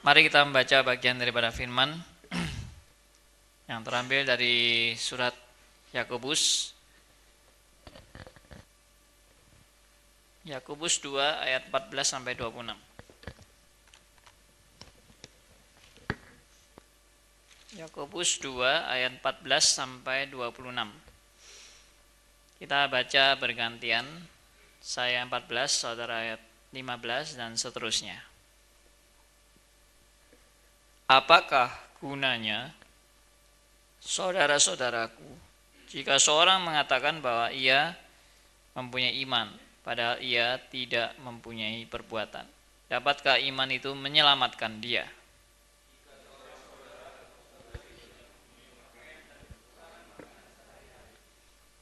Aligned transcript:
Mari 0.00 0.24
kita 0.24 0.48
membaca 0.48 0.80
bagian 0.80 1.20
daripada 1.20 1.52
firman 1.52 1.92
yang 3.68 3.84
terambil 3.84 4.24
dari 4.24 4.96
surat 4.96 5.36
Yakobus 5.92 6.72
Yakobus 10.48 11.04
2 11.04 11.20
ayat 11.20 11.68
14 11.68 12.16
sampai 12.16 12.32
26. 12.32 12.80
Yakobus 17.76 18.40
2 18.40 18.56
ayat 18.64 19.20
14 19.20 19.44
sampai 19.60 20.32
26. 20.32 20.64
Kita 22.56 22.88
baca 22.88 23.24
bergantian. 23.36 24.08
Saya 24.80 25.20
14, 25.28 25.44
saudara 25.68 26.24
ayat 26.24 26.40
15 26.72 27.36
dan 27.36 27.52
seterusnya. 27.60 28.29
Apakah 31.10 31.74
gunanya 31.98 32.70
saudara-saudaraku 33.98 35.26
jika 35.90 36.22
seorang 36.22 36.62
mengatakan 36.62 37.18
bahwa 37.18 37.50
ia 37.50 37.98
mempunyai 38.78 39.18
iman 39.26 39.50
padahal 39.82 40.22
ia 40.22 40.62
tidak 40.70 41.18
mempunyai 41.18 41.82
perbuatan? 41.90 42.46
Dapatkah 42.86 43.42
iman 43.42 43.66
itu 43.74 43.90
menyelamatkan 43.90 44.78
dia? 44.78 45.02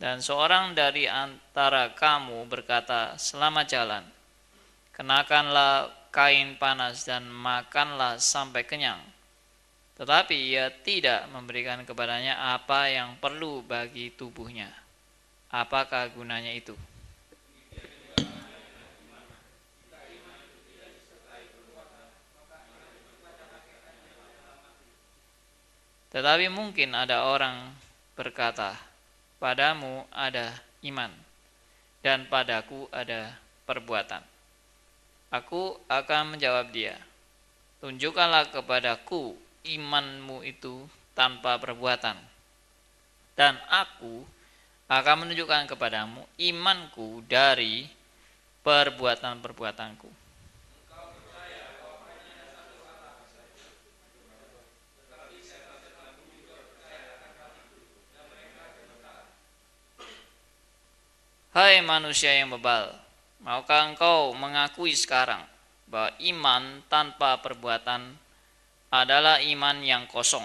Dan 0.00 0.24
seorang 0.24 0.72
dari 0.72 1.04
antara 1.04 1.92
kamu 1.92 2.48
berkata, 2.48 3.20
"Selamat 3.20 3.68
jalan, 3.68 4.08
kenakanlah 4.96 5.92
kain 6.08 6.56
panas 6.56 7.04
dan 7.04 7.28
makanlah 7.28 8.16
sampai 8.16 8.64
kenyang." 8.64 9.17
Tetapi 9.98 10.54
ia 10.54 10.70
tidak 10.70 11.26
memberikan 11.34 11.82
kepadanya 11.82 12.54
apa 12.54 12.86
yang 12.86 13.18
perlu 13.18 13.66
bagi 13.66 14.14
tubuhnya. 14.14 14.70
Apakah 15.50 16.06
gunanya 16.14 16.54
itu? 16.54 16.78
Tetapi 26.08 26.46
mungkin 26.48 26.94
ada 26.94 27.26
orang 27.26 27.74
berkata, 28.14 28.78
padamu 29.42 30.06
ada 30.14 30.56
iman 30.86 31.10
dan 32.00 32.24
padaku 32.30 32.86
ada 32.94 33.34
perbuatan. 33.66 34.22
Aku 35.28 35.76
akan 35.90 36.38
menjawab 36.38 36.72
dia, 36.72 36.96
tunjukkanlah 37.84 38.48
kepadaku 38.48 39.36
imanmu 39.66 40.46
itu 40.46 40.86
tanpa 41.16 41.58
perbuatan. 41.58 42.14
Dan 43.34 43.58
aku 43.70 44.22
akan 44.88 45.26
menunjukkan 45.26 45.70
kepadamu 45.74 46.22
imanku 46.38 47.22
dari 47.26 47.86
perbuatan-perbuatanku. 48.62 50.28
Hai 61.58 61.82
manusia 61.82 62.38
yang 62.38 62.54
bebal, 62.54 62.94
maukah 63.42 63.90
engkau 63.90 64.30
mengakui 64.30 64.94
sekarang 64.94 65.42
bahwa 65.90 66.14
iman 66.22 66.86
tanpa 66.86 67.34
perbuatan 67.42 68.14
adalah 68.88 69.40
iman 69.44 69.76
yang 69.84 70.04
kosong? 70.08 70.44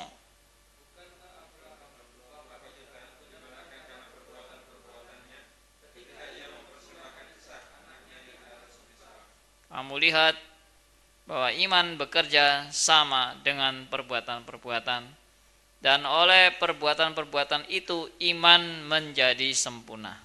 Kamu 9.73 9.97
lihat 9.97 10.38
bahwa 11.25 11.50
iman 11.50 11.97
bekerja 11.97 12.69
sama 12.69 13.34
dengan 13.41 13.90
perbuatan-perbuatan 13.90 15.01
dan 15.84 16.00
oleh 16.07 16.56
perbuatan-perbuatan 16.56 17.67
itu 17.67 18.07
iman 18.31 18.88
menjadi 18.88 19.51
sempurna. 19.51 20.22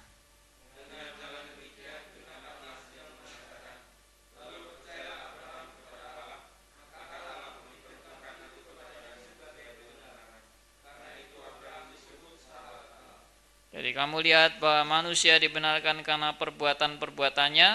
Jadi 13.69 13.93
kamu 13.93 14.25
lihat 14.25 14.57
bahwa 14.57 14.97
manusia 14.97 15.37
dibenarkan 15.37 16.01
karena 16.01 16.33
perbuatan-perbuatannya 16.41 17.69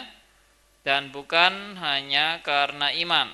dan 0.82 1.14
bukan 1.14 1.78
hanya 1.78 2.42
karena 2.42 2.90
iman. 2.98 3.30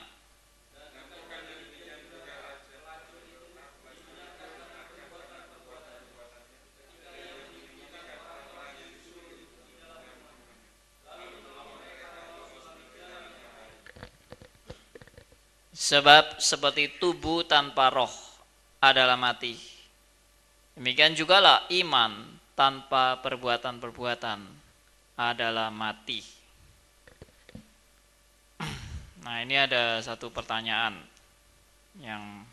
Sebab 15.80 16.38
seperti 16.38 17.00
tubuh 17.00 17.42
tanpa 17.48 17.88
roh 17.88 18.12
adalah 18.84 19.16
mati. 19.16 19.56
Demikian 20.76 21.16
jugalah 21.16 21.66
iman 21.66 22.39
tanpa 22.60 23.16
perbuatan-perbuatan 23.24 24.40
adalah 25.16 25.72
mati. 25.72 26.20
Nah, 29.24 29.44
ini 29.44 29.52
ada 29.52 30.00
satu 30.00 30.28
pertanyaan 30.28 30.96
yang 32.00 32.44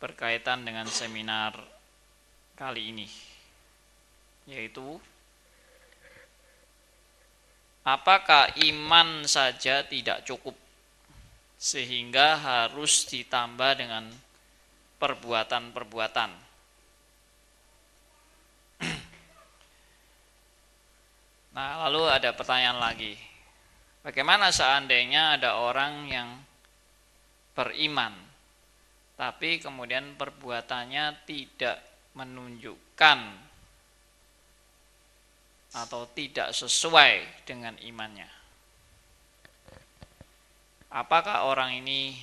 berkaitan 0.00 0.64
dengan 0.64 0.84
seminar 0.88 1.56
kali 2.56 2.92
ini, 2.92 3.08
yaitu 4.44 5.00
apakah 7.84 8.52
iman 8.68 9.24
saja 9.24 9.80
tidak 9.84 10.28
cukup 10.28 10.52
sehingga 11.56 12.36
harus 12.36 13.08
ditambah 13.08 13.80
dengan 13.80 14.12
perbuatan-perbuatan? 15.00 16.45
Nah, 21.56 21.88
lalu 21.88 22.04
ada 22.12 22.36
pertanyaan 22.36 22.76
lagi. 22.76 23.16
Bagaimana 24.04 24.52
seandainya 24.52 25.40
ada 25.40 25.56
orang 25.56 26.04
yang 26.04 26.28
beriman, 27.56 28.12
tapi 29.16 29.56
kemudian 29.56 30.20
perbuatannya 30.20 31.24
tidak 31.24 31.80
menunjukkan 32.12 33.18
atau 35.80 36.04
tidak 36.12 36.52
sesuai 36.52 37.44
dengan 37.48 37.72
imannya? 37.80 38.28
Apakah 40.92 41.48
orang 41.48 41.80
ini 41.80 42.20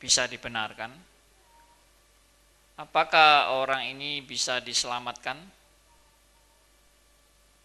bisa 0.00 0.24
dibenarkan? 0.24 0.88
Apakah 2.80 3.60
orang 3.60 3.92
ini 3.92 4.24
bisa 4.24 4.64
diselamatkan? 4.64 5.36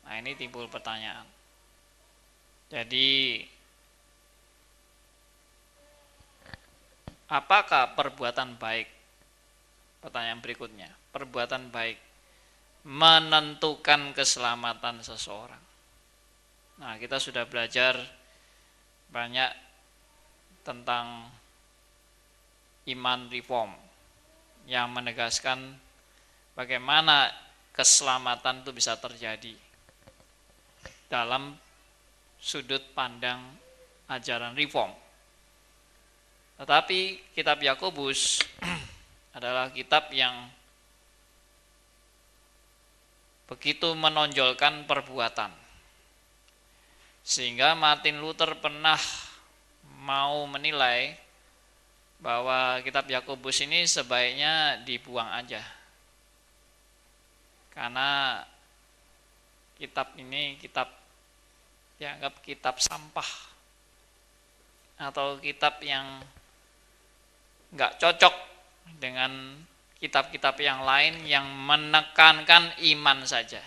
Nah 0.09 0.18
ini 0.18 0.34
timbul 0.34 0.66
pertanyaan. 0.66 1.22
Jadi 2.74 3.46
apakah 7.30 7.94
perbuatan 7.94 8.57
baik? 8.57 8.89
Pertanyaan 10.01 10.42
berikutnya, 10.42 10.89
perbuatan 11.13 11.69
baik 11.69 12.01
menentukan 12.89 14.18
keselamatan 14.18 15.06
seseorang. 15.06 15.62
Nah, 16.80 16.95
kita 16.95 17.19
sudah 17.19 17.44
belajar 17.44 18.00
banyak 19.12 19.51
tentang 20.63 21.28
iman 22.88 23.19
reform 23.30 23.75
yang 24.66 24.89
menegaskan 24.89 25.75
bagaimana 26.56 27.30
keselamatan 27.75 28.63
itu 28.63 28.72
bisa 28.72 28.95
terjadi 28.95 29.69
dalam 31.09 31.57
sudut 32.39 32.81
pandang 32.94 33.41
ajaran 34.07 34.53
reform. 34.53 34.94
Tetapi 36.61 37.33
kitab 37.33 37.59
Yakobus 37.59 38.45
adalah 39.38 39.73
kitab 39.73 40.13
yang 40.13 40.47
begitu 43.50 43.97
menonjolkan 43.97 44.85
perbuatan. 44.85 45.50
Sehingga 47.25 47.73
Martin 47.73 48.21
Luther 48.21 48.53
pernah 48.61 49.00
mau 50.06 50.45
menilai 50.45 51.17
bahwa 52.19 52.83
kitab 52.83 53.07
Yakobus 53.07 53.63
ini 53.63 53.88
sebaiknya 53.88 54.83
dibuang 54.83 55.31
aja. 55.31 55.63
Karena 57.71 58.44
kitab 59.79 60.11
ini 60.19 60.59
kitab 60.59 60.99
dianggap 62.00 62.40
kitab 62.40 62.80
sampah 62.80 63.28
atau 65.00 65.36
kitab 65.40 65.84
yang 65.84 66.24
nggak 67.75 68.00
cocok 68.00 68.36
dengan 68.98 69.62
kitab-kitab 70.00 70.56
yang 70.63 70.81
lain 70.88 71.28
yang 71.28 71.44
menekankan 71.44 72.72
iman 72.96 73.19
saja. 73.28 73.60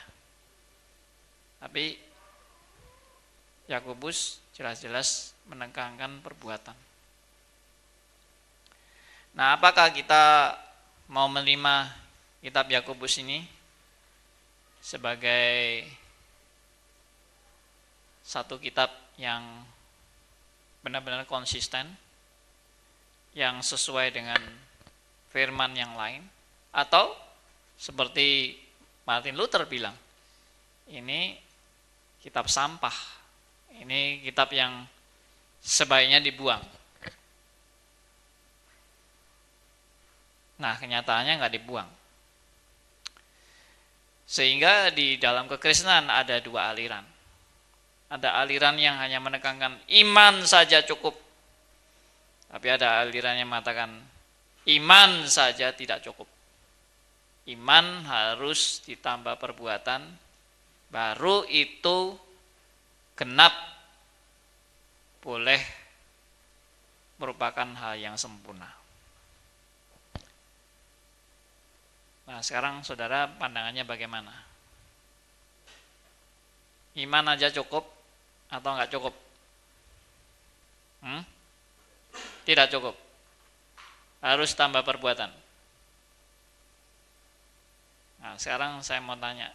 Tapi 1.61 1.95
Yakobus 3.69 4.43
jelas-jelas 4.57 5.37
menekankan 5.47 6.25
perbuatan. 6.25 6.75
Nah, 9.33 9.57
apakah 9.57 9.89
kita 9.93 10.57
mau 11.09 11.29
menerima 11.29 11.89
kitab 12.45 12.69
Yakobus 12.69 13.21
ini 13.23 13.45
sebagai 14.83 15.87
satu 18.33 18.57
kitab 18.57 18.89
yang 19.21 19.45
benar-benar 20.81 21.29
konsisten, 21.29 21.85
yang 23.37 23.61
sesuai 23.61 24.09
dengan 24.09 24.41
firman 25.29 25.77
yang 25.77 25.93
lain, 25.93 26.25
atau 26.73 27.13
seperti 27.77 28.57
Martin 29.05 29.37
Luther 29.37 29.69
bilang, 29.69 29.93
ini 30.89 31.37
kitab 32.25 32.49
sampah, 32.49 32.97
ini 33.77 34.25
kitab 34.25 34.49
yang 34.57 34.89
sebaiknya 35.61 36.25
dibuang. 36.25 36.65
Nah, 40.57 40.79
kenyataannya 40.81 41.37
nggak 41.37 41.55
dibuang. 41.61 41.91
Sehingga 44.25 44.89
di 44.89 45.21
dalam 45.21 45.45
kekristenan 45.51 46.09
ada 46.09 46.41
dua 46.41 46.73
aliran. 46.73 47.12
Ada 48.13 48.45
aliran 48.45 48.77
yang 48.77 49.01
hanya 49.01 49.25
menekankan 49.25 49.81
iman 50.05 50.45
saja 50.45 50.85
cukup. 50.85 51.17
Tapi 52.53 52.69
ada 52.69 53.01
aliran 53.01 53.41
yang 53.41 53.49
mengatakan 53.49 53.89
iman 54.69 55.25
saja 55.25 55.73
tidak 55.73 56.05
cukup. 56.05 56.29
Iman 57.49 58.05
harus 58.05 58.85
ditambah 58.85 59.41
perbuatan, 59.41 60.05
baru 60.93 61.49
itu 61.49 62.15
genap 63.17 63.57
boleh 65.25 65.63
merupakan 67.17 67.69
hal 67.79 67.95
yang 67.97 68.21
sempurna. 68.21 68.69
Nah 72.27 72.41
sekarang 72.41 72.81
saudara 72.81 73.29
pandangannya 73.29 73.87
bagaimana? 73.87 74.35
Iman 76.97 77.25
aja 77.29 77.49
cukup 77.49 77.92
atau 78.53 78.71
enggak 78.77 78.93
cukup? 78.93 79.15
Hmm? 81.01 81.25
Tidak 82.45 82.69
cukup. 82.69 82.95
Harus 84.21 84.53
tambah 84.53 84.85
perbuatan. 84.85 85.33
Nah 88.23 88.37
sekarang 88.39 88.85
saya 88.85 89.01
mau 89.01 89.17
tanya. 89.17 89.51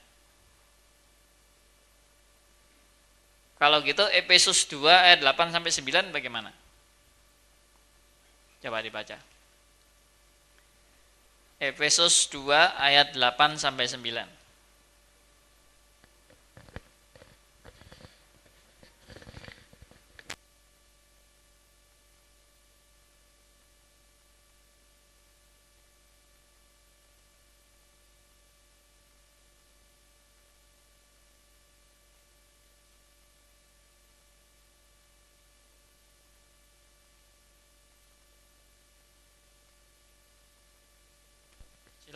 Kalau 3.58 3.82
gitu 3.82 4.06
Efesus 4.14 4.70
2 4.70 4.86
ayat 4.86 5.20
8 5.24 5.54
sampai 5.56 5.72
9 5.72 6.14
bagaimana? 6.14 6.54
Coba 8.62 8.86
dibaca. 8.86 9.18
Efesus 11.58 12.30
2 12.30 12.54
ayat 12.78 13.18
8 13.18 13.58
sampai 13.58 13.90
9. 13.90 14.37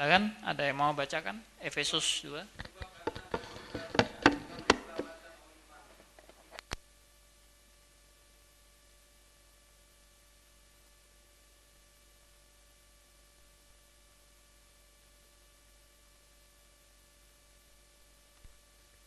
Silakan, 0.01 0.33
ada 0.42 0.65
yang 0.65 0.81
mau 0.81 0.98
bacakan? 0.98 1.38
Efesus 1.62 2.25
2. 2.25 2.42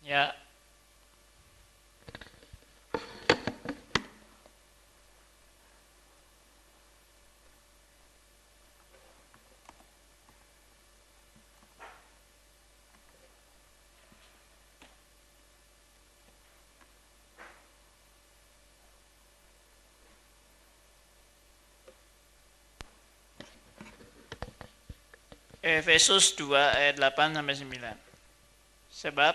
Ya, 0.07 0.31
Efesus 25.65 26.37
2 26.37 26.53
ayat 26.53 27.01
8 27.01 27.41
sampai 27.41 27.57
9. 27.57 27.97
Sebab 28.93 29.35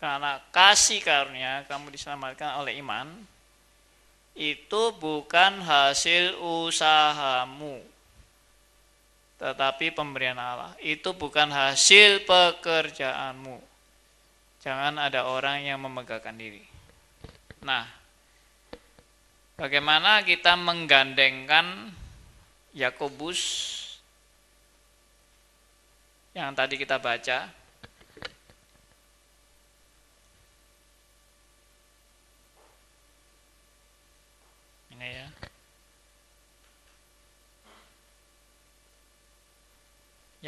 karena 0.00 0.40
kasih 0.48 1.04
karunia 1.04 1.68
kamu 1.68 1.92
diselamatkan 1.92 2.56
oleh 2.64 2.80
iman 2.80 3.12
itu 4.32 4.94
bukan 4.96 5.60
hasil 5.60 6.38
usahamu 6.40 7.82
tetapi 9.38 9.94
pemberian 9.94 10.34
Allah. 10.34 10.74
Itu 10.82 11.14
bukan 11.14 11.46
hasil 11.54 12.26
pekerjaanmu. 12.26 13.62
Jangan 14.58 14.98
ada 14.98 15.30
orang 15.30 15.62
yang 15.62 15.78
memegahkan 15.78 16.34
diri. 16.34 16.66
Nah, 17.62 17.86
bagaimana 19.54 20.26
kita 20.26 20.58
menggandengkan 20.58 21.94
Yakobus 22.74 23.77
yang 26.38 26.54
tadi 26.54 26.78
kita 26.78 27.02
baca. 27.02 27.50
Ini 34.94 35.08
ya. 35.10 35.26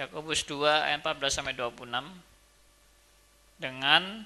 Yakobus 0.06 0.46
2 0.46 0.62
ayat 0.62 1.02
14 1.02 1.42
sampai 1.42 1.58
26 1.58 1.82
dengan 3.58 4.22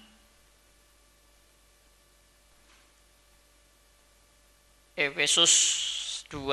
Efesus 4.95 5.53
2 6.29 6.53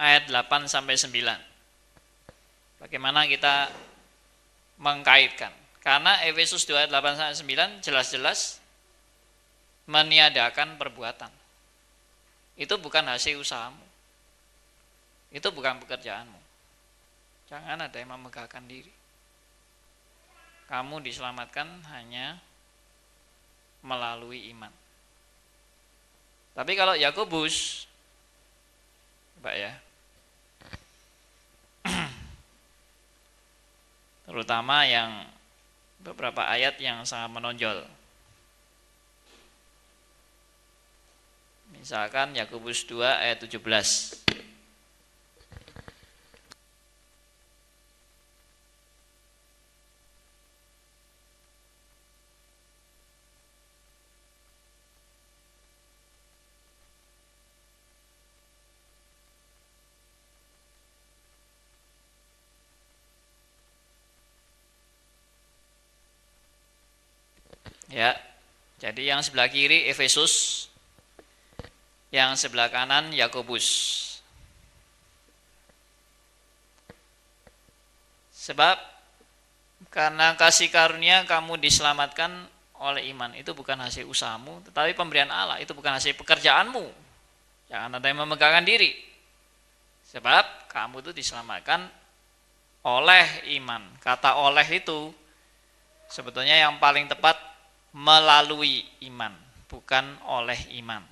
ayat 0.00 0.32
8 0.32 0.64
sampai 0.64 0.96
9. 0.96 1.22
Bagaimana 2.80 3.28
kita 3.28 3.70
mengkaitkan. 4.76 5.52
Karena 5.80 6.18
Efesus 6.26 6.66
2 6.66 6.86
ayat 6.86 6.90
8 6.90 7.40
9 7.46 7.84
jelas-jelas 7.84 8.58
meniadakan 9.86 10.74
perbuatan. 10.76 11.30
Itu 12.58 12.80
bukan 12.80 13.06
hasil 13.06 13.38
usahamu. 13.38 13.84
Itu 15.30 15.52
bukan 15.54 15.78
pekerjaanmu. 15.84 16.40
Jangan 17.46 17.86
ada 17.86 17.96
yang 17.96 18.10
memegahkan 18.18 18.64
diri. 18.66 18.90
Kamu 20.66 20.98
diselamatkan 20.98 21.86
hanya 21.94 22.42
melalui 23.86 24.50
iman. 24.50 24.74
Tapi 26.58 26.72
kalau 26.74 26.98
Yakobus, 26.98 27.86
Pak 29.38 29.54
ya, 29.54 29.72
terutama 34.26 34.82
yang 34.84 35.24
beberapa 36.02 36.44
ayat 36.44 36.76
yang 36.82 37.06
sangat 37.06 37.30
menonjol. 37.32 37.86
Misalkan 41.74 42.34
Yakobus 42.34 42.82
2 42.86 43.02
ayat 43.06 43.38
17. 43.42 44.26
Ya. 67.96 68.12
Jadi 68.76 69.08
yang 69.08 69.24
sebelah 69.24 69.48
kiri 69.48 69.88
Efesus, 69.88 70.68
yang 72.12 72.36
sebelah 72.36 72.68
kanan 72.68 73.08
Yakobus. 73.16 73.96
Sebab 78.36 78.76
karena 79.88 80.36
kasih 80.36 80.68
karunia 80.68 81.24
kamu 81.24 81.56
diselamatkan 81.56 82.52
oleh 82.76 83.08
iman. 83.16 83.32
Itu 83.32 83.56
bukan 83.56 83.80
hasil 83.80 84.04
usahamu, 84.04 84.60
tetapi 84.68 84.92
pemberian 84.92 85.32
Allah. 85.32 85.56
Itu 85.64 85.72
bukan 85.72 85.96
hasil 85.96 86.12
pekerjaanmu. 86.20 86.84
Jangan 87.72 87.96
ada 87.96 88.06
yang 88.06 88.20
memegangkan 88.28 88.68
diri. 88.68 88.92
Sebab 90.12 90.68
kamu 90.68 91.00
itu 91.00 91.10
diselamatkan 91.16 91.88
oleh 92.84 93.56
iman. 93.56 93.88
Kata 94.04 94.36
oleh 94.36 94.68
itu 94.68 95.10
sebetulnya 96.12 96.60
yang 96.60 96.76
paling 96.76 97.08
tepat 97.08 97.55
melalui 97.92 98.86
iman, 99.06 99.34
bukan 99.70 100.04
oleh 100.26 100.58
iman. 100.82 101.02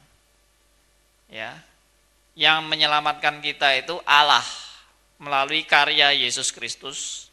Ya. 1.29 1.55
Yang 2.35 2.67
menyelamatkan 2.67 3.39
kita 3.39 3.79
itu 3.79 3.95
Allah 4.03 4.43
melalui 5.23 5.63
karya 5.63 6.11
Yesus 6.11 6.51
Kristus 6.51 7.31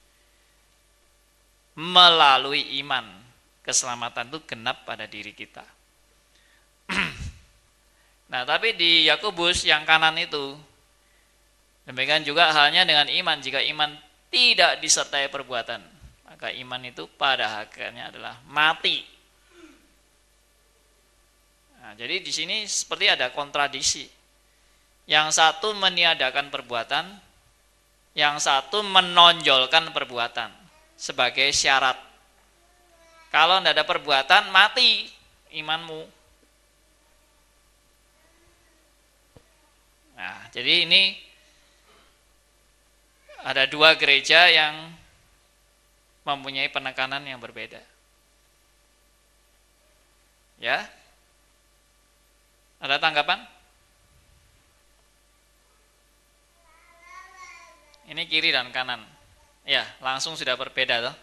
melalui 1.76 2.80
iman. 2.84 3.20
Keselamatan 3.62 4.34
itu 4.34 4.40
genap 4.50 4.90
pada 4.90 5.06
diri 5.06 5.38
kita. 5.38 5.62
nah, 8.32 8.42
tapi 8.42 8.74
di 8.74 9.06
Yakobus 9.06 9.70
yang 9.70 9.86
kanan 9.86 10.18
itu 10.18 10.58
demikian 11.86 12.26
juga 12.26 12.50
halnya 12.50 12.82
dengan 12.90 13.06
iman. 13.06 13.38
Jika 13.38 13.62
iman 13.70 13.94
tidak 14.34 14.82
disertai 14.82 15.30
perbuatan, 15.30 15.78
maka 16.26 16.50
iman 16.50 16.82
itu 16.90 17.06
pada 17.20 17.62
akhirnya 17.62 18.10
adalah 18.10 18.42
mati. 18.50 19.06
Nah, 21.82 21.98
jadi 21.98 22.22
di 22.22 22.30
sini 22.30 22.70
seperti 22.70 23.10
ada 23.10 23.34
kontradiksi. 23.34 24.06
Yang 25.10 25.42
satu 25.42 25.74
meniadakan 25.74 26.54
perbuatan, 26.54 27.10
yang 28.14 28.38
satu 28.38 28.86
menonjolkan 28.86 29.90
perbuatan 29.90 30.54
sebagai 30.94 31.50
syarat. 31.50 31.98
Kalau 33.34 33.58
tidak 33.60 33.74
ada 33.82 33.84
perbuatan, 33.88 34.54
mati 34.54 35.10
imanmu. 35.58 36.02
Nah, 40.22 40.38
jadi 40.54 40.86
ini 40.86 41.18
ada 43.42 43.66
dua 43.66 43.98
gereja 43.98 44.46
yang 44.54 44.94
mempunyai 46.22 46.70
penekanan 46.70 47.26
yang 47.26 47.42
berbeda. 47.42 47.82
Ya? 50.62 50.86
Ada 52.82 52.98
tanggapan? 52.98 53.46
Ini 58.10 58.26
kiri 58.26 58.50
dan 58.50 58.74
kanan. 58.74 59.06
Ya, 59.64 59.86
langsung 60.02 60.34
sudah 60.34 60.58
berbeda 60.58 60.98
toh. 61.06 61.16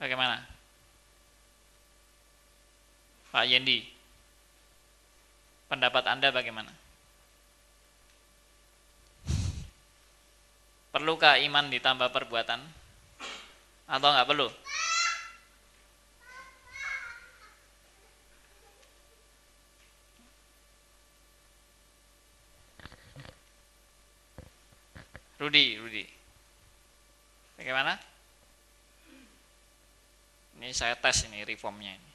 Bagaimana? 0.00 0.40
Pak 3.32 3.44
Yendi, 3.50 3.82
pendapat 5.68 6.04
Anda 6.06 6.28
bagaimana? 6.28 6.83
Perlukah 10.94 11.42
iman 11.42 11.66
ditambah 11.74 12.14
perbuatan? 12.14 12.62
Atau 13.90 14.08
nggak 14.14 14.30
perlu? 14.30 14.46
Rudi, 25.42 25.74
Rudi. 25.82 26.06
Bagaimana? 27.58 27.98
Ini 30.62 30.70
saya 30.70 30.94
tes 30.94 31.26
ini 31.26 31.42
reformnya 31.42 31.90
ini. 31.90 32.13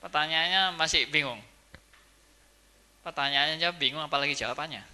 Pertanyaannya 0.00 0.80
masih 0.80 1.06
bingung. 1.12 1.40
Pertanyaannya 3.04 3.70
bingung 3.76 4.04
apalagi 4.04 4.36
jawabannya. 4.36 4.84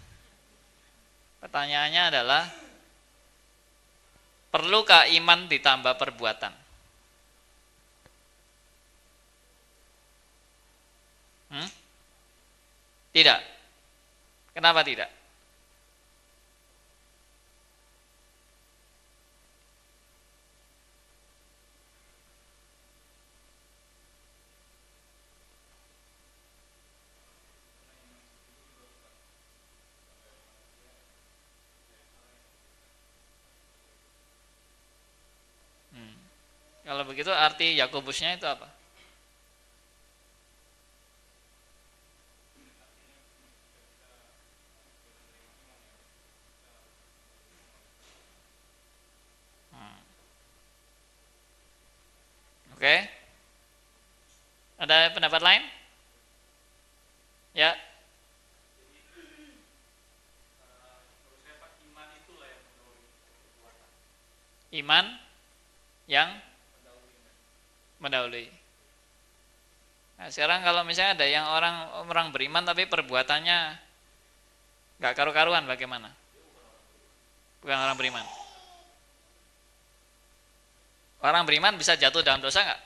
Pertanyaannya 1.42 2.02
adalah 2.10 2.42
perlukah 4.50 5.06
iman 5.14 5.46
ditambah 5.46 5.94
perbuatan? 5.94 6.52
Hmm? 11.54 11.68
Tidak. 13.14 13.40
Kenapa 14.58 14.82
tidak? 14.82 15.10
Kalau 36.96 37.12
begitu 37.12 37.28
arti 37.28 37.76
Yakobusnya 37.76 38.40
itu 38.40 38.48
apa? 38.48 38.64
Hmm. 49.76 50.00
Oke. 52.80 52.96
Ada 54.80 55.12
pendapat 55.12 55.44
lain? 55.44 55.62
Ya. 57.52 57.76
Iman 64.72 65.04
yang 66.08 66.45
mendahului. 68.00 68.46
Nah, 70.16 70.28
sekarang 70.32 70.64
kalau 70.64 70.80
misalnya 70.84 71.20
ada 71.20 71.26
yang 71.28 71.44
orang 71.44 71.76
orang 72.08 72.28
beriman 72.32 72.64
tapi 72.64 72.88
perbuatannya 72.88 73.58
nggak 74.96 75.14
karu-karuan 75.16 75.68
bagaimana? 75.68 76.08
Bukan 77.60 77.76
orang 77.76 77.96
beriman. 78.00 78.24
Orang 81.20 81.44
beriman 81.44 81.76
bisa 81.76 81.96
jatuh 81.96 82.24
dalam 82.24 82.40
dosa 82.40 82.64
nggak? 82.64 82.80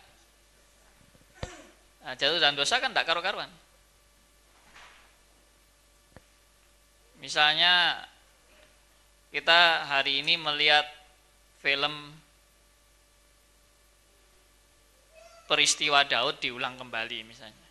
Nah, 2.00 2.14
jatuh 2.18 2.38
dalam 2.42 2.56
dosa 2.58 2.82
kan 2.82 2.90
tak 2.90 3.06
karu-karuan. 3.06 3.50
Misalnya 7.20 8.00
kita 9.30 9.86
hari 9.86 10.24
ini 10.24 10.40
melihat 10.40 10.88
film 11.60 12.16
peristiwa 15.50 16.06
Daud 16.06 16.38
diulang 16.38 16.78
kembali 16.78 17.26
misalnya. 17.26 17.66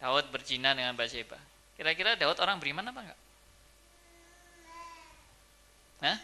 Daud 0.00 0.32
berzina 0.32 0.72
dengan 0.72 0.96
Bathsheba. 0.96 1.36
Kira-kira 1.76 2.16
Daud 2.16 2.40
orang 2.40 2.56
beriman 2.56 2.88
apa 2.88 3.00
enggak? 3.04 3.20
Hah? 6.00 6.18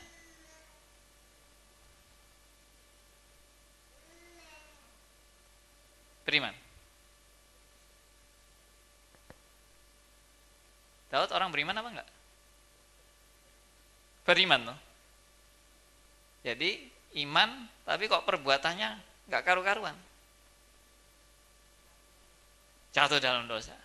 Beriman. 6.25 6.55
Daud 11.13 11.29
orang 11.37 11.53
beriman 11.53 11.77
apa 11.77 11.89
enggak? 11.93 12.09
Beriman 14.25 14.61
loh. 14.73 14.79
Jadi 16.41 16.89
iman 17.21 17.69
tapi 17.85 18.09
kok 18.09 18.25
perbuatannya 18.25 19.10
nggak 19.31 19.47
karu-karuan. 19.47 19.95
Jatuh 22.91 23.23
dalam 23.23 23.47
dosa. 23.47 23.79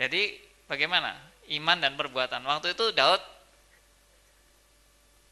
Jadi 0.00 0.40
bagaimana? 0.64 1.36
iman 1.46 1.78
dan 1.78 1.94
perbuatan. 1.94 2.42
Waktu 2.42 2.74
itu 2.74 2.90
Daud 2.90 3.22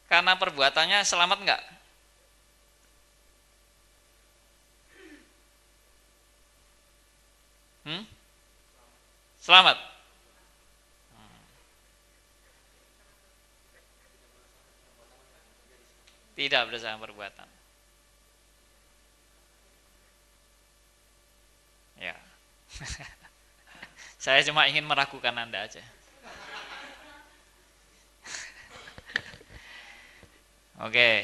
karena 0.07 0.37
perbuatannya 0.37 1.01
selamat 1.03 1.37
enggak? 1.41 1.61
Hmm? 7.85 8.03
Selamat. 9.41 9.77
Tidak 16.35 16.67
berdasarkan 16.67 16.99
perbuatan. 16.99 17.47
Ya. 21.95 22.11
Saya 24.23 24.43
cuma 24.43 24.67
ingin 24.67 24.83
meragukan 24.83 25.31
Anda 25.31 25.63
aja. 25.63 25.79
Oke. 30.85 31.23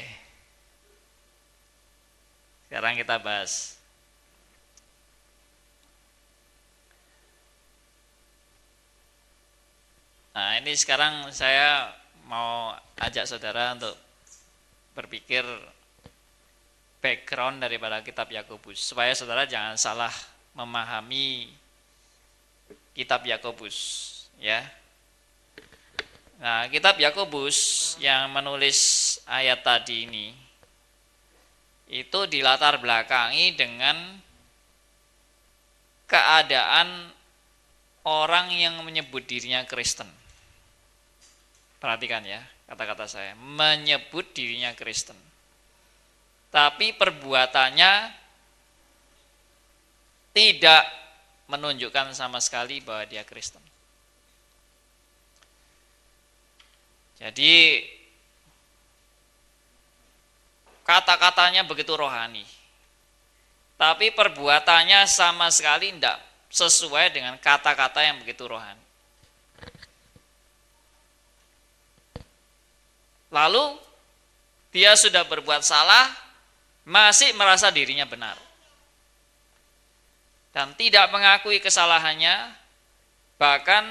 Sekarang 2.72 2.96
kita 2.96 3.20
bahas 3.20 3.76
Nah, 10.32 10.56
ini 10.56 10.72
sekarang 10.72 11.28
saya 11.28 11.92
mau 12.24 12.72
ajak 12.96 13.28
saudara 13.28 13.76
untuk 13.76 13.92
berpikir 14.92 15.44
background 17.02 17.64
daripada 17.64 17.98
kitab 18.04 18.30
Yakobus 18.30 18.78
supaya 18.78 19.10
saudara 19.16 19.48
jangan 19.48 19.74
salah 19.74 20.12
memahami 20.54 21.50
kitab 22.92 23.24
Yakobus 23.24 23.76
ya. 24.36 24.60
Nah, 26.42 26.66
kitab 26.68 26.98
Yakobus 27.00 27.94
yang 28.02 28.30
menulis 28.30 29.18
ayat 29.26 29.64
tadi 29.64 30.06
ini 30.06 30.26
itu 31.92 32.24
dilatar 32.28 32.80
belakangi 32.80 33.54
dengan 33.56 33.96
keadaan 36.08 37.12
orang 38.04 38.52
yang 38.52 38.74
menyebut 38.84 39.24
dirinya 39.24 39.64
Kristen. 39.64 40.08
Perhatikan 41.80 42.22
ya 42.22 42.51
kata-kata 42.72 43.04
saya, 43.04 43.36
menyebut 43.36 44.32
dirinya 44.32 44.72
Kristen. 44.72 45.16
Tapi 46.48 46.96
perbuatannya 46.96 47.92
tidak 50.32 50.84
menunjukkan 51.52 52.16
sama 52.16 52.40
sekali 52.40 52.80
bahwa 52.80 53.04
dia 53.04 53.28
Kristen. 53.28 53.60
Jadi 57.20 57.84
kata-katanya 60.80 61.68
begitu 61.68 61.92
rohani. 61.92 62.48
Tapi 63.76 64.16
perbuatannya 64.16 65.04
sama 65.04 65.52
sekali 65.52 65.92
tidak 65.92 66.16
sesuai 66.48 67.12
dengan 67.12 67.36
kata-kata 67.36 68.00
yang 68.00 68.16
begitu 68.24 68.48
rohani. 68.48 68.80
Lalu 73.32 73.80
dia 74.76 74.92
sudah 74.92 75.24
berbuat 75.24 75.64
salah, 75.64 76.12
masih 76.84 77.32
merasa 77.32 77.72
dirinya 77.72 78.04
benar. 78.04 78.36
Dan 80.52 80.76
tidak 80.76 81.08
mengakui 81.08 81.56
kesalahannya, 81.64 82.52
bahkan 83.40 83.88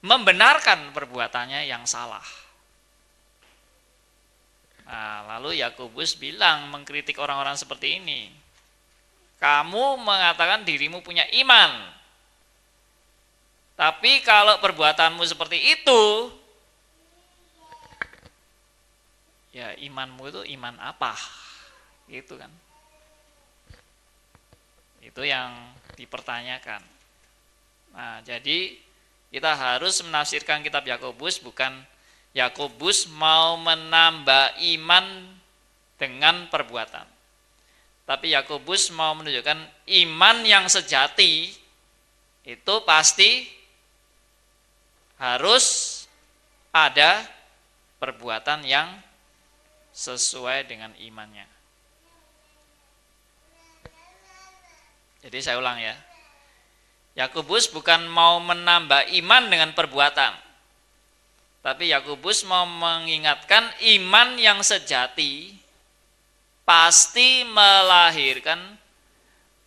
membenarkan 0.00 0.88
perbuatannya 0.96 1.68
yang 1.68 1.84
salah. 1.84 2.24
Nah, 4.88 5.36
lalu 5.36 5.60
Yakobus 5.60 6.16
bilang 6.16 6.72
mengkritik 6.72 7.20
orang-orang 7.20 7.54
seperti 7.54 8.00
ini. 8.00 8.32
Kamu 9.36 10.00
mengatakan 10.00 10.64
dirimu 10.64 11.04
punya 11.04 11.28
iman. 11.44 11.92
Tapi 13.76 14.20
kalau 14.24 14.60
perbuatanmu 14.60 15.24
seperti 15.24 15.76
itu, 15.76 16.32
ya 19.50 19.74
imanmu 19.74 20.30
itu 20.30 20.40
iman 20.58 20.74
apa 20.78 21.14
gitu 22.06 22.38
kan. 22.38 22.50
Itu 25.02 25.22
yang 25.26 25.74
dipertanyakan. 25.98 26.82
Nah 27.94 28.22
jadi 28.22 28.78
kita 29.30 29.52
harus 29.54 30.02
menafsirkan 30.02 30.62
kitab 30.62 30.86
Yakobus 30.86 31.38
bukan 31.38 31.70
Yakobus 32.30 33.10
mau 33.10 33.58
menambah 33.58 34.58
iman 34.78 35.06
dengan 35.98 36.46
perbuatan. 36.46 37.06
Tapi 38.06 38.34
Yakobus 38.34 38.90
mau 38.90 39.14
menunjukkan 39.14 39.58
iman 39.86 40.36
yang 40.42 40.66
sejati 40.66 41.50
itu 42.46 42.74
pasti 42.82 43.46
harus 45.20 45.66
ada 46.72 47.22
perbuatan 48.00 48.64
yang 48.64 48.88
sesuai 49.94 50.68
dengan 50.70 50.94
imannya. 50.98 51.46
Jadi 55.20 55.38
saya 55.44 55.60
ulang 55.60 55.76
ya. 55.76 55.94
Yakobus 57.18 57.68
bukan 57.68 58.08
mau 58.08 58.40
menambah 58.40 59.12
iman 59.20 59.42
dengan 59.52 59.70
perbuatan. 59.76 60.32
Tapi 61.60 61.92
Yakobus 61.92 62.48
mau 62.48 62.64
mengingatkan 62.64 63.68
iman 64.00 64.40
yang 64.40 64.64
sejati 64.64 65.52
pasti 66.64 67.44
melahirkan 67.44 68.80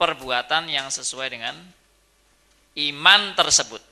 perbuatan 0.02 0.74
yang 0.74 0.90
sesuai 0.90 1.28
dengan 1.30 1.54
iman 2.74 3.22
tersebut. 3.38 3.84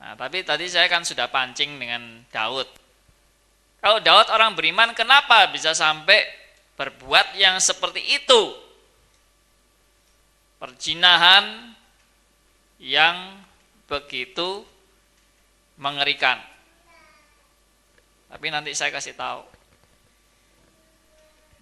Nah, 0.00 0.16
tapi 0.16 0.40
tadi 0.46 0.64
saya 0.70 0.88
kan 0.88 1.04
sudah 1.04 1.28
pancing 1.28 1.76
dengan 1.76 2.24
Daud. 2.32 2.79
Kalau 3.80 3.98
Daud 4.04 4.28
orang 4.28 4.52
beriman, 4.52 4.92
kenapa 4.92 5.48
bisa 5.48 5.72
sampai 5.72 6.20
berbuat 6.76 7.36
yang 7.40 7.56
seperti 7.56 8.04
itu? 8.20 8.42
Perjinahan 10.60 11.72
yang 12.76 13.40
begitu 13.88 14.64
mengerikan. 15.80 16.36
Tapi 18.28 18.46
nanti 18.52 18.76
saya 18.76 18.92
kasih 18.92 19.16
tahu 19.16 19.42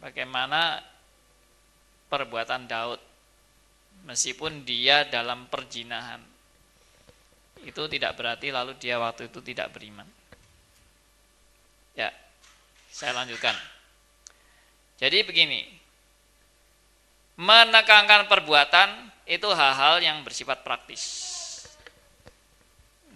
bagaimana 0.03 0.83
perbuatan 2.11 2.67
Daud 2.67 3.01
meskipun 4.07 4.67
dia 4.67 5.07
dalam 5.07 5.47
perjinahan. 5.47 6.23
Itu 7.63 7.91
tidak 7.91 8.15
berarti 8.15 8.55
lalu 8.55 8.79
dia 8.79 8.99
waktu 8.99 9.31
itu 9.31 9.43
tidak 9.43 9.75
beriman. 9.75 10.07
Ya, 11.99 12.15
saya 12.95 13.11
lanjutkan. 13.11 13.59
Jadi 15.03 15.27
begini, 15.27 15.67
menekankan 17.35 18.31
perbuatan 18.31 19.11
itu 19.27 19.51
hal-hal 19.51 19.99
yang 19.99 20.23
bersifat 20.23 20.63
praktis. 20.63 21.03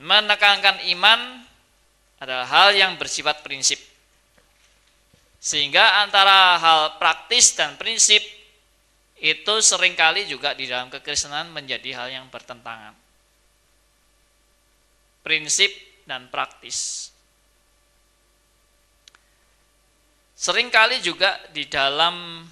Menekankan 0.02 0.82
iman 0.98 1.46
adalah 2.18 2.46
hal 2.50 2.74
yang 2.74 2.98
bersifat 2.98 3.46
prinsip. 3.46 3.78
Sehingga 5.38 6.02
antara 6.02 6.58
hal 6.58 6.98
praktis 6.98 7.54
dan 7.54 7.78
prinsip 7.78 8.22
itu 9.22 9.54
sering 9.62 9.94
kali 9.94 10.26
juga 10.26 10.58
di 10.58 10.66
dalam 10.66 10.90
kekristenan 10.90 11.54
menjadi 11.54 12.02
hal 12.02 12.08
yang 12.10 12.26
bertentangan. 12.34 12.98
Prinsip 15.22 15.70
dan 16.02 16.26
praktis. 16.34 17.11
Seringkali 20.42 20.98
juga 20.98 21.38
di 21.54 21.70
dalam 21.70 22.42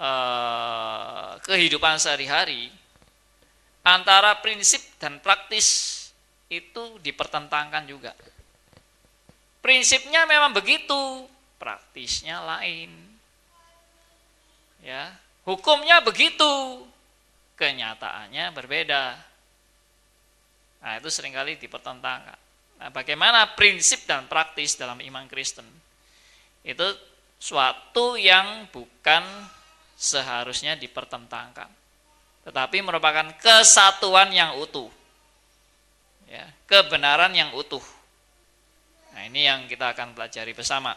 uh, 0.00 1.36
kehidupan 1.44 2.00
sehari-hari 2.00 2.72
antara 3.84 4.40
prinsip 4.40 4.80
dan 4.96 5.20
praktis 5.20 5.92
itu 6.48 6.96
dipertentangkan 7.04 7.84
juga. 7.84 8.16
Prinsipnya 9.60 10.24
memang 10.24 10.56
begitu, 10.56 11.28
praktisnya 11.60 12.40
lain. 12.40 12.96
Ya, 14.80 15.20
hukumnya 15.44 16.00
begitu, 16.00 16.80
kenyataannya 17.60 18.56
berbeda. 18.56 19.20
Nah, 20.80 20.92
itu 20.96 21.12
sering 21.12 21.36
kali 21.36 21.60
dipertentangkan. 21.60 22.45
Nah, 22.76 22.92
bagaimana 22.92 23.56
prinsip 23.56 24.04
dan 24.04 24.28
praktis 24.28 24.76
dalam 24.76 25.00
iman 25.00 25.24
Kristen? 25.26 25.64
Itu 26.60 26.84
suatu 27.40 28.20
yang 28.20 28.68
bukan 28.68 29.24
seharusnya 29.96 30.76
dipertentangkan. 30.76 31.72
tetapi 32.46 32.78
merupakan 32.78 33.26
kesatuan 33.42 34.30
yang 34.30 34.54
utuh. 34.62 34.86
Ya, 36.30 36.46
kebenaran 36.70 37.34
yang 37.34 37.50
utuh. 37.58 37.82
Nah, 39.10 39.26
ini 39.26 39.50
yang 39.50 39.66
kita 39.66 39.90
akan 39.90 40.14
pelajari 40.14 40.54
bersama. 40.54 40.94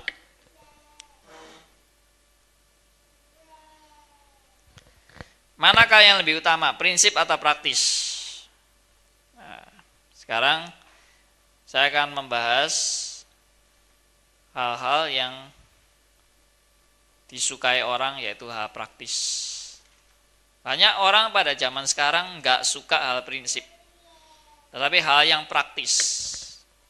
Manakah 5.57 6.05
yang 6.05 6.21
lebih 6.21 6.37
utama, 6.37 6.69
prinsip 6.77 7.17
atau 7.17 7.33
praktis? 7.41 7.81
Nah, 9.33 9.65
sekarang 10.13 10.69
saya 11.69 11.93
akan 11.93 12.17
membahas 12.17 12.73
hal-hal 14.57 15.05
yang 15.13 15.33
disukai 17.29 17.85
orang 17.85 18.17
yaitu 18.17 18.49
hal 18.49 18.73
praktis. 18.73 19.13
Banyak 20.65 20.97
orang 21.05 21.29
pada 21.29 21.53
zaman 21.53 21.85
sekarang 21.85 22.41
nggak 22.41 22.65
suka 22.65 22.97
hal 22.97 23.21
prinsip, 23.21 23.61
tetapi 24.73 24.97
hal 24.97 25.29
yang 25.29 25.45
praktis. 25.45 25.93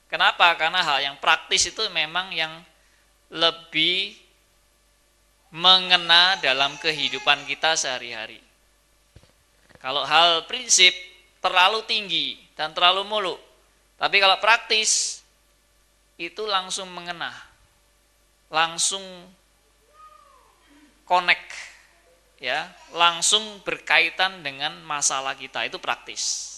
Kenapa? 0.07 0.55
Karena 0.55 0.79
hal 0.79 1.03
yang 1.11 1.19
praktis 1.19 1.67
itu 1.67 1.83
memang 1.91 2.31
yang 2.31 2.63
lebih 3.35 4.15
mengena 5.51 6.39
dalam 6.39 6.79
kehidupan 6.79 7.43
kita 7.51 7.75
sehari-hari. 7.75 8.39
Kalau 9.83 10.07
hal 10.07 10.47
prinsip 10.47 10.95
terlalu 11.43 11.83
tinggi 11.83 12.39
dan 12.55 12.71
terlalu 12.71 13.03
muluk, 13.03 13.48
tapi 13.99 14.17
kalau 14.23 14.39
praktis 14.39 15.19
itu 16.15 16.47
langsung 16.47 16.87
mengena, 16.95 17.35
langsung 18.47 19.03
connect 21.03 21.51
ya, 22.39 22.71
langsung 22.95 23.59
berkaitan 23.67 24.39
dengan 24.39 24.79
masalah 24.87 25.35
kita 25.35 25.67
itu 25.67 25.77
praktis. 25.77 26.55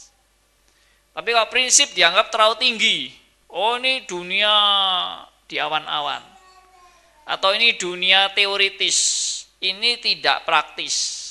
Tapi 1.12 1.30
kalau 1.34 1.49
prinsip 1.51 1.91
dianggap 1.91 2.32
terlalu 2.32 2.56
tinggi, 2.62 2.97
oh 3.51 3.75
ini 3.82 4.06
dunia 4.08 4.54
di 5.49 5.60
awan-awan, 5.60 6.23
atau 7.27 7.51
ini 7.58 7.75
dunia 7.75 8.32
teoritis, 8.32 8.97
ini 9.60 9.99
tidak 9.99 10.47
praktis. 10.47 11.27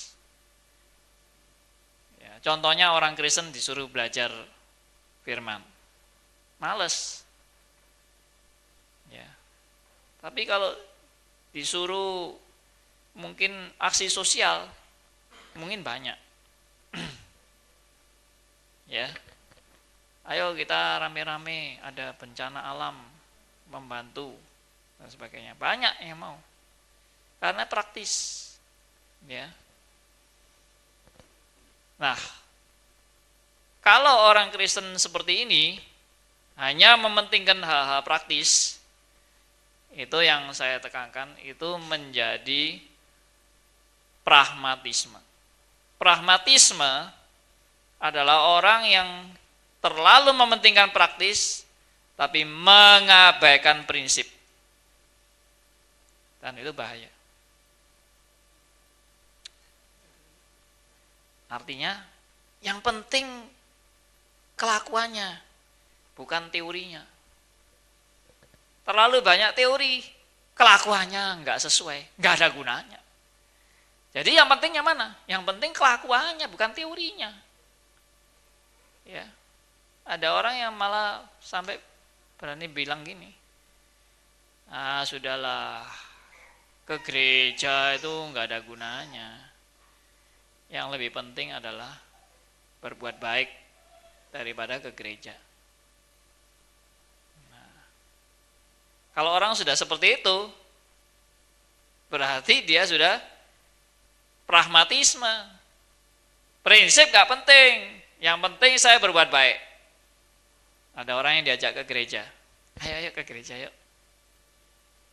Ya, 2.21 2.37
contohnya 2.45 2.93
orang 2.93 3.17
Kristen 3.17 3.49
disuruh 3.55 3.89
belajar 3.89 4.29
firman, 5.25 5.65
males. 6.61 7.25
Ya. 9.09 9.27
Tapi 10.21 10.45
kalau 10.47 10.71
disuruh 11.51 12.37
mungkin 13.17 13.51
aksi 13.81 14.07
sosial 14.07 14.69
mungkin 15.59 15.83
banyak. 15.83 16.19
Ya. 18.91 19.07
Ayo 20.27 20.51
kita 20.59 20.99
rame-rame 20.99 21.79
ada 21.79 22.11
bencana 22.11 22.59
alam 22.59 22.99
membantu 23.71 24.35
dan 24.99 25.07
sebagainya. 25.07 25.55
Banyak 25.55 26.03
yang 26.03 26.19
mau. 26.19 26.35
Karena 27.39 27.71
praktis. 27.71 28.43
Ya. 29.31 29.47
Nah 32.03 32.19
kalau 33.79 34.27
orang 34.27 34.51
Kristen 34.51 34.91
seperti 34.99 35.47
ini 35.47 35.79
hanya 36.61 37.01
mementingkan 37.01 37.57
hal-hal 37.65 38.05
praktis 38.05 38.77
itu 39.97 40.19
yang 40.23 40.47
saya 40.53 40.79
tekankan 40.79 41.33
itu 41.43 41.67
menjadi 41.89 42.79
pragmatisme. 44.23 45.19
Pragmatisme 45.97 47.11
adalah 47.99 48.57
orang 48.57 48.81
yang 48.87 49.09
terlalu 49.81 50.37
mementingkan 50.37 50.93
praktis 50.93 51.65
tapi 52.15 52.45
mengabaikan 52.45 53.89
prinsip. 53.89 54.29
Dan 56.41 56.57
itu 56.61 56.73
bahaya. 56.77 57.09
Artinya 61.51 61.99
yang 62.63 62.79
penting 62.85 63.27
kelakuannya, 64.55 65.50
bukan 66.21 66.53
teorinya. 66.53 67.01
Terlalu 68.85 69.25
banyak 69.25 69.57
teori, 69.57 70.05
kelakuannya 70.53 71.41
nggak 71.41 71.57
sesuai, 71.65 72.21
nggak 72.21 72.35
ada 72.37 72.49
gunanya. 72.53 73.01
Jadi 74.13 74.37
yang 74.37 74.51
penting 74.53 74.77
yang 74.77 74.85
mana? 74.85 75.17
Yang 75.25 75.49
penting 75.49 75.73
kelakuannya, 75.73 76.45
bukan 76.53 76.77
teorinya. 76.77 77.33
Ya. 79.09 79.25
Ada 80.05 80.35
orang 80.35 80.55
yang 80.61 80.73
malah 80.77 81.25
sampai 81.41 81.79
berani 82.37 82.67
bilang 82.69 83.01
gini. 83.07 83.31
Ah, 84.69 85.07
sudahlah. 85.07 85.87
Ke 86.85 86.99
gereja 87.07 87.95
itu 87.95 88.11
nggak 88.11 88.51
ada 88.51 88.59
gunanya. 88.67 89.31
Yang 90.67 90.99
lebih 90.99 91.11
penting 91.15 91.55
adalah 91.55 91.95
berbuat 92.83 93.23
baik 93.23 93.51
daripada 94.35 94.83
ke 94.83 94.91
gereja. 94.99 95.35
Kalau 99.21 99.37
orang 99.37 99.53
sudah 99.53 99.77
seperti 99.77 100.17
itu, 100.17 100.49
berarti 102.09 102.65
dia 102.65 102.89
sudah 102.89 103.21
pragmatisme. 104.49 105.29
Prinsip 106.65 107.13
gak 107.13 107.29
penting, 107.29 108.01
yang 108.25 108.41
penting 108.41 108.81
saya 108.81 108.97
berbuat 108.97 109.29
baik. 109.29 109.61
Ada 110.97 111.21
orang 111.21 111.37
yang 111.37 111.53
diajak 111.53 111.77
ke 111.77 111.85
gereja, 111.85 112.25
ayo 112.81 112.95
ayo 112.97 113.13
ke 113.13 113.21
gereja 113.29 113.61
yuk. 113.61 113.75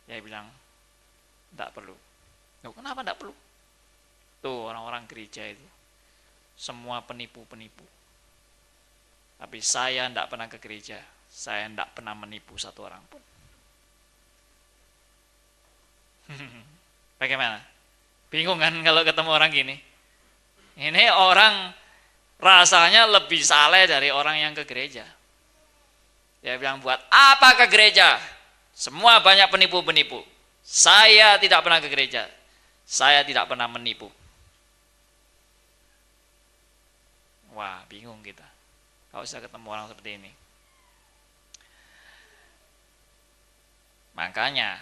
Dia 0.08 0.24
bilang, 0.24 0.48
tidak 1.52 1.76
perlu. 1.76 1.92
Loh, 2.64 2.72
kenapa 2.72 3.04
tidak 3.04 3.20
perlu? 3.20 3.36
Tuh 4.40 4.72
orang-orang 4.72 5.04
gereja 5.04 5.44
itu, 5.44 5.68
semua 6.56 7.04
penipu-penipu. 7.04 7.84
Tapi 9.36 9.60
saya 9.60 10.08
tidak 10.08 10.32
pernah 10.32 10.48
ke 10.48 10.56
gereja, 10.56 10.96
saya 11.28 11.68
tidak 11.68 11.92
pernah 11.92 12.16
menipu 12.16 12.56
satu 12.56 12.88
orang 12.88 13.04
pun. 13.12 13.27
Bagaimana? 17.18 17.58
Bingung 18.30 18.62
kan 18.62 18.74
kalau 18.86 19.02
ketemu 19.02 19.30
orang 19.34 19.50
gini? 19.50 19.76
Ini 20.78 21.10
orang 21.10 21.74
rasanya 22.38 23.10
lebih 23.10 23.42
saleh 23.42 23.90
dari 23.90 24.14
orang 24.14 24.38
yang 24.38 24.52
ke 24.54 24.62
gereja. 24.62 25.02
Dia 26.38 26.54
bilang 26.54 26.78
buat 26.78 27.02
apa 27.10 27.58
ke 27.58 27.66
gereja? 27.66 28.14
Semua 28.70 29.18
banyak 29.18 29.50
penipu-penipu. 29.50 30.22
Saya 30.62 31.34
tidak 31.42 31.66
pernah 31.66 31.82
ke 31.82 31.90
gereja. 31.90 32.30
Saya 32.86 33.26
tidak 33.26 33.50
pernah 33.50 33.66
menipu. 33.66 34.06
Wah, 37.58 37.82
bingung 37.90 38.22
kita. 38.22 38.46
Kalau 39.10 39.26
bisa 39.26 39.42
ketemu 39.42 39.66
orang 39.66 39.90
seperti 39.90 40.14
ini. 40.14 40.30
Makanya, 44.14 44.78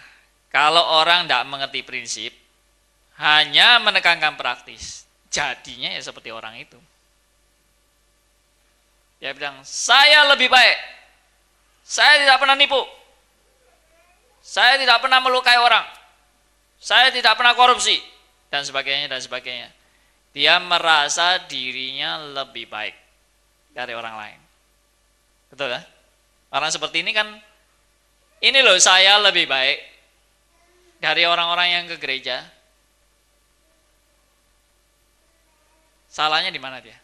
kalau 0.47 1.03
orang 1.03 1.27
tidak 1.27 1.43
mengerti 1.47 1.81
prinsip, 1.83 2.33
hanya 3.19 3.81
menekankan 3.83 4.37
praktis, 4.39 5.03
jadinya 5.27 5.91
ya 5.91 6.01
seperti 6.01 6.29
orang 6.31 6.55
itu. 6.61 6.79
Dia 9.17 9.33
bilang, 9.33 9.59
saya 9.65 10.29
lebih 10.29 10.47
baik. 10.47 10.77
Saya 11.81 12.21
tidak 12.21 12.37
pernah 12.37 12.53
nipu. 12.53 12.77
Saya 14.45 14.77
tidak 14.77 15.01
pernah 15.01 15.17
melukai 15.17 15.57
orang. 15.57 15.83
Saya 16.77 17.09
tidak 17.09 17.33
pernah 17.33 17.57
korupsi. 17.57 17.97
Dan 18.53 18.61
sebagainya, 18.61 19.09
dan 19.09 19.19
sebagainya. 19.19 19.73
Dia 20.37 20.61
merasa 20.61 21.41
dirinya 21.49 22.21
lebih 22.21 22.69
baik 22.69 22.93
dari 23.73 23.97
orang 23.97 24.15
lain. 24.15 24.39
Betul 25.49 25.73
kan? 25.73 25.83
Orang 26.53 26.69
seperti 26.69 27.01
ini 27.01 27.11
kan, 27.11 27.25
ini 28.45 28.61
loh 28.61 28.77
saya 28.77 29.17
lebih 29.17 29.49
baik 29.49 29.96
dari 30.97 31.23
orang-orang 31.25 31.67
yang 31.71 31.85
ke 31.85 31.97
gereja, 32.01 32.41
Salahnya 36.17 36.49
di 36.49 36.57
mana 36.57 36.81
dia? 36.81 36.97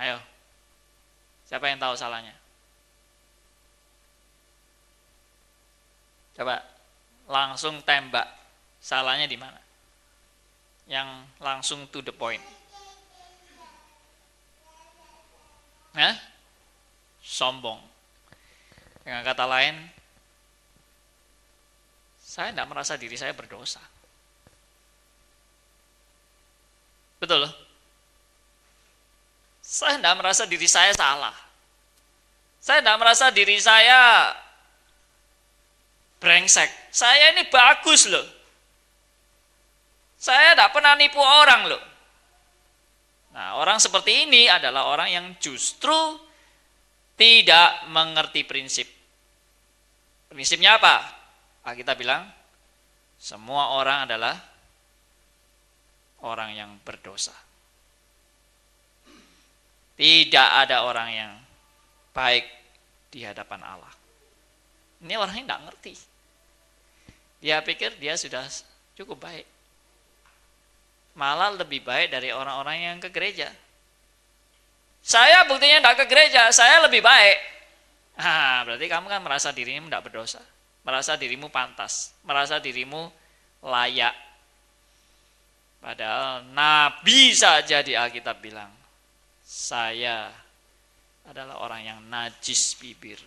Ayo. 0.00 0.16
Siapa 1.44 1.68
yang 1.68 1.76
tahu 1.76 1.92
salahnya? 1.92 2.32
Coba 6.32 6.64
langsung 7.28 7.84
tembak. 7.84 8.24
Salahnya 8.80 9.28
di 9.28 9.36
mana? 9.36 9.60
Yang 10.88 11.08
langsung 11.36 11.84
to 11.92 12.00
the 12.00 12.16
point. 12.16 12.40
Hah? 15.92 16.16
Sombong. 17.20 17.84
Dengan 19.04 19.20
kata 19.20 19.44
lain, 19.44 19.76
saya 22.30 22.54
tidak 22.54 22.70
merasa 22.70 22.94
diri 22.94 23.18
saya 23.18 23.34
berdosa. 23.34 23.82
Betul 27.18 27.42
loh. 27.42 27.52
Saya 29.58 29.98
tidak 29.98 30.14
merasa 30.14 30.46
diri 30.46 30.70
saya 30.70 30.94
salah. 30.94 31.34
Saya 32.62 32.86
tidak 32.86 33.02
merasa 33.02 33.34
diri 33.34 33.58
saya 33.58 34.30
brengsek. 36.22 36.70
Saya 36.94 37.34
ini 37.34 37.50
bagus 37.50 38.06
loh. 38.06 38.22
Saya 40.14 40.54
tidak 40.54 40.70
pernah 40.70 40.94
nipu 40.94 41.18
orang 41.18 41.66
loh. 41.66 41.82
Nah, 43.34 43.58
orang 43.58 43.82
seperti 43.82 44.30
ini 44.30 44.46
adalah 44.46 44.86
orang 44.86 45.10
yang 45.10 45.26
justru 45.42 46.14
tidak 47.18 47.90
mengerti 47.90 48.46
prinsip. 48.46 48.86
Prinsipnya 50.30 50.78
apa? 50.78 51.19
Ah, 51.64 51.76
kita 51.76 51.92
bilang, 51.92 52.24
semua 53.20 53.76
orang 53.76 54.08
adalah 54.08 54.36
orang 56.24 56.56
yang 56.56 56.70
berdosa. 56.80 57.36
Tidak 60.00 60.48
ada 60.64 60.88
orang 60.88 61.08
yang 61.12 61.32
baik 62.16 62.48
di 63.12 63.20
hadapan 63.20 63.60
Allah. 63.60 63.92
Ini 65.04 65.14
orang 65.20 65.36
yang 65.36 65.46
tidak 65.48 65.64
ngerti. 65.68 65.94
Dia 67.40 67.60
pikir 67.60 67.96
dia 68.00 68.16
sudah 68.16 68.44
cukup 68.96 69.20
baik. 69.20 69.44
Malah 71.16 71.56
lebih 71.56 71.84
baik 71.84 72.12
dari 72.12 72.32
orang-orang 72.32 72.76
yang 72.80 72.96
ke 72.96 73.12
gereja. 73.12 73.52
Saya 75.00 75.48
buktinya 75.48 75.80
tidak 75.80 75.96
ke 76.00 76.06
gereja, 76.08 76.52
saya 76.52 76.84
lebih 76.84 77.00
baik. 77.00 77.38
Nah, 78.20 78.60
berarti 78.68 78.86
kamu 78.88 79.06
kan 79.08 79.20
merasa 79.24 79.48
dirimu 79.52 79.88
tidak 79.88 80.04
berdosa. 80.08 80.40
Merasa 80.90 81.14
dirimu 81.14 81.54
pantas. 81.54 82.10
Merasa 82.26 82.58
dirimu 82.58 83.06
layak. 83.62 84.10
Padahal 85.78 86.50
Nabi 86.50 87.30
saja 87.30 87.78
di 87.78 87.94
Alkitab 87.94 88.42
bilang, 88.42 88.74
saya 89.46 90.34
adalah 91.30 91.62
orang 91.62 91.82
yang 91.86 91.98
najis 92.10 92.74
bibir 92.74 93.22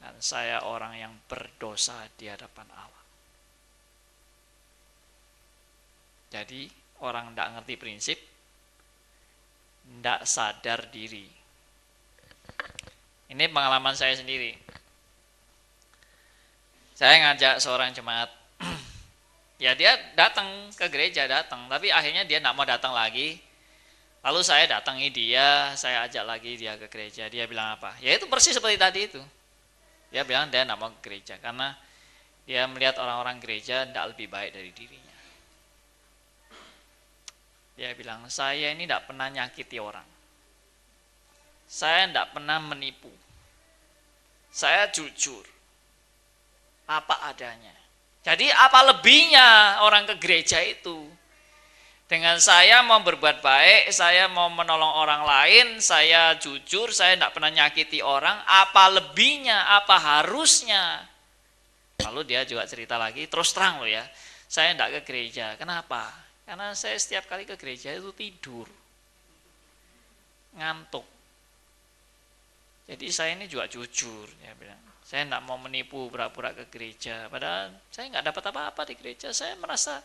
dan 0.00 0.12
saya 0.20 0.64
orang 0.68 0.96
yang 0.96 1.12
berdosa 1.24 2.04
di 2.16 2.28
hadapan 2.28 2.68
Allah. 2.72 3.04
Jadi 6.30 6.68
orang 7.02 7.32
tidak 7.32 7.48
ngerti 7.58 7.74
prinsip, 7.80 8.18
tidak 9.88 10.20
sadar 10.28 10.88
diri. 10.88 11.26
Ini 13.30 13.44
pengalaman 13.50 13.98
saya 13.98 14.14
sendiri. 14.14 14.69
Saya 17.00 17.16
ngajak 17.24 17.64
seorang 17.64 17.96
jemaat, 17.96 18.28
ya 19.64 19.72
dia 19.72 19.96
datang 20.12 20.68
ke 20.76 20.84
gereja 20.92 21.24
datang, 21.24 21.64
tapi 21.64 21.88
akhirnya 21.88 22.28
dia 22.28 22.44
tidak 22.44 22.52
mau 22.52 22.68
datang 22.68 22.92
lagi. 22.92 23.40
Lalu 24.20 24.44
saya 24.44 24.68
datangi 24.68 25.08
dia, 25.08 25.72
saya 25.80 26.04
ajak 26.04 26.28
lagi 26.28 26.60
dia 26.60 26.76
ke 26.76 26.92
gereja. 26.92 27.24
Dia 27.32 27.48
bilang 27.48 27.80
apa? 27.80 27.96
Ya 28.04 28.12
itu 28.12 28.28
persis 28.28 28.52
seperti 28.52 28.76
tadi 28.76 29.00
itu. 29.08 29.22
Dia 30.12 30.28
bilang 30.28 30.52
dia 30.52 30.60
tidak 30.60 30.76
mau 30.76 30.92
ke 30.92 31.00
gereja 31.00 31.40
karena 31.40 31.72
dia 32.44 32.68
melihat 32.68 33.00
orang-orang 33.00 33.40
gereja 33.40 33.88
tidak 33.88 34.12
lebih 34.12 34.28
baik 34.28 34.52
dari 34.52 34.68
dirinya. 34.76 35.16
Dia 37.80 37.96
bilang, 37.96 38.28
saya 38.28 38.76
ini 38.76 38.84
tidak 38.84 39.08
pernah 39.08 39.32
nyakiti 39.32 39.80
orang. 39.80 40.04
Saya 41.64 42.12
tidak 42.12 42.36
pernah 42.36 42.60
menipu. 42.60 43.08
Saya 44.52 44.92
jujur. 44.92 45.59
Apa 46.90 47.30
adanya. 47.30 47.70
Jadi 48.26 48.50
apa 48.50 48.90
lebihnya 48.90 49.80
orang 49.86 50.10
ke 50.10 50.18
gereja 50.18 50.58
itu? 50.58 51.06
Dengan 52.10 52.42
saya 52.42 52.82
mau 52.82 52.98
berbuat 53.06 53.38
baik, 53.38 53.94
saya 53.94 54.26
mau 54.26 54.50
menolong 54.50 54.98
orang 54.98 55.22
lain, 55.22 55.78
saya 55.78 56.34
jujur, 56.42 56.90
saya 56.90 57.14
tidak 57.14 57.38
pernah 57.38 57.54
nyakiti 57.54 58.02
orang, 58.02 58.34
apa 58.50 58.90
lebihnya, 58.90 59.78
apa 59.78 59.94
harusnya? 59.94 61.06
Lalu 62.02 62.34
dia 62.34 62.42
juga 62.42 62.66
cerita 62.66 62.98
lagi, 62.98 63.30
terus 63.30 63.54
terang 63.54 63.78
loh 63.78 63.86
ya, 63.86 64.02
saya 64.50 64.74
tidak 64.74 64.98
ke 64.98 65.00
gereja. 65.06 65.54
Kenapa? 65.54 66.10
Karena 66.42 66.74
saya 66.74 66.98
setiap 66.98 67.30
kali 67.30 67.46
ke 67.46 67.54
gereja 67.54 67.94
itu 67.94 68.10
tidur, 68.10 68.66
ngantuk. 70.58 71.06
Jadi 72.90 73.06
saya 73.14 73.38
ini 73.38 73.46
juga 73.46 73.70
jujur, 73.70 74.26
dia 74.42 74.50
bilang. 74.58 74.82
Saya 75.06 75.22
tidak 75.26 75.42
mau 75.46 75.58
menipu 75.58 76.10
pura-pura 76.10 76.50
ke 76.50 76.66
gereja. 76.70 77.30
Padahal 77.30 77.70
saya 77.90 78.10
nggak 78.10 78.26
dapat 78.34 78.44
apa-apa 78.50 78.82
di 78.90 78.94
gereja. 78.98 79.30
Saya 79.30 79.54
merasa 79.58 80.02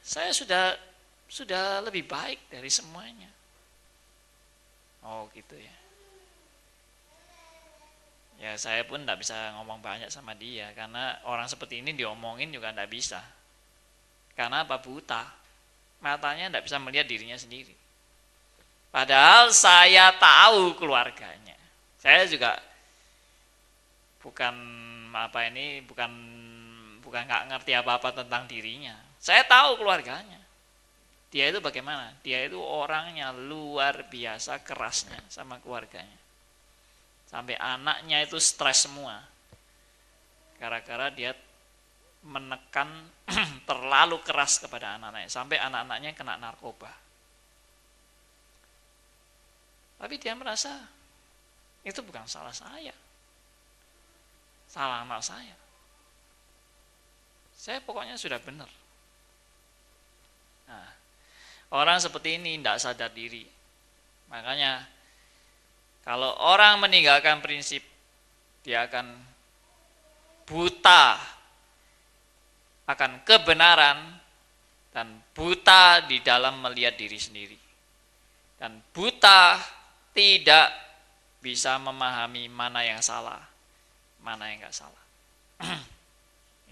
saya 0.00 0.32
sudah 0.32 0.76
sudah 1.28 1.84
lebih 1.84 2.08
baik 2.08 2.48
dari 2.48 2.72
semuanya. 2.72 3.28
Oh 5.04 5.28
gitu 5.36 5.56
ya. 5.56 5.76
Ya 8.36 8.52
saya 8.60 8.84
pun 8.84 9.00
tidak 9.04 9.24
bisa 9.24 9.56
ngomong 9.56 9.80
banyak 9.80 10.12
sama 10.12 10.36
dia 10.36 10.68
karena 10.76 11.16
orang 11.24 11.48
seperti 11.48 11.80
ini 11.80 11.96
diomongin 11.96 12.52
juga 12.52 12.72
tidak 12.72 12.92
bisa. 12.92 13.20
Karena 14.36 14.68
apa 14.68 14.76
buta, 14.80 15.24
matanya 16.04 16.52
tidak 16.52 16.64
bisa 16.68 16.76
melihat 16.76 17.08
dirinya 17.08 17.38
sendiri. 17.40 17.72
Padahal 18.92 19.52
saya 19.52 20.12
tahu 20.16 20.76
keluarganya. 20.76 21.45
Saya 22.06 22.22
juga 22.30 22.54
bukan 24.22 24.54
apa 25.10 25.50
ini 25.50 25.82
bukan 25.82 26.06
bukan 27.02 27.26
nggak 27.26 27.50
ngerti 27.50 27.74
apa-apa 27.74 28.22
tentang 28.22 28.46
dirinya. 28.46 28.94
Saya 29.18 29.42
tahu 29.42 29.82
keluarganya. 29.82 30.38
Dia 31.34 31.50
itu 31.50 31.58
bagaimana? 31.58 32.14
Dia 32.22 32.46
itu 32.46 32.62
orangnya 32.62 33.34
luar 33.34 34.06
biasa 34.06 34.62
kerasnya 34.62 35.18
sama 35.26 35.58
keluarganya. 35.58 36.14
Sampai 37.26 37.58
anaknya 37.58 38.22
itu 38.22 38.38
stres 38.38 38.86
semua. 38.86 39.18
Gara-gara 40.62 41.10
dia 41.10 41.34
menekan 42.22 42.86
terlalu 43.68 44.22
keras 44.22 44.62
kepada 44.62 44.94
anak-anaknya. 44.94 45.26
Sampai 45.26 45.58
anak-anaknya 45.58 46.14
kena 46.14 46.38
narkoba. 46.38 46.94
Tapi 49.98 50.14
dia 50.22 50.38
merasa 50.38 50.94
itu 51.86 52.02
bukan 52.02 52.26
salah 52.26 52.50
saya. 52.50 52.92
Salah 54.66 55.06
anak 55.06 55.22
saya. 55.22 55.54
Saya 57.54 57.78
pokoknya 57.86 58.18
sudah 58.18 58.42
benar. 58.42 58.68
Nah, 60.66 60.90
Orang 61.74 61.98
seperti 61.98 62.38
ini 62.38 62.62
tidak 62.62 62.78
sadar 62.78 63.10
diri. 63.10 63.42
Makanya 64.30 64.86
kalau 66.06 66.30
orang 66.38 66.78
meninggalkan 66.78 67.42
prinsip, 67.42 67.82
dia 68.62 68.86
akan 68.86 69.18
buta 70.46 71.18
akan 72.86 73.26
kebenaran 73.26 73.98
dan 74.94 75.18
buta 75.34 76.06
di 76.06 76.22
dalam 76.22 76.62
melihat 76.62 76.94
diri 76.94 77.18
sendiri. 77.18 77.58
Dan 78.54 78.78
buta 78.94 79.58
tidak 80.14 80.70
bisa 81.46 81.78
memahami 81.78 82.50
mana 82.50 82.82
yang 82.82 82.98
salah, 82.98 83.46
mana 84.18 84.50
yang 84.50 84.66
nggak 84.66 84.74
salah. 84.74 85.04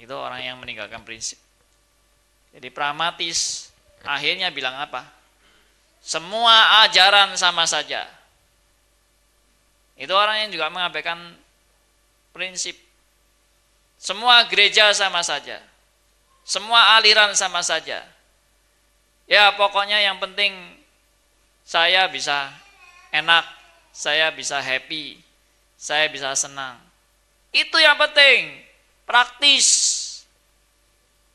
Itu 0.03 0.19
orang 0.19 0.43
yang 0.43 0.59
meninggalkan 0.59 1.07
prinsip. 1.07 1.39
Jadi 2.51 2.75
pragmatis 2.75 3.71
Akhirnya 4.05 4.53
bilang 4.53 4.77
apa? 4.77 5.09
Semua 6.05 6.85
ajaran 6.85 7.33
sama 7.41 7.65
saja. 7.65 8.05
Itu 9.97 10.13
orang 10.13 10.45
yang 10.45 10.51
juga 10.53 10.69
mengabaikan 10.69 11.17
prinsip. 12.37 12.77
Semua 13.97 14.45
gereja 14.45 14.93
sama 14.93 15.25
saja. 15.25 15.57
Semua 16.45 17.01
aliran 17.01 17.33
sama 17.33 17.65
saja. 17.65 18.05
Ya 19.25 19.49
pokoknya 19.57 20.05
yang 20.05 20.21
penting 20.21 20.53
saya 21.65 22.05
bisa 22.13 22.53
enak, 23.09 23.49
saya 23.95 24.35
bisa 24.35 24.59
happy, 24.59 25.23
saya 25.79 26.11
bisa 26.11 26.35
senang. 26.35 26.75
Itu 27.55 27.79
yang 27.79 27.95
penting, 27.95 28.59
praktis. 29.07 30.03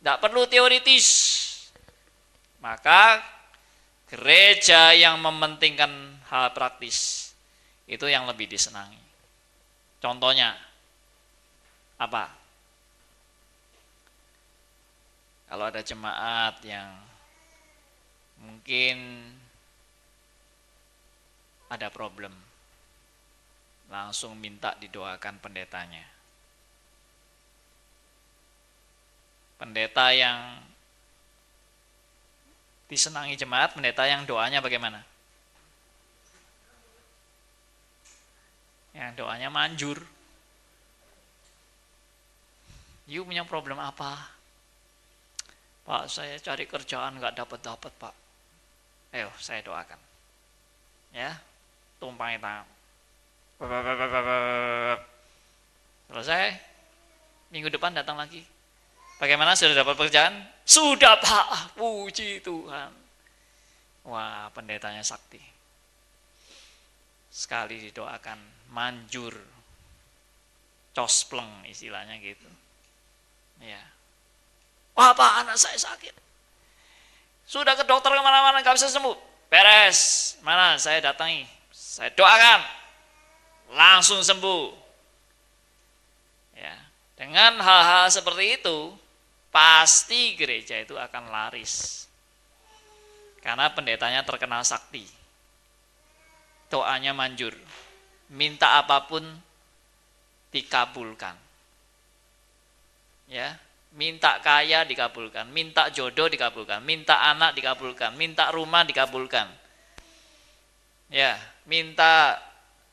Tidak 0.04 0.20
perlu 0.20 0.44
teoritis. 0.44 1.08
Maka 2.60 3.24
gereja 4.12 4.92
yang 4.92 5.16
mementingkan 5.24 6.20
hal 6.28 6.52
praktis 6.52 7.32
itu 7.88 8.04
yang 8.12 8.28
lebih 8.28 8.52
disenangi. 8.52 9.00
Contohnya 10.04 10.60
apa? 11.96 12.28
Kalau 15.48 15.66
ada 15.66 15.80
jemaat 15.80 16.60
yang 16.68 16.92
mungkin 18.44 18.98
ada 21.70 21.88
problem, 21.94 22.49
langsung 23.90 24.38
minta 24.38 24.78
didoakan 24.78 25.42
pendetanya. 25.42 26.06
Pendeta 29.60 30.14
yang 30.16 30.62
disenangi 32.88 33.36
jemaat, 33.36 33.76
pendeta 33.76 34.08
yang 34.08 34.24
doanya 34.24 34.64
bagaimana? 34.64 35.04
Yang 38.96 39.12
doanya 39.20 39.50
manjur. 39.52 40.00
You 43.10 43.26
punya 43.26 43.44
problem 43.44 43.82
apa? 43.82 44.16
Pak, 45.84 46.06
saya 46.06 46.38
cari 46.38 46.70
kerjaan 46.70 47.18
nggak 47.18 47.36
dapat 47.42 47.60
dapat 47.66 47.92
Pak. 47.98 48.16
Ayo, 49.18 49.34
saya 49.42 49.66
doakan. 49.66 49.98
Ya, 51.10 51.34
tumpangi 51.98 52.38
tangan. 52.38 52.79
Selesai. 56.08 56.56
Minggu 57.52 57.68
depan 57.68 57.92
datang 57.92 58.16
lagi. 58.16 58.40
Bagaimana 59.20 59.52
sudah 59.52 59.76
dapat 59.76 60.00
pekerjaan? 60.00 60.32
Sudah 60.64 61.20
Pak, 61.20 61.76
puji 61.76 62.40
Tuhan. 62.40 62.92
Wah, 64.08 64.48
pendetanya 64.56 65.04
sakti. 65.04 65.44
Sekali 67.28 67.92
didoakan, 67.92 68.40
manjur. 68.72 69.36
Cospleng 70.96 71.68
istilahnya 71.68 72.16
gitu. 72.24 72.48
Ya. 73.60 73.84
Wah 74.96 75.12
Pak, 75.12 75.44
anak 75.44 75.60
saya 75.60 75.76
sakit. 75.76 76.16
Sudah 77.44 77.76
ke 77.76 77.84
dokter 77.84 78.16
ke 78.16 78.22
mana-mana, 78.24 78.64
nggak 78.64 78.78
bisa 78.80 78.88
sembuh. 78.88 79.16
Beres. 79.52 80.38
Mana 80.46 80.80
saya 80.80 81.04
datangi. 81.04 81.44
Saya 81.76 82.14
doakan. 82.16 82.79
Langsung 83.70 84.22
sembuh. 84.26 84.74
Ya. 86.58 86.76
Dengan 87.20 87.62
hal-hal 87.62 88.10
seperti 88.10 88.62
itu, 88.62 88.94
pasti 89.54 90.34
gereja 90.34 90.80
itu 90.82 90.98
akan 90.98 91.30
laris. 91.30 92.06
Karena 93.40 93.72
pendetanya 93.72 94.26
terkenal 94.26 94.66
sakti. 94.66 95.06
Doanya 96.70 97.14
manjur. 97.14 97.54
Minta 98.30 98.78
apa 98.78 99.10
pun 99.10 99.26
dikabulkan. 100.54 101.34
Ya, 103.30 103.62
minta 103.94 104.42
kaya 104.42 104.86
dikabulkan, 104.86 105.50
minta 105.54 105.90
jodoh 105.94 106.26
dikabulkan, 106.30 106.82
minta 106.82 107.30
anak 107.30 107.54
dikabulkan, 107.54 108.14
minta 108.18 108.50
rumah 108.50 108.82
dikabulkan. 108.86 109.46
Ya, 111.10 111.38
minta 111.66 112.38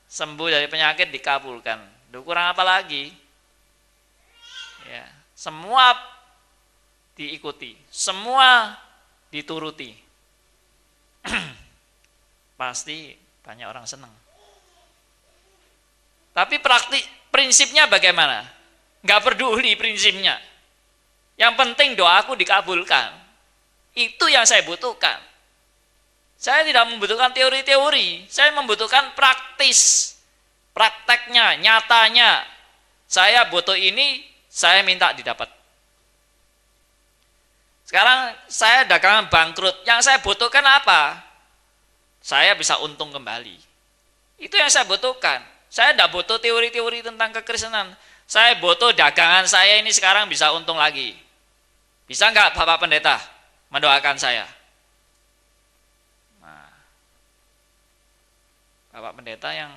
sembuh 0.07 0.47
dari 0.47 0.67
penyakit 0.71 1.11
dikabulkan. 1.11 2.09
Duh, 2.11 2.23
kurang 2.23 2.55
apa 2.55 2.63
lagi? 2.63 3.11
Ya, 4.87 5.03
semua 5.35 5.93
diikuti, 7.19 7.75
semua 7.91 8.79
dituruti. 9.27 9.91
Pasti 12.59 13.11
banyak 13.43 13.67
orang 13.67 13.83
senang. 13.83 14.11
Tapi 16.31 16.61
praktik 16.63 17.03
prinsipnya 17.33 17.89
bagaimana? 17.91 18.45
Nggak 19.03 19.21
peduli 19.25 19.75
prinsipnya. 19.75 20.37
Yang 21.37 21.53
penting 21.53 21.89
doaku 21.93 22.33
dikabulkan. 22.33 23.13
Itu 23.97 24.29
yang 24.29 24.45
saya 24.45 24.61
butuhkan. 24.65 25.17
Saya 26.37 26.61
tidak 26.61 26.85
membutuhkan 26.93 27.33
teori-teori, 27.33 28.29
saya 28.29 28.53
membutuhkan 28.53 29.17
praktis. 29.17 30.13
Prakteknya, 30.77 31.57
nyatanya. 31.57 32.45
Saya 33.09 33.49
butuh 33.49 33.73
ini, 33.73 34.21
saya 34.45 34.85
minta 34.85 35.09
didapat. 35.17 35.49
Sekarang 37.89 38.37
saya 38.45 38.85
dagangan 38.85 39.25
bangkrut, 39.33 39.81
yang 39.89 39.97
saya 40.05 40.21
butuhkan 40.21 40.61
apa? 40.61 41.17
Saya 42.21 42.53
bisa 42.53 42.77
untung 42.85 43.09
kembali. 43.09 43.57
Itu 44.37 44.53
yang 44.53 44.69
saya 44.69 44.85
butuhkan. 44.85 45.41
Saya 45.71 45.97
tidak 45.97 46.13
butuh 46.13 46.37
teori-teori 46.37 47.01
tentang 47.01 47.33
kekristenan. 47.41 47.97
Saya 48.27 48.59
butuh 48.59 48.91
dagangan 48.93 49.47
saya 49.47 49.79
ini 49.79 49.89
sekarang 49.89 50.27
bisa 50.29 50.51
untung 50.53 50.77
lagi. 50.77 51.15
Bisa 52.05 52.27
enggak 52.29 52.53
Bapak 52.53 52.83
Pendeta 52.83 53.17
mendoakan 53.71 54.19
saya? 54.19 54.56
Bapak 58.97 59.21
Pendeta 59.21 59.53
yang 59.53 59.69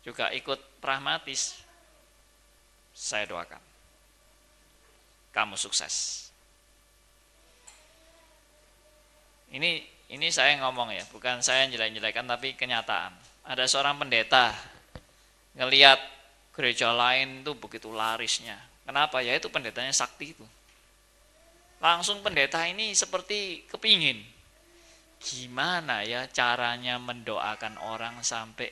juga 0.00 0.32
ikut 0.32 0.80
pragmatis, 0.80 1.60
saya 2.96 3.28
doakan. 3.28 3.60
Kamu 5.36 5.52
sukses. 5.60 6.26
Ini 9.52 9.84
ini 10.16 10.32
saya 10.32 10.56
ngomong 10.64 10.96
ya, 10.96 11.04
bukan 11.12 11.44
saya 11.44 11.68
jelek-jelekan 11.68 12.24
tapi 12.24 12.56
kenyataan. 12.56 13.12
Ada 13.44 13.68
seorang 13.68 14.00
pendeta 14.00 14.56
ngelihat 15.52 16.00
gereja 16.56 16.96
lain 16.96 17.44
tuh 17.44 17.52
begitu 17.52 17.92
larisnya. 17.92 18.56
Kenapa? 18.88 19.20
Ya 19.20 19.36
itu 19.36 19.52
pendetanya 19.52 19.92
sakti 19.92 20.32
itu. 20.32 20.46
Langsung 21.84 22.24
pendeta 22.24 22.64
ini 22.64 22.96
seperti 22.96 23.68
kepingin. 23.68 24.24
Gimana 25.16 26.04
ya 26.04 26.28
caranya 26.28 27.00
mendoakan 27.00 27.80
orang 27.80 28.20
sampai 28.20 28.68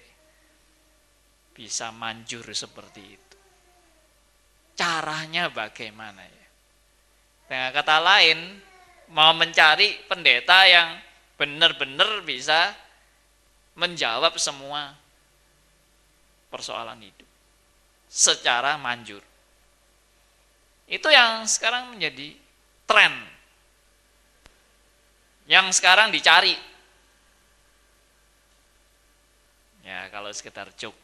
bisa 1.54 1.94
manjur 1.94 2.44
seperti 2.50 3.02
itu. 3.02 3.37
Caranya 4.74 5.48
bagaimana 5.48 6.22
ya? 6.26 6.46
Dengan 7.46 7.70
kata 7.70 7.96
lain, 8.02 8.38
mau 9.14 9.30
mencari 9.37 10.02
pendeta 10.11 10.66
yang 10.66 10.98
benar-benar 11.38 12.22
bisa 12.26 12.74
menjawab 13.74 14.35
semua 14.38 14.94
persoalan 16.50 17.02
hidup 17.02 17.26
secara 18.07 18.78
manjur. 18.78 19.22
Itu 20.87 21.11
yang 21.11 21.46
sekarang 21.50 21.96
menjadi 21.96 22.38
tren 22.87 23.33
yang 25.44 25.68
sekarang 25.72 26.09
dicari. 26.12 26.57
Ya, 29.85 30.09
kalau 30.09 30.33
sekitar 30.33 30.72
cuk. 30.72 30.96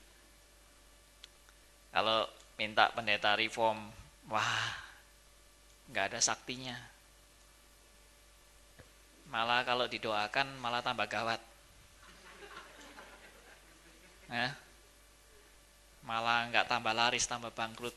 Kalau 1.90 2.24
minta 2.56 2.88
pendeta 2.94 3.36
reform, 3.36 3.92
wah, 4.30 4.64
nggak 5.92 6.14
ada 6.14 6.20
saktinya. 6.22 6.76
Malah 9.28 9.62
kalau 9.62 9.86
didoakan 9.86 10.58
malah 10.58 10.80
tambah 10.80 11.06
gawat. 11.06 11.40
Ya. 14.30 14.56
Malah 16.06 16.48
nggak 16.48 16.66
tambah 16.66 16.94
laris, 16.96 17.28
tambah 17.28 17.52
bangkrut. 17.52 17.94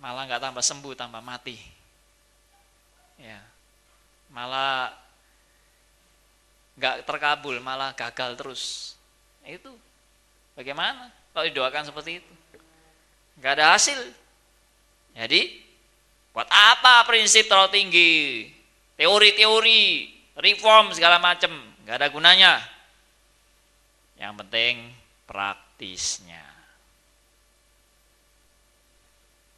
Malah 0.00 0.24
nggak 0.30 0.42
tambah 0.42 0.64
sembuh, 0.64 0.94
tambah 0.96 1.20
mati 1.20 1.78
ya 3.18 3.42
malah 4.32 4.92
nggak 6.78 7.02
terkabul 7.02 7.58
malah 7.58 7.90
gagal 7.92 8.38
terus. 8.38 8.62
Itu. 9.42 9.74
Bagaimana? 10.54 11.10
Kalau 11.34 11.44
didoakan 11.46 11.84
seperti 11.86 12.22
itu? 12.22 12.32
Nggak 13.38 13.52
ada 13.58 13.66
hasil. 13.74 13.98
Jadi 15.14 15.62
buat 16.30 16.46
apa 16.46 17.02
prinsip 17.06 17.50
terlalu 17.50 17.70
tinggi? 17.74 18.12
Teori-teori 18.98 19.82
reform 20.38 20.94
segala 20.94 21.18
macam 21.18 21.50
nggak 21.82 21.96
ada 21.98 22.08
gunanya. 22.10 22.54
Yang 24.18 24.34
penting 24.44 24.74
praktisnya. 25.26 26.42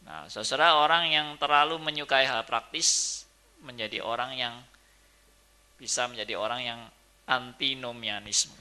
Nah, 0.04 0.26
saudara 0.26 0.74
orang 0.74 1.06
yang 1.06 1.28
terlalu 1.38 1.78
menyukai 1.78 2.26
hal 2.26 2.42
praktis 2.42 3.19
menjadi 3.64 4.00
orang 4.04 4.36
yang 4.36 4.54
bisa 5.80 6.04
menjadi 6.08 6.36
orang 6.36 6.60
yang 6.60 6.80
antinomianisme. 7.24 8.52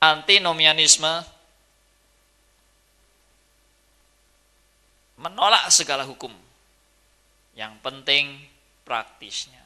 Antinomianisme 0.00 1.12
menolak 5.20 5.68
segala 5.68 6.08
hukum. 6.08 6.32
Yang 7.52 7.76
penting 7.84 8.40
praktisnya. 8.88 9.60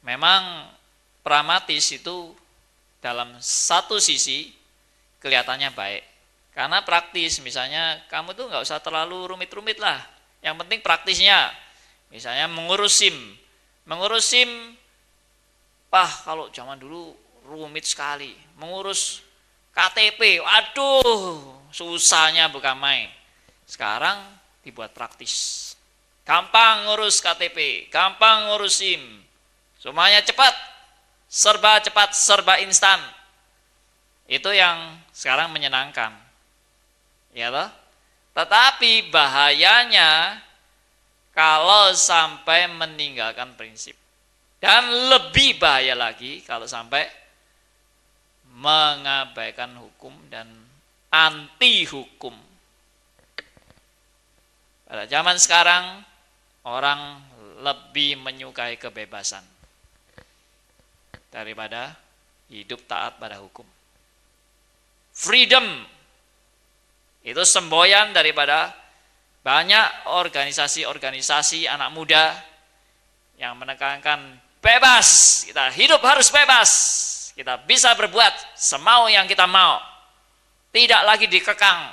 Memang 0.00 0.72
pragmatis 1.20 1.92
itu 1.92 2.32
dalam 3.04 3.36
satu 3.40 4.00
sisi 4.00 4.48
kelihatannya 5.20 5.68
baik. 5.76 6.04
Karena 6.56 6.80
praktis, 6.82 7.38
misalnya 7.44 8.00
kamu 8.08 8.32
tuh 8.32 8.48
nggak 8.48 8.64
usah 8.64 8.80
terlalu 8.80 9.28
rumit-rumit 9.36 9.76
lah. 9.76 10.00
Yang 10.40 10.64
penting 10.64 10.80
praktisnya. 10.80 11.52
Misalnya 12.10 12.50
mengurus 12.50 12.98
SIM. 12.98 13.14
Mengurus 13.86 14.26
SIM, 14.30 14.50
pah 15.88 16.10
kalau 16.26 16.50
zaman 16.50 16.78
dulu 16.78 17.14
rumit 17.46 17.86
sekali. 17.86 18.34
Mengurus 18.58 19.22
KTP, 19.70 20.42
waduh 20.42 21.70
susahnya 21.70 22.50
bukan 22.50 22.74
main. 22.76 23.08
Sekarang 23.64 24.18
dibuat 24.66 24.92
praktis. 24.92 25.72
gampang 26.20 26.86
ngurus 26.86 27.18
KTP, 27.18 27.90
gampang 27.90 28.50
ngurus 28.50 28.78
SIM. 28.78 29.02
Semuanya 29.82 30.22
cepat, 30.22 30.54
serba 31.26 31.82
cepat, 31.82 32.14
serba 32.14 32.62
instan. 32.62 33.02
Itu 34.30 34.54
yang 34.54 34.94
sekarang 35.10 35.50
menyenangkan. 35.50 36.14
Ya 37.34 37.50
toh? 37.50 37.66
Tetapi 38.34 39.10
bahayanya 39.10 40.38
kalau 41.40 41.96
sampai 41.96 42.68
meninggalkan 42.68 43.56
prinsip. 43.56 43.96
Dan 44.60 45.08
lebih 45.08 45.56
bahaya 45.56 45.96
lagi 45.96 46.44
kalau 46.44 46.68
sampai 46.68 47.08
mengabaikan 48.60 49.72
hukum 49.80 50.12
dan 50.28 50.44
anti 51.08 51.88
hukum. 51.88 52.36
Pada 54.84 55.08
zaman 55.08 55.40
sekarang 55.40 56.04
orang 56.68 57.24
lebih 57.64 58.20
menyukai 58.20 58.76
kebebasan 58.76 59.40
daripada 61.32 61.96
hidup 62.52 62.84
taat 62.84 63.16
pada 63.16 63.40
hukum. 63.40 63.64
Freedom 65.16 65.64
itu 67.24 67.42
semboyan 67.48 68.12
daripada 68.12 68.76
banyak 69.40 70.12
organisasi-organisasi 70.12 71.64
anak 71.64 71.90
muda 71.96 72.36
yang 73.40 73.56
menekankan 73.56 74.36
bebas, 74.60 75.42
kita 75.48 75.72
hidup 75.72 76.04
harus 76.04 76.28
bebas. 76.28 76.70
Kita 77.32 77.56
bisa 77.64 77.96
berbuat 77.96 78.52
semau 78.52 79.08
yang 79.08 79.24
kita 79.24 79.48
mau. 79.48 79.80
Tidak 80.70 81.02
lagi 81.08 81.24
dikekang 81.24 81.88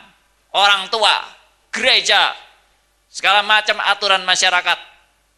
orang 0.51 0.91
tua, 0.91 1.23
gereja, 1.71 2.35
segala 3.07 3.39
macam 3.41 3.79
aturan 3.79 4.27
masyarakat. 4.27 4.79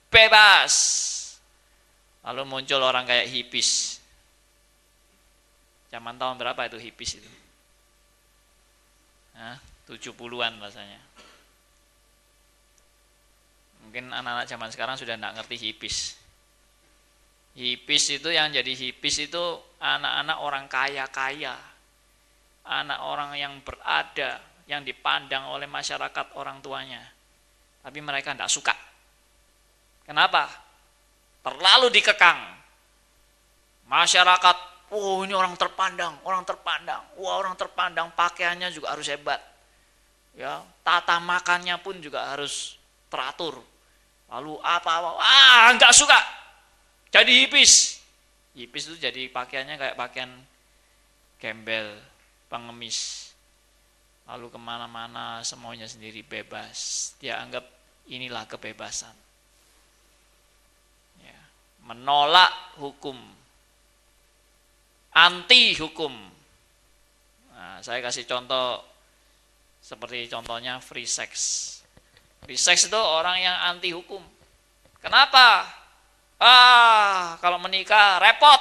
Bebas. 0.09 0.73
Lalu 2.25 2.41
muncul 2.49 2.81
orang 2.81 3.05
kayak 3.05 3.29
hipis. 3.29 4.01
Zaman 5.93 6.17
tahun 6.17 6.41
berapa 6.41 6.65
itu 6.65 6.77
hipis 6.81 7.21
itu? 7.21 7.31
Nah, 9.37 9.61
70-an 9.85 10.57
rasanya. 10.57 10.99
Mungkin 13.89 14.13
anak-anak 14.13 14.45
zaman 14.45 14.69
sekarang 14.69 15.01
sudah 15.01 15.17
tidak 15.17 15.33
ngerti 15.41 15.57
hipis. 15.57 16.13
Hipis 17.57 18.21
itu 18.21 18.29
yang 18.29 18.53
jadi 18.53 18.69
hipis 18.69 19.25
itu 19.25 19.41
anak-anak 19.81 20.37
orang 20.45 20.69
kaya-kaya. 20.69 21.57
Anak 22.69 23.01
orang 23.01 23.33
yang 23.33 23.57
berada, 23.65 24.45
yang 24.69 24.85
dipandang 24.85 25.49
oleh 25.49 25.65
masyarakat 25.65 26.37
orang 26.37 26.61
tuanya. 26.61 27.01
Tapi 27.81 27.97
mereka 27.97 28.37
tidak 28.37 28.53
suka. 28.53 28.77
Kenapa? 30.05 30.45
Terlalu 31.41 31.89
dikekang. 31.89 32.37
Masyarakat, 33.89 34.57
oh 34.93 35.25
ini 35.25 35.33
orang 35.33 35.57
terpandang, 35.57 36.13
orang 36.29 36.45
terpandang. 36.45 37.01
Wah 37.17 37.41
orang 37.41 37.57
terpandang, 37.57 38.13
pakaiannya 38.13 38.69
juga 38.69 38.93
harus 38.93 39.09
hebat. 39.09 39.41
Ya, 40.37 40.61
tata 40.85 41.17
makannya 41.17 41.73
pun 41.81 41.97
juga 41.97 42.29
harus 42.29 42.77
teratur. 43.09 43.78
Lalu 44.29 44.61
apa-apa, 44.61 45.17
ah 45.17 45.73
nggak 45.73 45.93
suka, 45.93 46.19
jadi 47.09 47.45
hipis. 47.45 47.97
Hipis 48.53 48.93
itu 48.93 48.95
jadi 49.01 49.25
pakaiannya 49.33 49.75
kayak 49.77 49.97
pakaian 49.97 50.29
gembel, 51.41 51.97
pengemis. 52.49 53.31
Lalu 54.29 54.53
ke 54.53 54.59
mana-mana 54.61 55.41
semuanya 55.41 55.89
sendiri 55.89 56.21
bebas. 56.21 57.11
Dia 57.17 57.41
anggap 57.41 57.65
inilah 58.05 58.45
kebebasan. 58.45 59.15
Ya. 61.25 61.39
Menolak 61.89 62.77
hukum. 62.77 63.17
Anti 65.09 65.73
hukum. 65.81 66.13
Nah, 67.57 67.81
saya 67.81 68.05
kasih 68.05 68.29
contoh 68.29 68.85
seperti 69.81 70.29
contohnya 70.29 70.77
free 70.77 71.09
sex. 71.09 71.78
Free 72.49 72.57
sex 72.57 72.89
itu 72.89 72.97
orang 72.97 73.37
yang 73.37 73.53
anti 73.69 73.93
hukum. 73.93 74.25
Kenapa? 75.05 75.69
Ah, 76.41 77.37
kalau 77.45 77.61
menikah 77.61 78.17
repot. 78.17 78.57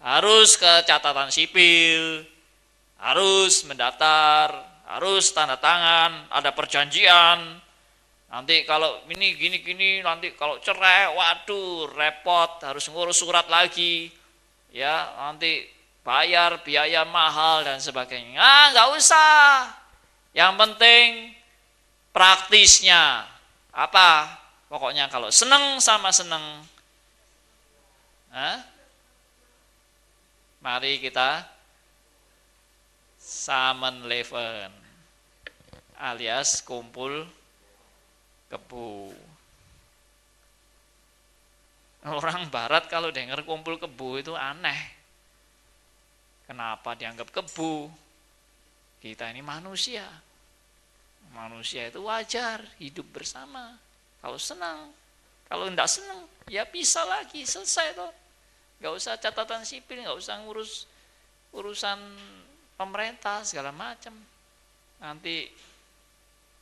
Harus 0.00 0.56
ke 0.56 0.80
catatan 0.88 1.28
sipil, 1.28 2.24
harus 2.96 3.68
mendaftar, 3.68 4.56
harus 4.88 5.36
tanda 5.36 5.60
tangan, 5.60 6.32
ada 6.32 6.48
perjanjian. 6.56 7.60
Nanti 8.32 8.64
kalau 8.64 9.04
ini 9.04 9.36
gini-gini, 9.36 10.00
nanti 10.00 10.32
kalau 10.32 10.56
cerai, 10.56 11.12
waduh 11.12 11.92
repot, 11.92 12.56
harus 12.64 12.88
ngurus 12.88 13.20
surat 13.20 13.52
lagi. 13.52 14.08
Ya, 14.72 15.12
nanti 15.20 15.68
bayar 16.00 16.64
biaya 16.64 17.04
mahal 17.04 17.68
dan 17.68 17.84
sebagainya. 17.84 18.40
Ah, 18.40 18.72
nggak 18.72 18.88
usah. 18.96 19.68
Yang 20.32 20.52
penting 20.56 21.08
praktisnya. 22.12 23.26
Apa? 23.72 24.40
Pokoknya 24.68 25.08
kalau 25.12 25.28
seneng 25.28 25.80
sama 25.80 26.08
seneng, 26.12 26.64
Hah? 28.32 28.64
mari 30.64 30.96
kita 31.02 31.44
samen 33.20 34.06
leven 34.08 34.72
alias 36.00 36.64
kumpul 36.64 37.28
kebu. 38.48 39.12
Orang 42.02 42.50
barat 42.50 42.90
kalau 42.90 43.14
dengar 43.14 43.46
kumpul 43.46 43.78
kebu 43.78 44.24
itu 44.24 44.32
aneh. 44.34 44.80
Kenapa 46.48 46.98
dianggap 46.98 47.30
kebu? 47.30 47.86
Kita 48.98 49.30
ini 49.30 49.38
manusia. 49.38 50.02
Manusia 51.32 51.88
itu 51.88 52.04
wajar 52.04 52.60
hidup 52.76 53.08
bersama. 53.08 53.80
Kalau 54.20 54.36
senang, 54.36 54.92
kalau 55.48 55.66
tidak 55.72 55.88
senang, 55.88 56.28
ya 56.46 56.68
bisa 56.68 57.02
lagi, 57.08 57.48
selesai 57.48 57.96
toh. 57.96 58.12
Gak 58.84 58.92
usah 58.92 59.16
catatan 59.16 59.64
sipil, 59.64 60.04
gak 60.04 60.16
usah 60.16 60.44
ngurus 60.44 60.84
urusan 61.56 61.98
pemerintah 62.76 63.40
segala 63.44 63.72
macam. 63.72 64.12
Nanti 65.00 65.48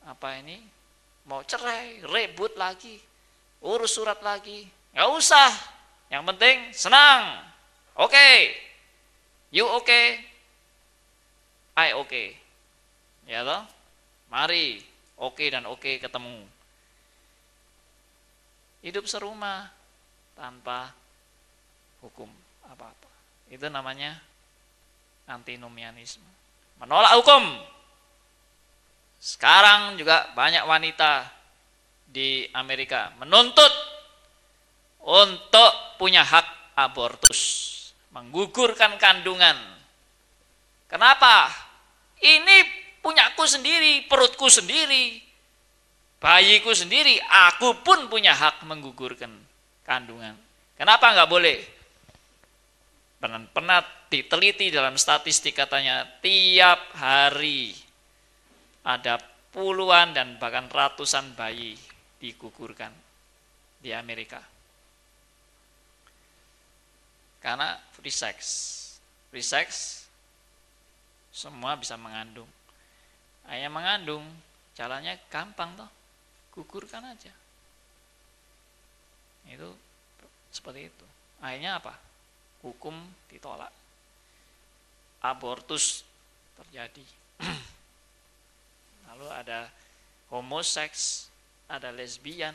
apa 0.07 0.39
ini 0.39 0.57
mau 1.27 1.43
cerai, 1.43 2.01
rebut 2.07 2.55
lagi, 2.55 2.97
urus 3.61 3.99
surat 3.99 4.23
lagi, 4.23 4.65
gak 4.95 5.09
usah. 5.11 5.51
Yang 6.11 6.23
penting 6.35 6.57
senang. 6.75 7.43
Oke, 7.99 8.15
okay. 8.15 8.35
you 9.51 9.67
oke, 9.67 9.83
okay, 9.83 10.19
I 11.75 11.91
oke, 11.95 12.07
okay. 12.07 12.27
ya 13.27 13.43
toh. 13.43 13.80
Mari, 14.31 14.79
oke 15.19 15.35
okay 15.35 15.47
dan 15.51 15.67
oke 15.67 15.83
okay 15.83 15.99
ketemu 15.99 16.47
hidup 18.79 19.03
serumah 19.03 19.67
tanpa 20.33 20.95
hukum 21.99 22.31
apa-apa. 22.65 23.11
Itu 23.51 23.67
namanya 23.67 24.15
antinomianisme. 25.27 26.25
Menolak 26.79 27.19
hukum. 27.19 27.43
Sekarang 29.21 29.99
juga 30.01 30.33
banyak 30.33 30.65
wanita 30.65 31.29
di 32.07 32.47
Amerika 32.57 33.13
menuntut 33.21 33.69
untuk 35.05 35.99
punya 36.01 36.25
hak 36.25 36.73
abortus, 36.73 37.39
menggugurkan 38.15 38.97
kandungan. 38.97 39.59
Kenapa? 40.89 41.53
Ini 42.17 42.80
punyaku 43.01 43.43
sendiri, 43.49 44.05
perutku 44.05 44.47
sendiri, 44.47 45.19
bayiku 46.21 46.71
sendiri, 46.71 47.17
aku 47.49 47.81
pun 47.81 48.07
punya 48.07 48.31
hak 48.37 48.63
menggugurkan 48.63 49.33
kandungan. 49.83 50.37
Kenapa 50.77 51.13
nggak 51.13 51.29
boleh? 51.29 51.57
Pernah, 53.21 53.45
pernah 53.53 53.79
diteliti 54.09 54.73
dalam 54.73 54.97
statistik 54.97 55.53
katanya 55.53 56.05
tiap 56.25 56.89
hari 56.97 57.73
ada 58.81 59.21
puluhan 59.53 60.15
dan 60.15 60.41
bahkan 60.41 60.65
ratusan 60.65 61.37
bayi 61.37 61.77
digugurkan 62.17 62.89
di 63.77 63.93
Amerika. 63.93 64.41
Karena 67.41 67.77
free 67.97 68.13
sex. 68.13 68.37
Free 69.29 69.45
sex 69.45 70.01
semua 71.33 71.73
bisa 71.77 71.97
mengandung. 71.97 72.49
Hanya 73.51 73.67
mengandung, 73.67 74.23
jalannya 74.79 75.19
gampang 75.27 75.75
toh. 75.75 75.91
Gugurkan 76.55 77.03
aja. 77.03 77.31
Itu 79.47 79.75
seperti 80.51 80.87
itu. 80.87 81.05
Akhirnya 81.43 81.83
apa? 81.83 81.95
Hukum 82.63 82.95
ditolak. 83.27 83.71
Abortus 85.21 86.07
terjadi. 86.55 87.03
Lalu 89.11 89.27
ada 89.27 89.67
homoseks 90.31 91.31
ada 91.71 91.89
lesbian, 91.95 92.53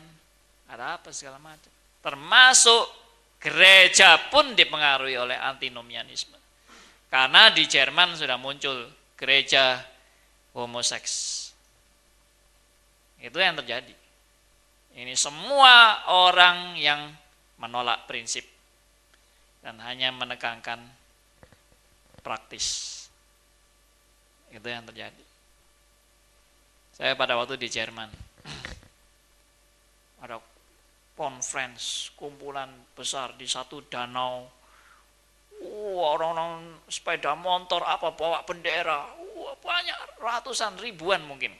ada 0.68 1.01
apa 1.01 1.09
segala 1.09 1.40
macam. 1.40 1.72
Termasuk 2.05 2.84
gereja 3.40 4.28
pun 4.28 4.53
dipengaruhi 4.53 5.16
oleh 5.16 5.40
antinomianisme. 5.40 6.36
Karena 7.09 7.49
di 7.49 7.64
Jerman 7.64 8.12
sudah 8.12 8.36
muncul 8.36 8.84
gereja 9.16 9.80
homoseks. 10.57 11.52
Itu 13.20 13.36
yang 13.36 13.61
terjadi. 13.61 13.92
Ini 14.96 15.12
semua 15.12 16.09
orang 16.09 16.80
yang 16.80 17.12
menolak 17.61 18.09
prinsip 18.09 18.44
dan 19.61 19.76
hanya 19.84 20.09
menekankan 20.16 20.80
praktis. 22.24 22.96
Itu 24.48 24.64
yang 24.64 24.88
terjadi. 24.88 25.24
Saya 26.96 27.12
pada 27.12 27.36
waktu 27.36 27.61
di 27.61 27.68
Jerman 27.68 28.09
ada 30.24 30.40
conference, 31.12 32.09
kumpulan 32.16 32.72
besar 32.96 33.36
di 33.36 33.44
satu 33.44 33.84
danau. 33.84 34.48
orang-orang 35.96 36.84
sepeda 36.84 37.32
motor 37.32 37.80
apa 37.80 38.12
bawa 38.12 38.44
bendera, 38.44 39.09
Banyak 39.62 40.18
ratusan 40.18 40.78
ribuan 40.82 41.22
mungkin. 41.26 41.55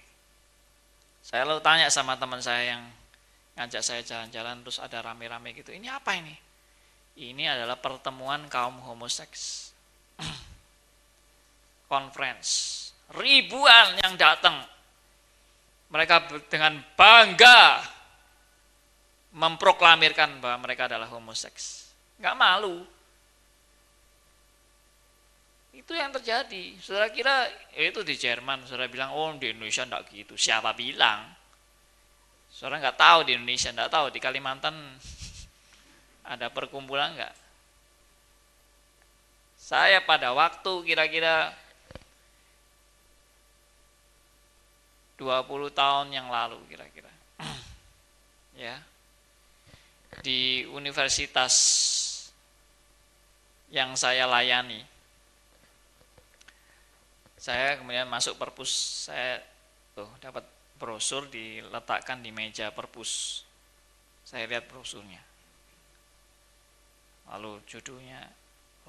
Saya 1.27 1.43
lalu 1.43 1.59
tanya 1.59 1.91
sama 1.91 2.15
teman 2.15 2.39
saya 2.39 2.79
yang 2.79 2.83
ngajak 3.59 3.83
saya 3.83 4.01
jalan-jalan 4.07 4.63
terus 4.63 4.79
ada 4.79 5.03
rame-rame 5.03 5.57
gitu. 5.57 5.75
Ini 5.75 5.91
apa 5.91 6.15
ini? 6.15 6.35
Ini 7.17 7.49
adalah 7.51 7.81
pertemuan 7.81 8.47
kaum 8.47 8.79
homoseks. 8.85 9.73
Conference. 11.93 12.51
Ribuan 13.17 13.99
yang 14.05 14.15
datang. 14.15 14.63
Mereka 15.91 16.47
dengan 16.51 16.83
bangga 16.99 17.83
memproklamirkan 19.37 20.41
bahwa 20.41 20.67
mereka 20.69 20.89
adalah 20.89 21.09
homoseks. 21.11 21.93
Nggak 22.23 22.37
malu. 22.37 22.96
Itu 25.77 25.93
yang 25.93 26.09
terjadi. 26.09 26.73
Saudara 26.81 27.13
kira 27.13 27.45
ya 27.77 27.93
itu 27.93 28.01
di 28.01 28.17
Jerman, 28.17 28.65
saudara 28.65 28.89
bilang, 28.89 29.13
oh 29.13 29.37
di 29.37 29.53
Indonesia 29.53 29.85
enggak 29.85 30.09
gitu. 30.09 30.33
Siapa 30.33 30.73
bilang? 30.73 31.29
Saudara 32.49 32.81
nggak 32.81 32.97
tahu 32.97 33.19
di 33.29 33.37
Indonesia, 33.37 33.69
enggak 33.69 33.93
tahu 33.93 34.09
di 34.09 34.17
Kalimantan 34.17 34.73
ada 36.33 36.49
perkumpulan 36.49 37.13
enggak? 37.13 37.37
Saya 39.61 40.01
pada 40.01 40.33
waktu 40.33 40.73
kira-kira 40.89 41.53
20 45.21 45.77
tahun 45.77 46.09
yang 46.09 46.33
lalu 46.33 46.57
kira-kira. 46.73 47.13
ya. 48.65 48.81
Di 50.25 50.65
universitas 50.73 51.53
yang 53.69 53.93
saya 53.93 54.25
layani 54.25 54.96
saya 57.47 57.79
kemudian 57.79 58.11
masuk 58.11 58.35
perpus 58.35 59.07
saya 59.07 59.39
tuh 59.95 60.11
dapat 60.19 60.43
brosur 60.83 61.31
diletakkan 61.31 62.19
di 62.19 62.35
meja 62.35 62.75
perpus. 62.75 63.43
Saya 64.27 64.51
lihat 64.51 64.67
brosurnya. 64.67 65.23
Lalu 67.31 67.63
judulnya 67.71 68.19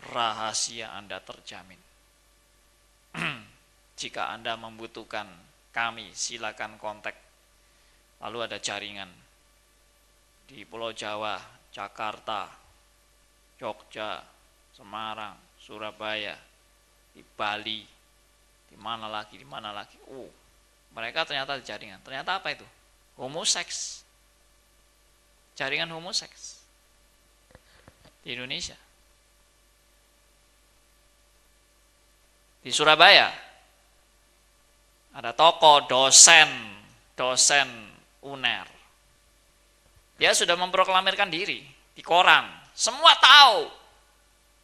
rahasia 0.09 0.97
anda 0.97 1.21
terjamin. 1.21 1.77
Jika 4.01 4.33
anda 4.33 4.57
membutuhkan 4.57 5.29
kami 5.69 6.09
silakan 6.17 6.81
kontak. 6.81 7.13
Lalu 8.25 8.49
ada 8.49 8.57
jaringan. 8.57 9.13
Di 10.49 10.65
Pulau 10.65 10.97
Jawa 10.97 11.37
Jakarta 11.69 12.49
Jogja 13.61 14.17
Semarang 14.73 15.37
Surabaya 15.61 16.33
di 17.13 17.21
Bali 17.21 17.96
di 18.67 18.77
mana 18.79 19.07
lagi, 19.07 19.39
di 19.39 19.47
mana 19.47 19.71
lagi. 19.71 19.97
Oh, 20.11 20.29
mereka 20.93 21.23
ternyata 21.23 21.55
di 21.57 21.63
jaringan. 21.63 22.01
Ternyata 22.03 22.39
apa 22.39 22.53
itu? 22.53 22.65
Homoseks. 23.17 24.03
Jaringan 25.57 25.89
homoseks. 25.89 26.61
Di 28.21 28.35
Indonesia. 28.37 28.77
Di 32.61 32.71
Surabaya. 32.73 33.31
Ada 35.17 35.33
toko 35.33 35.81
dosen, 35.89 36.49
dosen 37.17 37.65
UNER. 38.21 38.69
Dia 40.17 40.33
sudah 40.33 40.53
memproklamirkan 40.57 41.29
diri 41.29 41.65
di 41.93 42.01
koran. 42.05 42.45
Semua 42.77 43.17
tahu. 43.17 43.69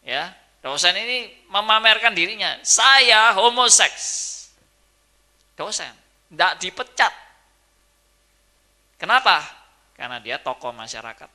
Ya, 0.06 0.30
Dosen 0.64 0.96
ini 0.96 1.28
memamerkan 1.52 2.16
dirinya, 2.16 2.56
saya 2.64 3.36
homoseks. 3.36 4.32
Dosen, 5.60 5.92
tidak 6.32 6.56
dipecat. 6.64 7.14
Kenapa? 8.96 9.44
Karena 9.92 10.24
dia 10.24 10.40
tokoh 10.40 10.72
masyarakat. 10.72 11.28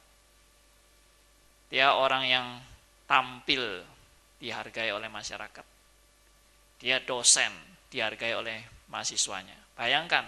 Dia 1.68 1.92
orang 1.92 2.24
yang 2.24 2.46
tampil 3.04 3.84
dihargai 4.40 4.96
oleh 4.96 5.12
masyarakat. 5.12 5.66
Dia 6.80 7.04
dosen 7.04 7.52
dihargai 7.92 8.32
oleh 8.32 8.64
mahasiswanya. 8.88 9.76
Bayangkan, 9.76 10.24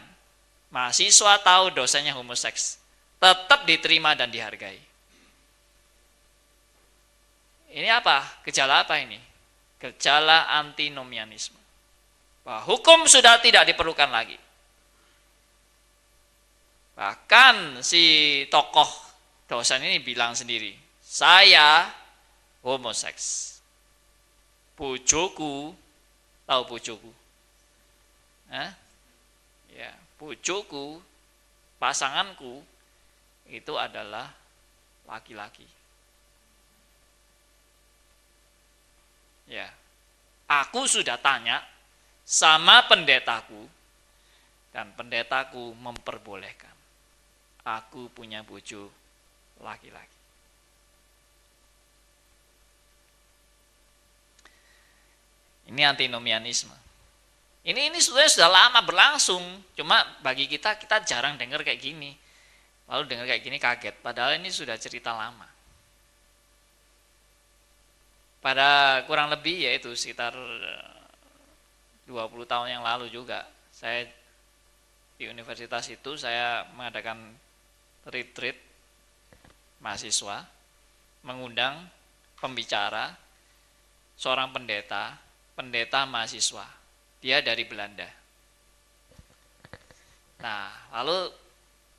mahasiswa 0.68 1.40
tahu 1.40 1.72
dosennya 1.72 2.12
homoseks, 2.12 2.76
tetap 3.16 3.64
diterima 3.64 4.12
dan 4.12 4.28
dihargai. 4.28 4.89
Ini 7.70 7.88
apa? 7.90 8.42
Gejala 8.42 8.82
apa 8.82 8.98
ini? 8.98 9.18
Gejala 9.78 10.50
antinomianisme. 10.58 11.58
Bahwa 12.42 12.66
hukum 12.66 13.06
sudah 13.06 13.38
tidak 13.38 13.70
diperlukan 13.70 14.10
lagi. 14.10 14.36
Bahkan 16.98 17.80
si 17.80 18.02
tokoh 18.50 18.90
dosen 19.48 19.80
ini 19.86 20.02
bilang 20.02 20.36
sendiri, 20.36 20.74
saya 21.00 21.88
homoseks. 22.60 23.56
Pujuku, 24.76 25.72
tahu 26.44 26.62
pujuku? 26.68 27.10
Hah? 28.52 28.74
Ya, 29.72 29.94
pujuku, 30.18 31.00
pasanganku 31.80 32.60
itu 33.48 33.72
adalah 33.78 34.28
laki-laki. 35.08 35.79
Ya. 39.50 39.66
Aku 40.46 40.86
sudah 40.86 41.18
tanya 41.18 41.58
sama 42.22 42.86
pendetaku 42.86 43.66
dan 44.70 44.94
pendetaku 44.94 45.74
memperbolehkan. 45.74 46.70
Aku 47.66 48.06
punya 48.14 48.46
bojo 48.46 48.86
laki-laki. 49.58 50.18
Ini 55.70 55.82
antinomianisme. 55.86 56.74
Ini 57.66 57.92
ini 57.92 57.98
sudah 58.00 58.26
sudah 58.26 58.48
lama 58.48 58.80
berlangsung, 58.82 59.42
cuma 59.76 60.02
bagi 60.24 60.48
kita 60.48 60.80
kita 60.80 61.04
jarang 61.04 61.36
dengar 61.36 61.60
kayak 61.60 61.78
gini. 61.82 62.16
Lalu 62.90 63.06
dengar 63.06 63.26
kayak 63.28 63.42
gini 63.44 63.58
kaget, 63.60 63.94
padahal 64.02 64.40
ini 64.40 64.50
sudah 64.50 64.74
cerita 64.80 65.14
lama 65.14 65.49
pada 68.40 69.00
kurang 69.04 69.28
lebih 69.28 69.68
yaitu 69.68 69.92
sekitar 69.92 70.32
20 72.08 72.10
eh, 72.10 72.46
tahun 72.48 72.68
yang 72.72 72.82
lalu 72.84 73.12
juga 73.12 73.44
saya 73.68 74.08
di 75.20 75.28
universitas 75.28 75.84
itu 75.92 76.16
saya 76.16 76.64
mengadakan 76.72 77.36
retreat 78.08 78.56
mahasiswa 79.84 80.48
mengundang 81.24 81.84
pembicara 82.40 83.12
seorang 84.16 84.48
pendeta 84.52 85.20
pendeta 85.60 86.08
mahasiswa. 86.08 86.64
Dia 87.20 87.44
dari 87.44 87.68
Belanda. 87.68 88.08
Nah 90.40 90.72
lalu 90.96 91.28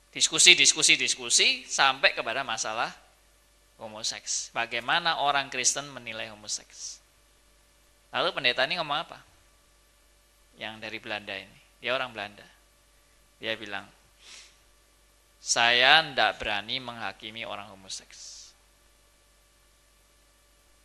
diskusi 0.09 0.57
diskusi 0.57 0.97
diskusi 0.97 1.61
sampai 1.69 2.17
kepada 2.17 2.41
masalah 2.41 2.89
homoseks. 3.81 4.53
Bagaimana 4.53 5.25
orang 5.25 5.49
Kristen 5.49 5.89
menilai 5.89 6.29
homoseks? 6.29 7.01
Lalu 8.13 8.29
pendeta 8.31 8.61
ini 8.69 8.77
ngomong 8.77 8.97
apa? 9.01 9.19
Yang 10.61 10.75
dari 10.85 10.97
Belanda 11.01 11.33
ini. 11.33 11.59
Dia 11.81 11.97
orang 11.97 12.13
Belanda. 12.13 12.45
Dia 13.41 13.57
bilang, 13.57 13.89
saya 15.41 16.05
tidak 16.05 16.37
berani 16.37 16.77
menghakimi 16.77 17.41
orang 17.41 17.73
homoseks. 17.73 18.53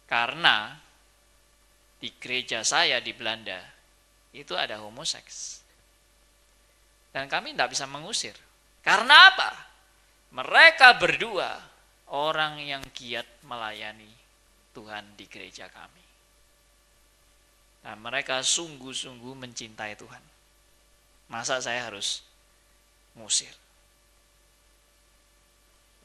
Karena 0.09 0.72
di 2.01 2.09
gereja 2.16 2.64
saya 2.64 2.97
di 3.05 3.12
Belanda 3.12 3.61
itu 4.32 4.57
ada 4.57 4.80
homoseks. 4.80 5.61
Dan 7.12 7.28
kami 7.28 7.53
tidak 7.53 7.76
bisa 7.76 7.84
mengusir. 7.84 8.36
Karena 8.80 9.34
apa? 9.34 9.51
Mereka 10.32 10.97
berdua 10.97 11.76
orang 12.11 12.62
yang 12.62 12.82
giat 12.94 13.26
melayani 13.42 14.11
Tuhan 14.76 15.16
di 15.16 15.24
gereja 15.26 15.66
kami. 15.72 16.04
Dan 17.82 18.02
mereka 18.02 18.42
sungguh-sungguh 18.42 19.34
mencintai 19.34 19.94
Tuhan. 19.94 20.24
Masa 21.30 21.59
saya 21.62 21.86
harus 21.86 22.22
musir? 23.14 23.50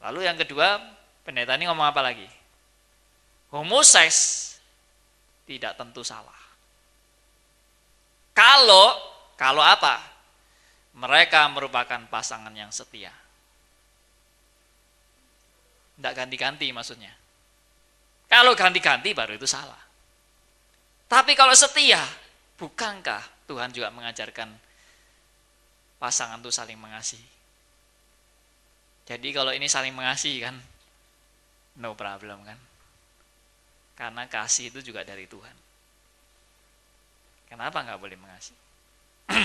Lalu 0.02 0.26
yang 0.26 0.38
kedua, 0.38 0.82
pendeta 1.22 1.54
ini 1.54 1.70
ngomong 1.70 1.86
apa 1.86 2.02
lagi? 2.02 2.26
Homoseks 3.54 4.52
tidak 5.46 5.78
tentu 5.78 6.02
salah. 6.02 6.42
Kalau, 8.32 8.96
kalau 9.38 9.62
apa? 9.62 10.00
Mereka 10.96 11.46
merupakan 11.52 12.02
pasangan 12.10 12.52
yang 12.52 12.72
setia. 12.72 13.21
Tidak 15.96 16.12
ganti-ganti 16.16 16.68
maksudnya. 16.72 17.12
Kalau 18.32 18.56
ganti-ganti 18.56 19.12
baru 19.12 19.36
itu 19.36 19.44
salah. 19.44 19.80
Tapi 21.04 21.36
kalau 21.36 21.52
setia, 21.52 22.00
bukankah 22.56 23.20
Tuhan 23.44 23.68
juga 23.76 23.92
mengajarkan 23.92 24.48
pasangan 26.00 26.40
itu 26.40 26.48
saling 26.48 26.80
mengasihi? 26.80 27.28
Jadi 29.04 29.28
kalau 29.36 29.52
ini 29.52 29.68
saling 29.68 29.92
mengasihi 29.92 30.40
kan, 30.40 30.56
no 31.76 31.92
problem 31.92 32.40
kan. 32.48 32.56
Karena 33.92 34.24
kasih 34.24 34.72
itu 34.72 34.80
juga 34.80 35.04
dari 35.04 35.28
Tuhan. 35.28 35.52
Kenapa 37.52 37.84
nggak 37.84 38.00
boleh 38.00 38.16
mengasihi? 38.16 38.60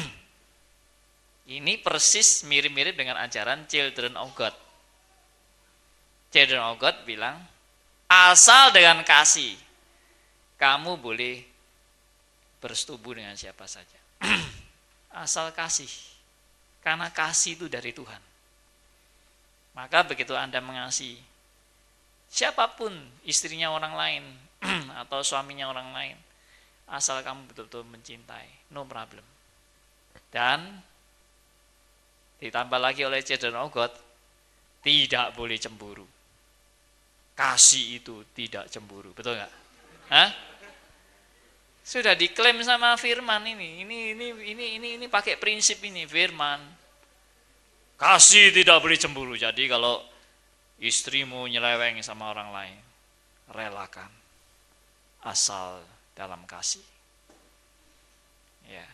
ini 1.59 1.75
persis 1.83 2.47
mirip-mirip 2.47 2.95
dengan 2.95 3.19
ajaran 3.19 3.67
Children 3.67 4.15
of 4.15 4.31
God. 4.31 4.55
Children 6.33 6.61
of 6.63 6.75
God 6.77 6.95
bilang, 7.07 7.39
asal 8.11 8.75
dengan 8.75 9.03
kasih, 9.03 9.55
kamu 10.59 10.99
boleh 10.99 11.43
bersetubuh 12.59 13.15
dengan 13.15 13.35
siapa 13.37 13.63
saja. 13.69 13.99
Asal 15.17 15.49
kasih. 15.53 15.89
Karena 16.81 17.09
kasih 17.09 17.57
itu 17.57 17.65
dari 17.65 17.89
Tuhan. 17.89 18.21
Maka 19.73 20.05
begitu 20.05 20.33
Anda 20.37 20.61
mengasihi 20.61 21.17
siapa 22.27 22.75
pun 22.75 22.91
istrinya 23.23 23.71
orang 23.71 23.95
lain 23.95 24.23
atau 25.07 25.23
suaminya 25.23 25.71
orang 25.71 25.89
lain, 25.95 26.17
asal 26.91 27.23
kamu 27.23 27.47
betul-betul 27.51 27.83
mencintai, 27.87 28.71
no 28.75 28.83
problem. 28.83 29.23
Dan 30.29 30.83
ditambah 32.37 32.77
lagi 32.77 33.07
oleh 33.07 33.23
Children 33.23 33.55
of 33.57 33.71
God, 33.71 33.91
tidak 34.83 35.33
boleh 35.33 35.57
cemburu. 35.57 36.05
Kasih 37.37 38.01
itu 38.01 38.25
tidak 38.33 38.65
cemburu, 38.73 39.13
betul 39.13 39.37
nggak? 39.37 39.53
Hah? 40.09 40.33
Sudah 41.85 42.17
diklaim 42.17 42.57
sama 42.65 42.97
firman 42.97 43.45
ini. 43.45 43.85
Ini 43.85 43.97
ini 44.17 44.27
ini 44.51 44.65
ini 44.81 44.87
ini 44.97 45.05
pakai 45.05 45.37
prinsip 45.37 45.77
ini 45.85 46.09
firman. 46.09 46.59
Kasih 47.95 48.49
tidak 48.49 48.81
boleh 48.81 48.97
cemburu. 48.97 49.37
Jadi 49.37 49.69
kalau 49.69 50.01
istrimu 50.81 51.45
nyeleweng 51.45 52.01
sama 52.01 52.33
orang 52.33 52.49
lain, 52.51 52.81
relakan. 53.53 54.09
Asal 55.21 55.79
dalam 56.17 56.41
kasih. 56.49 56.83
Ya. 58.65 58.85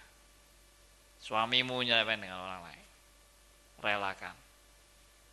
Suamimu 1.23 1.79
nyeleweng 1.79 2.19
dengan 2.19 2.43
orang 2.43 2.61
lain. 2.67 2.85
Relakan. 3.79 4.35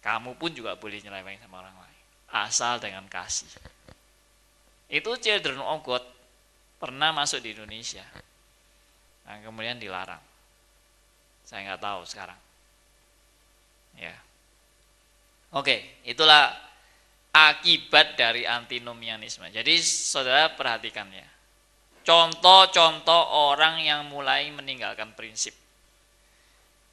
Kamu 0.00 0.38
pun 0.38 0.54
juga 0.54 0.78
boleh 0.78 1.02
nyeleweng 1.02 1.42
sama 1.42 1.66
orang 1.66 1.76
lain. 1.76 1.89
Asal 2.30 2.78
dengan 2.78 3.06
kasih. 3.10 3.50
Itu 4.90 5.14
children 5.18 5.62
of 5.62 5.82
God 5.86 6.02
pernah 6.78 7.10
masuk 7.14 7.42
di 7.42 7.54
Indonesia. 7.54 8.02
Nah, 9.26 9.38
kemudian 9.42 9.78
dilarang. 9.78 10.22
Saya 11.46 11.66
nggak 11.66 11.82
tahu 11.82 12.02
sekarang. 12.06 12.38
Ya. 13.98 14.14
Oke, 15.50 16.02
itulah 16.06 16.54
akibat 17.30 18.14
dari 18.14 18.46
antinomianisme. 18.46 19.50
Jadi 19.50 19.78
saudara 19.82 20.54
perhatikan 20.54 21.10
ya. 21.10 21.26
Contoh-contoh 22.06 23.52
orang 23.52 23.82
yang 23.82 24.06
mulai 24.10 24.50
meninggalkan 24.50 25.14
prinsip. 25.14 25.54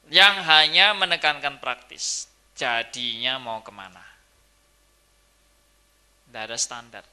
Yang 0.10 0.36
hanya 0.46 0.94
menekankan 0.94 1.58
praktis. 1.58 2.30
Jadinya 2.58 3.38
mau 3.38 3.62
ke 3.62 3.70
mana? 3.70 4.17
Tidak 6.28 6.44
ada 6.44 6.58
standar. 6.60 7.04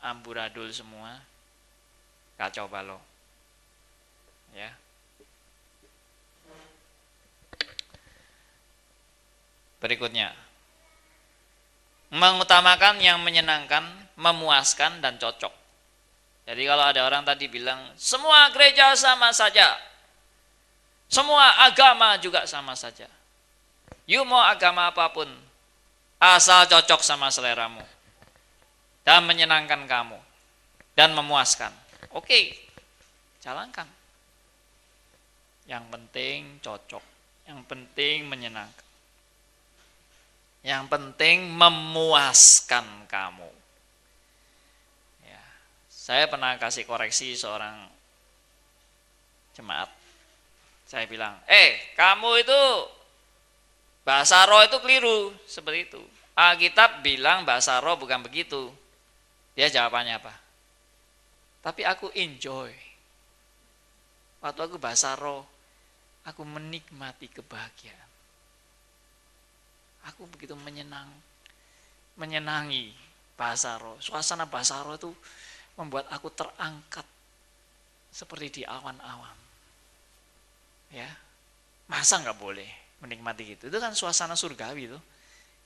Amburadul 0.00 0.72
semua 0.72 1.20
kacau 2.40 2.64
balau. 2.72 2.96
Ya. 4.56 4.72
Berikutnya. 9.80 10.32
Mengutamakan 12.10 12.98
yang 12.98 13.22
menyenangkan, 13.22 13.86
memuaskan 14.18 14.98
dan 15.04 15.20
cocok. 15.20 15.52
Jadi 16.48 16.62
kalau 16.66 16.82
ada 16.82 17.06
orang 17.06 17.22
tadi 17.22 17.46
bilang, 17.46 17.78
semua 17.94 18.50
gereja 18.50 18.96
sama 18.98 19.30
saja. 19.30 19.78
Semua 21.06 21.66
agama 21.66 22.18
juga 22.18 22.42
sama 22.48 22.74
saja. 22.74 23.06
You 24.10 24.26
mau 24.26 24.42
agama 24.42 24.90
apa 24.90 25.06
pun, 25.14 25.30
asal 26.18 26.66
cocok 26.66 27.00
sama 27.06 27.30
seleramu. 27.30 27.82
Dan 29.04 29.24
menyenangkan 29.24 29.84
kamu. 29.88 30.18
Dan 30.92 31.16
memuaskan. 31.16 31.72
Oke, 32.12 32.52
jalankan. 33.40 33.88
Yang 35.70 35.84
penting 35.86 36.38
cocok, 36.60 37.04
yang 37.46 37.62
penting 37.64 38.26
menyenangkan. 38.26 38.88
Yang 40.60 40.84
penting 40.92 41.48
memuaskan 41.48 43.08
kamu. 43.08 43.48
Ya, 45.24 45.44
saya 45.88 46.28
pernah 46.28 46.58
kasih 46.60 46.84
koreksi 46.84 47.32
seorang 47.32 47.88
jemaat. 49.56 49.88
Saya 50.90 51.06
bilang, 51.06 51.38
eh 51.46 51.94
kamu 51.94 52.42
itu 52.42 52.62
bahasa 54.02 54.42
roh 54.50 54.58
itu 54.66 54.76
keliru 54.82 55.30
seperti 55.46 55.86
itu. 55.86 56.02
Alkitab 56.34 57.06
bilang 57.06 57.46
bahasa 57.46 57.78
roh 57.78 57.94
bukan 57.94 58.26
begitu. 58.26 58.74
Dia 59.60 59.68
jawabannya 59.68 60.16
apa? 60.16 60.32
Tapi 61.60 61.84
aku 61.84 62.08
enjoy. 62.16 62.72
Waktu 64.40 64.60
aku 64.64 64.80
bahasa 64.80 65.12
roh, 65.20 65.44
aku 66.24 66.48
menikmati 66.48 67.28
kebahagiaan. 67.28 68.08
Aku 70.08 70.24
begitu 70.32 70.56
menyenang, 70.56 71.12
menyenangi 72.16 72.96
roh. 73.76 74.00
Suasana 74.00 74.48
bahasa 74.48 74.80
roh 74.80 74.96
itu 74.96 75.12
membuat 75.76 76.08
aku 76.08 76.32
terangkat 76.32 77.04
seperti 78.08 78.48
di 78.48 78.62
awan-awan. 78.64 79.36
Ya, 80.88 81.12
masa 81.84 82.16
nggak 82.16 82.40
boleh 82.40 82.68
menikmati 83.04 83.44
gitu? 83.44 83.68
Itu 83.68 83.76
kan 83.76 83.92
suasana 83.92 84.40
surgawi 84.40 84.88
itu. 84.88 84.96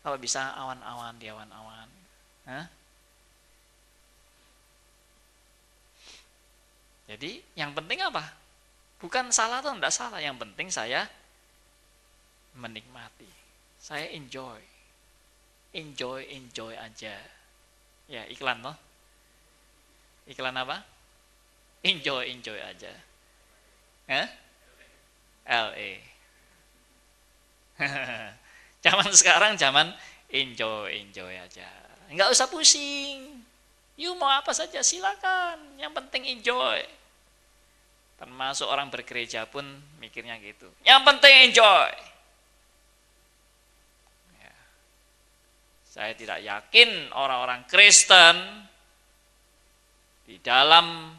Kalau 0.03 0.19
bisa 0.19 0.51
awan-awan 0.51 1.15
di 1.15 1.31
awan-awan. 1.31 1.87
Hah? 2.51 2.67
Jadi 7.05 7.45
yang 7.55 7.77
penting 7.77 8.01
apa? 8.01 8.25
Bukan 9.01 9.29
salah 9.29 9.61
atau 9.61 9.77
tidak 9.77 9.93
salah, 9.93 10.21
yang 10.23 10.41
penting 10.41 10.73
saya 10.73 11.05
menikmati. 12.57 13.29
Saya 13.77 14.09
enjoy. 14.17 14.61
Enjoy, 15.77 16.25
enjoy 16.33 16.73
aja. 16.73 17.13
Ya, 18.09 18.23
iklan 18.33 18.65
loh. 18.65 18.77
Iklan 20.25 20.57
apa? 20.57 20.81
Enjoy, 21.85 22.25
enjoy 22.33 22.57
aja. 22.57 22.93
Hah? 24.09 24.29
LE. 25.45 26.01
zaman 28.85 29.11
sekarang 29.13 29.61
zaman 29.61 29.93
enjoy, 30.33 30.89
enjoy 30.97 31.37
aja. 31.37 31.69
Enggak 32.09 32.33
usah 32.33 32.49
pusing. 32.49 33.44
You 33.95 34.19
mau 34.19 34.27
apa 34.27 34.51
saja 34.51 34.83
silakan, 34.83 35.79
yang 35.79 35.95
penting 35.95 36.27
enjoy. 36.27 36.83
Termasuk 38.19 38.67
orang 38.67 38.91
bergereja 38.91 39.47
pun 39.47 39.63
mikirnya 40.03 40.39
gitu. 40.43 40.67
Yang 40.83 41.01
penting 41.07 41.35
enjoy. 41.51 41.91
Ya. 44.39 44.55
Saya 45.87 46.13
tidak 46.19 46.43
yakin 46.43 47.15
orang-orang 47.15 47.67
Kristen 47.71 48.67
di 50.27 50.43
dalam 50.43 51.15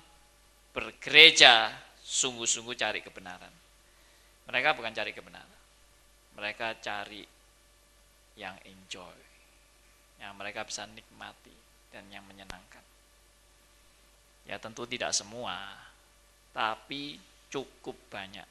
bergereja 0.75 1.71
sungguh-sungguh 2.03 2.75
cari 2.75 2.99
kebenaran. 2.99 3.53
Mereka 4.51 4.75
bukan 4.75 4.91
cari 4.91 5.15
kebenaran. 5.15 5.55
Mereka 6.35 6.83
cari 6.83 7.23
yang 8.35 8.59
enjoy, 8.67 9.15
yang 10.19 10.35
mereka 10.35 10.67
bisa 10.67 10.83
nikmati 10.91 11.55
dan 11.95 12.03
yang 12.11 12.27
menyenangkan. 12.27 12.64
Ya 14.45 14.61
tentu 14.61 14.85
tidak 14.85 15.09
semua, 15.09 15.57
tapi 16.53 17.17
cukup 17.49 17.97
banyak. 18.13 18.45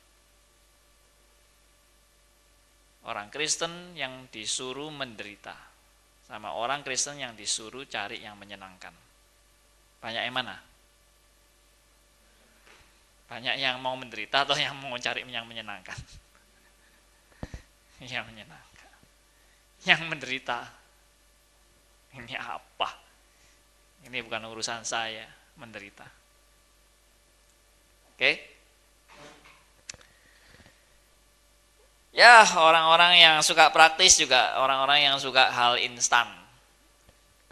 Orang 3.07 3.31
Kristen 3.31 3.95
yang 3.95 4.27
disuruh 4.33 4.91
menderita, 4.91 5.55
sama 6.27 6.57
orang 6.57 6.83
Kristen 6.83 7.21
yang 7.21 7.39
disuruh 7.39 7.87
cari 7.87 8.27
yang 8.27 8.35
menyenangkan. 8.35 8.91
Banyak 10.03 10.23
yang 10.25 10.35
mana? 10.35 10.57
Banyak 13.31 13.55
yang 13.57 13.79
mau 13.79 13.95
menderita 13.95 14.43
atau 14.43 14.59
yang 14.59 14.75
mau 14.75 14.99
cari 14.99 15.23
yang 15.31 15.47
menyenangkan? 15.47 15.97
yang 18.13 18.27
menyenangkan. 18.27 18.93
Yang 19.87 20.01
menderita. 20.11 20.59
Ini 22.19 22.35
apa? 22.41 22.89
Ini 24.09 24.17
bukan 24.25 24.43
urusan 24.49 24.83
saya 24.85 25.44
menderita. 25.59 26.07
Oke? 28.15 28.55
Ya, 32.15 32.47
orang-orang 32.47 33.19
yang 33.19 33.37
suka 33.43 33.75
praktis 33.75 34.15
juga 34.15 34.55
orang-orang 34.63 35.03
yang 35.03 35.17
suka 35.19 35.51
hal 35.51 35.83
instan. 35.83 36.31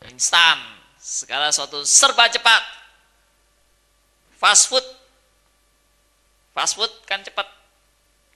Instan, 0.07 0.59
segala 1.03 1.51
sesuatu 1.51 1.83
serba 1.83 2.31
cepat. 2.31 2.63
Fast 4.39 4.71
food. 4.71 4.87
Fast 6.55 6.79
food 6.79 6.95
kan 7.11 7.27
cepat. 7.27 7.47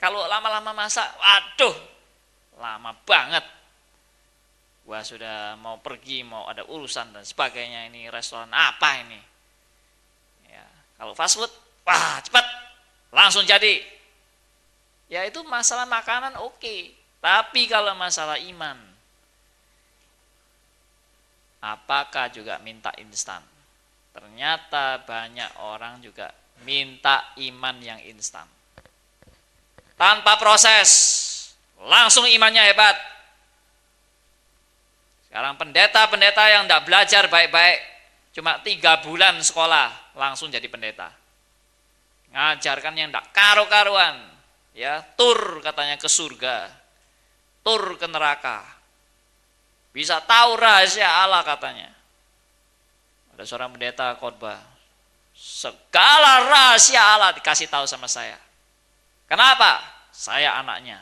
Kalau 0.02 0.26
lama-lama 0.26 0.74
masak, 0.74 1.06
waduh, 1.14 1.74
lama 2.58 2.90
banget. 3.06 3.46
Gua 4.82 5.02
sudah 5.06 5.54
mau 5.58 5.78
pergi, 5.78 6.26
mau 6.26 6.46
ada 6.50 6.66
urusan 6.66 7.14
dan 7.14 7.22
sebagainya. 7.22 7.86
Ini 7.90 8.10
restoran 8.10 8.50
apa 8.50 9.02
ini? 9.02 9.35
Kalau 10.96 11.12
fast 11.12 11.36
food, 11.36 11.52
wah 11.84 12.18
cepat, 12.24 12.44
langsung 13.12 13.44
jadi. 13.44 13.84
Ya 15.06 15.22
itu 15.22 15.44
masalah 15.46 15.86
makanan 15.86 16.34
oke, 16.42 16.58
okay. 16.58 16.90
tapi 17.22 17.70
kalau 17.70 17.94
masalah 17.94 18.40
iman, 18.42 18.74
apakah 21.62 22.26
juga 22.34 22.58
minta 22.58 22.90
instan? 22.98 23.38
Ternyata 24.10 25.04
banyak 25.06 25.62
orang 25.62 26.02
juga 26.02 26.32
minta 26.64 27.36
iman 27.38 27.76
yang 27.78 28.00
instan. 28.08 28.48
Tanpa 29.94 30.40
proses, 30.40 30.88
langsung 31.84 32.24
imannya 32.26 32.72
hebat. 32.72 32.96
Sekarang 35.28 35.54
pendeta-pendeta 35.60 36.44
yang 36.48 36.64
tidak 36.64 36.82
belajar 36.88 37.22
baik-baik, 37.28 37.78
cuma 38.36 38.60
tiga 38.60 39.00
bulan 39.00 39.40
sekolah, 39.40 40.12
langsung 40.12 40.52
jadi 40.52 40.68
pendeta. 40.68 41.08
Ngajarkan 42.36 42.92
yang 42.92 43.08
tidak 43.08 43.32
karu-karuan, 43.32 44.20
ya 44.76 45.00
tur 45.16 45.64
katanya 45.64 45.96
ke 45.96 46.04
surga, 46.04 46.68
tur 47.64 47.96
ke 47.96 48.04
neraka. 48.04 48.60
Bisa 49.96 50.20
tahu 50.20 50.60
rahasia 50.60 51.08
Allah 51.08 51.40
katanya. 51.40 51.88
Ada 53.32 53.48
seorang 53.48 53.72
pendeta 53.72 54.12
khotbah, 54.20 54.60
segala 55.32 56.44
rahasia 56.44 57.00
Allah 57.00 57.32
dikasih 57.32 57.72
tahu 57.72 57.88
sama 57.88 58.04
saya. 58.04 58.36
Kenapa? 59.24 59.80
Saya 60.12 60.60
anaknya. 60.60 61.00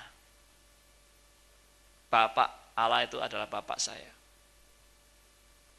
Bapak 2.15 2.79
Allah 2.79 3.03
itu 3.03 3.19
adalah 3.19 3.51
bapak 3.51 3.83
saya. 3.83 4.11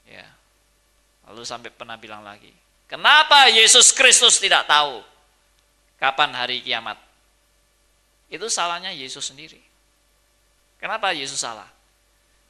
Ya. 0.04 0.28
Lalu 1.26 1.42
sampai 1.42 1.74
pernah 1.74 1.98
bilang 1.98 2.22
lagi, 2.22 2.54
kenapa 2.86 3.50
Yesus 3.50 3.90
Kristus 3.92 4.38
tidak 4.38 4.70
tahu 4.70 5.02
kapan 5.98 6.32
hari 6.38 6.62
kiamat? 6.62 6.98
Itu 8.30 8.50
salahnya 8.50 8.94
Yesus 8.94 9.26
sendiri. 9.26 9.62
Kenapa 10.78 11.14
Yesus 11.14 11.42
salah? 11.42 11.70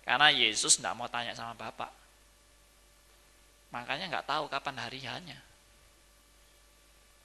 Karena 0.03 0.29
Yesus 0.29 0.77
tidak 0.79 0.95
mau 0.95 1.07
tanya 1.07 1.31
sama 1.31 1.55
Bapak. 1.55 1.91
Makanya 3.71 4.11
nggak 4.11 4.27
tahu 4.27 4.45
kapan 4.51 4.75
hari 4.79 4.99
hanya. 5.07 5.39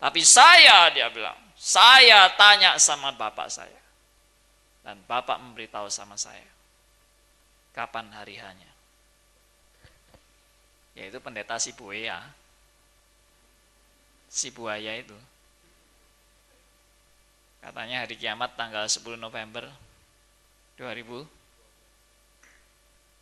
Tapi 0.01 0.25
saya, 0.25 0.89
dia 0.95 1.13
bilang, 1.13 1.37
saya 1.59 2.33
tanya 2.39 2.81
sama 2.81 3.13
Bapak 3.13 3.53
saya. 3.53 3.81
Dan 4.81 4.97
Bapak 5.05 5.37
memberitahu 5.37 5.93
sama 5.93 6.17
saya 6.17 6.51
kapan 7.75 8.11
hari 8.11 8.39
hanya. 8.39 8.70
Yaitu 11.01 11.17
pendeta 11.25 11.57
si 11.57 11.73
buaya. 11.73 12.21
Si 14.29 14.53
buaya 14.53 15.01
itu. 15.01 15.17
Katanya 17.65 18.05
hari 18.05 18.21
kiamat 18.21 18.53
tanggal 18.53 18.85
10 18.85 19.17
November 19.17 19.65
2000. 20.77 21.25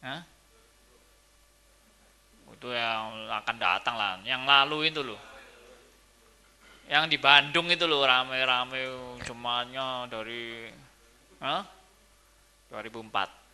Hah? 0.03 0.23
Itu 2.51 2.75
yang 2.75 3.31
akan 3.31 3.57
datang 3.63 3.95
lah. 3.95 4.19
Yang 4.27 4.43
lalu 4.43 4.79
itu 4.91 5.01
loh. 5.07 5.21
Yang 6.91 7.15
di 7.15 7.19
Bandung 7.23 7.71
itu 7.71 7.87
loh 7.87 8.03
rame-rame 8.03 8.83
jemaahnya 9.23 10.11
dari 10.11 10.67
Hah? 11.39 11.63
2004. 12.75 13.48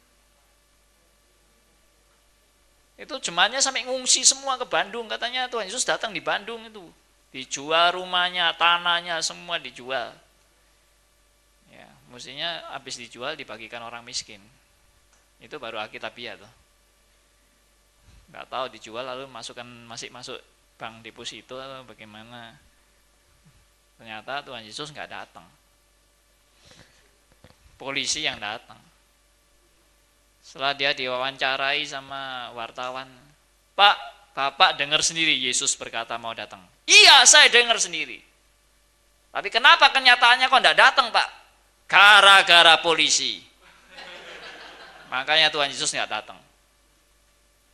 Itu 2.94 3.18
jemaahnya 3.18 3.58
sampai 3.58 3.86
ngungsi 3.86 4.22
semua 4.22 4.54
ke 4.54 4.66
Bandung. 4.66 5.10
Katanya 5.10 5.50
Tuhan 5.50 5.66
Yesus 5.66 5.82
datang 5.82 6.14
di 6.14 6.22
Bandung 6.22 6.62
itu. 6.66 6.84
Dijual 7.34 7.98
rumahnya, 7.98 8.54
tanahnya, 8.54 9.18
semua 9.18 9.58
dijual. 9.58 10.14
Ya, 11.74 11.90
mestinya 12.14 12.62
habis 12.70 12.94
dijual 12.94 13.34
dibagikan 13.34 13.82
orang 13.82 14.06
miskin. 14.06 14.38
Itu 15.42 15.58
baru 15.58 15.82
Alkitabiah 15.82 16.38
tuh. 16.38 16.52
Nggak 18.30 18.46
tahu 18.46 18.64
dijual 18.78 19.02
lalu 19.02 19.26
masukkan 19.26 19.66
masih 19.66 20.14
masuk 20.14 20.38
bank 20.78 21.02
deposito 21.02 21.58
atau 21.58 21.82
bagaimana. 21.82 22.54
Ternyata 23.98 24.46
Tuhan 24.46 24.62
Yesus 24.62 24.94
nggak 24.94 25.10
datang 25.10 25.46
polisi 27.84 28.24
yang 28.24 28.38
datang. 28.38 28.78
Setelah 30.54 30.70
dia 30.78 30.94
diwawancarai 30.94 31.82
sama 31.82 32.54
wartawan, 32.54 33.10
Pak, 33.74 33.96
Bapak 34.38 34.78
dengar 34.78 35.02
sendiri 35.02 35.34
Yesus 35.34 35.74
berkata 35.74 36.14
mau 36.14 36.30
datang. 36.30 36.62
Iya, 36.86 37.26
saya 37.26 37.50
dengar 37.50 37.74
sendiri. 37.82 38.22
Tapi 39.34 39.50
kenapa 39.50 39.90
kenyataannya 39.90 40.46
kok 40.46 40.62
tidak 40.62 40.78
datang, 40.78 41.10
Pak? 41.10 41.26
Gara-gara 41.90 42.78
polisi. 42.78 43.42
Makanya 45.10 45.50
Tuhan 45.50 45.74
Yesus 45.74 45.90
nggak 45.90 46.22
datang. 46.22 46.38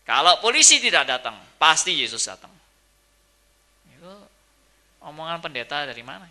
Kalau 0.09 0.41
polisi 0.41 0.81
tidak 0.81 1.05
datang, 1.05 1.37
pasti 1.61 2.01
Yesus 2.01 2.25
datang. 2.25 2.49
Itu 3.93 4.09
omongan 5.05 5.45
pendeta 5.45 5.85
dari 5.85 6.01
mana? 6.01 6.25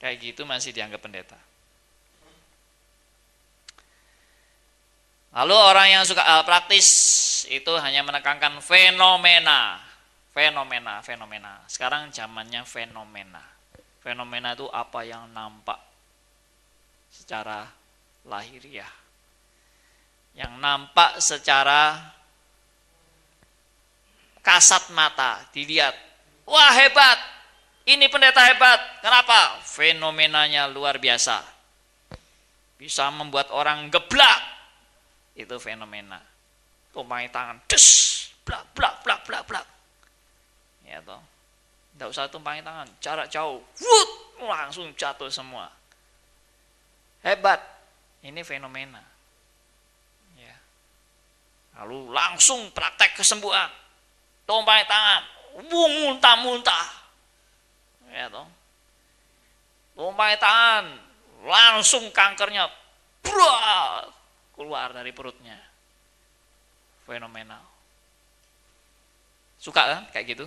Kayak 0.00 0.32
gitu 0.32 0.48
masih 0.48 0.72
dianggap 0.72 1.04
pendeta. 1.04 1.36
Lalu 5.30 5.54
orang 5.54 5.86
yang 5.94 6.02
suka 6.02 6.26
hal 6.26 6.42
praktis 6.42 6.86
itu 7.46 7.70
hanya 7.78 8.02
menekankan 8.02 8.58
fenomena, 8.58 9.78
fenomena, 10.34 10.98
fenomena. 11.06 11.62
Sekarang 11.70 12.10
zamannya 12.10 12.66
fenomena. 12.66 13.42
Fenomena 14.02 14.58
itu 14.58 14.66
apa 14.74 15.06
yang 15.06 15.30
nampak 15.30 15.78
secara 17.14 17.68
lahiriah. 18.26 18.90
Yang 20.34 20.52
nampak 20.58 21.22
secara 21.22 22.10
kasat 24.42 24.90
mata, 24.90 25.46
dilihat. 25.54 25.94
Wah 26.48 26.74
hebat, 26.74 27.18
ini 27.86 28.10
pendeta 28.10 28.42
hebat. 28.46 28.80
Kenapa? 28.98 29.62
Fenomenanya 29.62 30.66
luar 30.66 30.98
biasa. 30.98 31.42
Bisa 32.80 33.10
membuat 33.12 33.52
orang 33.54 33.92
geblak, 33.92 34.59
itu 35.44 35.56
fenomena. 35.56 36.20
Tumpangi 36.90 37.30
tangan. 37.30 37.56
Des! 37.70 37.86
Blak 38.44 38.64
blak 38.74 38.94
blak 39.06 39.20
blak 39.24 39.42
blak. 39.46 39.66
Ya 40.84 40.98
toh. 41.00 41.20
Tidak 41.94 42.08
usah 42.10 42.26
tumpangi 42.26 42.60
tangan. 42.64 42.88
Jarak 42.98 43.30
jauh. 43.30 43.62
Wut! 43.62 44.10
Langsung 44.42 44.90
jatuh 44.96 45.30
semua. 45.30 45.70
Hebat. 47.20 47.60
Ini 48.20 48.40
fenomena. 48.44 49.00
Ya. 50.36 50.56
Lalu 51.80 52.12
langsung 52.12 52.68
praktek 52.72 53.16
kesembuhan. 53.16 53.70
Tumpangi 54.44 54.84
tangan. 54.88 55.22
Muntah 55.70 56.36
muntah. 56.42 56.86
Ya 58.10 58.26
toh. 58.28 58.48
Tumpangi 59.94 60.36
tangan. 60.40 60.84
Langsung 61.46 62.10
kankernya. 62.12 62.68
Brak 63.20 64.19
keluar 64.60 64.92
dari 64.92 65.08
perutnya. 65.16 65.56
Fenomenal. 67.08 67.64
Suka 69.56 69.80
kan 69.88 70.02
kayak 70.12 70.36
gitu? 70.36 70.46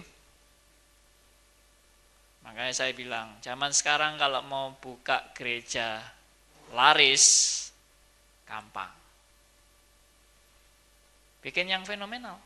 Makanya 2.46 2.74
saya 2.78 2.94
bilang, 2.94 3.42
zaman 3.42 3.74
sekarang 3.74 4.22
kalau 4.22 4.46
mau 4.46 4.78
buka 4.78 5.34
gereja 5.34 5.98
laris, 6.78 7.68
gampang. 8.46 8.94
Bikin 11.42 11.74
yang 11.74 11.82
fenomenal. 11.82 12.38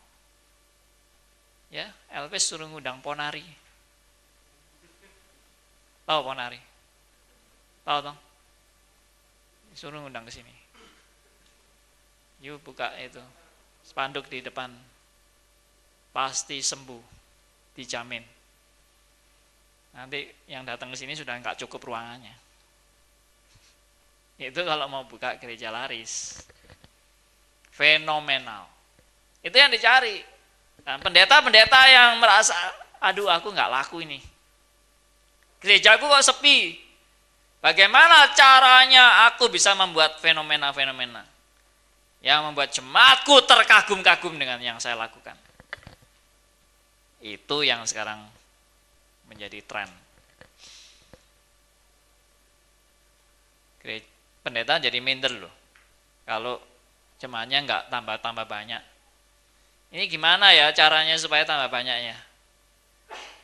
Ya, 1.68 1.91
Elvis 2.15 2.47
suruh 2.47 2.72
ngundang 2.72 3.03
Ponari. 3.03 3.43
Tahu 6.07 6.20
Ponari? 6.24 6.61
Tahu 7.84 7.99
dong? 7.99 8.18
Suruh 9.76 9.99
ngundang 9.99 10.24
ke 10.24 10.32
sini. 10.32 10.57
Yuk 12.41 12.61
buka 12.61 12.93
itu 13.01 13.21
spanduk 13.81 14.29
di 14.29 14.45
depan. 14.45 14.69
Pasti 16.13 16.61
sembuh, 16.61 17.03
dijamin. 17.73 18.21
Nanti 19.97 20.29
yang 20.45 20.61
datang 20.61 20.93
ke 20.93 20.97
sini 20.97 21.17
sudah 21.17 21.38
nggak 21.41 21.57
cukup 21.65 21.93
ruangannya. 21.93 22.35
Itu 24.49 24.61
kalau 24.61 24.85
mau 24.89 25.05
buka 25.05 25.38
gereja 25.41 25.73
laris. 25.73 26.41
Fenomenal. 27.73 28.65
Itu 29.41 29.57
yang 29.57 29.73
dicari. 29.73 30.21
Pendeta-pendeta 30.85 31.81
yang 31.89 32.21
merasa, 32.21 32.53
aduh 33.01 33.29
aku 33.29 33.53
nggak 33.53 33.69
laku 33.69 34.05
ini. 34.05 34.21
Gerejaku 35.61 36.05
kok 36.05 36.25
sepi. 36.25 36.77
Bagaimana 37.61 38.33
caranya 38.38 39.29
aku 39.29 39.49
bisa 39.49 39.73
membuat 39.73 40.21
fenomena-fenomena 40.21 41.36
yang 42.22 42.49
membuat 42.49 42.74
jemaatku 42.74 43.45
terkagum-kagum 43.45 44.36
dengan 44.36 44.57
yang 44.57 44.78
saya 44.82 44.97
lakukan. 44.97 45.38
Itu 47.22 47.61
yang 47.61 47.86
sekarang 47.86 48.22
menjadi 49.30 49.61
tren. 49.65 49.89
Pendeta 54.43 54.80
jadi 54.80 54.99
minder 54.99 55.32
loh. 55.36 55.53
Kalau 56.28 56.59
jemaatnya 57.22 57.63
nggak 57.63 57.84
tambah-tambah 57.88 58.45
banyak. 58.47 58.84
Ini 59.95 60.03
gimana 60.11 60.51
ya 60.51 60.76
caranya 60.76 61.15
supaya 61.15 61.47
tambah 61.47 61.72
banyaknya? 61.72 62.15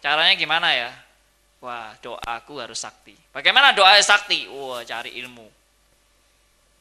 Caranya 0.04 0.36
gimana 0.36 0.76
ya? 0.76 0.92
Wah, 1.64 1.96
doaku 2.04 2.60
harus 2.60 2.84
sakti. 2.84 3.16
Bagaimana 3.32 3.72
doa 3.72 3.96
sakti? 4.04 4.52
Wah, 4.52 4.84
cari 4.84 5.16
ilmu. 5.24 5.63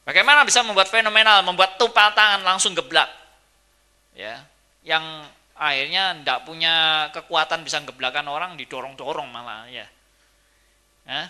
Bagaimana 0.03 0.43
bisa 0.43 0.59
membuat 0.63 0.91
fenomenal, 0.91 1.39
membuat 1.47 1.79
tumpang 1.79 2.11
tangan 2.11 2.43
langsung 2.43 2.75
geblak? 2.75 3.07
Ya, 4.13 4.43
yang 4.83 5.03
akhirnya 5.55 6.17
tidak 6.19 6.39
punya 6.43 7.07
kekuatan 7.15 7.63
bisa 7.63 7.79
geblakan 7.87 8.27
orang 8.27 8.51
didorong-dorong 8.59 9.31
malah 9.31 9.63
ya. 9.71 9.87
Hah? 11.07 11.27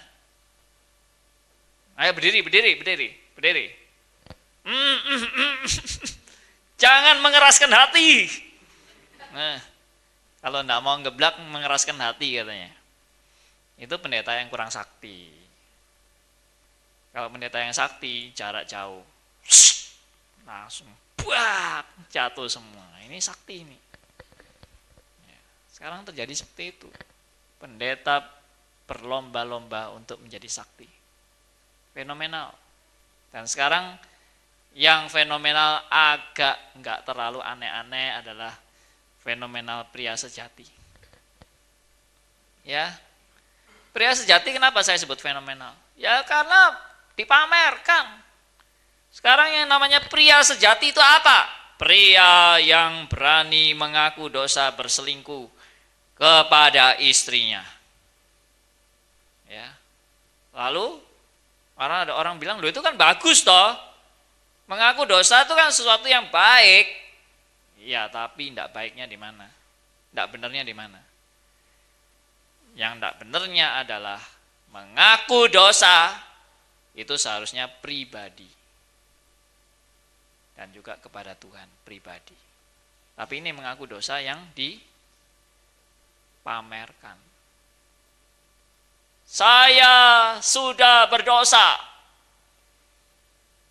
Ayo 2.01 2.11
berdiri, 2.17 2.41
berdiri, 2.41 2.71
berdiri, 2.74 3.09
berdiri. 3.38 3.65
Mm, 4.65 4.97
mm, 5.05 5.21
mm. 5.30 5.55
Jangan 6.84 7.21
mengeraskan 7.21 7.69
hati. 7.69 8.26
Nah, 9.34 9.61
kalau 10.41 10.65
tidak 10.65 10.82
mau 10.82 10.97
geblak 11.01 11.38
mengeraskan 11.38 11.97
hati 12.01 12.41
katanya. 12.41 12.71
Itu 13.78 13.97
pendeta 13.97 14.38
yang 14.38 14.49
kurang 14.53 14.69
sakti. 14.69 15.32
Kalau 17.14 17.30
pendeta 17.30 17.61
yang 17.61 17.78
sakti, 17.78 18.34
jarak 18.34 18.66
jauh. 18.66 19.05
Langsung 20.49 20.89
buat 21.22 21.86
jatuh 22.09 22.49
semua. 22.49 22.84
Ini 23.05 23.22
sakti 23.22 23.61
ini. 23.64 23.78
Ya, 25.30 25.39
sekarang 25.72 26.03
terjadi 26.03 26.34
seperti 26.34 26.74
itu. 26.74 26.89
Pendeta 27.61 28.26
berlomba-lomba 28.89 29.93
untuk 29.95 30.20
menjadi 30.20 30.49
sakti. 30.49 30.89
Fenomenal. 31.93 32.51
Dan 33.30 33.45
sekarang 33.45 33.95
yang 34.74 35.05
fenomenal 35.07 35.86
agak 35.88 36.57
nggak 36.82 37.05
terlalu 37.05 37.39
aneh-aneh 37.45 38.20
adalah 38.20 38.57
fenomenal 39.22 39.88
pria 39.93 40.18
sejati. 40.18 40.66
Ya, 42.66 42.89
pria 43.93 44.11
sejati 44.18 44.49
kenapa 44.49 44.82
saya 44.82 44.97
sebut 44.97 45.22
fenomenal? 45.22 45.78
Ya 45.93 46.26
karena 46.26 46.74
dipamerkan. 47.14 48.24
Sekarang 49.14 49.53
yang 49.53 49.70
namanya 49.70 50.01
pria 50.09 50.41
sejati 50.41 50.89
itu 50.89 51.01
apa? 51.01 51.45
Pria 51.78 52.57
yang 52.57 53.05
berani 53.05 53.78
mengaku 53.78 54.30
dosa 54.30 54.74
berselingkuh 54.74 55.45
kepada 56.18 56.97
istrinya. 56.97 57.61
Ya. 59.45 59.70
Lalu 60.53 60.97
karena 61.78 62.09
ada 62.09 62.14
orang 62.18 62.38
bilang, 62.41 62.57
"Loh 62.61 62.70
itu 62.70 62.82
kan 62.82 62.97
bagus 62.97 63.45
toh." 63.45 63.93
Mengaku 64.66 65.03
dosa 65.03 65.43
itu 65.43 65.53
kan 65.53 65.70
sesuatu 65.70 66.07
yang 66.07 66.32
baik. 66.32 66.88
Ya, 67.84 68.07
tapi 68.07 68.47
tidak 68.49 68.72
baiknya 68.72 69.03
di 69.03 69.20
mana? 69.20 69.51
Tidak 70.09 70.28
benernya 70.32 70.64
di 70.64 70.72
mana? 70.72 71.01
Yang 72.80 72.93
tidak 72.97 73.14
benernya 73.20 73.68
adalah 73.84 74.22
mengaku 74.72 75.51
dosa 75.51 76.16
itu 76.94 77.14
seharusnya 77.18 77.66
pribadi 77.66 78.50
dan 80.54 80.70
juga 80.70 80.98
kepada 81.02 81.34
Tuhan 81.34 81.66
pribadi. 81.82 82.38
Tapi 83.14 83.41
ini 83.41 83.54
mengaku 83.54 83.86
dosa 83.89 84.22
yang 84.22 84.41
dipamerkan. 86.41 87.18
Saya 89.26 90.38
sudah 90.41 91.10
berdosa. 91.10 91.78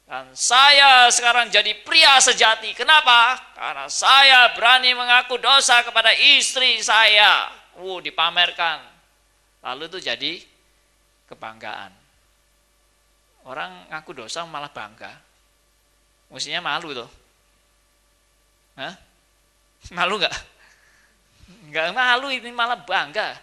Dan 0.07 0.35
saya 0.35 1.07
sekarang 1.09 1.49
jadi 1.55 1.73
pria 1.87 2.19
sejati. 2.19 2.75
Kenapa? 2.75 3.39
Karena 3.55 3.87
saya 3.89 4.51
berani 4.53 4.93
mengaku 4.93 5.39
dosa 5.39 5.83
kepada 5.87 6.11
istri 6.13 6.83
saya. 6.83 7.49
Uh, 7.79 8.03
dipamerkan. 8.03 8.83
Lalu 9.63 9.87
itu 9.89 9.99
jadi 10.03 10.43
kebanggaan. 11.31 12.02
Orang 13.43 13.91
ngaku 13.91 14.15
dosa 14.15 14.47
malah 14.47 14.71
bangga. 14.71 15.11
Mestinya 16.31 16.63
malu 16.63 16.95
tuh. 16.95 17.11
Hah? 18.79 18.95
Malu 19.99 20.17
nggak? 20.17 20.37
Nggak 21.69 21.91
malu 21.91 22.31
ini 22.31 22.55
malah 22.55 22.79
bangga. 22.79 23.35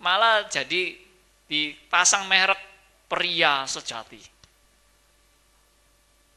Malah 0.00 0.48
jadi 0.48 0.96
dipasang 1.44 2.24
merek 2.24 2.58
pria 3.04 3.68
sejati. 3.68 4.18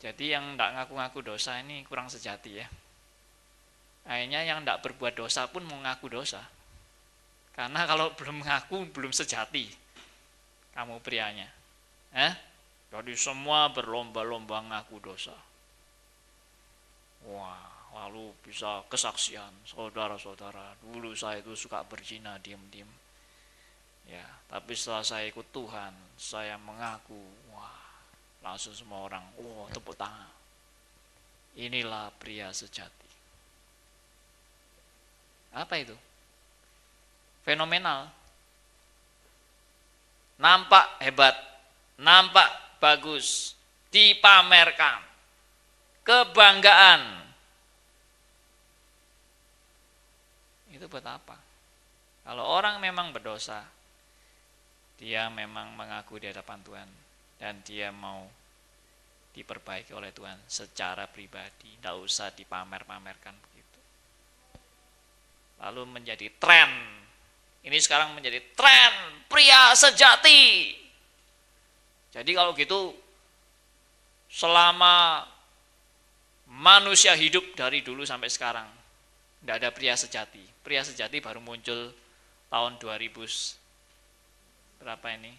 Jadi 0.02 0.34
yang 0.34 0.58
tidak 0.58 0.70
ngaku-ngaku 0.76 1.20
dosa 1.22 1.62
ini 1.62 1.86
kurang 1.86 2.12
sejati 2.12 2.52
ya. 2.60 2.68
Akhirnya 4.10 4.42
yang 4.42 4.66
tidak 4.66 4.82
berbuat 4.82 5.14
dosa 5.14 5.46
pun 5.48 5.62
mau 5.64 5.78
ngaku 5.78 6.10
dosa. 6.10 6.42
Karena 7.54 7.86
kalau 7.86 8.12
belum 8.18 8.42
ngaku 8.42 8.89
belum 8.89 9.14
sejati 9.14 9.70
kamu 10.74 11.00
prianya. 11.06 11.48
Eh? 12.12 12.51
Jadi 12.92 13.16
semua 13.16 13.72
berlomba-lomba 13.72 14.68
ngaku 14.68 15.00
dosa. 15.00 15.36
Wah, 17.24 17.72
lalu 17.96 18.36
bisa 18.44 18.84
kesaksian, 18.92 19.52
saudara-saudara. 19.64 20.76
Dulu 20.84 21.16
saya 21.16 21.39
itu 21.39 21.56
suka 21.56 21.88
berzina 21.88 22.36
diam-diam. 22.44 22.89
Ya, 24.12 24.28
tapi 24.52 24.76
setelah 24.76 25.08
saya 25.08 25.24
ikut 25.32 25.48
Tuhan, 25.56 25.96
saya 26.20 26.60
mengaku, 26.60 27.16
wah, 27.56 27.80
langsung 28.44 28.76
semua 28.76 29.08
orang, 29.08 29.24
wah, 29.39 29.72
tepuk 29.72 29.96
tangan. 29.96 30.28
Inilah 31.56 32.12
pria 32.20 32.52
sejati. 32.52 33.08
Apa 35.56 35.80
itu? 35.80 35.96
Fenomenal. 37.48 38.12
Nampak 40.42 41.00
hebat, 41.06 41.36
nampak 42.02 42.50
bagus, 42.82 43.54
dipamerkan, 43.94 45.06
kebanggaan. 46.02 47.22
Itu 50.74 50.90
buat 50.90 51.06
apa? 51.06 51.38
Kalau 52.26 52.42
orang 52.42 52.82
memang 52.82 53.14
berdosa, 53.14 53.62
dia 54.98 55.30
memang 55.30 55.78
mengaku 55.78 56.18
di 56.18 56.30
hadapan 56.30 56.60
Tuhan 56.66 56.90
dan 57.38 57.62
dia 57.62 57.94
mau 57.94 58.26
diperbaiki 59.32 59.96
oleh 59.96 60.12
Tuhan 60.12 60.38
secara 60.46 61.08
pribadi, 61.08 61.80
tidak 61.80 61.96
usah 61.98 62.30
dipamer-pamerkan 62.36 63.34
begitu. 63.34 63.80
Lalu 65.64 65.82
menjadi 65.88 66.28
tren. 66.38 66.70
Ini 67.62 67.78
sekarang 67.78 68.18
menjadi 68.18 68.42
tren 68.58 69.26
pria 69.30 69.74
sejati. 69.78 70.74
Jadi 72.12 72.32
kalau 72.36 72.51
gitu 72.55 72.91
selama 74.28 75.24
manusia 76.51 77.16
hidup 77.16 77.55
dari 77.55 77.80
dulu 77.84 78.03
sampai 78.03 78.28
sekarang. 78.28 78.68
Tidak 79.41 79.55
ada 79.57 79.74
pria 79.74 79.97
sejati. 79.97 80.43
Pria 80.62 80.86
sejati 80.86 81.18
baru 81.24 81.41
muncul 81.41 81.89
tahun 82.51 82.78
2000 82.78 84.84
berapa 84.84 85.07
ini? 85.18 85.34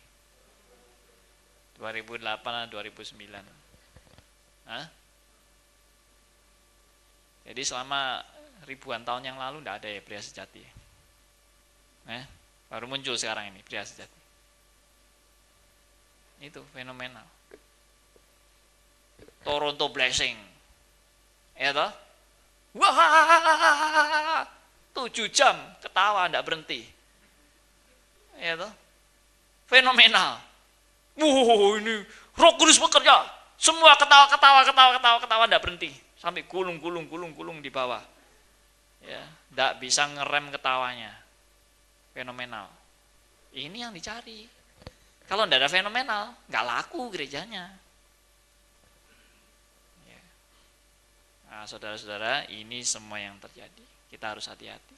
2008 1.78 2.22
atau 2.22 2.78
2009. 2.78 3.42
Hah? 4.66 4.86
Jadi 7.42 7.62
selama 7.66 8.22
ribuan 8.66 9.02
tahun 9.02 9.26
yang 9.26 9.38
lalu 9.38 9.62
tidak 9.62 9.76
ada 9.82 9.88
ya 9.90 10.00
pria 10.02 10.22
sejati. 10.22 10.62
Eh, 12.06 12.24
baru 12.70 12.86
muncul 12.86 13.18
sekarang 13.18 13.50
ini 13.50 13.62
pria 13.66 13.82
sejati. 13.82 14.21
Itu 16.42 16.66
fenomenal. 16.74 17.22
Toronto 19.46 19.86
Blessing. 19.94 20.34
Ya 21.54 21.70
toh? 21.70 21.90
Wah, 22.74 24.42
tujuh 24.90 25.30
jam 25.30 25.54
ketawa 25.78 26.26
tidak 26.26 26.42
berhenti. 26.42 26.82
Ya 28.42 28.58
toh? 28.58 28.72
Fenomenal. 29.70 30.42
Wow, 31.14 31.78
ini 31.78 32.02
roh 32.34 32.52
kudus 32.58 32.82
bekerja. 32.82 33.22
Semua 33.54 33.94
ketawa, 33.94 34.26
ketawa, 34.26 34.60
ketawa, 34.66 34.90
ketawa, 34.98 35.18
ketawa, 35.22 35.44
tidak 35.46 35.62
berhenti. 35.62 35.90
Sampai 36.18 36.42
gulung, 36.50 36.82
gulung, 36.82 37.06
gulung, 37.06 37.30
gulung 37.30 37.58
di 37.62 37.70
bawah. 37.70 38.02
Ya, 39.02 39.22
tidak 39.54 39.78
bisa 39.78 40.10
ngerem 40.10 40.50
ketawanya. 40.50 41.14
Fenomenal. 42.10 42.66
Ini 43.54 43.86
yang 43.86 43.94
dicari. 43.94 44.61
Kalau 45.32 45.48
tidak 45.48 45.64
ada 45.64 45.72
fenomenal, 45.72 46.36
nggak 46.44 46.66
laku 46.68 47.08
gerejanya. 47.08 47.72
Nah, 51.48 51.64
saudara-saudara, 51.64 52.44
ini 52.52 52.84
semua 52.84 53.16
yang 53.16 53.40
terjadi. 53.40 53.80
Kita 54.12 54.36
harus 54.36 54.44
hati-hati. 54.44 54.92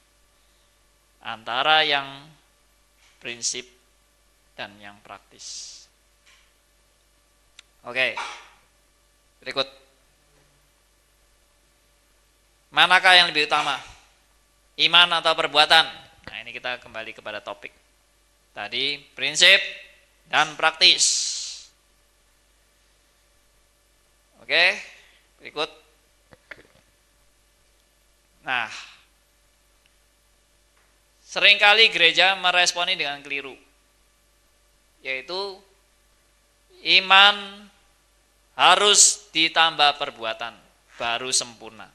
Antara 1.23 1.87
yang 1.87 2.27
prinsip 3.23 3.63
dan 4.59 4.75
yang 4.75 4.99
praktis. 4.99 5.87
Oke. 7.87 8.19
Berikut. 9.39 9.71
Manakah 12.75 13.23
yang 13.23 13.31
lebih 13.31 13.47
utama? 13.47 13.79
Iman 14.83 15.15
atau 15.15 15.31
perbuatan? 15.31 15.85
Nah, 16.27 16.37
ini 16.43 16.51
kita 16.51 16.83
kembali 16.83 17.15
kepada 17.15 17.39
topik. 17.39 17.71
Tadi 18.51 18.99
prinsip 19.15 19.84
dan 20.29 20.57
praktis. 20.57 21.33
Oke, 24.41 24.77
berikut 25.41 25.85
Nah, 28.45 28.69
sering 31.25 31.57
kali 31.57 31.89
gereja 31.89 32.37
meresponi 32.37 32.93
dengan 32.93 33.17
keliru, 33.25 33.57
yaitu 35.01 35.57
iman 37.01 37.65
harus 38.53 39.25
ditambah 39.33 39.97
perbuatan 39.97 40.53
baru 41.01 41.33
sempurna. 41.33 41.89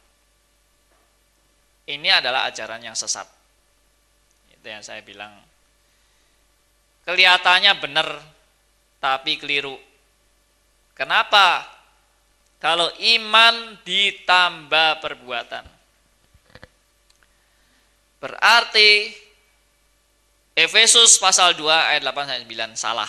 Ini 1.86 2.18
adalah 2.18 2.50
ajaran 2.50 2.82
yang 2.82 2.98
sesat. 2.98 3.30
Itu 4.50 4.66
yang 4.66 4.82
saya 4.82 5.06
bilang. 5.06 5.49
Kelihatannya 7.10 7.74
benar, 7.82 8.06
tapi 9.02 9.34
keliru. 9.34 9.74
Kenapa? 10.94 11.66
Kalau 12.62 12.86
iman 12.94 13.74
ditambah 13.82 15.02
perbuatan 15.02 15.80
Berarti 18.20 19.08
Efesus 20.52 21.16
pasal 21.16 21.56
2 21.56 21.64
ayat 21.66 22.04
8 22.04 22.28
sampai 22.28 22.44
9 22.44 22.76
salah. 22.76 23.08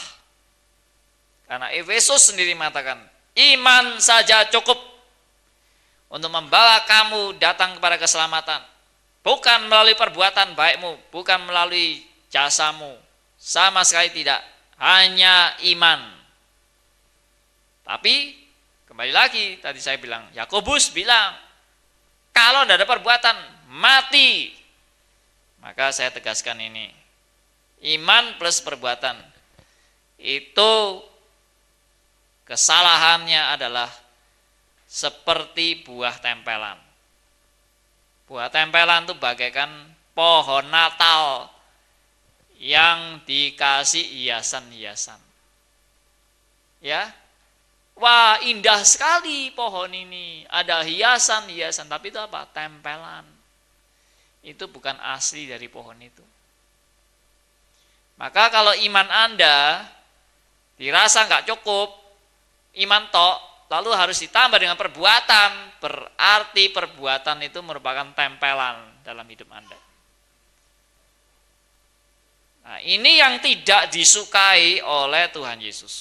Karena 1.52 1.68
Efesus 1.76 2.32
sendiri 2.32 2.56
mengatakan, 2.56 2.95
iman 3.36 3.99
saja 3.99 4.47
cukup 4.47 4.80
untuk 6.08 6.32
membawa 6.32 6.80
kamu 6.88 7.36
datang 7.43 7.76
kepada 7.76 7.99
keselamatan. 7.99 8.64
Bukan 9.20 9.68
melalui 9.68 9.99
perbuatan 9.99 10.56
baikmu, 10.56 11.12
bukan 11.12 11.43
melalui 11.43 12.08
jasamu. 12.32 12.95
Sama 13.42 13.82
sekali 13.82 14.14
tidak, 14.14 14.38
hanya 14.78 15.58
iman. 15.74 16.14
Tapi 17.82 18.38
kembali 18.86 19.10
lagi 19.10 19.58
tadi 19.58 19.82
saya 19.82 19.98
bilang, 19.98 20.30
Yakobus 20.38 20.94
bilang, 20.94 21.34
kalau 22.30 22.62
tidak 22.70 22.86
ada 22.86 22.88
perbuatan, 22.88 23.38
mati. 23.74 24.54
Maka 25.58 25.89
saya 25.89 26.14
tegaskan 26.14 26.62
ini. 26.62 26.94
Iman 27.98 28.38
plus 28.38 28.62
perbuatan. 28.62 29.18
Itu 30.22 31.02
kesalahannya 32.46 33.58
adalah 33.58 33.89
seperti 34.86 35.82
buah 35.82 36.22
tempelan. 36.22 36.78
Buah 38.30 38.54
tempelan 38.54 39.10
itu 39.10 39.18
bagaikan 39.18 39.70
pohon 40.14 40.70
Natal 40.70 41.50
yang 42.62 43.26
dikasih 43.26 44.05
hiasan-hiasan. 44.05 45.18
Ya, 46.78 47.09
wah 47.97 48.38
indah 48.45 48.86
sekali 48.86 49.49
pohon 49.57 49.89
ini, 49.89 50.45
ada 50.45 50.86
hiasan-hiasan, 50.86 51.89
tapi 51.89 52.14
itu 52.14 52.22
apa? 52.22 52.45
Tempelan 52.53 53.26
itu 54.45 54.66
bukan 54.70 54.97
asli 55.01 55.49
dari 55.49 55.66
pohon 55.70 55.97
itu. 56.01 56.26
Maka 58.22 58.53
kalau 58.53 58.74
iman 58.78 59.09
Anda 59.09 59.82
dirasa 60.78 61.26
nggak 61.26 61.49
cukup, 61.49 61.89
iman 62.86 63.09
tok, 63.09 63.38
lalu 63.74 63.89
harus 63.97 64.22
ditambah 64.22 64.62
dengan 64.62 64.78
perbuatan, 64.78 65.82
berarti 65.82 66.70
perbuatan 66.70 67.41
itu 67.41 67.57
merupakan 67.66 68.05
tempelan 68.14 69.01
dalam 69.01 69.26
hidup 69.26 69.49
Anda. 69.49 69.91
Nah, 72.62 72.78
ini 72.86 73.18
yang 73.18 73.41
tidak 73.41 73.89
disukai 73.89 74.80
oleh 74.86 75.28
Tuhan 75.34 75.57
Yesus. 75.57 75.95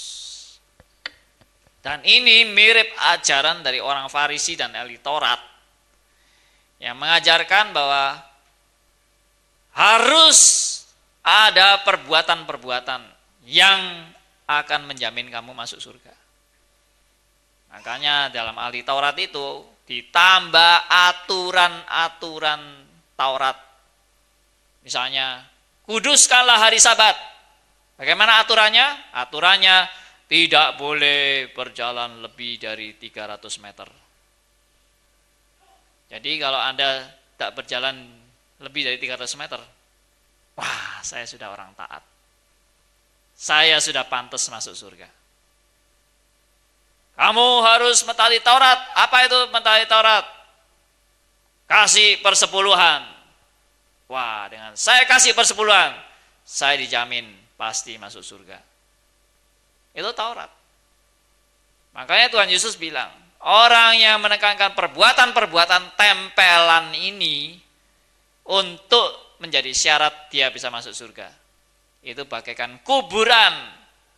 Dan 1.80 2.04
ini 2.04 2.44
mirip 2.44 2.92
ajaran 3.16 3.64
dari 3.64 3.80
orang 3.80 4.12
Farisi 4.12 4.52
dan 4.52 4.76
elit 4.76 5.00
Taurat 5.00 5.40
yang 6.76 6.96
mengajarkan 6.96 7.72
bahwa 7.72 8.20
harus 9.72 10.40
ada 11.24 11.80
perbuatan-perbuatan 11.84 13.00
yang 13.48 14.12
akan 14.44 14.80
menjamin 14.92 15.32
kamu 15.32 15.56
masuk 15.56 15.80
surga. 15.80 16.12
Makanya 17.70 18.28
dalam 18.28 18.56
ahli 18.61 18.82
Taurat 18.82 19.14
itu 19.16 19.62
ditambah 19.86 20.74
aturan-aturan 20.90 22.61
Taurat. 23.14 23.58
Misalnya, 24.86 25.49
kuduskanlah 25.91 26.62
hari 26.62 26.78
sabat. 26.78 27.18
Bagaimana 27.99 28.38
aturannya? 28.38 29.11
Aturannya 29.11 29.91
tidak 30.30 30.78
boleh 30.78 31.51
berjalan 31.51 32.22
lebih 32.22 32.62
dari 32.62 32.95
300 32.95 33.43
meter. 33.59 33.91
Jadi 36.07 36.38
kalau 36.38 36.62
Anda 36.62 37.11
tak 37.34 37.59
berjalan 37.59 38.07
lebih 38.62 38.86
dari 38.86 39.03
300 39.03 39.34
meter. 39.34 39.59
Wah, 40.55 41.03
saya 41.03 41.26
sudah 41.26 41.51
orang 41.51 41.74
taat. 41.74 42.07
Saya 43.34 43.82
sudah 43.82 44.07
pantas 44.07 44.47
masuk 44.47 44.78
surga. 44.78 45.11
Kamu 47.18 47.66
harus 47.66 48.07
mentaati 48.07 48.38
Taurat. 48.38 48.78
Apa 48.95 49.26
itu 49.26 49.38
mentaati 49.51 49.91
Taurat? 49.91 50.24
Kasih 51.66 52.22
persepuluhan. 52.22 53.09
Wah, 54.11 54.50
dengan 54.50 54.74
saya 54.74 55.06
kasih 55.06 55.38
persepuluhan, 55.38 55.94
saya 56.42 56.74
dijamin 56.82 57.30
pasti 57.54 57.94
masuk 57.94 58.26
surga. 58.26 58.58
Itu 59.94 60.11
Taurat. 60.11 60.50
Makanya 61.94 62.26
Tuhan 62.26 62.50
Yesus 62.50 62.74
bilang, 62.74 63.06
orang 63.46 64.02
yang 64.02 64.18
menekankan 64.18 64.74
perbuatan-perbuatan 64.74 65.94
tempelan 65.94 66.90
ini 66.90 67.54
untuk 68.50 69.38
menjadi 69.38 69.70
syarat 69.70 70.26
dia 70.26 70.50
bisa 70.50 70.74
masuk 70.74 70.90
surga. 70.90 71.30
Itu 72.02 72.26
bagaikan 72.26 72.82
kuburan 72.82 73.54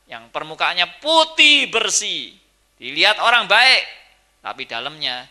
yang 0.08 0.32
permukaannya 0.32 1.04
putih 1.04 1.68
bersih. 1.68 2.32
Dilihat 2.80 3.20
orang 3.20 3.44
baik, 3.44 3.84
tapi 4.40 4.64
dalamnya 4.64 5.28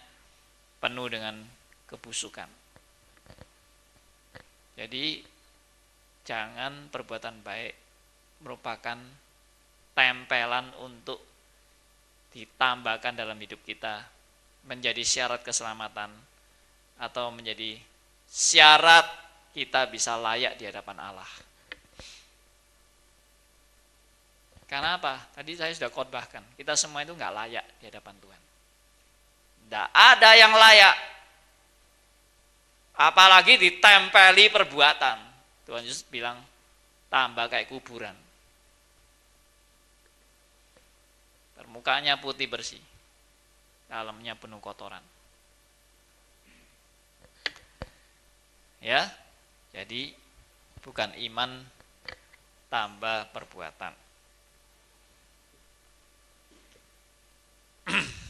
penuh 0.78 1.10
dengan 1.10 1.42
kebusukan. 1.90 2.61
Jadi 4.76 5.20
jangan 6.24 6.88
perbuatan 6.88 7.44
baik 7.44 7.74
merupakan 8.42 8.98
tempelan 9.92 10.72
untuk 10.82 11.20
ditambahkan 12.32 13.14
dalam 13.20 13.36
hidup 13.36 13.60
kita 13.68 14.08
menjadi 14.66 15.04
syarat 15.04 15.42
keselamatan 15.44 16.10
atau 17.02 17.34
menjadi 17.34 17.76
syarat 18.30 19.04
kita 19.52 19.90
bisa 19.92 20.16
layak 20.16 20.56
di 20.56 20.64
hadapan 20.64 20.98
Allah. 21.02 21.32
Karena 24.72 24.96
apa? 24.96 25.20
Tadi 25.36 25.52
saya 25.60 25.76
sudah 25.76 25.92
khotbahkan, 25.92 26.40
kita 26.56 26.80
semua 26.80 27.04
itu 27.04 27.12
nggak 27.12 27.34
layak 27.36 27.66
di 27.84 27.92
hadapan 27.92 28.16
Tuhan. 28.24 28.42
Tidak 29.68 29.88
ada 29.92 30.30
yang 30.40 30.56
layak. 30.56 30.96
Apalagi 32.96 33.58
ditempeli 33.58 34.52
perbuatan. 34.52 35.18
Tuhan 35.66 35.84
Yesus 35.88 36.04
bilang, 36.08 36.38
tambah 37.08 37.48
kayak 37.48 37.72
kuburan. 37.72 38.16
Permukaannya 41.56 42.16
putih 42.20 42.48
bersih. 42.52 42.82
Dalamnya 43.88 44.36
penuh 44.36 44.60
kotoran. 44.64 45.04
Ya, 48.82 49.14
jadi 49.78 50.16
bukan 50.82 51.14
iman 51.30 51.62
tambah 52.72 53.30
perbuatan. 53.30 53.94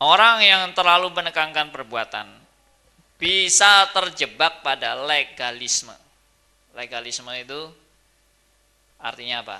Orang 0.00 0.40
yang 0.40 0.72
terlalu 0.72 1.12
menekankan 1.12 1.68
perbuatan 1.68 2.24
bisa 3.20 3.84
terjebak 3.92 4.64
pada 4.64 4.96
legalisme. 4.96 5.92
Legalisme 6.72 7.28
itu 7.36 7.68
artinya 8.96 9.44
apa? 9.44 9.58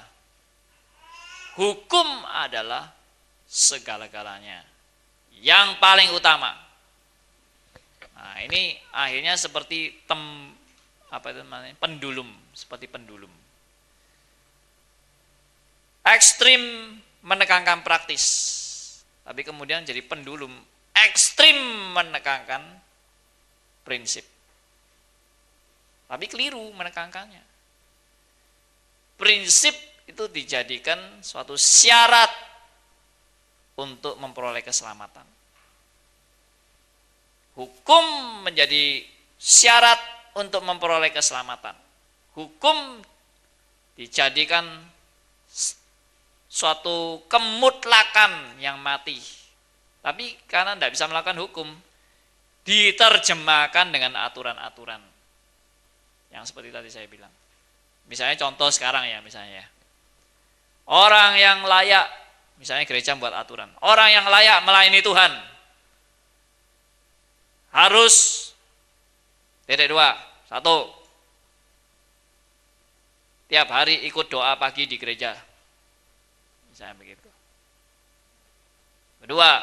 Hukum 1.61 2.24
adalah 2.24 2.88
segala-galanya. 3.45 4.64
Yang 5.45 5.76
paling 5.76 6.09
utama. 6.16 6.57
Nah, 8.16 8.36
ini 8.45 8.80
akhirnya 8.97 9.36
seperti 9.36 9.93
tem 10.09 10.20
apa 11.11 11.36
itu 11.36 11.41
namanya? 11.45 11.76
pendulum, 11.76 12.28
seperti 12.57 12.88
pendulum 12.88 13.32
ekstrim 16.05 16.61
menekankan 17.20 17.84
praktis, 17.84 18.24
tapi 19.24 19.40
kemudian 19.44 19.84
jadi 19.84 20.00
pendulum 20.04 20.50
ekstrim 20.94 21.56
menekankan 21.94 22.62
prinsip. 23.84 24.24
Tapi 26.10 26.26
keliru 26.26 26.74
menekankannya. 26.74 27.42
Prinsip 29.14 29.76
itu 30.10 30.26
dijadikan 30.32 30.98
suatu 31.22 31.54
syarat 31.54 32.32
untuk 33.78 34.18
memperoleh 34.18 34.64
keselamatan. 34.64 35.22
Hukum 37.54 38.04
menjadi 38.42 39.04
syarat 39.38 40.00
untuk 40.34 40.64
memperoleh 40.64 41.12
keselamatan. 41.14 41.76
Hukum 42.34 43.04
dijadikan 43.94 44.64
suatu 46.51 47.22
kemutlakan 47.30 48.59
yang 48.59 48.82
mati. 48.82 49.22
Tapi 50.03 50.34
karena 50.51 50.74
tidak 50.74 50.98
bisa 50.98 51.07
melakukan 51.07 51.38
hukum, 51.38 51.68
diterjemahkan 52.66 53.94
dengan 53.94 54.18
aturan-aturan. 54.18 54.98
Yang 56.34 56.51
seperti 56.51 56.74
tadi 56.74 56.90
saya 56.90 57.07
bilang. 57.07 57.30
Misalnya 58.11 58.34
contoh 58.42 58.66
sekarang 58.74 59.07
ya, 59.07 59.22
misalnya 59.22 59.62
ya. 59.62 59.66
Orang 60.90 61.38
yang 61.38 61.62
layak, 61.62 62.11
misalnya 62.59 62.82
gereja 62.82 63.14
membuat 63.14 63.38
aturan. 63.38 63.70
Orang 63.86 64.11
yang 64.11 64.26
layak 64.26 64.66
melayani 64.66 64.98
Tuhan, 65.07 65.30
harus 67.70 68.51
titik 69.70 69.86
dua, 69.86 70.18
satu, 70.51 70.90
tiap 73.46 73.70
hari 73.70 74.03
ikut 74.11 74.26
doa 74.26 74.59
pagi 74.59 74.90
di 74.90 74.98
gereja 74.98 75.49
Misalnya 76.70 76.96
begitu. 76.96 77.28
Kedua, 79.20 79.60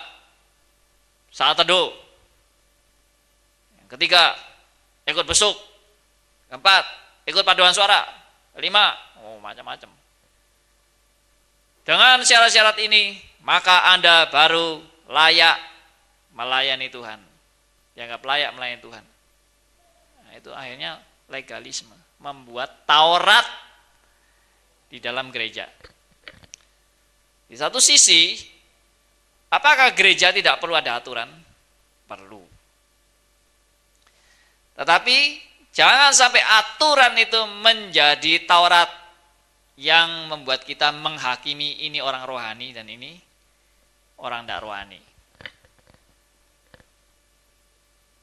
saat 1.34 1.58
teduh. 1.58 1.90
Yang 3.82 3.90
ketiga, 3.98 4.38
ikut 5.10 5.26
besuk. 5.26 5.56
Keempat, 6.52 6.84
ikut 7.26 7.44
paduan 7.44 7.74
suara. 7.74 8.06
Kelima, 8.54 8.94
oh 9.24 9.42
macam-macam. 9.42 9.90
Dengan 11.88 12.20
syarat-syarat 12.20 12.78
ini, 12.84 13.16
maka 13.48 13.96
Anda 13.96 14.28
baru 14.28 14.84
layak 15.08 15.58
melayani 16.36 16.92
Tuhan. 16.92 17.20
Dianggap 17.96 18.22
layak 18.22 18.52
melayani 18.54 18.82
Tuhan. 18.84 19.06
Nah, 20.22 20.32
itu 20.36 20.52
akhirnya 20.52 21.00
legalisme. 21.32 21.96
Membuat 22.20 22.84
Taurat 22.84 23.46
di 24.92 25.00
dalam 25.00 25.32
gereja. 25.32 25.70
Di 27.48 27.56
satu 27.56 27.80
sisi, 27.80 28.36
apakah 29.48 29.96
gereja 29.96 30.36
tidak 30.36 30.60
perlu 30.60 30.76
ada 30.76 31.00
aturan? 31.00 31.32
Perlu. 32.08 32.44
Tetapi 34.76 35.18
jangan 35.72 36.12
sampai 36.12 36.44
aturan 36.44 37.16
itu 37.18 37.40
menjadi 37.64 38.44
Taurat 38.44 38.92
yang 39.80 40.28
membuat 40.28 40.68
kita 40.68 40.92
menghakimi 40.92 41.88
ini 41.88 42.04
orang 42.04 42.28
rohani 42.28 42.76
dan 42.76 42.86
ini 42.92 43.16
orang 44.20 44.44
tidak 44.44 44.62
rohani. 44.62 45.02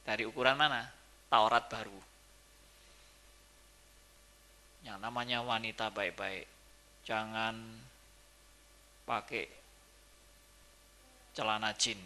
Dari 0.05 0.21
ukuran 0.21 0.53
mana? 0.53 0.85
Taurat 1.31 1.65
baru. 1.65 1.99
Yang 4.85 4.97
namanya 5.01 5.41
wanita 5.41 5.89
baik-baik. 5.89 6.45
Jangan 7.09 7.84
pakai 9.05 9.45
celana 11.37 11.71
jin. 11.77 11.97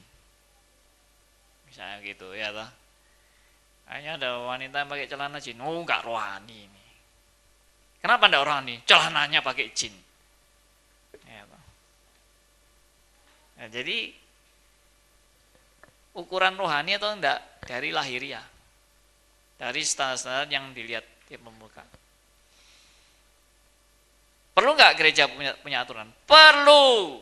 Misalnya 1.66 1.98
gitu 2.04 2.36
ya 2.36 2.52
toh. 2.52 2.70
Hanya 3.90 4.22
ada 4.22 4.46
wanita 4.46 4.86
yang 4.86 4.90
pakai 4.92 5.08
celana 5.08 5.40
jin. 5.42 5.58
Oh 5.64 5.82
nggak 5.82 6.06
rohani 6.06 6.68
ini. 6.68 6.86
Kenapa 8.00 8.32
enggak 8.32 8.46
rohani? 8.46 8.76
Celananya 8.84 9.40
pakai 9.40 9.72
jin. 9.72 9.96
Ya 11.26 11.44
toh. 11.48 11.64
Nah, 13.60 13.68
jadi 13.68 14.14
ukuran 16.16 16.56
rohani 16.56 16.96
atau 16.96 17.12
enggak 17.16 17.40
dari 17.64 17.90
lahiriah. 17.96 18.46
Dari 19.60 19.84
standar-standar 19.84 20.48
yang 20.48 20.72
dilihat 20.72 21.04
di 21.28 21.36
pemuka 21.36 21.84
Perlu 24.60 24.76
nggak 24.76 25.00
gereja 25.00 25.24
punya, 25.32 25.56
punya 25.64 25.88
aturan? 25.88 26.12
Perlu. 26.28 27.16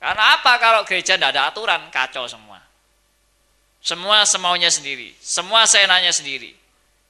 Karena 0.00 0.40
apa 0.40 0.56
kalau 0.56 0.88
gereja 0.88 1.20
tidak 1.20 1.36
ada 1.36 1.52
aturan? 1.52 1.84
Kacau 1.92 2.24
semua. 2.24 2.64
Semua 3.84 4.24
semaunya 4.24 4.72
sendiri. 4.72 5.12
Semua 5.20 5.68
seenaknya 5.68 6.16
sendiri. 6.16 6.56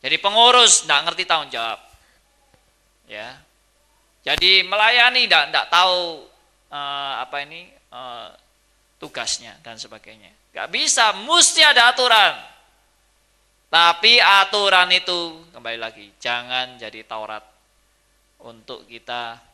Jadi 0.03 0.19
pengurus 0.19 0.83
tidak 0.83 1.07
ngerti 1.07 1.23
tanggung 1.31 1.55
jawab. 1.55 1.79
Ya. 3.07 3.39
Jadi 4.27 4.67
melayani 4.67 5.31
tidak 5.31 5.55
tidak 5.55 5.67
tahu 5.71 6.27
uh, 6.75 7.15
apa 7.23 7.47
ini 7.47 7.71
uh, 7.95 8.35
tugasnya 8.99 9.63
dan 9.63 9.79
sebagainya. 9.79 10.35
Gak 10.51 10.75
bisa, 10.75 11.15
mesti 11.23 11.63
ada 11.63 11.95
aturan. 11.95 12.35
Tapi 13.71 14.19
aturan 14.19 14.91
itu 14.91 15.47
kembali 15.55 15.79
lagi 15.79 16.11
jangan 16.19 16.75
jadi 16.75 17.07
Taurat 17.07 17.47
untuk 18.43 18.83
kita 18.91 19.48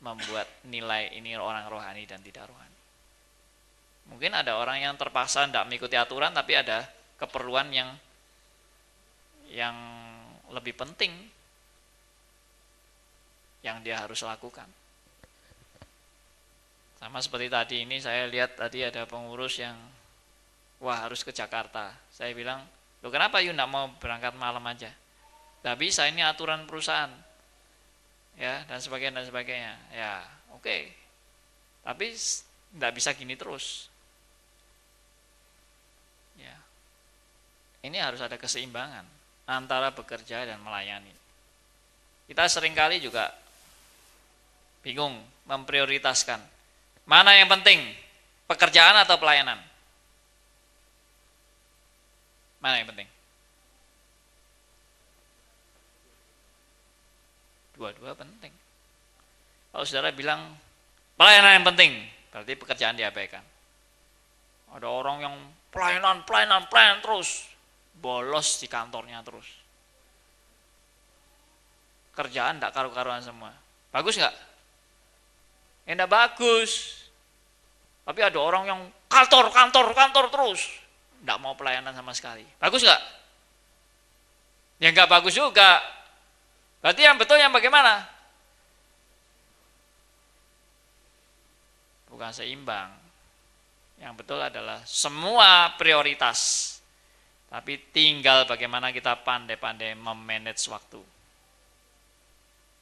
membuat 0.00 0.48
nilai 0.68 1.16
ini 1.16 1.36
orang 1.36 1.68
rohani 1.72 2.04
dan 2.04 2.20
tidak 2.20 2.48
rohani. 2.48 2.80
Mungkin 4.12 4.32
ada 4.36 4.60
orang 4.60 4.84
yang 4.84 4.94
terpaksa 4.94 5.48
tidak 5.48 5.66
mengikuti 5.66 5.96
aturan 5.98 6.30
tapi 6.30 6.54
ada 6.54 6.86
keperluan 7.16 7.72
yang 7.72 7.90
yang 9.50 9.74
lebih 10.52 10.76
penting 10.76 11.10
yang 13.64 13.82
dia 13.82 13.98
harus 13.98 14.22
lakukan. 14.22 14.68
Sama 17.02 17.18
seperti 17.18 17.50
tadi 17.50 17.76
ini 17.82 17.98
saya 17.98 18.30
lihat 18.30 18.54
tadi 18.56 18.86
ada 18.86 19.04
pengurus 19.10 19.58
yang 19.58 19.74
wah 20.78 21.02
harus 21.02 21.26
ke 21.26 21.34
Jakarta. 21.34 21.92
Saya 22.14 22.30
bilang, 22.32 22.62
"Loh 23.02 23.10
kenapa 23.10 23.42
you 23.42 23.50
tidak 23.50 23.68
mau 23.68 23.90
berangkat 23.98 24.38
malam 24.38 24.62
aja?" 24.70 24.92
Tidak 25.60 25.76
bisa 25.82 26.06
ini 26.06 26.22
aturan 26.22 26.62
perusahaan 26.62 27.25
ya 28.36 28.62
dan 28.68 28.78
sebagainya 28.78 29.20
dan 29.20 29.26
sebagainya 29.26 29.74
ya 29.92 30.12
oke 30.52 30.62
okay. 30.62 30.92
tapi 31.84 32.12
tidak 32.12 32.92
bisa 32.92 33.10
gini 33.16 33.34
terus 33.34 33.88
ya 36.36 36.56
ini 37.84 37.96
harus 37.96 38.20
ada 38.20 38.36
keseimbangan 38.36 39.04
antara 39.48 39.90
bekerja 39.90 40.44
dan 40.44 40.60
melayani 40.60 41.12
kita 42.28 42.44
sering 42.48 42.76
kali 42.76 43.00
juga 43.00 43.32
bingung 44.84 45.16
memprioritaskan 45.48 46.56
Mana 47.06 47.38
yang 47.38 47.46
penting? 47.46 47.78
Pekerjaan 48.50 48.98
atau 49.06 49.14
pelayanan? 49.14 49.62
Mana 52.58 52.82
yang 52.82 52.90
penting? 52.90 53.06
Dua-dua 57.76 58.16
penting. 58.16 58.52
Kalau 59.70 59.84
saudara 59.84 60.08
bilang 60.16 60.56
pelayanan 61.20 61.60
yang 61.60 61.66
penting, 61.68 61.92
berarti 62.32 62.56
pekerjaan 62.56 62.96
diabaikan. 62.96 63.44
Ada 64.72 64.88
orang 64.88 65.16
yang 65.20 65.34
pelayanan, 65.68 66.24
pelayanan, 66.24 66.64
pelayanan 66.72 67.04
terus, 67.04 67.44
bolos 68.00 68.56
di 68.56 68.66
kantornya 68.66 69.20
terus. 69.20 69.44
Kerjaan 72.16 72.56
tidak 72.56 72.72
karu-karuan 72.72 73.20
semua. 73.20 73.52
Bagus 73.92 74.16
nggak? 74.16 74.34
Ya 75.84 75.92
enggak 75.92 76.12
bagus. 76.12 77.04
Tapi 78.08 78.20
ada 78.24 78.38
orang 78.40 78.64
yang 78.64 78.80
kantor, 79.12 79.52
kantor, 79.52 79.92
kantor 79.92 80.24
terus. 80.32 80.64
Enggak 81.20 81.38
mau 81.44 81.52
pelayanan 81.52 81.92
sama 81.92 82.16
sekali. 82.16 82.48
Bagus 82.56 82.80
nggak? 82.80 83.02
Ya 84.80 84.88
enggak 84.88 85.12
bagus 85.12 85.36
juga. 85.36 85.95
Berarti 86.80 87.00
yang 87.02 87.16
betul 87.16 87.38
yang 87.40 87.52
bagaimana? 87.52 88.04
Bukan 92.12 92.30
seimbang. 92.32 92.92
Yang 93.96 94.14
betul 94.24 94.40
adalah 94.40 94.80
semua 94.84 95.72
prioritas. 95.80 96.72
Tapi 97.48 97.80
tinggal 97.94 98.44
bagaimana 98.44 98.92
kita 98.92 99.16
pandai-pandai 99.24 99.96
memanage 99.96 100.68
waktu. 100.68 101.00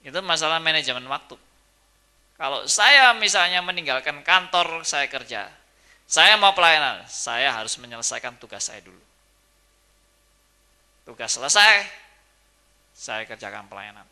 Itu 0.04 0.18
masalah 0.20 0.60
manajemen 0.60 1.04
waktu. 1.08 1.36
Kalau 2.34 2.66
saya 2.66 3.14
misalnya 3.14 3.62
meninggalkan 3.62 4.20
kantor 4.26 4.82
saya 4.82 5.06
kerja, 5.06 5.46
saya 6.04 6.34
mau 6.36 6.52
pelayanan, 6.52 7.06
saya 7.06 7.54
harus 7.54 7.78
menyelesaikan 7.78 8.36
tugas 8.36 8.68
saya 8.68 8.82
dulu. 8.82 9.00
Tugas 11.08 11.32
selesai, 11.36 11.86
saya 12.94 13.26
kerjakan 13.26 13.66
pelayanan. 13.66 14.06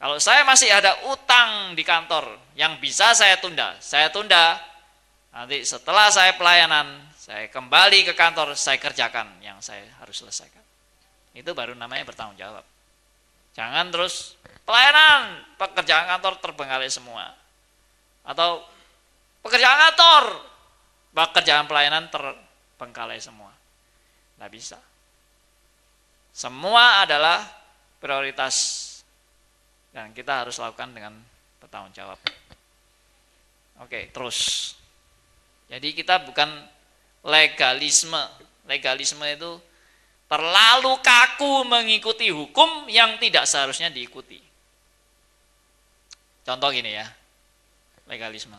Kalau 0.00 0.16
saya 0.16 0.44
masih 0.44 0.68
ada 0.72 0.96
utang 1.12 1.76
di 1.76 1.84
kantor 1.84 2.36
yang 2.56 2.80
bisa 2.80 3.12
saya 3.12 3.36
tunda, 3.40 3.76
saya 3.80 4.08
tunda. 4.08 4.56
Nanti 5.32 5.64
setelah 5.64 6.08
saya 6.08 6.36
pelayanan, 6.36 7.00
saya 7.16 7.48
kembali 7.52 8.08
ke 8.08 8.16
kantor, 8.16 8.56
saya 8.56 8.80
kerjakan 8.80 9.40
yang 9.44 9.60
saya 9.60 9.84
harus 10.00 10.20
selesaikan. 10.20 10.64
Itu 11.36 11.52
baru 11.52 11.76
namanya 11.76 12.08
bertanggung 12.08 12.40
jawab. 12.40 12.64
Jangan 13.52 13.92
terus 13.92 14.40
pelayanan, 14.64 15.44
pekerjaan 15.60 16.08
kantor 16.16 16.32
terbengkalai 16.40 16.88
semua. 16.88 17.36
Atau 18.24 18.64
pekerjaan 19.44 19.78
kantor, 19.90 20.24
pekerjaan 21.12 21.68
pelayanan 21.68 22.08
terbengkalai 22.08 23.20
semua. 23.20 23.52
Tidak 24.34 24.50
bisa. 24.50 24.80
Semua 26.30 27.04
adalah 27.04 27.42
prioritas 28.00 28.86
dan 29.90 30.14
kita 30.14 30.46
harus 30.46 30.56
lakukan 30.56 30.94
dengan 30.94 31.14
bertanggung 31.58 31.92
jawab. 31.92 32.18
Oke, 33.80 34.10
terus. 34.12 34.72
Jadi 35.70 35.94
kita 35.94 36.22
bukan 36.22 36.48
legalisme. 37.22 38.20
Legalisme 38.66 39.24
itu 39.26 39.58
terlalu 40.30 40.94
kaku 41.02 41.66
mengikuti 41.66 42.30
hukum 42.30 42.86
yang 42.86 43.18
tidak 43.18 43.46
seharusnya 43.50 43.90
diikuti. 43.90 44.38
Contoh 46.46 46.70
gini 46.70 46.94
ya, 46.94 47.06
legalisme. 48.06 48.58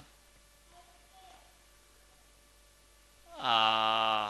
Uh, 3.42 4.30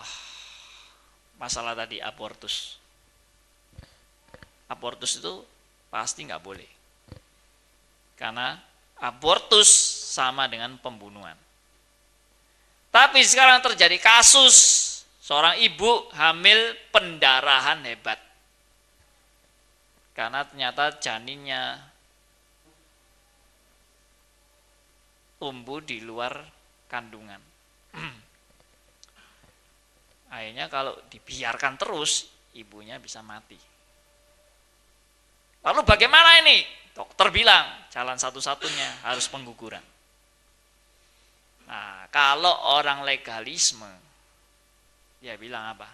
masalah 1.36 1.76
tadi 1.76 2.00
abortus. 2.00 2.81
Abortus 4.72 5.20
itu 5.20 5.44
pasti 5.92 6.24
nggak 6.24 6.40
boleh. 6.40 6.70
Karena 8.16 8.56
abortus 9.04 9.68
sama 10.16 10.48
dengan 10.48 10.80
pembunuhan. 10.80 11.36
Tapi 12.92 13.20
sekarang 13.24 13.60
terjadi 13.60 14.00
kasus 14.00 14.92
Seorang 15.22 15.62
ibu 15.64 16.12
hamil 16.18 16.76
pendarahan 16.92 17.80
hebat. 17.88 18.20
Karena 20.12 20.44
ternyata 20.44 20.92
janinnya 20.98 21.78
tumbuh 25.40 25.80
di 25.80 26.04
luar 26.04 26.36
kandungan. 26.92 27.40
Akhirnya 30.36 30.68
kalau 30.68 31.00
dibiarkan 31.08 31.80
terus, 31.80 32.28
ibunya 32.58 33.00
bisa 33.00 33.24
mati. 33.24 33.71
Lalu 35.62 35.82
bagaimana 35.86 36.42
ini? 36.42 36.66
Dokter 36.92 37.30
bilang, 37.32 37.88
jalan 37.94 38.18
satu-satunya 38.18 39.06
harus 39.08 39.30
pengguguran. 39.32 39.84
Nah, 41.72 42.10
kalau 42.12 42.52
orang 42.76 43.06
legalisme, 43.08 43.88
dia 45.22 45.38
bilang 45.40 45.78
apa? 45.78 45.90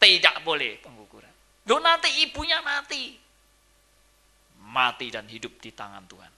Tidak 0.00 0.42
boleh 0.42 0.80
pengguguran. 0.80 1.34
Loh 1.68 1.78
nanti 1.78 2.08
ibunya 2.24 2.58
mati. 2.64 3.14
Mati 4.62 5.06
dan 5.10 5.26
hidup 5.28 5.58
di 5.58 5.70
tangan 5.74 6.06
Tuhan. 6.06 6.32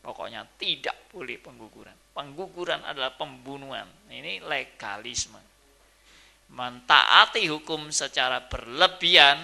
Pokoknya 0.00 0.46
tidak 0.56 1.10
boleh 1.12 1.36
pengguguran. 1.40 1.96
Pengguguran 2.14 2.82
adalah 2.84 3.14
pembunuhan. 3.14 3.86
Ini 4.08 4.40
legalisme. 4.44 5.49
Mentaati 6.50 7.46
hukum 7.46 7.94
secara 7.94 8.42
berlebihan 8.42 9.38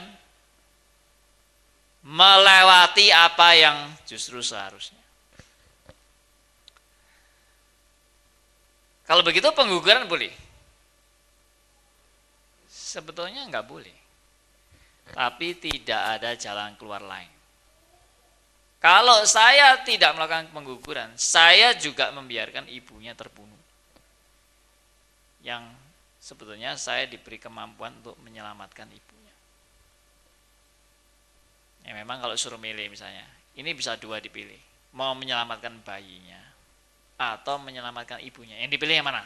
melewati 2.07 3.11
apa 3.11 3.49
yang 3.59 3.79
justru 4.07 4.39
seharusnya. 4.39 5.03
Kalau 9.07 9.23
begitu 9.23 9.47
pengguguran 9.55 10.11
boleh? 10.11 10.35
Sebetulnya 12.67 13.47
nggak 13.47 13.67
boleh. 13.67 13.95
Tapi 15.15 15.55
tidak 15.63 16.03
ada 16.19 16.35
jalan 16.35 16.75
keluar 16.75 17.03
lain. 17.03 17.31
Kalau 18.83 19.23
saya 19.27 19.83
tidak 19.83 20.15
melakukan 20.15 20.51
pengguguran, 20.51 21.11
saya 21.15 21.75
juga 21.79 22.11
membiarkan 22.15 22.71
ibunya 22.71 23.15
terbunuh. 23.15 23.59
Yang 25.43 25.86
sebetulnya 26.27 26.75
saya 26.75 27.07
diberi 27.07 27.39
kemampuan 27.39 27.95
untuk 28.03 28.19
menyelamatkan 28.27 28.91
ibunya. 28.91 29.35
Ya 31.87 31.95
memang 31.95 32.19
kalau 32.19 32.35
suruh 32.35 32.59
milih 32.59 32.91
misalnya, 32.91 33.23
ini 33.55 33.71
bisa 33.71 33.95
dua 33.95 34.19
dipilih. 34.19 34.59
Mau 34.99 35.15
menyelamatkan 35.15 35.87
bayinya 35.87 36.43
atau 37.15 37.63
menyelamatkan 37.63 38.19
ibunya. 38.27 38.59
Yang 38.59 38.75
dipilih 38.75 38.99
yang 38.99 39.07
mana? 39.07 39.23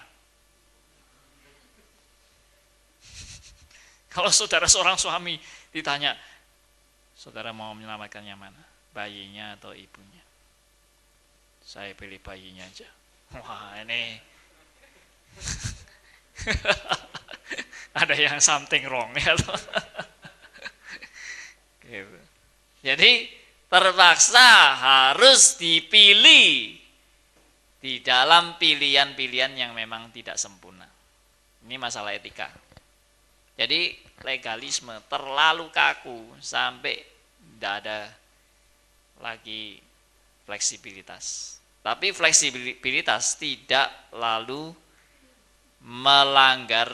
Kalau 4.12 4.28
saudara 4.28 4.68
seorang 4.68 5.00
suami 5.00 5.40
ditanya, 5.72 6.18
saudara 7.16 7.54
mau 7.56 7.72
menyelamatkan 7.72 8.26
yang 8.28 8.36
mana? 8.36 8.60
Bayinya 8.92 9.56
atau 9.56 9.72
ibunya? 9.72 10.20
Saya 11.64 11.94
pilih 11.94 12.20
bayinya 12.20 12.66
aja. 12.66 12.90
Wah 13.30 13.78
ini 13.78 14.18
ada 18.00 18.14
yang 18.14 18.38
something 18.38 18.86
wrong 18.86 19.10
ya 19.18 19.34
gitu. 21.90 22.20
Jadi 22.80 23.28
terpaksa 23.68 24.78
harus 24.78 25.60
dipilih 25.60 26.80
di 27.80 27.94
dalam 28.04 28.60
pilihan-pilihan 28.60 29.52
yang 29.56 29.72
memang 29.72 30.12
tidak 30.12 30.36
sempurna. 30.36 30.88
Ini 31.64 31.76
masalah 31.76 32.16
etika. 32.16 32.48
Jadi 33.56 33.92
legalisme 34.24 34.96
terlalu 35.08 35.68
kaku 35.68 36.40
sampai 36.40 36.96
tidak 37.56 37.74
ada 37.84 37.98
lagi 39.20 39.76
fleksibilitas. 40.48 41.56
Tapi 41.80 42.12
fleksibilitas 42.12 43.40
tidak 43.40 43.88
lalu 44.12 44.72
melanggar 45.80 46.88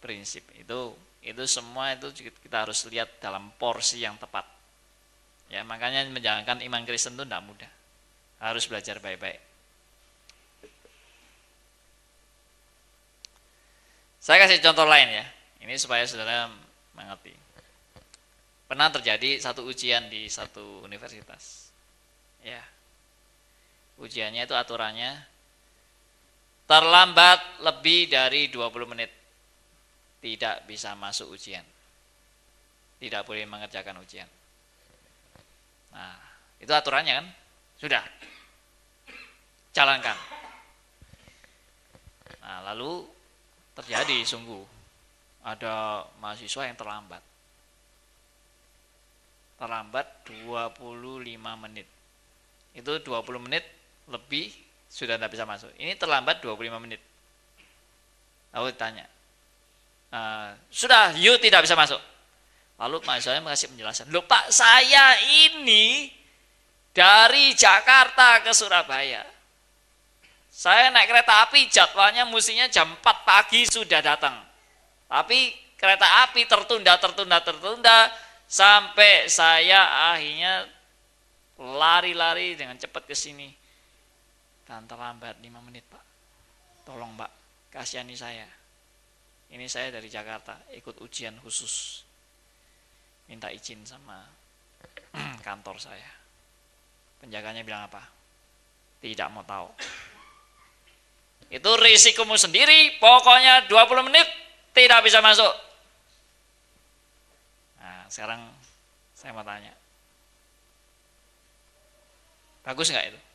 prinsip. 0.00 0.44
Itu 0.56 0.96
itu 1.22 1.42
semua 1.46 1.94
itu 1.94 2.10
kita 2.42 2.66
harus 2.66 2.82
lihat 2.90 3.22
dalam 3.22 3.54
porsi 3.60 4.02
yang 4.02 4.18
tepat. 4.18 4.42
Ya, 5.52 5.62
makanya 5.62 6.08
menjalankan 6.08 6.64
iman 6.64 6.82
Kristen 6.88 7.14
itu 7.14 7.28
tidak 7.28 7.44
mudah. 7.44 7.70
Harus 8.42 8.64
belajar 8.66 8.98
baik-baik. 8.98 9.38
Saya 14.22 14.38
kasih 14.42 14.62
contoh 14.62 14.86
lain 14.86 15.12
ya. 15.12 15.26
Ini 15.62 15.74
supaya 15.78 16.06
saudara 16.06 16.50
mengerti. 16.94 17.34
Pernah 18.66 18.88
terjadi 18.88 19.38
satu 19.38 19.66
ujian 19.68 20.08
di 20.08 20.30
satu 20.30 20.82
universitas. 20.82 21.68
Ya. 22.42 22.62
ujiannya 24.02 24.50
itu 24.50 24.56
aturannya 24.56 25.14
terlambat 26.66 27.62
lebih 27.62 28.08
dari 28.08 28.48
20 28.48 28.92
menit 28.92 29.10
tidak 30.22 30.62
bisa 30.70 30.94
masuk 30.94 31.34
ujian. 31.34 31.66
Tidak 33.02 33.26
boleh 33.26 33.42
mengerjakan 33.42 33.98
ujian. 33.98 34.30
Nah, 35.90 36.16
itu 36.62 36.70
aturannya 36.70 37.18
kan? 37.18 37.26
Sudah. 37.82 38.04
Jalankan. 39.74 40.14
Nah, 42.46 42.58
lalu 42.70 43.02
terjadi 43.74 44.22
sungguh 44.22 44.62
ada 45.42 46.06
mahasiswa 46.22 46.70
yang 46.70 46.78
terlambat. 46.78 47.22
Terlambat 49.58 50.06
25 50.46 50.78
menit. 51.66 51.90
Itu 52.78 53.02
20 53.02 53.42
menit 53.42 53.66
lebih 54.06 54.54
sudah 54.92 55.16
tidak 55.16 55.32
bisa 55.32 55.48
masuk. 55.48 55.72
Ini 55.80 55.96
terlambat 55.96 56.44
25 56.44 56.76
menit. 56.76 57.00
Lalu 58.52 58.76
tanya, 58.76 59.08
uh, 60.12 60.52
sudah 60.68 61.16
you 61.16 61.34
tidak 61.40 61.64
bisa 61.64 61.72
masuk 61.72 61.98
lalu 62.76 63.00
saya 63.18 63.40
mengasih 63.40 63.72
penjelasan 63.72 64.06
loh 64.12 64.24
pak 64.28 64.52
saya 64.52 65.18
ini 65.48 66.12
dari 66.92 67.56
Jakarta 67.56 68.44
ke 68.44 68.52
Surabaya 68.52 69.24
saya 70.52 70.92
naik 70.92 71.08
kereta 71.08 71.48
api 71.48 71.70
jadwalnya 71.72 72.28
mestinya 72.28 72.68
jam 72.68 72.92
4 73.00 73.00
pagi 73.24 73.64
sudah 73.64 74.02
datang 74.04 74.36
tapi 75.08 75.54
kereta 75.78 76.28
api 76.28 76.44
tertunda 76.44 76.98
tertunda 77.00 77.38
tertunda 77.40 77.98
sampai 78.50 79.30
saya 79.32 80.12
akhirnya 80.12 80.68
lari-lari 81.56 82.58
dengan 82.58 82.76
cepat 82.76 83.08
ke 83.08 83.16
sini 83.16 83.48
dan 84.72 84.88
terlambat 84.88 85.36
5 85.36 85.68
menit 85.68 85.84
pak. 85.84 86.00
Tolong 86.88 87.12
pak. 87.12 87.28
Kasihani 87.68 88.16
saya. 88.16 88.48
Ini 89.52 89.68
saya 89.68 89.92
dari 89.92 90.08
Jakarta 90.08 90.56
ikut 90.72 90.96
ujian 91.04 91.36
khusus. 91.44 92.00
Minta 93.28 93.52
izin 93.52 93.84
sama 93.84 94.24
kantor 95.46 95.76
saya. 95.76 96.08
Penjaganya 97.20 97.60
bilang 97.60 97.84
apa? 97.84 98.00
Tidak 99.04 99.28
mau 99.28 99.44
tahu. 99.44 99.68
Itu 101.52 101.76
risikomu 101.76 102.40
sendiri 102.40 102.96
pokoknya 102.96 103.68
20 103.68 104.08
menit 104.08 104.24
tidak 104.72 105.04
bisa 105.04 105.20
masuk. 105.20 105.52
Nah 107.76 108.08
sekarang 108.08 108.40
saya 109.12 109.36
mau 109.36 109.44
tanya. 109.44 109.76
Bagus 112.64 112.88
nggak 112.88 113.12
itu 113.12 113.31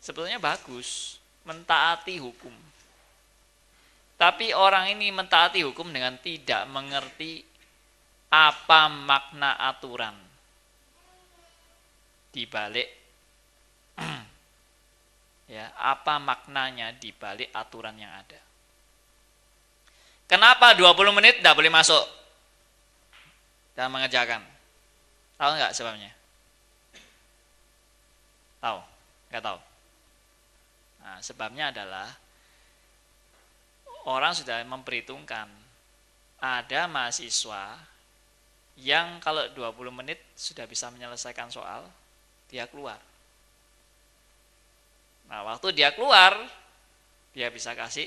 sebetulnya 0.00 0.40
bagus 0.40 1.20
mentaati 1.44 2.18
hukum 2.18 2.52
tapi 4.20 4.52
orang 4.52 4.92
ini 4.92 5.08
mentaati 5.08 5.64
hukum 5.64 5.88
dengan 5.88 6.20
tidak 6.20 6.68
mengerti 6.68 7.40
apa 8.28 8.92
makna 8.92 9.56
aturan 9.56 10.12
di 12.30 12.44
balik 12.46 12.88
ya, 15.56 15.72
apa 15.76 16.22
maknanya 16.22 16.94
di 16.94 17.10
balik 17.10 17.50
aturan 17.50 17.98
yang 17.98 18.12
ada. 18.12 18.38
Kenapa 20.30 20.78
20 20.78 21.16
menit 21.16 21.42
tidak 21.42 21.58
boleh 21.58 21.72
masuk 21.74 22.04
dan 23.74 23.90
mengerjakan? 23.90 24.46
Tahu 25.34 25.50
nggak 25.58 25.74
sebabnya? 25.74 26.12
Tahu? 28.62 28.78
Nggak 29.32 29.42
tahu? 29.42 29.58
Nah, 31.10 31.18
sebabnya 31.18 31.74
adalah 31.74 32.06
orang 34.06 34.30
sudah 34.30 34.62
memperhitungkan 34.62 35.50
ada 36.38 36.86
mahasiswa 36.86 37.74
yang 38.78 39.18
kalau 39.18 39.42
20 39.50 39.90
menit 39.90 40.22
sudah 40.38 40.70
bisa 40.70 40.86
menyelesaikan 40.94 41.50
soal, 41.50 41.82
dia 42.46 42.70
keluar. 42.70 43.02
Nah, 45.26 45.42
waktu 45.50 45.74
dia 45.74 45.90
keluar, 45.90 46.38
dia 47.34 47.50
bisa 47.50 47.74
kasih 47.74 48.06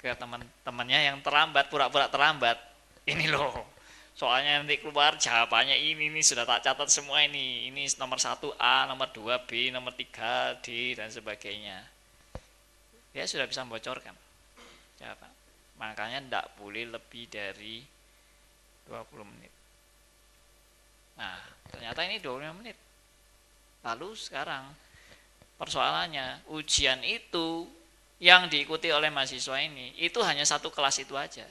ke 0.00 0.16
teman-temannya 0.16 1.12
yang 1.12 1.20
terlambat, 1.20 1.68
pura-pura 1.68 2.08
terlambat. 2.08 2.56
Ini 3.12 3.28
loh, 3.28 3.68
soalnya 4.12 4.60
nanti 4.60 4.78
keluar 4.78 5.16
jawabannya 5.16 5.76
ini, 5.76 6.12
ini 6.12 6.20
sudah 6.20 6.44
tak 6.44 6.64
catat 6.64 6.88
semua 6.92 7.24
ini. 7.24 7.68
Ini 7.72 7.88
nomor 7.96 8.20
1 8.20 8.52
A, 8.60 8.84
nomor 8.86 9.08
2 9.10 9.48
B, 9.48 9.72
nomor 9.72 9.92
3 9.96 10.60
D, 10.60 10.96
dan 10.96 11.08
sebagainya. 11.08 11.84
Dia 13.12 13.24
sudah 13.28 13.44
bisa 13.44 13.64
membocorkan. 13.64 14.16
Ya, 15.00 15.12
Pak. 15.16 15.32
Makanya 15.80 16.18
tidak 16.22 16.46
boleh 16.56 16.88
lebih 16.88 17.28
dari 17.28 17.84
20 18.88 19.24
menit. 19.26 19.52
Nah, 21.16 21.38
ternyata 21.68 22.00
ini 22.08 22.16
25 22.22 22.58
menit. 22.60 22.76
Lalu 23.82 24.14
sekarang 24.14 24.70
persoalannya 25.58 26.46
ujian 26.50 27.02
itu 27.02 27.66
yang 28.22 28.46
diikuti 28.46 28.86
oleh 28.94 29.10
mahasiswa 29.10 29.58
ini 29.58 29.98
itu 29.98 30.22
hanya 30.22 30.46
satu 30.46 30.70
kelas 30.70 31.02
itu 31.02 31.18
aja. 31.18 31.46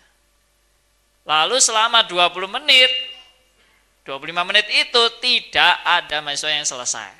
Lalu 1.25 1.61
selama 1.61 2.05
20 2.05 2.49
menit 2.49 3.11
25 4.01 4.49
menit 4.49 4.65
itu 4.73 5.03
tidak 5.21 5.73
ada 5.85 6.25
mahasiswa 6.25 6.51
yang 6.57 6.65
selesai 6.65 7.11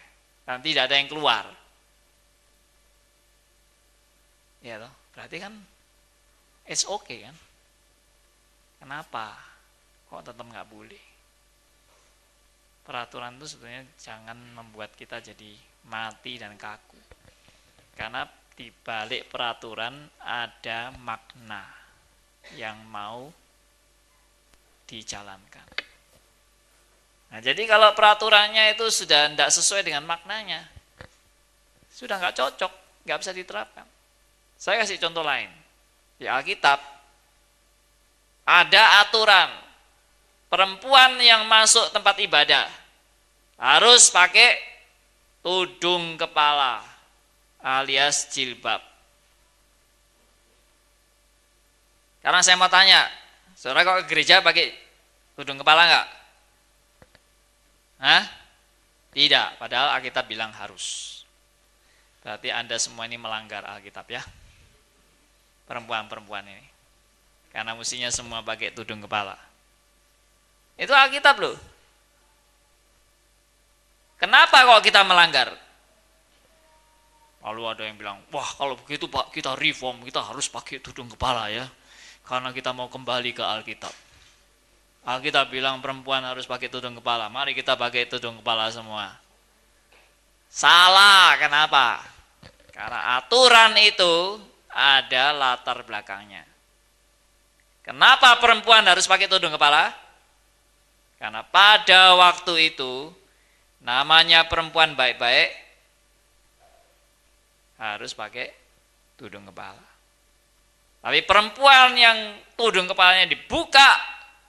dan 0.50 0.58
tidak 0.66 0.90
ada 0.90 0.96
yang 0.98 1.06
keluar. 1.06 1.46
Ya 4.66 4.82
loh, 4.82 4.90
berarti 5.14 5.38
kan 5.38 5.54
it's 6.66 6.86
okay 6.86 7.30
kan? 7.30 7.38
Kenapa? 8.82 9.38
Kok 10.10 10.26
tetap 10.26 10.42
nggak 10.42 10.70
boleh? 10.74 11.06
Peraturan 12.82 13.38
itu 13.38 13.46
sebenarnya 13.46 13.86
jangan 14.02 14.38
membuat 14.58 14.98
kita 14.98 15.22
jadi 15.22 15.54
mati 15.86 16.42
dan 16.42 16.58
kaku. 16.58 16.98
Karena 17.94 18.26
di 18.58 18.74
balik 18.74 19.30
peraturan 19.30 20.10
ada 20.18 20.90
makna 20.98 21.62
yang 22.58 22.82
mau 22.90 23.30
dijalankan. 24.92 25.68
Nah 27.32 27.40
jadi 27.40 27.64
kalau 27.64 27.96
peraturannya 27.96 28.76
itu 28.76 28.92
sudah 28.92 29.32
tidak 29.32 29.48
sesuai 29.56 29.88
dengan 29.88 30.04
maknanya 30.04 30.68
sudah 31.96 32.20
nggak 32.20 32.36
cocok 32.36 32.72
nggak 33.08 33.20
bisa 33.24 33.32
diterapkan. 33.32 33.88
Saya 34.60 34.84
kasih 34.84 35.00
contoh 35.00 35.24
lain. 35.24 35.48
Di 36.20 36.28
Alkitab 36.28 36.80
ada 38.44 38.84
aturan. 39.08 39.50
Perempuan 40.52 41.16
yang 41.24 41.48
masuk 41.48 41.96
tempat 41.96 42.20
ibadah 42.20 42.68
harus 43.56 44.12
pakai 44.12 44.60
tudung 45.40 46.20
kepala 46.20 46.84
alias 47.64 48.28
jilbab. 48.36 48.84
Karena 52.20 52.44
saya 52.44 52.60
mau 52.60 52.68
tanya, 52.68 53.08
saudara 53.62 53.86
kok 53.86 54.10
ke 54.10 54.18
gereja 54.18 54.42
pakai 54.42 54.74
tudung 55.38 55.62
kepala 55.62 55.86
enggak? 55.86 56.08
Hah? 58.02 58.24
Tidak, 59.14 59.62
padahal 59.62 60.02
Alkitab 60.02 60.26
bilang 60.26 60.50
harus. 60.50 61.22
Berarti 62.26 62.50
Anda 62.50 62.82
semua 62.82 63.06
ini 63.06 63.22
melanggar 63.22 63.62
Alkitab 63.70 64.10
ya 64.10 64.26
perempuan-perempuan 65.70 66.42
ini. 66.50 66.66
Karena 67.54 67.78
mestinya 67.78 68.10
semua 68.10 68.42
pakai 68.42 68.74
tudung 68.74 69.06
kepala. 69.06 69.38
Itu 70.74 70.98
Alkitab 70.98 71.38
loh. 71.38 71.54
Kenapa 74.18 74.66
kok 74.66 74.82
kita 74.90 75.06
melanggar? 75.06 75.54
Lalu 77.46 77.62
ada 77.70 77.84
yang 77.86 77.98
bilang, 77.98 78.18
wah 78.34 78.46
kalau 78.58 78.74
begitu 78.74 79.06
Pak 79.06 79.30
kita 79.30 79.54
reform, 79.54 80.02
kita 80.02 80.22
harus 80.22 80.50
pakai 80.50 80.82
tudung 80.82 81.10
kepala 81.14 81.54
ya. 81.54 81.70
Karena 82.32 82.56
kita 82.56 82.72
mau 82.72 82.88
kembali 82.88 83.36
ke 83.36 83.44
Alkitab. 83.44 83.92
Alkitab 85.04 85.52
bilang 85.52 85.84
perempuan 85.84 86.24
harus 86.24 86.48
pakai 86.48 86.72
tudung 86.72 86.96
kepala. 86.96 87.28
Mari 87.28 87.52
kita 87.52 87.76
pakai 87.76 88.08
tudung 88.08 88.40
kepala 88.40 88.72
semua. 88.72 89.20
Salah, 90.48 91.36
kenapa? 91.36 92.00
Karena 92.72 93.20
aturan 93.20 93.76
itu 93.84 94.40
ada 94.72 95.36
latar 95.36 95.84
belakangnya. 95.84 96.48
Kenapa 97.84 98.40
perempuan 98.40 98.88
harus 98.88 99.12
pakai 99.12 99.28
tudung 99.28 99.52
kepala? 99.52 99.92
Karena 101.20 101.44
pada 101.44 102.16
waktu 102.16 102.72
itu 102.72 103.12
namanya 103.84 104.48
perempuan 104.48 104.96
baik-baik 104.96 105.52
harus 107.76 108.16
pakai 108.16 108.56
tudung 109.20 109.44
kepala. 109.52 109.91
Tapi 111.02 111.26
perempuan 111.26 111.98
yang 111.98 112.38
tudung 112.54 112.86
kepalanya 112.86 113.26
dibuka, 113.26 113.98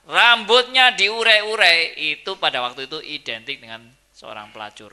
rambutnya 0.05 0.93
diurai-urai, 0.93 1.97
itu 1.97 2.37
pada 2.37 2.61
waktu 2.61 2.85
itu 2.85 3.01
identik 3.01 3.57
dengan 3.57 3.81
seorang 4.13 4.53
pelacur. 4.53 4.93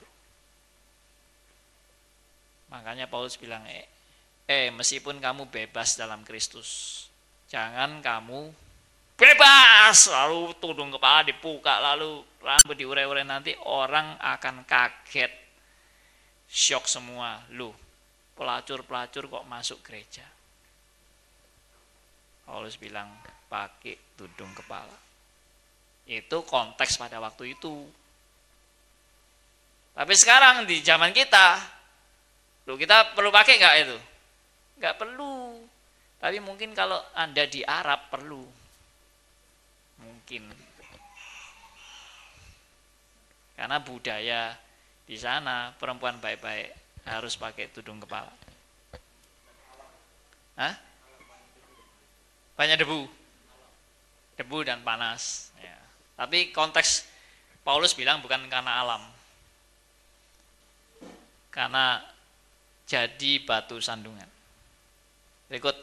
Makanya 2.72 3.12
Paulus 3.12 3.36
bilang, 3.36 3.68
eh, 3.68 3.92
eh 4.48 4.72
meskipun 4.72 5.20
kamu 5.20 5.52
bebas 5.52 6.00
dalam 6.00 6.24
Kristus, 6.24 7.04
jangan 7.52 8.00
kamu 8.00 8.56
bebas. 9.20 10.08
Lalu 10.08 10.56
tudung 10.64 10.96
kepala 10.96 11.28
dibuka 11.28 11.76
lalu 11.84 12.24
rambut 12.40 12.80
diure-ure 12.80 13.28
nanti 13.28 13.52
orang 13.68 14.16
akan 14.16 14.64
kaget. 14.64 15.34
Shock 16.50 16.88
semua. 16.88 17.44
Lu 17.52 17.70
pelacur-pelacur 18.40 19.28
kok 19.28 19.46
masuk 19.46 19.84
gereja 19.84 20.39
Paulus 22.50 22.82
bilang 22.82 23.06
pakai 23.46 24.18
tudung 24.18 24.50
kepala. 24.58 24.98
Itu 26.10 26.42
konteks 26.42 26.98
pada 26.98 27.22
waktu 27.22 27.54
itu. 27.54 27.86
Tapi 29.94 30.14
sekarang 30.18 30.66
di 30.66 30.82
zaman 30.82 31.14
kita 31.14 31.62
lu 32.66 32.74
kita 32.74 33.14
perlu 33.14 33.30
pakai 33.30 33.62
nggak 33.62 33.76
itu? 33.86 33.98
Nggak 34.82 34.98
perlu. 34.98 35.62
Tapi 36.18 36.42
mungkin 36.42 36.74
kalau 36.74 36.98
anda 37.14 37.46
di 37.46 37.62
Arab 37.62 38.10
perlu. 38.10 38.42
Mungkin. 40.02 40.50
Karena 43.54 43.78
budaya 43.78 44.58
di 45.06 45.18
sana 45.22 45.70
perempuan 45.78 46.18
baik-baik 46.18 46.74
harus 47.06 47.38
pakai 47.38 47.70
tudung 47.70 48.02
kepala. 48.02 48.34
Hah? 50.58 50.89
Banyak 52.60 52.76
debu. 52.84 53.08
Debu 54.36 54.68
dan 54.68 54.84
panas. 54.84 55.56
Ya. 55.64 55.80
Tapi 56.20 56.52
konteks 56.52 57.08
Paulus 57.64 57.96
bilang 57.96 58.20
bukan 58.20 58.44
karena 58.52 58.84
alam. 58.84 59.00
Karena 61.56 62.04
jadi 62.84 63.40
batu 63.48 63.80
sandungan. 63.80 64.28
Berikut. 65.48 65.76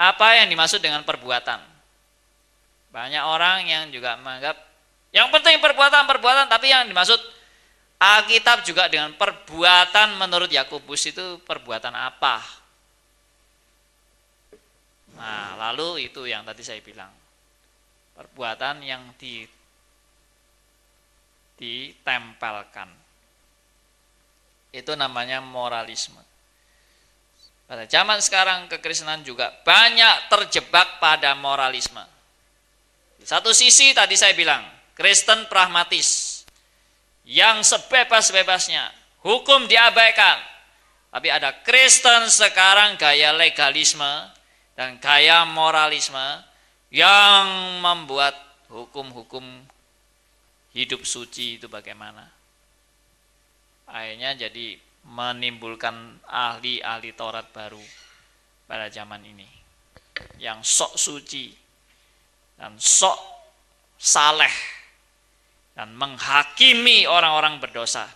Apa 0.00 0.40
yang 0.40 0.48
dimaksud 0.48 0.80
dengan 0.80 1.04
perbuatan? 1.04 1.60
Banyak 2.88 3.24
orang 3.28 3.68
yang 3.68 3.84
juga 3.92 4.16
menganggap 4.16 4.56
yang 5.12 5.28
penting 5.32 5.60
perbuatan-perbuatan 5.60 6.48
tapi 6.48 6.72
yang 6.72 6.88
dimaksud 6.88 7.16
Alkitab 7.96 8.64
juga 8.68 8.88
dengan 8.92 9.16
perbuatan 9.16 10.20
menurut 10.20 10.52
Yakobus 10.52 11.08
itu 11.08 11.40
perbuatan 11.44 11.96
apa? 11.96 12.65
Nah, 15.16 15.56
lalu 15.56 16.12
itu 16.12 16.28
yang 16.28 16.44
tadi 16.44 16.60
saya 16.60 16.80
bilang. 16.84 17.10
Perbuatan 18.16 18.80
yang 18.84 19.12
di 19.20 19.44
ditempelkan. 21.56 22.88
Itu 24.72 24.92
namanya 24.92 25.40
moralisme. 25.40 26.20
Pada 27.66 27.88
zaman 27.88 28.22
sekarang 28.22 28.70
kekristenan 28.70 29.26
juga 29.26 29.50
banyak 29.64 30.30
terjebak 30.30 31.00
pada 31.02 31.34
moralisme. 31.34 32.04
Di 33.18 33.26
satu 33.26 33.50
sisi 33.50 33.90
tadi 33.90 34.14
saya 34.14 34.36
bilang, 34.36 34.62
Kristen 34.94 35.48
pragmatis 35.50 36.44
yang 37.26 37.66
sebebas-bebasnya, 37.66 38.86
hukum 39.24 39.66
diabaikan. 39.66 40.38
Tapi 41.10 41.28
ada 41.32 41.50
Kristen 41.64 42.28
sekarang 42.28 43.00
gaya 43.00 43.32
legalisme 43.34 44.35
dan 44.76 45.00
gaya 45.00 45.48
moralisme 45.48 46.44
yang 46.92 47.80
membuat 47.80 48.36
hukum-hukum 48.68 49.42
hidup 50.76 51.02
suci 51.08 51.56
itu 51.56 51.66
bagaimana. 51.66 52.28
Akhirnya 53.88 54.36
jadi 54.36 54.76
menimbulkan 55.08 56.20
ahli-ahli 56.28 57.16
Taurat 57.16 57.48
baru 57.50 57.80
pada 58.68 58.92
zaman 58.92 59.24
ini 59.24 59.48
yang 60.36 60.60
sok 60.60 60.98
suci 61.00 61.54
dan 62.60 62.76
sok 62.76 63.16
saleh 63.96 64.52
dan 65.72 65.92
menghakimi 65.96 67.08
orang-orang 67.08 67.60
berdosa 67.62 68.08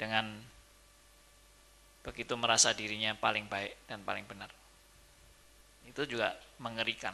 dengan 0.00 0.32
begitu 2.00 2.32
merasa 2.40 2.72
dirinya 2.72 3.12
paling 3.16 3.46
baik 3.46 3.84
dan 3.84 4.00
paling 4.00 4.24
benar. 4.24 4.59
Itu 5.90 6.06
juga 6.06 6.38
mengerikan. 6.62 7.12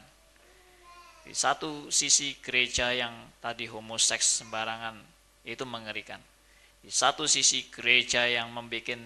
Di 1.26 1.34
satu 1.34 1.88
sisi 1.88 2.38
gereja 2.38 2.92
yang 2.92 3.34
tadi 3.42 3.66
homoseks 3.66 4.44
sembarangan 4.44 5.00
itu 5.42 5.64
mengerikan. 5.66 6.20
Di 6.84 6.92
satu 6.92 7.26
sisi 7.26 7.66
gereja 7.72 8.28
yang 8.28 8.52
membuat 8.54 9.00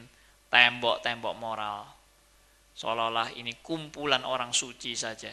tembok-tembok 0.50 1.34
moral 1.38 2.00
seolah-olah 2.74 3.36
ini 3.36 3.60
kumpulan 3.60 4.24
orang 4.24 4.56
suci 4.56 4.96
saja. 4.96 5.32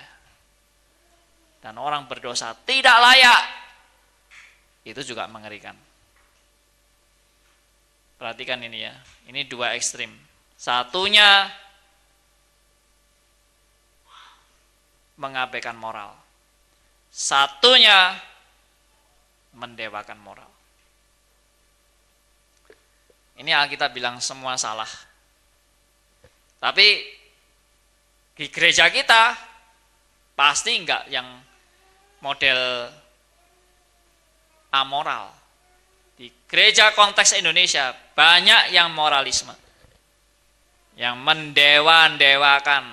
Dan 1.64 1.80
orang 1.82 2.06
berdosa 2.06 2.54
tidak 2.64 2.96
layak 3.00 3.44
itu 4.88 5.02
juga 5.04 5.28
mengerikan. 5.28 5.76
Perhatikan 8.18 8.60
ini 8.64 8.88
ya, 8.88 8.94
ini 9.30 9.46
dua 9.46 9.78
ekstrim. 9.78 10.10
Satunya 10.58 11.52
mengabaikan 15.18 15.76
moral. 15.76 16.14
Satunya 17.10 18.14
mendewakan 19.58 20.22
moral. 20.22 20.52
Ini 23.38 23.54
Alkitab 23.54 23.94
bilang 23.94 24.18
semua 24.18 24.58
salah. 24.58 24.90
Tapi 26.58 27.06
di 28.38 28.46
gereja 28.50 28.90
kita 28.90 29.34
pasti 30.34 30.78
enggak 30.78 31.06
yang 31.10 31.26
model 32.22 32.90
amoral. 34.74 35.34
Di 36.18 36.34
gereja 36.50 36.94
konteks 36.98 37.38
Indonesia 37.38 37.94
banyak 38.18 38.74
yang 38.74 38.90
moralisme. 38.94 39.54
Yang 40.98 41.16
mendewa-dewakan 41.22 42.86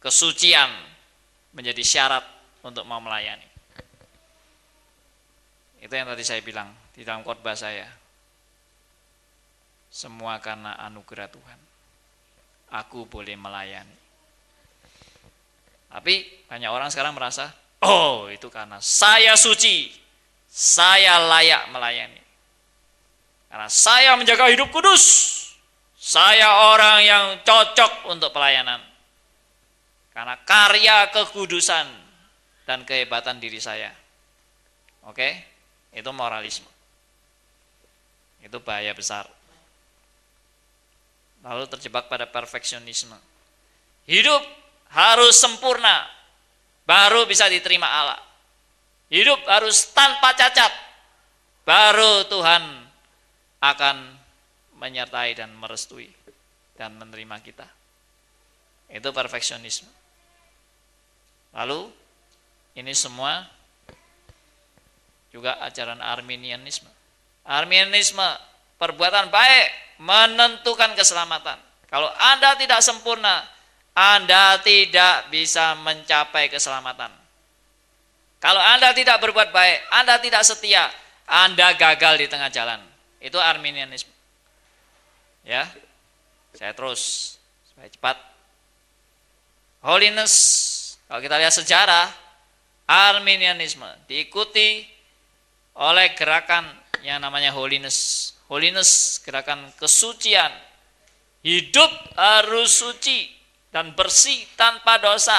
kesucian 0.00 0.87
menjadi 1.52 1.82
syarat 1.84 2.24
untuk 2.64 2.84
mau 2.84 3.00
melayani. 3.00 3.46
Itu 5.78 5.94
yang 5.94 6.10
tadi 6.10 6.26
saya 6.26 6.42
bilang 6.42 6.74
di 6.92 7.06
dalam 7.06 7.22
khotbah 7.22 7.54
saya. 7.54 7.86
Semua 9.88 10.36
karena 10.42 10.76
anugerah 10.84 11.30
Tuhan. 11.30 11.60
Aku 12.74 13.08
boleh 13.08 13.38
melayani. 13.38 13.96
Tapi 15.88 16.44
banyak 16.44 16.68
orang 16.68 16.92
sekarang 16.92 17.16
merasa, 17.16 17.48
oh 17.80 18.28
itu 18.28 18.52
karena 18.52 18.76
saya 18.84 19.32
suci, 19.40 19.88
saya 20.44 21.16
layak 21.16 21.72
melayani. 21.72 22.20
Karena 23.48 23.68
saya 23.72 24.12
menjaga 24.20 24.52
hidup 24.52 24.68
kudus. 24.68 25.36
Saya 25.96 26.72
orang 26.76 26.98
yang 27.04 27.24
cocok 27.44 28.12
untuk 28.12 28.30
pelayanan. 28.32 28.87
Karena 30.18 30.34
karya 30.42 31.14
kekudusan 31.14 31.86
dan 32.66 32.82
kehebatan 32.82 33.38
diri 33.38 33.62
saya. 33.62 33.94
Oke? 35.06 35.30
Itu 35.94 36.10
moralisme. 36.10 36.66
Itu 38.42 38.58
bahaya 38.58 38.90
besar. 38.98 39.30
Lalu 41.46 41.70
terjebak 41.70 42.10
pada 42.10 42.26
perfeksionisme. 42.26 43.14
Hidup 44.10 44.42
harus 44.90 45.38
sempurna 45.38 46.10
baru 46.82 47.22
bisa 47.30 47.46
diterima 47.46 47.86
Allah. 47.86 48.18
Hidup 49.14 49.38
harus 49.46 49.94
tanpa 49.94 50.34
cacat. 50.34 50.74
Baru 51.62 52.26
Tuhan 52.26 52.90
akan 53.62 54.18
menyertai 54.82 55.38
dan 55.38 55.54
merestui 55.54 56.10
dan 56.74 56.98
menerima 56.98 57.38
kita. 57.38 57.70
Itu 58.90 59.14
perfeksionisme. 59.14 60.07
Lalu 61.52 61.88
ini 62.76 62.92
semua 62.92 63.46
juga 65.32 65.60
ajaran 65.64 66.00
Arminianisme. 66.00 66.88
Arminianisme 67.44 68.24
perbuatan 68.76 69.28
baik 69.32 69.66
menentukan 69.98 70.94
keselamatan. 70.94 71.58
Kalau 71.88 72.08
Anda 72.12 72.54
tidak 72.54 72.84
sempurna, 72.84 73.44
Anda 73.96 74.60
tidak 74.60 75.32
bisa 75.32 75.74
mencapai 75.80 76.52
keselamatan. 76.52 77.10
Kalau 78.38 78.62
Anda 78.62 78.94
tidak 78.94 79.18
berbuat 79.18 79.50
baik, 79.50 79.78
Anda 79.90 80.22
tidak 80.22 80.46
setia, 80.46 80.86
Anda 81.26 81.74
gagal 81.74 82.22
di 82.22 82.26
tengah 82.30 82.52
jalan. 82.54 82.78
Itu 83.18 83.42
Arminianisme. 83.42 84.14
Ya. 85.42 85.66
Saya 86.54 86.70
terus 86.74 87.34
supaya 87.70 87.90
cepat. 87.90 88.16
Holiness, 89.82 90.34
kalau 91.08 91.24
kita 91.24 91.40
lihat 91.40 91.56
sejarah, 91.56 92.06
Arminianisme 92.88 93.88
diikuti 94.08 94.84
oleh 95.76 96.12
gerakan 96.16 96.68
yang 97.00 97.20
namanya 97.20 97.52
holiness. 97.52 98.32
holiness, 98.48 99.20
gerakan 99.20 99.68
kesucian. 99.76 100.48
Hidup 101.44 101.92
harus 102.16 102.80
suci 102.80 103.28
dan 103.68 103.92
bersih 103.92 104.40
tanpa 104.56 104.96
dosa. 104.96 105.36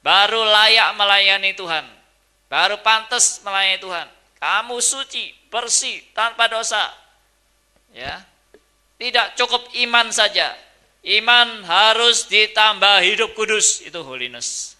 Baru 0.00 0.40
layak 0.48 0.96
melayani 0.96 1.52
Tuhan. 1.52 1.84
Baru 2.48 2.80
pantas 2.80 3.44
melayani 3.44 3.76
Tuhan. 3.84 4.08
Kamu 4.40 4.80
suci, 4.80 5.28
bersih, 5.52 6.00
tanpa 6.16 6.48
dosa. 6.48 6.88
Ya. 7.92 8.24
Tidak 8.96 9.36
cukup 9.36 9.68
iman 9.84 10.08
saja. 10.08 10.56
Iman 11.04 11.68
harus 11.68 12.24
ditambah 12.32 13.04
hidup 13.04 13.36
kudus, 13.36 13.84
itu 13.84 14.00
holiness. 14.00 14.77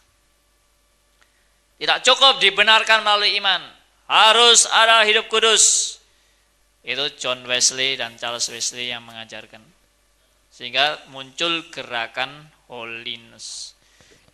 Tidak 1.79 1.99
cukup 2.03 2.43
dibenarkan 2.43 3.07
melalui 3.07 3.39
iman. 3.39 3.63
Harus 4.11 4.67
ada 4.67 5.07
hidup 5.07 5.31
kudus. 5.31 5.97
Itu 6.83 7.07
John 7.15 7.47
Wesley 7.47 7.95
dan 7.95 8.19
Charles 8.19 8.51
Wesley 8.51 8.91
yang 8.91 9.07
mengajarkan. 9.07 9.63
Sehingga 10.51 11.07
muncul 11.15 11.71
gerakan 11.71 12.51
holiness. 12.67 13.79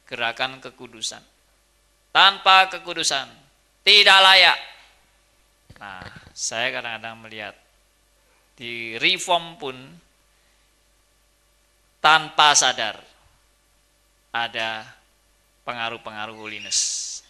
Gerakan 0.09 0.65
kekudusan. 0.65 1.21
Tanpa 2.09 2.73
kekudusan. 2.73 3.29
Tidak 3.85 4.19
layak. 4.25 4.59
Nah, 5.77 6.01
saya 6.33 6.73
kadang-kadang 6.73 7.21
melihat 7.21 7.55
di 8.55 8.95
reform 8.97 9.59
pun 9.59 9.77
tanpa 11.99 12.55
sadar 12.55 13.01
ada 14.31 14.87
pengaruh-pengaruh 15.65 16.37
holiness. 16.37 17.21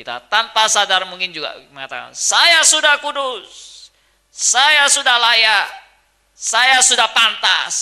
Kita 0.00 0.16
tanpa 0.32 0.64
sadar 0.64 1.04
mungkin 1.04 1.28
juga 1.28 1.52
mengatakan, 1.76 2.16
saya 2.16 2.64
sudah 2.64 2.96
kudus, 3.04 3.92
saya 4.32 4.88
sudah 4.88 5.20
layak, 5.20 5.68
saya 6.32 6.80
sudah 6.80 7.04
pantas, 7.12 7.76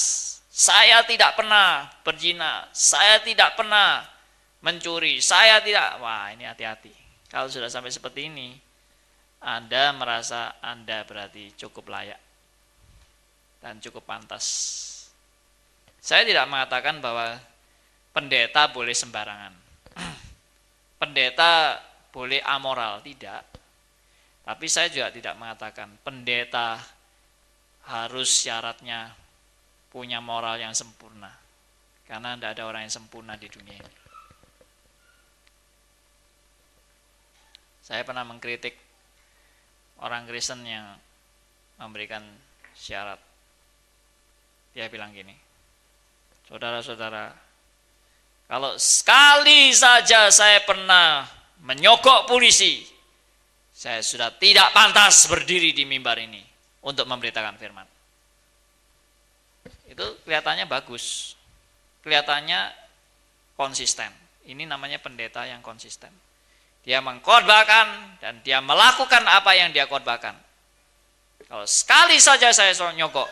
saya 0.50 1.06
tidak 1.06 1.38
pernah 1.38 1.86
berzina, 2.02 2.66
saya 2.74 3.22
tidak 3.22 3.54
pernah 3.54 4.02
mencuri, 4.66 5.22
saya 5.22 5.62
tidak, 5.62 6.02
wah 6.02 6.34
ini 6.34 6.42
hati-hati. 6.42 6.90
Kalau 7.30 7.46
sudah 7.46 7.70
sampai 7.70 7.94
seperti 7.94 8.26
ini, 8.26 8.58
Anda 9.38 9.94
merasa 9.94 10.58
Anda 10.58 11.06
berarti 11.06 11.54
cukup 11.54 11.86
layak 11.86 12.18
dan 13.62 13.78
cukup 13.78 14.02
pantas. 14.02 14.42
Saya 16.02 16.26
tidak 16.26 16.50
mengatakan 16.50 16.98
bahwa 16.98 17.38
pendeta 18.10 18.66
boleh 18.74 18.90
sembarangan. 18.90 19.54
pendeta 20.98 21.78
boleh 22.12 22.40
amoral, 22.44 23.00
tidak. 23.04 23.44
Tapi 24.48 24.66
saya 24.66 24.88
juga 24.88 25.12
tidak 25.12 25.36
mengatakan 25.36 26.00
pendeta 26.00 26.80
harus 27.88 28.28
syaratnya 28.28 29.12
punya 29.92 30.20
moral 30.24 30.56
yang 30.56 30.72
sempurna. 30.72 31.32
Karena 32.08 32.36
tidak 32.36 32.56
ada 32.56 32.64
orang 32.64 32.88
yang 32.88 32.94
sempurna 32.96 33.36
di 33.36 33.48
dunia 33.52 33.76
ini. 33.76 33.94
Saya 37.84 38.04
pernah 38.04 38.24
mengkritik 38.24 38.76
orang 40.04 40.28
Kristen 40.28 40.64
yang 40.64 40.96
memberikan 41.80 42.20
syarat. 42.76 43.20
Dia 44.76 44.92
bilang 44.92 45.12
gini, 45.12 45.32
saudara-saudara, 46.48 47.32
kalau 48.48 48.76
sekali 48.76 49.72
saja 49.72 50.28
saya 50.28 50.60
pernah 50.64 51.37
menyogok 51.62 52.28
polisi, 52.30 52.86
saya 53.74 54.02
sudah 54.02 54.34
tidak 54.34 54.74
pantas 54.74 55.30
berdiri 55.30 55.70
di 55.70 55.86
mimbar 55.86 56.18
ini 56.18 56.42
untuk 56.82 57.06
memberitakan 57.06 57.54
firman. 57.54 57.86
Itu 59.86 60.18
kelihatannya 60.26 60.66
bagus, 60.66 61.34
kelihatannya 62.02 62.74
konsisten. 63.54 64.10
Ini 64.48 64.64
namanya 64.64 64.98
pendeta 64.98 65.44
yang 65.44 65.62
konsisten. 65.62 66.10
Dia 66.82 67.04
mengkhotbahkan 67.04 68.18
dan 68.22 68.40
dia 68.40 68.64
melakukan 68.64 69.22
apa 69.28 69.52
yang 69.52 69.70
dia 69.70 69.84
khotbahkan. 69.84 70.32
Kalau 71.46 71.66
sekali 71.68 72.16
saja 72.18 72.50
saya 72.50 72.72
nyogok, 72.96 73.28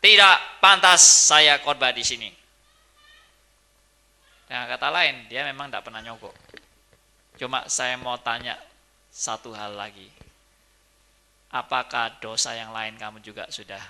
tidak 0.00 0.36
pantas 0.58 1.00
saya 1.00 1.60
khotbah 1.60 1.92
di 1.92 2.02
sini. 2.04 2.30
Dengan 4.48 4.68
kata 4.68 4.88
lain, 4.92 5.28
dia 5.28 5.44
memang 5.44 5.68
tidak 5.72 5.84
pernah 5.88 6.00
nyogok. 6.04 6.32
Cuma 7.34 7.66
saya 7.66 7.98
mau 7.98 8.14
tanya 8.18 8.54
satu 9.10 9.50
hal 9.54 9.74
lagi. 9.74 10.06
Apakah 11.54 12.18
dosa 12.18 12.54
yang 12.54 12.74
lain 12.74 12.98
kamu 12.98 13.22
juga 13.22 13.46
sudah 13.50 13.80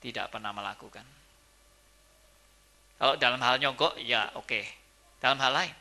tidak 0.00 0.32
pernah 0.32 0.52
melakukan? 0.56 1.04
Kalau 2.98 3.14
dalam 3.20 3.40
hal 3.44 3.60
nyogok, 3.60 4.00
ya 4.00 4.32
oke. 4.34 4.48
Okay. 4.48 4.64
Dalam 5.20 5.38
hal 5.38 5.52
lain. 5.52 5.74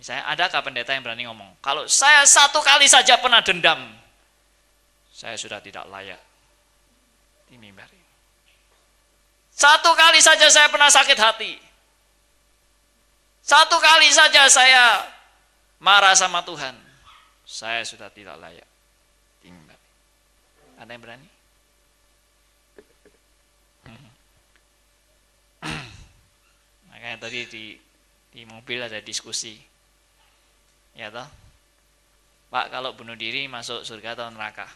Misalnya 0.00 0.24
adakah 0.32 0.60
pendeta 0.64 0.90
yang 0.96 1.04
berani 1.04 1.28
ngomong, 1.28 1.52
kalau 1.60 1.84
saya 1.86 2.24
satu 2.24 2.58
kali 2.64 2.88
saja 2.88 3.20
pernah 3.20 3.44
dendam, 3.44 3.78
saya 5.12 5.36
sudah 5.36 5.60
tidak 5.60 5.84
layak 5.92 6.18
di 7.46 7.60
mimbar 7.60 7.86
Satu 9.52 9.92
kali 9.92 10.18
saja 10.24 10.48
saya 10.48 10.72
pernah 10.72 10.88
sakit 10.88 11.18
hati. 11.20 11.52
Satu 13.44 13.76
kali 13.76 14.08
saja 14.10 14.48
saya 14.48 15.11
marah 15.82 16.14
sama 16.14 16.46
Tuhan, 16.46 16.78
saya 17.42 17.82
sudah 17.82 18.06
tidak 18.14 18.38
layak 18.38 18.68
tinggal. 19.42 19.74
Ada 20.78 20.94
yang 20.94 21.02
berani? 21.02 21.26
Makanya 26.88 27.18
tadi 27.18 27.50
di 27.50 27.74
di 28.32 28.46
mobil 28.46 28.78
ada 28.78 29.02
diskusi, 29.02 29.58
ya 30.94 31.10
toh. 31.10 31.26
Pak 32.48 32.70
kalau 32.70 32.94
bunuh 32.94 33.18
diri 33.18 33.50
masuk 33.50 33.82
surga 33.82 34.14
atau 34.14 34.30
neraka? 34.30 34.70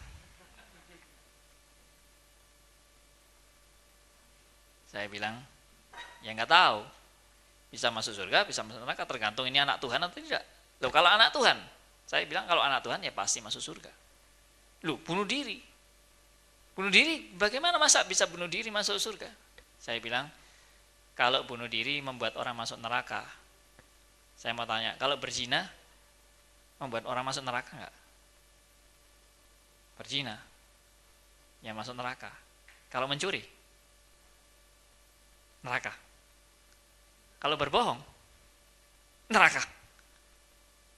Saya 4.91 5.07
bilang, 5.07 5.39
ya 6.19 6.35
nggak 6.35 6.51
tahu. 6.51 6.83
Bisa 7.67 7.91
masuk 7.91 8.15
surga, 8.15 8.47
bisa 8.47 8.63
masuk 8.63 8.81
neraka, 8.81 9.05
tergantung 9.05 9.45
ini 9.47 9.59
anak 9.61 9.77
Tuhan 9.79 9.99
atau 10.03 10.15
tidak. 10.15 10.56
Loh 10.83 10.91
kalau 10.93 11.09
anak 11.09 11.33
Tuhan, 11.33 11.57
saya 12.05 12.23
bilang 12.29 12.45
kalau 12.45 12.61
anak 12.61 12.85
Tuhan 12.85 13.01
ya 13.01 13.11
pasti 13.11 13.41
masuk 13.41 13.61
surga. 13.61 13.91
Loh 14.85 15.01
bunuh 15.01 15.25
diri. 15.25 15.57
Bunuh 16.77 16.93
diri, 16.93 17.33
bagaimana 17.33 17.81
masa 17.81 18.05
bisa 18.05 18.29
bunuh 18.29 18.45
diri 18.45 18.69
masuk 18.69 19.01
surga? 19.01 19.25
Saya 19.81 19.97
bilang, 19.97 20.29
kalau 21.17 21.41
bunuh 21.49 21.65
diri 21.65 21.97
membuat 22.05 22.37
orang 22.37 22.53
masuk 22.53 22.77
neraka. 22.77 23.25
Saya 24.37 24.53
mau 24.53 24.69
tanya, 24.69 24.93
kalau 25.01 25.17
berzina 25.17 25.65
membuat 26.77 27.09
orang 27.09 27.25
masuk 27.25 27.41
neraka 27.41 27.73
enggak? 27.73 27.95
Berzina, 29.97 30.37
yang 31.65 31.73
masuk 31.73 31.97
neraka. 31.97 32.29
Kalau 32.93 33.09
mencuri, 33.09 33.41
neraka. 35.65 35.89
Kalau 37.41 37.57
berbohong, 37.57 37.97
neraka. 39.33 39.65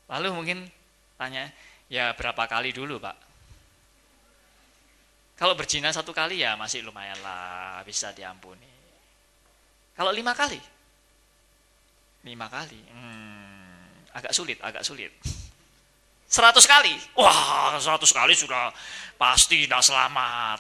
Lalu 0.10 0.28
mungkin 0.34 0.60
tanya, 1.16 1.48
ya 1.86 2.12
berapa 2.18 2.50
kali 2.50 2.74
dulu 2.74 2.98
pak? 2.98 3.18
Kalau 5.40 5.56
berzina 5.56 5.94
satu 5.94 6.12
kali 6.12 6.44
ya 6.44 6.60
masih 6.60 6.84
lumayan 6.84 7.16
lah, 7.24 7.80
bisa 7.88 8.12
diampuni. 8.12 8.68
Kalau 9.96 10.12
lima 10.12 10.36
kali? 10.36 10.60
Lima 12.28 12.52
kali, 12.52 12.76
hmm, 12.76 14.12
agak 14.12 14.36
sulit, 14.36 14.60
agak 14.60 14.84
sulit. 14.84 15.14
Seratus 16.28 16.68
kali, 16.68 16.94
wah 17.16 17.80
seratus 17.80 18.12
kali 18.12 18.36
sudah 18.36 18.70
pasti 19.16 19.64
tidak 19.64 19.80
selamat. 19.80 20.60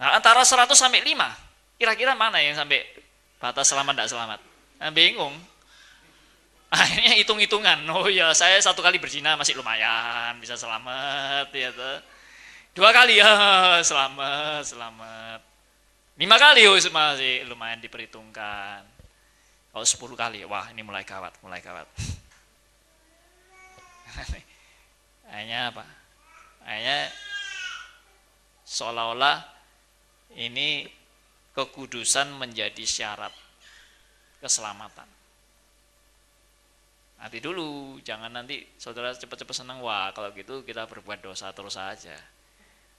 Nah, 0.00 0.16
antara 0.16 0.46
seratus 0.46 0.78
sampai 0.78 1.02
lima, 1.02 1.28
kira-kira 1.76 2.14
mana 2.14 2.40
yang 2.40 2.54
sampai 2.56 2.80
batas 3.36 3.68
selamat 3.68 3.92
tidak 3.98 4.10
selamat? 4.14 4.38
Nah, 4.80 4.90
bingung. 4.94 5.34
Akhirnya 6.70 7.18
hitung-hitungan. 7.18 7.82
Oh 7.90 8.06
ya, 8.06 8.30
saya 8.30 8.54
satu 8.62 8.78
kali 8.78 9.02
berzina 9.02 9.34
masih 9.34 9.58
lumayan, 9.58 10.38
bisa 10.38 10.54
selamat 10.54 11.50
ya 11.50 11.74
tuh. 11.74 11.98
Dua 12.78 12.94
kali 12.94 13.18
ya, 13.22 13.82
selamat, 13.82 14.62
selamat. 14.62 15.42
Lima 16.14 16.38
kali 16.38 16.70
oh, 16.70 16.78
masih 16.78 17.42
lumayan 17.50 17.82
diperhitungkan. 17.82 18.86
Kalau 19.70 19.86
sepuluh 19.86 20.14
kali, 20.14 20.46
wah 20.46 20.70
ini 20.70 20.86
mulai 20.86 21.02
kawat, 21.02 21.34
mulai 21.42 21.58
kawat. 21.58 21.90
Akhirnya 25.30 25.74
apa? 25.74 25.82
Akhirnya 26.62 27.10
seolah-olah 28.62 29.42
ini 30.38 30.86
kekudusan 31.50 32.30
menjadi 32.38 32.86
syarat 32.86 33.34
keselamatan. 34.38 35.19
Nanti 37.20 37.36
dulu, 37.36 38.00
jangan 38.00 38.32
nanti 38.32 38.64
saudara 38.80 39.12
cepat-cepat 39.12 39.52
senang. 39.52 39.84
Wah, 39.84 40.08
kalau 40.16 40.32
gitu 40.32 40.64
kita 40.64 40.88
berbuat 40.88 41.20
dosa 41.20 41.52
terus 41.52 41.76
saja. 41.76 42.16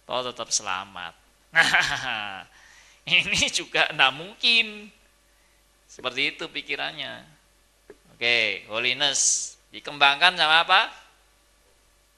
Toh 0.06 0.22
tetap 0.22 0.54
selamat. 0.54 1.18
Nah, 1.52 2.46
ini 3.18 3.50
juga 3.50 3.90
tidak 3.90 4.14
mungkin. 4.14 4.94
Seperti 5.90 6.38
itu 6.38 6.46
pikirannya. 6.48 7.26
Oke, 8.16 8.64
holiness 8.70 9.52
dikembangkan 9.74 10.38
sama 10.38 10.64
apa? 10.64 10.82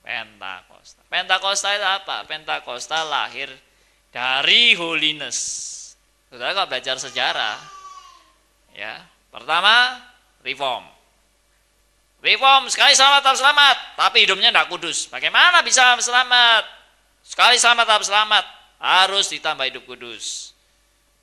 Pentakosta. 0.03 1.01
Pentakosta 1.07 1.69
itu 1.71 1.87
apa? 1.87 2.27
Pentakosta 2.27 3.07
lahir 3.07 3.47
dari 4.11 4.75
holiness. 4.75 5.39
Saudara 6.27 6.51
kalau 6.51 6.69
belajar 6.69 6.99
sejarah, 6.99 7.57
ya 8.75 8.99
pertama 9.31 10.03
reform. 10.45 10.92
Reform 12.23 12.71
sekali 12.71 12.95
selamat 12.95 13.19
tetap 13.19 13.35
selamat, 13.35 13.77
tapi 13.99 14.23
hidupnya 14.23 14.47
tidak 14.47 14.71
kudus. 14.71 15.11
Bagaimana 15.11 15.59
bisa 15.59 15.91
selamat? 15.99 16.63
Sekali 17.19 17.59
selamat 17.59 17.83
tetap 17.83 18.03
selamat, 18.07 18.45
harus 18.79 19.27
ditambah 19.27 19.67
hidup 19.67 19.83
kudus. 19.83 20.55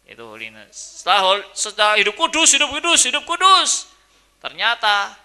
Itu 0.04 0.28
holiness. 0.28 1.00
Setelah, 1.00 1.40
setelah 1.56 1.96
hidup 1.96 2.12
kudus, 2.20 2.52
hidup 2.52 2.68
kudus, 2.68 3.00
hidup 3.08 3.24
kudus. 3.24 3.88
Ternyata 4.44 5.16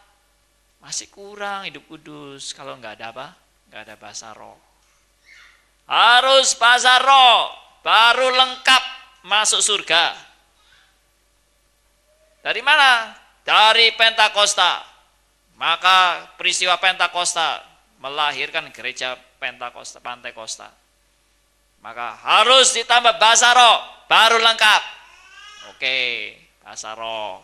masih 0.79 1.11
kurang 1.11 1.67
hidup 1.67 1.83
kudus 1.91 2.55
kalau 2.55 2.79
nggak 2.79 2.95
ada 3.03 3.11
apa? 3.11 3.27
Nggak 3.67 3.81
ada 3.83 3.95
bahasa 3.99 4.31
roh. 4.31 4.55
Harus 5.91 6.55
bahasa 6.55 7.03
roh, 7.03 7.51
baru 7.83 8.31
lengkap 8.31 8.83
masuk 9.27 9.59
surga. 9.59 10.15
Dari 12.39 12.63
mana? 12.63 13.11
Dari 13.43 13.91
Pentakosta. 13.99 14.94
Maka 15.55 16.27
peristiwa 16.35 16.75
Pentakosta 16.75 17.63
melahirkan 18.03 18.67
gereja 18.75 19.15
Pentakosta, 19.39 20.03
Pantekosta. 20.03 20.67
Maka 21.79 22.17
harus 22.17 22.75
ditambah 22.75 23.15
bahasa 23.15 23.55
roh, 23.55 23.77
baru 24.11 24.41
lengkap. 24.41 24.81
Oke, 25.75 26.33
bahasa 26.59 26.91
roh. 26.97 27.39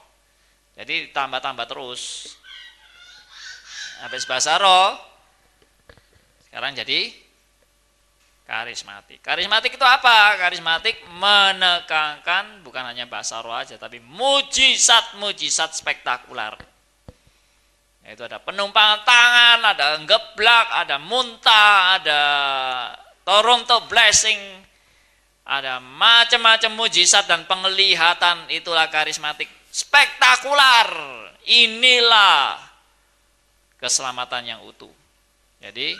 Jadi 0.76 1.14
tambah-tambah 1.16 1.68
terus. 1.70 2.36
Habis 4.02 4.26
bahasa 4.26 4.58
roh, 4.58 4.98
sekarang 6.50 6.74
jadi 6.74 7.14
karismatik. 8.50 9.22
Karismatik 9.22 9.78
itu 9.78 9.86
apa? 9.86 10.42
Karismatik 10.42 11.06
menekankan 11.16 12.66
bukan 12.66 12.82
hanya 12.82 13.06
bahasa 13.06 13.40
roh 13.40 13.54
aja, 13.54 13.78
tapi 13.78 14.02
mujizat-mujizat 14.02 15.78
spektakular 15.78 16.70
itu 18.02 18.26
ada 18.26 18.41
penumpangan 18.41 19.06
tangan, 19.06 19.60
ada 19.61 19.86
geblak, 20.02 20.68
ada 20.73 20.98
muntah, 20.98 22.02
ada 22.02 22.22
Toronto 23.22 23.86
blessing, 23.86 24.41
ada 25.45 25.78
macam-macam 25.78 26.72
mujizat 26.73 27.30
dan 27.30 27.45
penglihatan 27.45 28.49
itulah 28.49 28.90
karismatik 28.90 29.48
spektakular. 29.69 30.90
Inilah 31.45 32.57
keselamatan 33.78 34.45
yang 34.45 34.61
utuh. 34.65 34.94
Jadi 35.61 35.94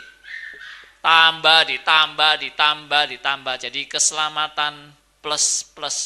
tambah 1.02 1.66
ditambah 1.66 2.32
ditambah 2.38 3.02
ditambah 3.18 3.54
jadi 3.58 3.80
keselamatan 3.90 4.94
plus 5.18 5.66
plus 5.74 5.98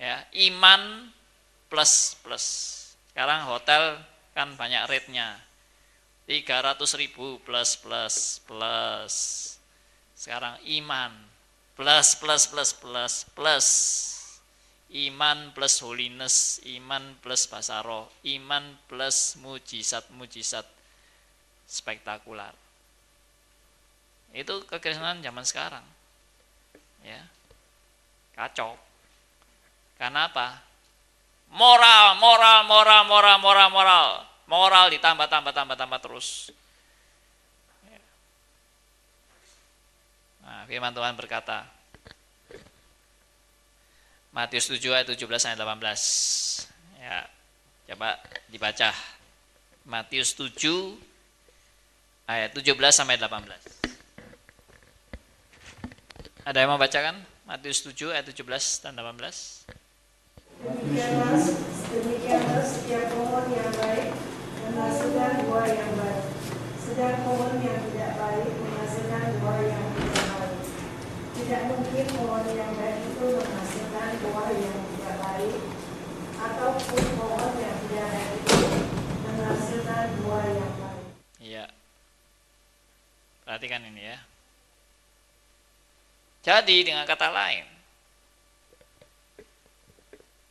ya 0.00 0.24
iman 0.48 1.12
plus 1.68 2.16
plus 2.24 2.44
sekarang 3.12 3.44
hotel 3.44 4.00
kan 4.34 4.58
banyak 4.58 4.84
rate-nya. 4.90 5.38
300 6.26 7.00
ribu 7.00 7.38
plus 7.46 7.78
plus 7.78 8.42
plus. 8.44 9.14
Sekarang 10.18 10.58
iman 10.82 11.12
plus 11.78 12.18
plus 12.18 12.42
plus 12.50 12.70
plus 12.74 13.14
plus. 13.32 13.68
Iman 14.94 15.50
plus 15.50 15.82
holiness 15.82 16.62
iman 16.78 17.18
plus 17.18 17.50
bahasa 17.50 17.82
roh 17.82 18.06
iman 18.22 18.78
plus 18.86 19.34
mujizat 19.42 20.06
mujizat 20.14 20.66
spektakular. 21.66 22.54
Itu 24.34 24.66
kekristenan 24.66 25.22
zaman 25.22 25.42
sekarang 25.46 25.86
ya. 27.04 27.20
Kacau. 28.34 28.74
Karena 30.00 30.26
apa 30.26 30.63
Moral, 31.54 32.18
moral, 32.18 32.66
moral, 32.66 33.02
moral, 33.06 33.36
moral, 33.38 33.68
moral. 33.70 34.06
Moral 34.50 34.90
ditambah, 34.90 35.30
tambah, 35.30 35.54
tambah, 35.54 35.78
tambah 35.78 35.98
terus. 36.02 36.50
Nah, 40.42 40.66
firman 40.66 40.90
Tuhan 40.90 41.14
berkata, 41.14 41.62
Matius 44.34 44.66
7 44.66 44.82
ayat 44.98 45.06
17 45.14 45.30
ayat 45.46 45.58
18. 45.62 46.66
Ya, 46.98 47.22
coba 47.94 48.18
dibaca. 48.50 48.90
Matius 49.86 50.34
7 50.34 50.98
ayat 52.26 52.50
17 52.50 52.74
sampai 52.90 53.14
18. 53.14 53.94
Ada 56.42 56.58
yang 56.58 56.74
mau 56.74 56.82
bacakan? 56.82 57.14
Matius 57.46 57.86
7 57.86 58.10
ayat 58.10 58.26
17 58.26 58.82
dan 58.82 58.98
18. 58.98 59.83
Demikianlah, 60.64 61.36
demikianlah 61.92 62.64
setiap 62.64 63.12
pohon 63.12 63.44
yang 63.52 63.68
baik 63.76 64.16
menghasilkan 64.64 65.44
buah 65.44 65.68
yang 65.68 65.92
baik. 65.92 66.24
Sedang 66.80 67.20
pohon 67.20 67.60
yang 67.60 67.84
tidak 67.92 68.16
baik 68.16 68.48
menghasilkan 68.48 69.44
buah 69.44 69.60
yang 69.60 69.84
tidak 69.92 70.24
baik. 70.24 70.56
Tidak 71.36 71.62
mungkin 71.68 72.06
pohon 72.16 72.44
yang 72.48 72.72
baik 72.80 72.98
itu 73.12 73.28
menghasilkan 73.44 74.10
buah 74.24 74.50
yang 74.56 74.78
tidak 74.88 75.16
baik, 75.20 75.56
ataupun 76.40 77.04
pohon 77.20 77.52
yang 77.60 77.76
tidak 77.84 78.08
baik 78.08 78.32
itu 78.40 78.60
menghasilkan 79.20 80.06
buah 80.24 80.46
yang 80.48 80.72
baik. 80.80 81.04
Iya. 81.44 81.64
Perhatikan 83.44 83.84
ini 83.84 84.16
ya. 84.16 84.18
Jadi 86.40 86.88
dengan 86.88 87.04
kata 87.04 87.28
lain, 87.28 87.68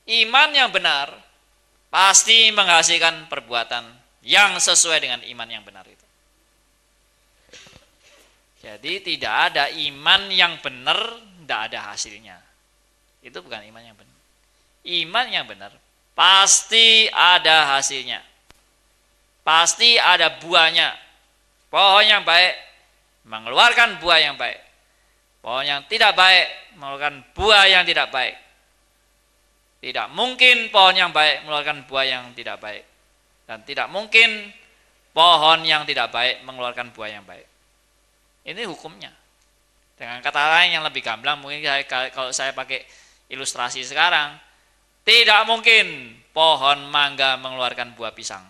Iman 0.04 0.52
yang 0.52 0.70
benar 0.74 1.12
pasti 1.88 2.52
menghasilkan 2.52 3.32
perbuatan 3.32 3.88
yang 4.24 4.60
sesuai 4.60 5.00
dengan 5.00 5.22
iman 5.24 5.48
yang 5.48 5.64
benar 5.64 5.88
itu. 5.88 6.08
Jadi 8.64 9.04
tidak 9.04 9.34
ada 9.52 9.68
iman 9.68 10.32
yang 10.32 10.60
benar, 10.64 10.96
tidak 11.44 11.60
ada 11.72 11.80
hasilnya. 11.92 12.40
Itu 13.20 13.44
bukan 13.44 13.64
iman 13.68 13.84
yang 13.84 13.96
benar. 13.96 14.18
Iman 14.84 15.28
yang 15.32 15.46
benar 15.48 15.72
pasti 16.16 17.08
ada 17.12 17.76
hasilnya. 17.76 18.24
Pasti 19.44 20.00
ada 20.00 20.40
buahnya. 20.40 20.96
Pohon 21.68 22.06
yang 22.08 22.24
baik 22.24 22.56
mengeluarkan 23.28 24.00
buah 24.00 24.20
yang 24.20 24.36
baik. 24.40 24.60
Pohon 25.44 25.68
yang 25.68 25.84
tidak 25.92 26.16
baik 26.16 26.48
mengeluarkan 26.80 27.24
buah 27.36 27.68
yang 27.68 27.84
tidak 27.84 28.08
baik. 28.12 28.43
Tidak 29.84 30.16
mungkin 30.16 30.72
pohon 30.72 30.96
yang 30.96 31.12
baik 31.12 31.44
mengeluarkan 31.44 31.84
buah 31.84 32.06
yang 32.08 32.24
tidak 32.32 32.64
baik. 32.64 32.88
Dan 33.44 33.68
tidak 33.68 33.92
mungkin 33.92 34.48
pohon 35.12 35.60
yang 35.68 35.84
tidak 35.84 36.08
baik 36.08 36.40
mengeluarkan 36.48 36.96
buah 36.96 37.20
yang 37.20 37.28
baik. 37.28 37.44
Ini 38.48 38.64
hukumnya. 38.64 39.12
Dengan 40.00 40.24
kata 40.24 40.40
lain 40.40 40.80
yang 40.80 40.88
lebih 40.88 41.04
gamblang, 41.04 41.44
mungkin 41.44 41.60
saya, 41.68 41.84
kalau 42.16 42.32
saya 42.32 42.56
pakai 42.56 42.80
ilustrasi 43.28 43.84
sekarang, 43.84 44.40
tidak 45.04 45.44
mungkin 45.52 46.16
pohon 46.32 46.88
mangga 46.88 47.36
mengeluarkan 47.36 47.92
buah 47.92 48.16
pisang. 48.16 48.48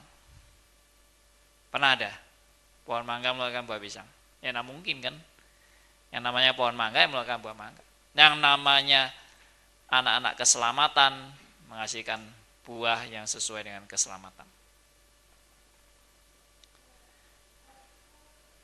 Pernah 1.73 1.97
ada? 1.97 2.13
Pohon 2.85 3.09
mangga 3.09 3.33
mengeluarkan 3.33 3.65
buah 3.65 3.81
pisang. 3.81 4.05
Ya, 4.37 4.53
tidak 4.53 4.69
mungkin 4.69 5.01
kan? 5.01 5.17
Yang 6.13 6.29
namanya 6.29 6.53
pohon 6.53 6.77
mangga 6.77 7.01
yang 7.01 7.09
mengeluarkan 7.09 7.41
buah 7.41 7.57
mangga. 7.57 7.83
Yang 8.13 8.33
namanya 8.37 9.09
anak-anak 10.01 10.33
keselamatan, 10.39 11.13
menghasilkan 11.69 12.21
buah 12.63 13.05
yang 13.05 13.27
sesuai 13.27 13.67
dengan 13.67 13.83
keselamatan. 13.85 14.47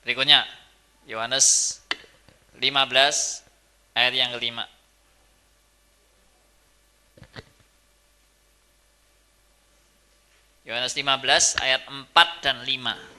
Berikutnya, 0.00 0.48
Yohanes 1.04 1.78
15 2.56 3.44
ayat 3.92 4.14
yang 4.16 4.32
kelima. 4.32 4.64
Yohanes 10.64 10.94
15 10.94 11.58
ayat 11.60 11.82
4 11.88 12.44
dan 12.46 12.62
5. 12.62 13.09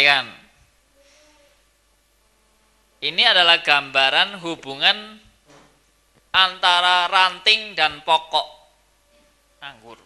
Perhatikan. 0.00 0.32
Ini 3.04 3.22
adalah 3.36 3.60
gambaran 3.60 4.40
hubungan 4.40 4.96
antara 6.32 7.04
ranting 7.04 7.76
dan 7.76 8.00
pokok 8.00 8.48
anggur. 9.60 10.00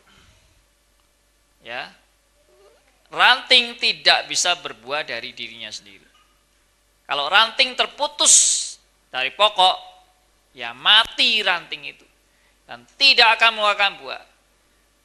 Ya. 1.62 1.94
Ranting 3.14 3.78
tidak 3.78 4.26
bisa 4.26 4.58
berbuah 4.58 5.06
dari 5.06 5.30
dirinya 5.30 5.70
sendiri. 5.70 6.10
Kalau 7.06 7.30
ranting 7.30 7.78
terputus 7.78 8.34
dari 9.14 9.30
pokok, 9.30 9.78
ya 10.58 10.74
mati 10.74 11.38
ranting 11.38 11.86
itu 11.86 12.06
dan 12.66 12.82
tidak 12.98 13.38
akan 13.38 13.62
mengeluarkan 13.62 13.94
buah. 14.02 14.24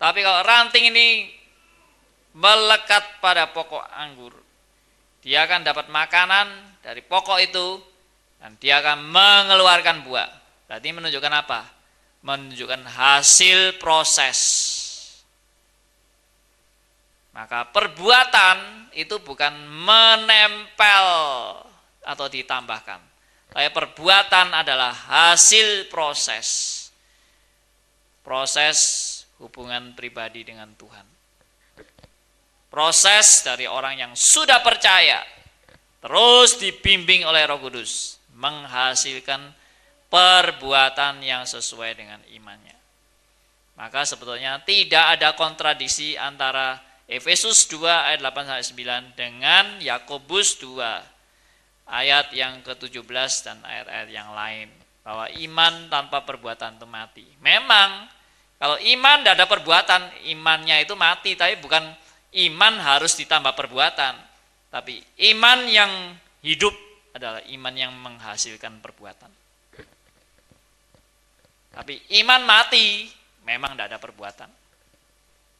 Tapi 0.01 0.25
kalau 0.25 0.41
ranting 0.41 0.89
ini 0.89 1.29
melekat 2.33 3.21
pada 3.21 3.53
pokok 3.53 3.85
anggur, 3.93 4.48
dia 5.19 5.43
akan 5.43 5.67
dapat 5.67 5.91
makanan 5.91 6.47
dari 6.79 7.03
pokok 7.03 7.39
itu 7.43 7.79
dan 8.39 8.55
dia 8.57 8.79
akan 8.79 9.03
mengeluarkan 9.03 10.07
buah. 10.07 10.29
Berarti 10.69 10.89
menunjukkan 10.95 11.33
apa? 11.33 11.61
Menunjukkan 12.23 12.87
hasil 12.87 13.79
proses. 13.81 14.39
Maka 17.35 17.67
perbuatan 17.71 18.89
itu 18.95 19.19
bukan 19.23 19.53
menempel 19.67 21.05
atau 22.03 22.25
ditambahkan. 22.27 22.99
Tapi 23.49 23.67
perbuatan 23.73 24.53
adalah 24.53 24.93
hasil 24.93 25.89
proses. 25.89 26.77
Proses 28.21 28.77
hubungan 29.41 29.97
pribadi 29.97 30.45
dengan 30.45 30.69
Tuhan. 30.77 31.18
Proses 32.69 33.41
dari 33.41 33.65
orang 33.65 33.97
yang 33.97 34.13
sudah 34.13 34.61
percaya 34.61 35.25
terus 35.99 36.61
dibimbing 36.61 37.25
oleh 37.25 37.43
Roh 37.49 37.57
Kudus 37.57 38.21
menghasilkan 38.37 39.41
perbuatan 40.07 41.19
yang 41.25 41.49
sesuai 41.49 41.97
dengan 41.97 42.21
imannya. 42.29 42.77
Maka 43.73 44.05
sebetulnya 44.05 44.61
tidak 44.63 45.17
ada 45.17 45.33
kontradiksi 45.33 46.13
antara 46.13 46.77
Efesus 47.09 47.65
2 47.73 47.89
ayat 47.89 48.19
8 48.21 48.45
sampai 48.45 48.65
9 49.15 49.17
dengan 49.17 49.65
Yakobus 49.81 50.61
2 50.61 51.89
ayat 51.89 52.29
yang 52.37 52.61
ke-17 52.61 53.31
dan 53.49 53.57
ayat-ayat 53.65 54.09
yang 54.13 54.29
lain 54.37 54.69
bahwa 55.01 55.25
iman 55.25 55.73
tanpa 55.89 56.21
perbuatan 56.21 56.77
itu 56.77 56.85
mati. 56.85 57.25
Memang 57.41 58.05
kalau 58.61 58.75
iman 58.77 59.17
tidak 59.23 59.35
ada 59.39 59.47
perbuatan, 59.47 60.01
imannya 60.29 60.83
itu 60.83 60.93
mati, 60.93 61.33
tapi 61.39 61.57
bukan 61.63 61.81
iman 62.29 62.73
harus 62.77 63.17
ditambah 63.17 63.53
perbuatan. 63.57 64.15
Tapi 64.69 65.01
iman 65.33 65.59
yang 65.65 65.91
hidup 66.45 66.73
adalah 67.13 67.41
iman 67.41 67.73
yang 67.73 67.91
menghasilkan 67.97 68.77
perbuatan. 68.79 69.31
Tapi 71.73 71.93
iman 72.21 72.41
mati 72.45 73.09
memang 73.45 73.73
tidak 73.73 73.87
ada 73.95 73.99
perbuatan. 74.01 74.49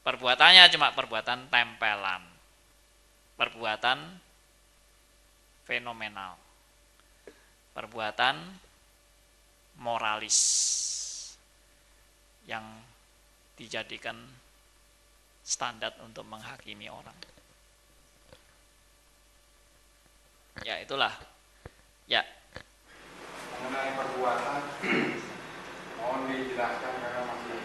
Perbuatannya 0.06 0.64
cuma 0.74 0.94
perbuatan 0.94 1.50
tempelan. 1.50 2.22
Perbuatan 3.38 3.98
fenomenal. 5.66 6.38
Perbuatan 7.74 8.36
moralis 9.80 10.38
yang 12.50 12.66
dijadikan 13.56 14.18
standar 15.50 15.98
untuk 16.06 16.22
menghakimi 16.30 16.86
orang. 16.94 17.18
Ya, 20.62 20.78
itulah. 20.78 21.18
Ya. 22.06 22.22
Mengenai 23.58 23.98
perbuatan, 23.98 24.62
mohon 25.98 26.30
dijelaskan 26.30 26.94
karena 27.02 27.22
masih 27.26 27.60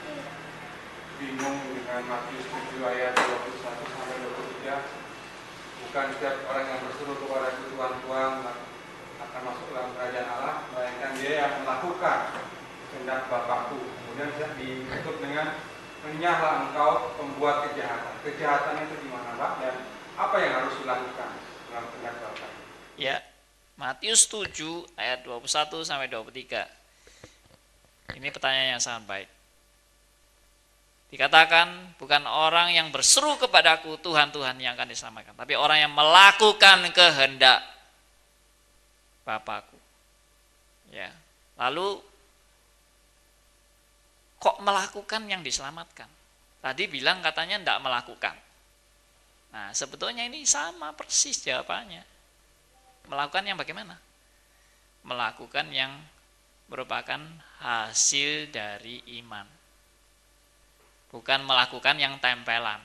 bingung 1.21 1.61
dengan 1.77 2.03
Matius 2.09 2.49
7 2.49 2.89
ayat 2.89 3.13
21 3.21 3.53
sampai 3.93 4.17
23 4.65 5.05
bukan 5.85 6.07
setiap 6.17 6.37
orang 6.51 6.67
yang 6.67 6.81
berseru 6.89 7.15
kepada 7.23 7.49
Tuhan 7.55 7.93
Tuhan 8.03 8.33
akan 9.15 9.41
masuk 9.47 9.67
dalam 9.71 9.91
kerajaan 9.95 10.29
Allah, 10.41 10.57
melainkan 10.73 11.13
dia 11.21 11.33
yang 11.47 11.53
melakukan 11.63 12.19
kehendak 12.91 13.31
Bapakku. 13.31 13.79
Kemudian 13.79 14.31
ditutup 14.59 15.23
dengan 15.23 15.74
menyahlah 16.05 16.69
engkau 16.69 17.17
pembuat 17.17 17.71
kejahatan. 17.71 18.15
Kejahatan 18.25 18.85
itu 18.85 18.95
di 19.05 19.09
mana 19.09 19.33
Pak 19.35 19.53
dan 19.61 19.75
apa 20.15 20.37
yang 20.39 20.53
harus 20.63 20.75
dilakukan 20.79 21.31
dalam 21.73 21.85
kehendak 21.91 22.15
Bapak? 22.21 22.51
Ya, 22.95 23.17
Matius 23.75 24.29
7 24.31 24.87
ayat 24.95 25.27
21 25.27 25.83
sampai 25.83 26.07
23. 26.07 26.69
Ini 28.15 28.29
pertanyaan 28.31 28.79
yang 28.79 28.83
sangat 28.83 29.05
baik. 29.11 29.29
Dikatakan 31.11 31.95
bukan 31.99 32.27
orang 32.27 32.75
yang 32.75 32.91
berseru 32.91 33.39
kepadaku 33.39 33.99
Tuhan 34.03 34.35
Tuhan 34.35 34.59
yang 34.59 34.75
akan 34.75 34.91
diselamatkan, 34.91 35.35
tapi 35.39 35.55
orang 35.55 35.87
yang 35.87 35.93
melakukan 35.95 36.91
kehendak 36.91 37.63
Bapakku. 39.25 39.79
Ya. 40.93 41.11
Lalu 41.57 42.03
kok 44.45 44.61
melakukan 44.61 45.25
yang 45.25 45.41
diselamatkan? 45.41 46.09
Tadi 46.61 46.85
bilang 46.93 47.25
katanya 47.25 47.57
tidak 47.57 47.79
melakukan. 47.81 48.37
Nah, 49.57 49.73
sebetulnya 49.73 50.29
ini 50.29 50.45
sama 50.45 50.93
persis 50.93 51.41
jawabannya. 51.49 52.05
Melakukan 53.09 53.45
yang 53.49 53.57
bagaimana? 53.57 53.97
Melakukan 55.05 55.73
yang 55.73 55.97
merupakan 56.69 57.21
hasil 57.61 58.53
dari 58.53 59.01
iman 59.25 59.65
bukan 61.15 61.47
melakukan 61.47 61.95
yang 61.95 62.19
tempelan. 62.19 62.83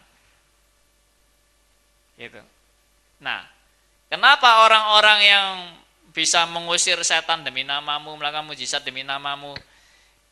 Gitu. 2.14 2.38
Nah, 3.26 3.41
kenapa 4.06 4.69
orang-orang 4.69 5.19
yang 5.26 5.48
bisa 6.14 6.45
mengusir 6.45 7.02
setan 7.02 7.41
demi 7.41 7.65
namamu, 7.65 8.14
melakukan 8.14 8.45
mujizat 8.45 8.86
demi 8.86 9.02
namamu, 9.02 9.57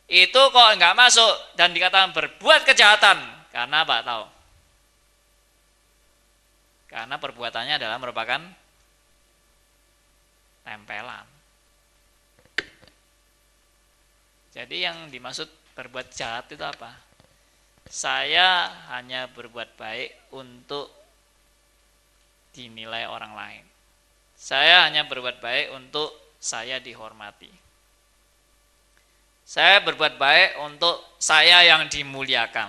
itu 0.07 0.41
kok 0.51 0.69
enggak 0.71 0.95
masuk 0.95 1.33
dan 1.59 1.75
dikatakan 1.75 2.15
berbuat 2.15 2.63
kejahatan? 2.63 3.19
Karena 3.51 3.83
apa? 3.83 3.95
Tahu? 4.03 4.25
Karena 6.87 7.15
perbuatannya 7.19 7.75
adalah 7.75 7.97
merupakan 7.99 8.39
tempelan. 10.63 11.27
Jadi 14.55 14.75
yang 14.81 15.11
dimaksud 15.11 15.51
berbuat 15.75 16.09
jahat 16.15 16.49
itu 16.49 16.63
apa? 16.63 17.07
saya 17.87 18.67
hanya 18.91 19.31
berbuat 19.31 19.79
baik 19.79 20.35
untuk 20.35 20.91
dinilai 22.51 23.07
orang 23.07 23.33
lain. 23.33 23.65
Saya 24.37 24.85
hanya 24.85 25.07
berbuat 25.07 25.41
baik 25.41 25.73
untuk 25.73 26.13
saya 26.37 26.77
dihormati. 26.83 27.49
Saya 29.47 29.79
berbuat 29.79 30.19
baik 30.19 30.59
untuk 30.67 31.15
saya 31.15 31.63
yang 31.63 31.87
dimuliakan. 31.87 32.67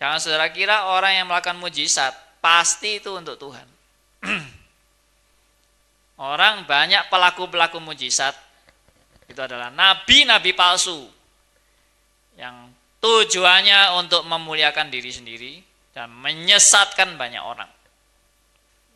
Jangan 0.00 0.16
saudara 0.16 0.48
kira 0.48 0.88
orang 0.96 1.12
yang 1.12 1.28
melakukan 1.28 1.60
mujizat 1.60 2.16
pasti 2.40 3.04
itu 3.04 3.12
untuk 3.12 3.36
Tuhan. 3.36 3.68
orang 6.32 6.64
banyak 6.64 7.12
pelaku-pelaku 7.12 7.84
mujizat 7.84 8.32
itu 9.28 9.40
adalah 9.44 9.68
nabi-nabi 9.68 10.56
palsu 10.56 11.04
yang 12.40 12.72
tujuannya 13.04 14.00
untuk 14.00 14.24
memuliakan 14.24 14.88
diri 14.88 15.12
sendiri 15.12 15.52
dan 15.92 16.08
menyesatkan 16.16 17.20
banyak 17.20 17.44
orang. 17.44 17.68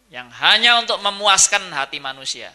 Yang 0.08 0.28
hanya 0.40 0.80
untuk 0.80 1.04
memuaskan 1.04 1.68
hati 1.68 2.00
manusia, 2.00 2.48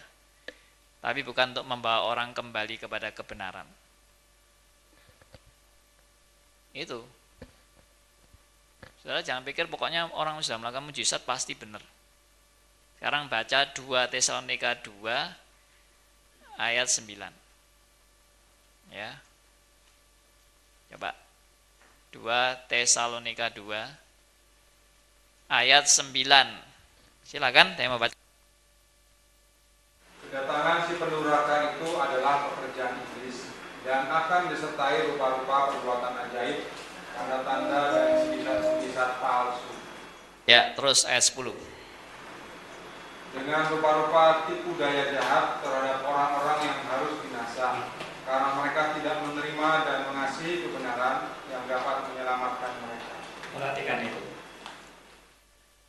tapi 0.99 1.23
bukan 1.23 1.55
untuk 1.55 1.67
membawa 1.67 2.07
orang 2.11 2.35
kembali 2.35 2.76
kepada 2.76 3.11
kebenaran. 3.15 3.67
Itu. 6.76 7.03
Saudara 8.99 9.23
jangan 9.23 9.47
pikir 9.47 9.71
pokoknya 9.71 10.11
orang 10.11 10.43
sudah 10.43 10.59
melakukan 10.59 10.91
mujizat 10.91 11.23
pasti 11.23 11.55
benar. 11.55 11.81
Sekarang 12.99 13.31
baca 13.31 13.63
2 13.71 14.11
Tesalonika 14.11 14.76
2 14.76 16.59
ayat 16.59 16.88
9. 16.91 17.31
Ya, 18.91 19.15
Coba. 20.89 21.13
2 22.09 22.65
Tesalonika 22.65 23.53
2 23.53 23.77
ayat 25.47 25.85
9. 25.85 26.09
Silakan, 27.23 27.77
saya 27.77 27.88
mau 27.88 28.01
baca. 28.01 28.18
Kedatangan 30.30 30.85
si 30.85 30.93
pendurhaka 31.01 31.73
itu 31.73 31.89
adalah 31.97 32.53
pekerjaan 32.53 33.01
iblis 33.01 33.49
dan 33.81 34.06
akan 34.06 34.53
disertai 34.53 35.10
rupa-rupa 35.10 35.73
perbuatan 35.73 36.30
ajaib, 36.30 36.69
tanda-tanda 37.18 37.81
dan 37.97 38.07
sejizat-sejizat 38.30 39.18
palsu. 39.18 39.73
Ya, 40.45 40.77
terus 40.77 41.01
ayat 41.10 41.26
10. 41.26 41.49
Dengan 43.34 43.73
rupa-rupa 43.73 44.45
tipu 44.45 44.77
daya 44.77 45.10
jahat 45.18 45.65
terhadap 45.65 46.06
orang-orang 46.06 46.60
yang 46.61 46.80
harus 46.85 47.14
binasa, 47.26 47.89
karena 48.22 48.49
mereka 48.53 48.81
tidak 49.01 49.26
menerima 49.26 49.69
dan 49.81 49.97
mengasihi 50.14 50.61
kebenaran 50.61 51.34
yang 51.49 51.65
dapat 51.65 52.06
menyelamatkan 52.06 52.72
mereka. 52.85 53.14
Perhatikan 53.49 53.97
itu. 54.06 54.22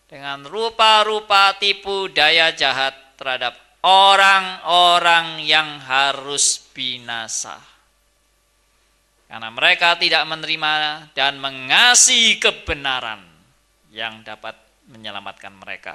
Dengan 0.08 0.48
rupa-rupa 0.48 1.60
tipu 1.60 2.08
daya 2.08 2.56
jahat 2.56 2.96
terhadap 3.20 3.69
orang-orang 3.84 5.40
yang 5.44 5.80
harus 5.80 6.60
binasa. 6.76 7.56
Karena 9.30 9.46
mereka 9.54 9.94
tidak 9.94 10.26
menerima 10.26 10.72
dan 11.14 11.38
mengasihi 11.38 12.42
kebenaran 12.42 13.22
yang 13.94 14.26
dapat 14.26 14.58
menyelamatkan 14.90 15.54
mereka. 15.54 15.94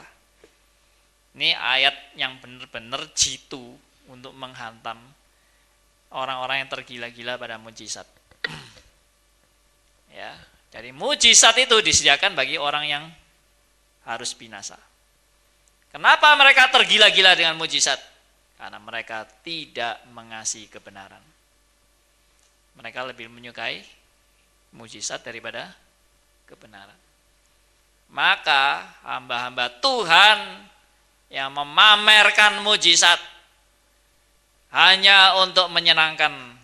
Ini 1.35 1.51
ayat 1.51 2.15
yang 2.15 2.39
benar-benar 2.39 3.11
jitu 3.11 3.75
untuk 4.07 4.31
menghantam 4.31 4.95
orang-orang 6.15 6.63
yang 6.63 6.71
tergila-gila 6.71 7.35
pada 7.35 7.59
mujizat. 7.59 8.07
ya, 10.15 10.31
jadi 10.71 10.95
mujizat 10.95 11.59
itu 11.59 11.83
disediakan 11.83 12.39
bagi 12.39 12.55
orang 12.55 12.87
yang 12.87 13.03
harus 14.07 14.31
binasa. 14.31 14.79
Kenapa 15.95 16.35
mereka 16.35 16.67
tergila-gila 16.75 17.39
dengan 17.39 17.55
mujizat? 17.55 17.95
Karena 18.59 18.83
mereka 18.83 19.23
tidak 19.47 20.03
mengasihi 20.11 20.67
kebenaran. 20.67 21.23
Mereka 22.75 23.07
lebih 23.07 23.31
menyukai 23.31 23.79
mujizat 24.75 25.23
daripada 25.23 25.71
kebenaran. 26.51 26.99
Maka 28.11 28.91
hamba-hamba 29.07 29.71
Tuhan 29.79 30.67
yang 31.31 31.55
memamerkan 31.55 32.59
mujizat 32.59 33.23
hanya 34.75 35.39
untuk 35.47 35.71
menyenangkan 35.71 36.59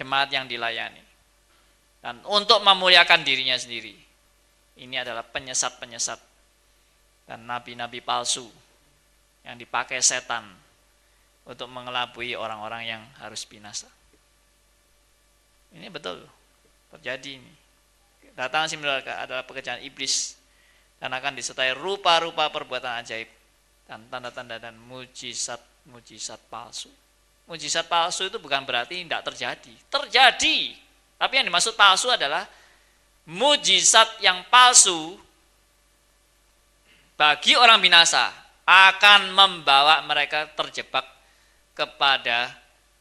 jemaat 0.00 0.32
yang 0.32 0.48
dilayani 0.48 1.04
dan 2.00 2.24
untuk 2.24 2.64
memuliakan 2.64 3.20
dirinya 3.20 3.60
sendiri. 3.60 3.92
Ini 4.80 5.04
adalah 5.04 5.28
penyesat-penyesat 5.28 6.29
dan 7.30 7.46
nabi-nabi 7.46 8.02
palsu 8.02 8.50
yang 9.46 9.54
dipakai 9.54 10.02
setan 10.02 10.42
untuk 11.46 11.70
mengelabui 11.70 12.34
orang-orang 12.34 12.90
yang 12.90 13.02
harus 13.22 13.46
binasa. 13.46 13.86
Ini 15.70 15.86
betul 15.94 16.26
terjadi 16.90 17.38
ini. 17.38 17.52
Datang 18.34 18.66
si 18.66 18.74
adalah 18.74 19.46
pekerjaan 19.46 19.78
iblis 19.86 20.34
dan 20.98 21.14
akan 21.14 21.38
disertai 21.38 21.70
rupa-rupa 21.78 22.50
perbuatan 22.50 22.98
ajaib 23.06 23.30
dan 23.86 24.10
tanda-tanda 24.10 24.58
dan 24.58 24.74
mujizat-mujizat 24.90 26.50
palsu. 26.50 26.90
Mujizat 27.46 27.86
palsu 27.86 28.26
itu 28.26 28.42
bukan 28.42 28.66
berarti 28.66 29.06
tidak 29.06 29.22
terjadi. 29.30 29.74
Terjadi. 29.86 30.58
Tapi 31.14 31.32
yang 31.38 31.46
dimaksud 31.46 31.78
palsu 31.78 32.10
adalah 32.10 32.42
mujizat 33.30 34.18
yang 34.18 34.42
palsu 34.50 35.29
bagi 37.20 37.52
orang 37.52 37.84
binasa 37.84 38.32
akan 38.64 39.36
membawa 39.36 40.00
mereka 40.08 40.48
terjebak 40.56 41.04
kepada 41.76 42.48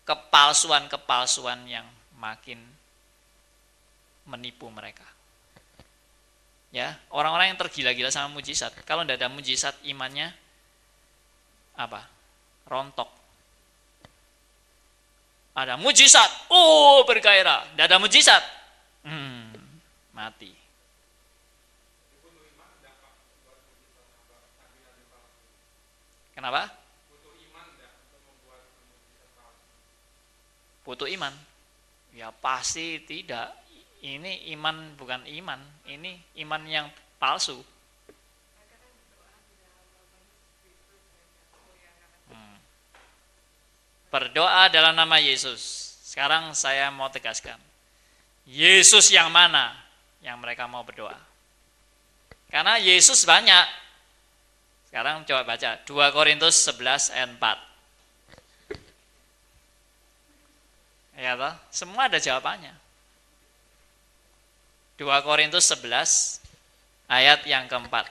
kepalsuan-kepalsuan 0.03 1.63
yang 1.63 1.87
makin 2.19 2.59
menipu 4.27 4.67
mereka. 4.67 5.07
Ya, 6.75 6.99
orang-orang 7.15 7.55
yang 7.55 7.59
tergila-gila 7.63 8.11
sama 8.11 8.35
mujizat. 8.35 8.75
Kalau 8.83 9.07
tidak 9.07 9.23
ada 9.23 9.31
mujizat 9.31 9.73
imannya 9.87 10.35
apa? 11.79 12.03
Rontok. 12.67 13.07
Ada 15.55 15.79
mujizat, 15.79 16.51
oh 16.51 17.07
bergairah. 17.07 17.71
Tidak 17.71 17.85
ada 17.87 17.97
mujizat, 17.97 18.43
hmm, 19.07 19.55
mati. 20.11 20.59
Kenapa? 26.39 26.71
Butuh 30.99 31.15
iman. 31.15 31.31
Ya 32.11 32.27
pasti 32.27 32.99
tidak. 33.07 33.55
Ini 34.03 34.51
iman 34.51 34.99
bukan 34.99 35.23
iman, 35.23 35.55
ini 35.87 36.19
iman 36.43 36.59
yang 36.67 36.91
palsu. 37.15 37.55
Hmm. 42.27 42.57
Berdoa 44.11 44.67
dalam 44.67 44.91
nama 44.91 45.23
Yesus. 45.23 45.63
Sekarang 46.03 46.51
saya 46.51 46.91
mau 46.91 47.07
tegaskan. 47.07 47.55
Yesus 48.43 49.07
yang 49.07 49.31
mana 49.31 49.71
yang 50.19 50.35
mereka 50.35 50.67
mau 50.67 50.83
berdoa? 50.83 51.15
Karena 52.51 52.75
Yesus 52.75 53.23
banyak. 53.23 53.71
Sekarang 54.91 55.23
coba 55.23 55.47
baca 55.47 55.79
2 55.79 56.11
Korintus 56.11 56.59
11 56.67 57.15
ayat 57.15 57.31
4. 57.39 57.68
Ya 61.19 61.35
toh? 61.35 61.51
Semua 61.67 62.07
ada 62.07 62.15
jawabannya. 62.15 62.71
2 64.95 65.03
Korintus 65.27 65.67
11 65.67 66.39
ayat 67.11 67.43
yang 67.43 67.67
keempat. 67.67 68.07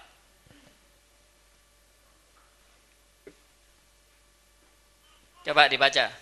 Coba 5.48 5.72
dibaca. 5.72 6.12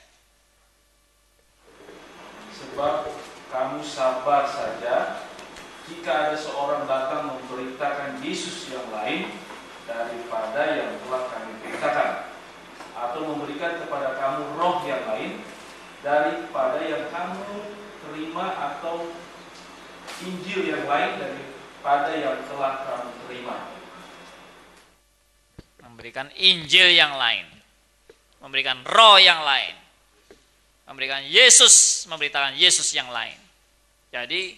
Sebab 2.55 2.95
kamu 3.51 3.83
sabar 3.83 4.47
saja 4.47 5.27
jika 5.91 6.31
ada 6.31 6.39
seorang 6.39 6.87
datang 6.87 7.35
memberitakan 7.35 8.23
Yesus 8.23 8.71
yang 8.71 8.87
lain 8.95 9.35
daripada 9.91 10.63
yang 10.79 10.95
telah 11.03 11.23
kami 11.35 11.51
beritakan 11.67 12.11
atau 12.95 13.21
memberikan 13.27 13.83
kepada 13.83 14.15
kamu 14.15 14.55
roh 14.55 14.87
yang 14.87 15.03
lain 15.11 15.43
daripada 16.01 16.81
yang 16.85 17.09
kamu 17.09 17.77
terima 18.07 18.47
atau 18.75 19.09
Injil 20.25 20.73
yang 20.73 20.85
lain 20.89 21.13
daripada 21.21 22.13
yang 22.17 22.41
telah 22.49 22.73
kamu 22.89 23.11
terima. 23.29 23.57
Memberikan 25.85 26.29
Injil 26.37 26.93
yang 26.97 27.17
lain, 27.17 27.45
memberikan 28.41 28.81
roh 28.85 29.21
yang 29.21 29.45
lain, 29.45 29.75
memberikan 30.89 31.25
Yesus, 31.25 32.05
memberitakan 32.09 32.57
Yesus 32.57 32.93
yang 32.97 33.11
lain. 33.13 33.37
Jadi, 34.13 34.57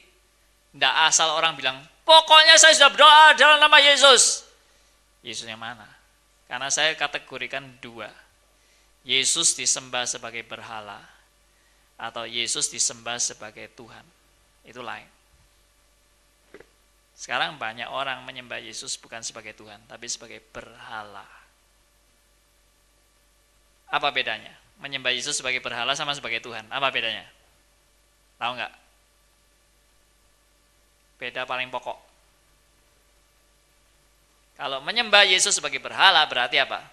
tidak 0.74 0.94
asal 1.10 1.35
orang 1.35 1.59
bilang, 1.59 1.78
pokoknya 2.06 2.55
saya 2.60 2.77
sudah 2.77 2.90
berdoa 2.94 3.35
dalam 3.35 3.59
nama 3.59 3.78
Yesus. 3.82 4.47
Yesus 5.24 5.48
yang 5.48 5.59
mana? 5.59 5.89
Karena 6.47 6.70
saya 6.70 6.94
kategorikan 6.94 7.66
dua. 7.82 8.09
Yesus 9.02 9.56
disembah 9.56 10.05
sebagai 10.05 10.44
berhala, 10.44 11.01
atau 11.99 12.25
Yesus 12.25 12.70
disembah 12.70 13.19
sebagai 13.19 13.66
Tuhan. 13.75 14.07
Itu 14.62 14.81
lain. 14.81 15.07
Sekarang 17.19 17.59
banyak 17.59 17.91
orang 17.91 18.23
menyembah 18.23 18.62
Yesus 18.62 18.95
bukan 18.95 19.19
sebagai 19.27 19.51
Tuhan, 19.59 19.83
tapi 19.91 20.07
sebagai 20.07 20.39
berhala. 20.55 21.27
Apa 23.91 24.15
bedanya? 24.15 24.55
Menyembah 24.79 25.11
Yesus 25.11 25.35
sebagai 25.35 25.59
berhala 25.59 25.99
sama 25.99 26.15
sebagai 26.15 26.39
Tuhan. 26.39 26.62
Apa 26.70 26.95
bedanya? 26.95 27.27
Tahu 28.39 28.55
nggak? 28.55 28.73
Beda 31.19 31.43
paling 31.43 31.66
pokok. 31.75 31.99
Kalau 34.55 34.79
menyembah 34.87 35.27
Yesus 35.27 35.59
sebagai 35.59 35.83
berhala 35.83 36.23
berarti 36.31 36.62
apa? 36.62 36.87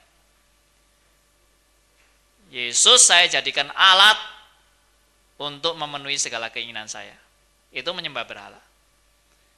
Yesus 2.49 3.05
saya 3.05 3.29
jadikan 3.29 3.69
alat 3.73 4.17
untuk 5.35 5.75
memenuhi 5.75 6.15
segala 6.15 6.47
keinginan 6.51 6.87
saya. 6.87 7.15
Itu 7.71 7.91
menyembah 7.91 8.23
berhala. 8.23 8.61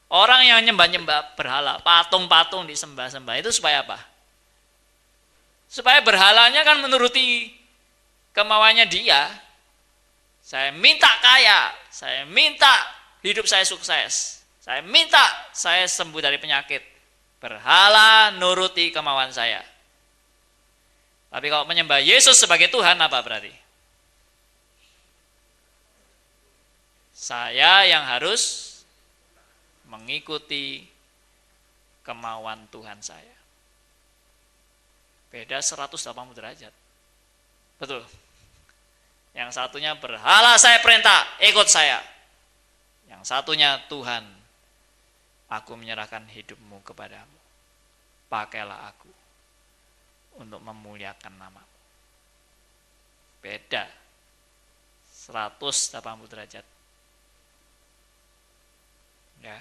Orang 0.07 0.47
yang 0.47 0.63
nyembah-nyembah 0.63 1.35
berhala, 1.35 1.83
patung-patung 1.83 2.63
disembah-sembah 2.63 3.35
itu 3.43 3.51
supaya 3.51 3.83
apa? 3.83 3.99
Supaya 5.67 5.99
berhalanya 5.99 6.63
kan 6.63 6.79
menuruti 6.79 7.51
kemauannya 8.31 8.87
dia. 8.87 9.27
Saya 10.39 10.71
minta 10.71 11.11
kaya, 11.19 11.75
saya 11.91 12.23
minta 12.23 12.71
hidup 13.19 13.43
saya 13.43 13.67
sukses. 13.67 14.39
Saya 14.63 14.79
minta 14.79 15.19
saya 15.51 15.83
sembuh 15.83 16.23
dari 16.23 16.39
penyakit. 16.39 16.79
Berhala 17.43 18.31
nuruti 18.39 18.95
kemauan 18.95 19.35
saya. 19.35 19.59
Tapi 21.27 21.51
kalau 21.51 21.67
menyembah 21.67 21.99
Yesus 21.99 22.39
sebagai 22.39 22.71
Tuhan 22.71 22.95
apa 22.95 23.19
berarti? 23.19 23.66
Saya 27.17 27.81
yang 27.89 28.05
harus 28.05 28.77
mengikuti 29.89 30.85
kemauan 32.05 32.69
Tuhan 32.69 33.01
saya. 33.01 33.33
Beda 35.33 35.57
180 35.57 35.97
derajat. 36.37 36.69
Betul. 37.81 38.05
Yang 39.33 39.57
satunya 39.57 39.97
berhala 39.97 40.61
saya 40.61 40.77
perintah, 40.77 41.25
ikut 41.41 41.65
saya. 41.65 41.97
Yang 43.09 43.25
satunya 43.25 43.81
Tuhan, 43.89 44.21
aku 45.49 45.73
menyerahkan 45.73 46.21
hidupmu 46.29 46.85
kepadamu. 46.85 47.37
Pakailah 48.29 48.93
aku 48.93 49.09
untuk 50.37 50.61
memuliakan 50.61 51.33
namamu. 51.33 51.77
Beda 53.41 53.89
180 55.33 56.29
derajat. 56.29 56.76
Ya. 59.47 59.59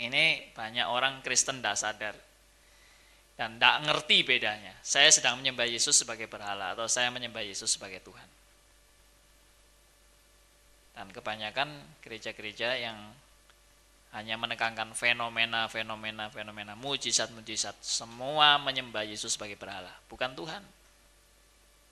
Ini 0.00 0.50
banyak 0.56 0.86
orang 0.90 1.22
Kristen 1.22 1.62
tidak 1.62 1.76
sadar 1.78 2.14
dan 3.38 3.56
tidak 3.56 3.76
ngerti 3.86 4.26
bedanya. 4.26 4.74
Saya 4.82 5.08
sedang 5.14 5.38
menyembah 5.38 5.68
Yesus 5.68 6.02
sebagai 6.02 6.26
berhala 6.26 6.74
atau 6.74 6.90
saya 6.90 7.12
menyembah 7.14 7.44
Yesus 7.44 7.70
sebagai 7.78 8.02
Tuhan. 8.02 8.28
Dan 10.96 11.06
kebanyakan 11.14 11.68
gereja-gereja 12.02 12.76
yang 12.76 12.98
hanya 14.10 14.34
menekankan 14.34 14.90
fenomena, 14.92 15.70
fenomena, 15.70 16.26
fenomena, 16.34 16.74
mujizat, 16.74 17.30
mujizat, 17.30 17.78
semua 17.78 18.58
menyembah 18.58 19.06
Yesus 19.06 19.38
sebagai 19.38 19.54
berhala, 19.54 19.94
bukan 20.10 20.34
Tuhan. 20.34 20.62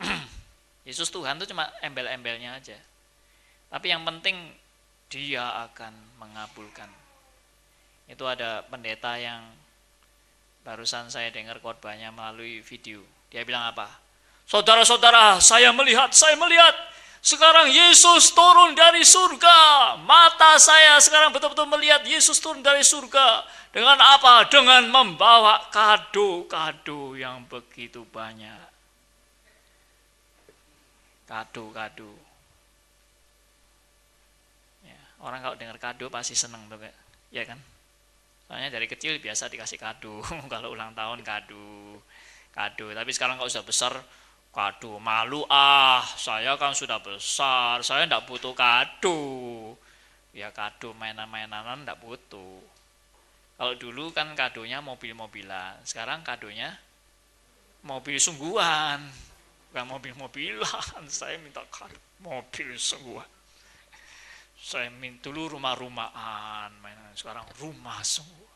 Yesus 0.89 1.09
Tuhan 1.15 1.39
itu 1.39 1.55
cuma 1.55 1.71
embel-embelnya 1.79 2.59
aja. 2.59 2.77
Tapi 3.71 3.87
yang 3.93 4.03
penting 4.03 4.35
dia 5.09 5.65
akan 5.69 5.93
mengabulkan. 6.21 6.89
Itu 8.09 8.25
ada 8.25 8.65
pendeta 8.65 9.17
yang 9.21 9.45
barusan 10.65 11.09
saya 11.13 11.29
dengar 11.33 11.61
khotbahnya 11.61 12.13
melalui 12.13 12.61
video. 12.65 13.05
Dia 13.29 13.45
bilang 13.45 13.69
apa? 13.69 13.89
Saudara-saudara, 14.49 15.41
saya 15.45 15.73
melihat, 15.77 16.09
saya 16.17 16.33
melihat 16.41 16.73
sekarang 17.21 17.69
Yesus 17.69 18.33
turun 18.33 18.73
dari 18.73 19.05
surga. 19.05 19.97
Mata 20.01 20.57
saya 20.57 20.97
sekarang 21.05 21.37
betul-betul 21.37 21.69
melihat 21.69 22.01
Yesus 22.05 22.41
turun 22.41 22.65
dari 22.65 22.81
surga. 22.81 23.45
Dengan 23.69 24.01
apa? 24.01 24.49
Dengan 24.49 24.89
membawa 24.89 25.69
kado-kado 25.69 27.13
yang 27.13 27.45
begitu 27.45 28.09
banyak 28.09 28.69
kado-kado. 31.29 32.28
Orang 35.19 35.43
kalau 35.43 35.57
dengar 35.59 35.79
kado 35.83 36.07
pasti 36.07 36.39
seneng 36.39 36.71
tuh, 36.71 36.79
ya 37.35 37.43
kan? 37.43 37.59
Soalnya 38.47 38.71
dari 38.71 38.87
kecil 38.87 39.19
biasa 39.19 39.51
dikasih 39.51 39.79
kado, 39.79 40.23
kalau 40.53 40.73
ulang 40.73 40.95
tahun 40.95 41.27
kado, 41.27 41.99
kado. 42.55 42.87
Tapi 42.95 43.11
sekarang 43.11 43.35
kalau 43.35 43.51
sudah 43.51 43.67
besar, 43.67 43.93
kado. 44.55 45.03
Malu 45.03 45.43
ah, 45.51 46.07
saya 46.15 46.55
kan 46.55 46.71
sudah 46.71 47.03
besar, 47.03 47.83
saya 47.83 48.07
tidak 48.07 48.31
butuh 48.31 48.55
kado. 48.55 49.21
Ya 50.31 50.55
kado 50.55 50.95
mainan-mainan 50.95 51.83
tidak 51.83 51.99
butuh. 51.99 52.63
Kalau 53.59 53.75
dulu 53.75 54.15
kan 54.15 54.39
kadonya 54.39 54.79
mobil-mobilan, 54.79 55.83
sekarang 55.83 56.23
kadonya 56.23 56.79
mobil 57.83 58.15
sungguhan. 58.23 59.03
Bukan 59.69 59.85
mobil-mobilan. 59.85 61.05
Saya 61.13 61.37
minta 61.43 61.61
mobil 62.23 62.79
semua 62.81 63.27
saya 64.59 64.91
minta 64.91 65.31
dulu 65.31 65.57
rumah-rumahan 65.57 66.75
mainan 66.83 67.15
sekarang 67.15 67.47
rumah 67.63 68.03
semua 68.03 68.51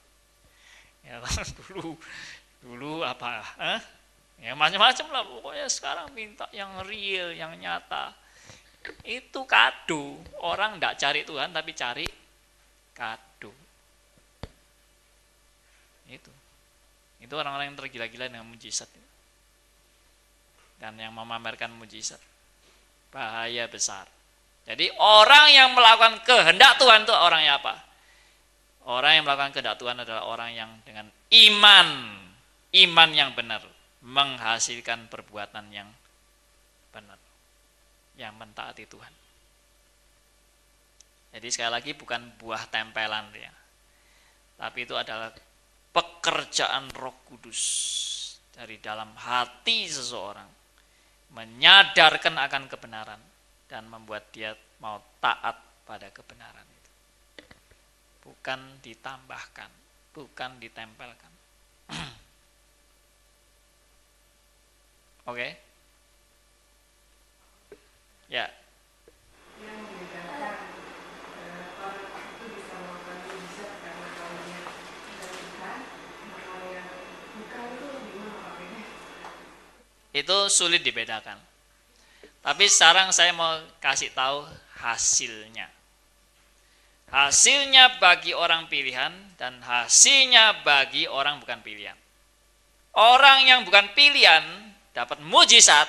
ya 1.07 1.23
dulu 1.71 1.95
dulu 2.63 2.93
apa 3.07 3.43
eh? 3.59 3.81
ya 4.43 4.53
macam-macam 4.59 5.07
lah 5.15 5.23
pokoknya 5.27 5.67
sekarang 5.71 6.07
minta 6.15 6.47
yang 6.51 6.83
real 6.83 7.31
yang 7.31 7.55
nyata 7.59 8.15
itu 9.07 9.47
kado 9.47 10.19
orang 10.43 10.79
tidak 10.79 10.95
cari 10.99 11.21
Tuhan 11.23 11.51
tapi 11.55 11.71
cari 11.75 12.07
kado 12.93 13.53
itu 16.11 16.33
itu 17.23 17.35
orang-orang 17.39 17.71
yang 17.71 17.79
tergila-gila 17.79 18.27
dengan 18.27 18.51
mujizat 18.51 18.91
dan 20.83 20.99
yang 20.99 21.15
memamerkan 21.15 21.71
mujizat. 21.79 22.19
Bahaya 23.15 23.71
besar. 23.71 24.11
Jadi 24.63 24.87
orang 25.03 25.47
yang 25.51 25.69
melakukan 25.75 26.23
kehendak 26.23 26.79
Tuhan 26.79 27.03
itu 27.03 27.15
orang 27.15 27.43
yang 27.43 27.59
apa? 27.59 27.75
Orang 28.87 29.13
yang 29.19 29.25
melakukan 29.27 29.51
kehendak 29.55 29.79
Tuhan 29.79 29.99
adalah 29.99 30.23
orang 30.27 30.51
yang 30.55 30.71
dengan 30.87 31.11
iman, 31.31 31.89
iman 32.71 33.11
yang 33.11 33.35
benar, 33.35 33.63
menghasilkan 34.03 35.11
perbuatan 35.11 35.67
yang 35.75 35.91
benar, 36.95 37.19
yang 38.15 38.35
mentaati 38.39 38.87
Tuhan. 38.87 39.15
Jadi 41.33 41.49
sekali 41.49 41.71
lagi 41.73 41.91
bukan 41.97 42.39
buah 42.39 42.69
tempelan 42.69 43.33
ya. 43.35 43.51
Tapi 44.63 44.79
itu 44.85 44.95
adalah 44.95 45.33
pekerjaan 45.91 46.93
Roh 46.95 47.25
Kudus 47.27 47.63
dari 48.53 48.79
dalam 48.79 49.17
hati 49.17 49.89
seseorang 49.89 50.47
menyadarkan 51.33 52.37
akan 52.37 52.69
kebenaran 52.69 53.32
dan 53.73 53.89
membuat 53.89 54.29
dia 54.37 54.53
mau 54.85 55.01
taat 55.17 55.57
pada 55.89 56.13
kebenaran 56.13 56.69
itu. 56.69 56.91
Bukan 58.29 58.61
ditambahkan, 58.85 59.73
bukan 60.13 60.61
ditempelkan. 60.61 61.33
Oke? 65.33 65.41
Okay? 65.41 65.57
Ya. 68.29 68.53
itu 80.13 80.37
sulit 80.53 80.85
dibedakan. 80.85 81.41
Tapi 82.43 82.67
sekarang 82.67 83.15
saya 83.15 83.31
mau 83.31 83.59
kasih 83.79 84.11
tahu 84.11 84.43
hasilnya. 84.83 85.71
Hasilnya 87.13 88.03
bagi 88.03 88.33
orang 88.35 88.67
pilihan 88.67 89.13
dan 89.39 89.63
hasilnya 89.63 90.65
bagi 90.67 91.07
orang 91.07 91.39
bukan 91.39 91.61
pilihan. 91.63 91.95
Orang 92.99 93.47
yang 93.47 93.63
bukan 93.63 93.95
pilihan 93.95 94.43
dapat 94.91 95.23
mujizat 95.23 95.89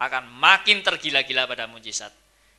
akan 0.00 0.26
makin 0.38 0.80
tergila-gila 0.80 1.46
pada 1.46 1.68
mujizat 1.68 2.10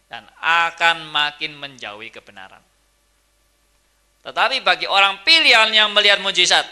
dan 0.08 0.24
akan 0.40 1.10
makin 1.10 1.56
menjauhi 1.56 2.12
kebenaran. 2.12 2.62
Tetapi 4.24 4.62
bagi 4.62 4.88
orang 4.88 5.24
pilihan 5.24 5.72
yang 5.72 5.90
melihat 5.96 6.20
mujizat, 6.20 6.68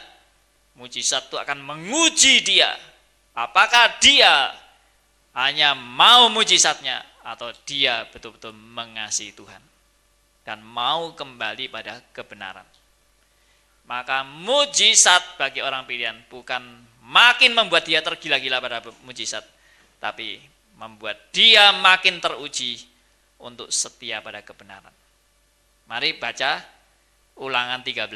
mujizat 0.76 1.32
itu 1.32 1.40
akan 1.40 1.64
menguji 1.64 2.44
dia 2.44 2.76
Apakah 3.36 4.00
dia 4.00 4.56
hanya 5.36 5.76
mau 5.76 6.32
mujizatnya 6.32 7.04
atau 7.22 7.52
dia 7.68 8.08
betul-betul 8.10 8.56
mengasihi 8.56 9.36
Tuhan 9.36 9.60
dan 10.48 10.64
mau 10.64 11.12
kembali 11.12 11.68
pada 11.68 12.00
kebenaran. 12.16 12.64
Maka 13.86 14.26
mujizat 14.26 15.38
bagi 15.38 15.62
orang 15.62 15.86
pilihan 15.86 16.18
bukan 16.32 16.62
makin 17.06 17.54
membuat 17.54 17.86
dia 17.86 18.02
tergila-gila 18.02 18.58
pada 18.58 18.82
mujizat, 19.06 19.46
tapi 20.02 20.42
membuat 20.80 21.20
dia 21.30 21.70
makin 21.76 22.18
teruji 22.18 22.82
untuk 23.38 23.70
setia 23.70 24.24
pada 24.26 24.42
kebenaran. 24.42 24.94
Mari 25.86 26.18
baca 26.18 26.66
ulangan 27.38 27.84
13 27.86 28.10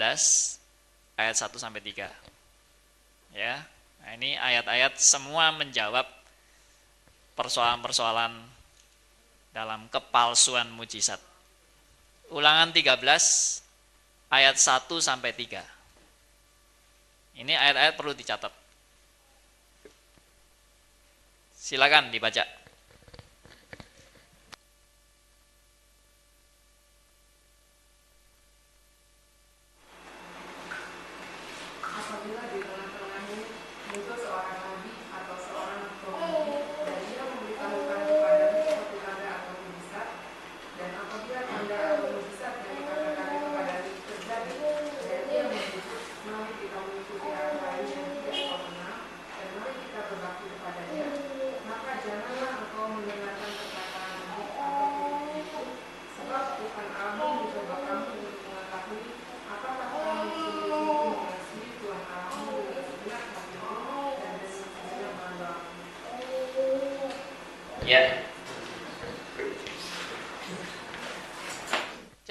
ayat 1.19 1.35
1 1.35 1.59
sampai 1.59 1.81
3. 1.83 2.09
Ya. 3.35 3.61
Ini 4.09 4.41
ayat-ayat 4.41 4.97
semua 4.97 5.53
menjawab 5.53 6.07
persoalan-persoalan 7.39 8.35
dalam 9.55 9.87
kepalsuan 9.87 10.67
mujizat. 10.75 11.23
Ulangan 12.35 12.75
13 12.75 12.99
ayat 14.27 14.59
1 14.59 14.99
sampai 14.99 15.31
3. 15.31 15.63
Ini 17.39 17.55
ayat-ayat 17.55 17.95
perlu 17.95 18.11
dicatat. 18.11 18.51
Silakan 21.55 22.11
dibaca. 22.11 22.58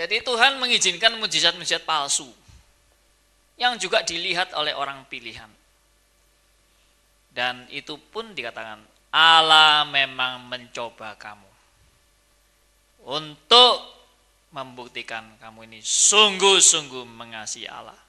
Jadi 0.09 0.25
Tuhan 0.25 0.57
mengizinkan 0.57 1.21
mujizat-mujizat 1.21 1.85
palsu 1.85 2.33
yang 3.61 3.77
juga 3.77 4.01
dilihat 4.01 4.57
oleh 4.57 4.73
orang 4.73 5.05
pilihan. 5.05 5.53
Dan 7.29 7.69
itu 7.69 8.01
pun 8.01 8.33
dikatakan 8.33 8.81
Allah 9.13 9.85
memang 9.85 10.49
mencoba 10.49 11.13
kamu 11.21 11.53
untuk 13.05 13.85
membuktikan 14.49 15.37
kamu 15.45 15.69
ini 15.69 15.85
sungguh-sungguh 15.85 17.05
mengasihi 17.05 17.69
Allah 17.69 18.01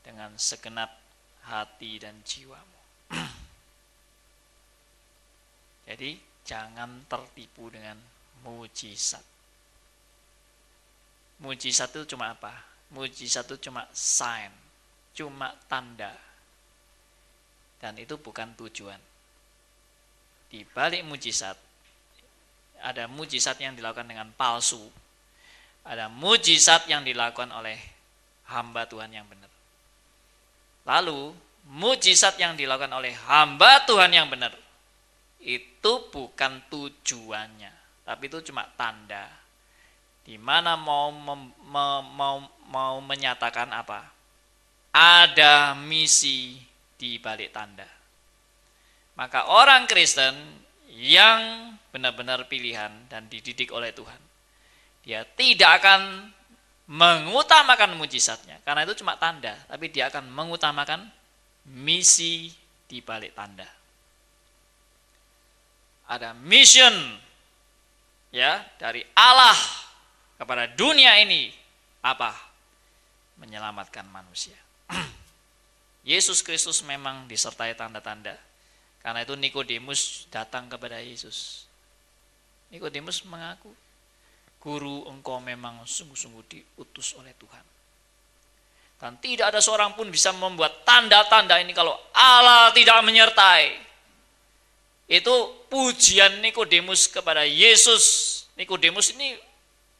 dengan 0.00 0.32
segenap 0.40 0.96
hati 1.44 2.00
dan 2.00 2.24
jiwamu. 2.24 2.80
Jadi 5.92 6.16
jangan 6.40 7.04
tertipu 7.04 7.68
dengan 7.68 8.00
mujizat. 8.48 9.35
Mujizat 11.36 11.92
itu 11.92 12.16
cuma 12.16 12.32
apa? 12.32 12.52
Mujizat 12.92 13.44
itu 13.44 13.68
cuma 13.68 13.84
sign, 13.92 14.48
cuma 15.12 15.52
tanda. 15.68 16.16
Dan 17.76 18.00
itu 18.00 18.16
bukan 18.16 18.56
tujuan. 18.56 18.98
Di 20.48 20.64
balik 20.64 21.04
mujizat 21.04 21.58
ada 22.80 23.08
mujizat 23.08 23.56
yang 23.60 23.76
dilakukan 23.76 24.08
dengan 24.08 24.28
palsu. 24.32 24.80
Ada 25.86 26.08
mujizat 26.10 26.88
yang 26.90 27.04
dilakukan 27.06 27.52
oleh 27.52 27.78
hamba 28.48 28.88
Tuhan 28.88 29.12
yang 29.12 29.26
benar. 29.28 29.50
Lalu 30.86 31.34
mujizat 31.66 32.38
yang 32.38 32.54
dilakukan 32.54 32.90
oleh 32.94 33.14
hamba 33.26 33.82
Tuhan 33.84 34.10
yang 34.14 34.30
benar 34.30 34.54
itu 35.42 35.92
bukan 36.10 36.58
tujuannya, 36.70 38.02
tapi 38.02 38.26
itu 38.26 38.50
cuma 38.50 38.66
tanda 38.74 39.45
di 40.26 40.34
mana 40.42 40.74
mau 40.74 41.14
mem, 41.14 41.54
mau 41.70 42.42
mau 42.66 42.98
menyatakan 42.98 43.70
apa? 43.70 44.02
Ada 44.90 45.78
misi 45.78 46.58
di 46.98 47.22
balik 47.22 47.54
tanda. 47.54 47.86
Maka 49.14 49.54
orang 49.54 49.86
Kristen 49.86 50.34
yang 50.90 51.70
benar-benar 51.94 52.50
pilihan 52.50 52.90
dan 53.06 53.30
dididik 53.30 53.70
oleh 53.70 53.94
Tuhan, 53.94 54.18
dia 55.06 55.22
tidak 55.22 55.78
akan 55.80 56.34
mengutamakan 56.90 57.94
mujizatnya 57.94 58.58
karena 58.66 58.82
itu 58.82 58.98
cuma 58.98 59.14
tanda, 59.14 59.54
tapi 59.70 59.94
dia 59.94 60.10
akan 60.10 60.26
mengutamakan 60.26 61.06
misi 61.70 62.50
di 62.90 62.98
balik 62.98 63.30
tanda. 63.38 63.70
Ada 66.10 66.34
mission 66.34 66.94
ya 68.34 68.62
dari 68.78 69.02
Allah 69.14 69.85
kepada 70.36 70.68
dunia 70.72 71.16
ini 71.20 71.52
apa? 72.04 72.32
Menyelamatkan 73.40 74.08
manusia. 74.08 74.56
Yesus 76.10 76.40
Kristus 76.40 76.80
memang 76.86 77.28
disertai 77.28 77.76
tanda-tanda. 77.76 78.36
Karena 79.02 79.22
itu 79.22 79.34
Nikodemus 79.36 80.26
datang 80.32 80.70
kepada 80.70 80.98
Yesus. 80.98 81.68
Nikodemus 82.74 83.22
mengaku, 83.28 83.70
"Guru, 84.58 85.06
engkau 85.06 85.38
memang 85.38 85.84
sungguh-sungguh 85.86 86.44
diutus 86.50 87.14
oleh 87.14 87.30
Tuhan." 87.38 87.62
Dan 88.96 89.20
tidak 89.20 89.52
ada 89.52 89.60
seorang 89.60 89.92
pun 89.92 90.08
bisa 90.08 90.32
membuat 90.32 90.82
tanda-tanda 90.88 91.60
ini 91.60 91.76
kalau 91.76 91.94
Allah 92.16 92.72
tidak 92.72 92.96
menyertai. 93.04 93.76
Itu 95.06 95.68
pujian 95.70 96.42
Nikodemus 96.42 97.06
kepada 97.06 97.46
Yesus. 97.46 98.34
Nikodemus 98.58 99.14
ini 99.14 99.36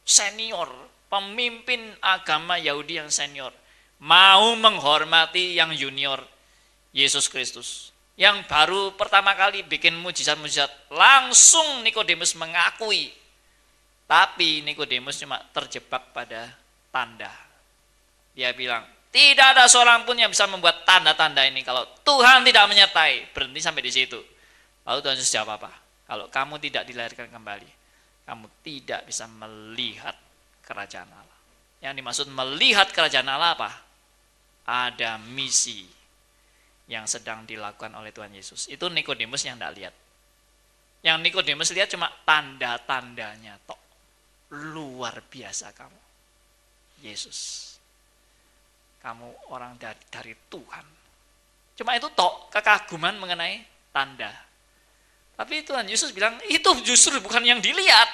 senior, 0.07 0.71
pemimpin 1.11 1.91
agama 1.99 2.55
Yahudi 2.55 3.03
yang 3.03 3.11
senior, 3.11 3.51
mau 3.99 4.55
menghormati 4.55 5.59
yang 5.59 5.75
junior, 5.75 6.23
Yesus 6.95 7.27
Kristus. 7.27 7.91
Yang 8.17 8.49
baru 8.49 8.95
pertama 8.97 9.35
kali 9.37 9.61
bikin 9.61 9.93
mujizat-mujizat, 9.99 10.89
langsung 10.89 11.85
Nikodemus 11.85 12.33
mengakui. 12.33 13.13
Tapi 14.07 14.63
Nikodemus 14.63 15.19
cuma 15.21 15.37
terjebak 15.53 16.15
pada 16.15 16.49
tanda. 16.89 17.29
Dia 18.33 18.55
bilang, 18.57 18.87
tidak 19.13 19.53
ada 19.53 19.69
seorang 19.69 20.01
pun 20.07 20.17
yang 20.17 20.33
bisa 20.33 20.49
membuat 20.49 20.81
tanda-tanda 20.81 21.45
ini 21.45 21.61
kalau 21.61 21.85
Tuhan 22.01 22.41
tidak 22.41 22.65
menyertai. 22.65 23.35
Berhenti 23.35 23.59
sampai 23.61 23.85
di 23.85 23.91
situ. 23.93 24.17
Lalu 24.87 24.99
Tuhan 25.03 25.15
Yesus 25.19 25.29
jawab 25.29 25.61
apa? 25.61 25.71
Kalau 26.07 26.31
kamu 26.31 26.57
tidak 26.63 26.87
dilahirkan 26.87 27.27
kembali, 27.27 27.67
kamu 28.27 28.45
tidak 28.59 29.07
bisa 29.07 29.23
melihat 29.31 30.11
kerajaan 30.67 31.07
Allah. 31.07 31.39
Yang 31.79 31.93
dimaksud 32.03 32.27
melihat 32.27 32.91
kerajaan 32.91 33.31
Allah 33.31 33.55
apa? 33.55 33.71
Ada 34.67 35.15
misi 35.15 35.87
yang 36.91 37.07
sedang 37.07 37.47
dilakukan 37.47 37.95
oleh 37.95 38.11
Tuhan 38.11 38.35
Yesus. 38.35 38.67
Itu 38.67 38.91
Nikodemus 38.91 39.47
yang 39.47 39.55
tidak 39.55 39.73
lihat. 39.79 39.95
Yang 41.07 41.17
Nikodemus 41.23 41.71
lihat 41.71 41.87
cuma 41.87 42.11
tanda-tandanya 42.27 43.63
tok. 43.63 43.79
Luar 44.51 45.23
biasa 45.23 45.71
kamu. 45.71 46.01
Yesus. 47.07 47.79
Kamu 48.99 49.55
orang 49.55 49.79
dari, 49.79 50.03
dari 50.11 50.35
Tuhan. 50.51 50.85
Cuma 51.79 51.95
itu 51.95 52.11
tok 52.11 52.51
kekaguman 52.51 53.15
mengenai 53.15 53.63
tanda 53.95 54.46
tapi 55.37 55.61
Tuhan 55.61 55.85
Yesus 55.85 56.09
bilang, 56.17 56.33
itu 56.49 56.65
justru 56.81 57.21
bukan 57.21 57.45
yang 57.45 57.61
dilihat. 57.61 58.09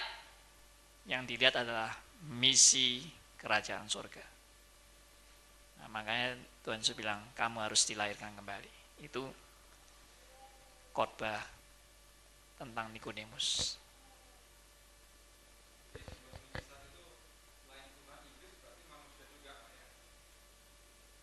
Yang 1.07 1.23
dilihat 1.31 1.55
adalah 1.55 1.95
misi 2.27 2.99
kerajaan 3.39 3.87
surga. 3.87 4.25
Nah, 5.79 5.87
makanya 5.87 6.35
Tuhan 6.67 6.83
Yesus 6.83 6.99
bilang, 6.99 7.23
kamu 7.31 7.63
harus 7.63 7.87
dilahirkan 7.87 8.35
kembali. 8.35 8.67
Itu 9.07 9.23
khotbah 10.91 11.39
tentang 12.59 12.91
Nikodemus. 12.91 13.79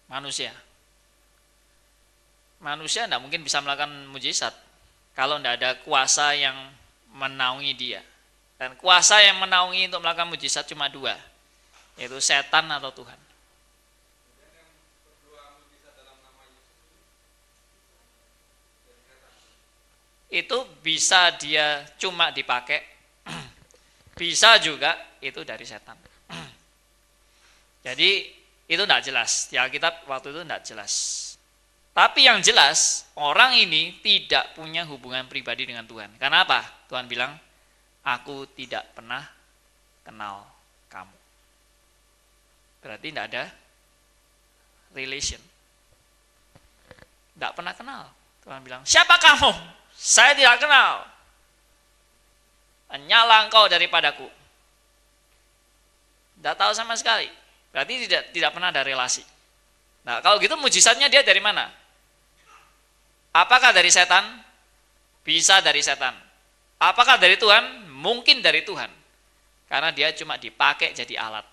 Manusia. 0.08 0.56
Manusia 2.64 3.04
tidak 3.04 3.20
mungkin 3.20 3.44
bisa 3.44 3.60
melakukan 3.60 4.08
mujizat 4.08 4.69
kalau 5.20 5.36
tidak 5.36 5.60
ada 5.60 5.70
kuasa 5.84 6.32
yang 6.32 6.56
menaungi 7.12 7.76
dia. 7.76 8.00
Dan 8.56 8.72
kuasa 8.80 9.20
yang 9.20 9.36
menaungi 9.36 9.92
untuk 9.92 10.00
melakukan 10.00 10.32
mujizat 10.32 10.64
cuma 10.64 10.88
dua, 10.88 11.12
yaitu 12.00 12.16
setan 12.24 12.64
atau 12.72 12.88
Tuhan. 12.88 13.20
Itu 20.32 20.64
bisa 20.80 21.36
dia 21.36 21.84
cuma 22.00 22.32
dipakai, 22.32 22.80
bisa 24.20 24.56
juga 24.56 24.96
itu 25.20 25.44
dari 25.44 25.68
setan. 25.68 26.00
Jadi 27.84 28.10
itu 28.72 28.82
tidak 28.88 29.04
jelas, 29.04 29.52
di 29.52 29.60
Alkitab 29.60 30.08
waktu 30.08 30.32
itu 30.32 30.40
tidak 30.48 30.62
jelas. 30.64 30.94
Tapi 31.90 32.30
yang 32.30 32.38
jelas, 32.38 33.10
orang 33.18 33.58
ini 33.58 33.98
tidak 33.98 34.54
punya 34.54 34.86
hubungan 34.86 35.26
pribadi 35.26 35.66
dengan 35.66 35.82
Tuhan. 35.84 36.14
Karena 36.22 36.46
apa? 36.46 36.62
Tuhan 36.86 37.10
bilang, 37.10 37.34
aku 38.06 38.46
tidak 38.54 38.86
pernah 38.94 39.26
kenal 40.06 40.46
kamu. 40.86 41.16
Berarti 42.80 43.06
tidak 43.10 43.26
ada 43.34 43.44
relation. 44.94 45.42
Tidak 47.34 47.52
pernah 47.58 47.74
kenal. 47.74 48.02
Tuhan 48.46 48.62
bilang, 48.62 48.82
siapa 48.86 49.18
kamu? 49.18 49.50
Saya 49.92 50.32
tidak 50.38 50.62
kenal. 50.62 51.04
Nyala 52.90 53.46
engkau 53.46 53.66
daripadaku. 53.70 54.26
Tidak 56.38 56.54
tahu 56.56 56.72
sama 56.72 56.96
sekali. 56.96 57.28
Berarti 57.70 58.08
tidak 58.08 58.22
tidak 58.34 58.50
pernah 58.50 58.74
ada 58.74 58.82
relasi. 58.82 59.22
Nah, 60.04 60.24
kalau 60.24 60.40
gitu 60.40 60.56
mujizatnya 60.56 61.12
dia 61.12 61.20
dari 61.20 61.38
mana? 61.42 61.68
Apakah 63.30 63.70
dari 63.70 63.92
setan? 63.92 64.24
Bisa 65.22 65.60
dari 65.60 65.84
setan. 65.84 66.16
Apakah 66.80 67.20
dari 67.20 67.36
Tuhan? 67.36 67.92
Mungkin 67.92 68.40
dari 68.40 68.64
Tuhan. 68.64 68.88
Karena 69.68 69.92
dia 69.92 70.10
cuma 70.16 70.40
dipakai 70.40 70.96
jadi 70.96 71.14
alat. 71.20 71.46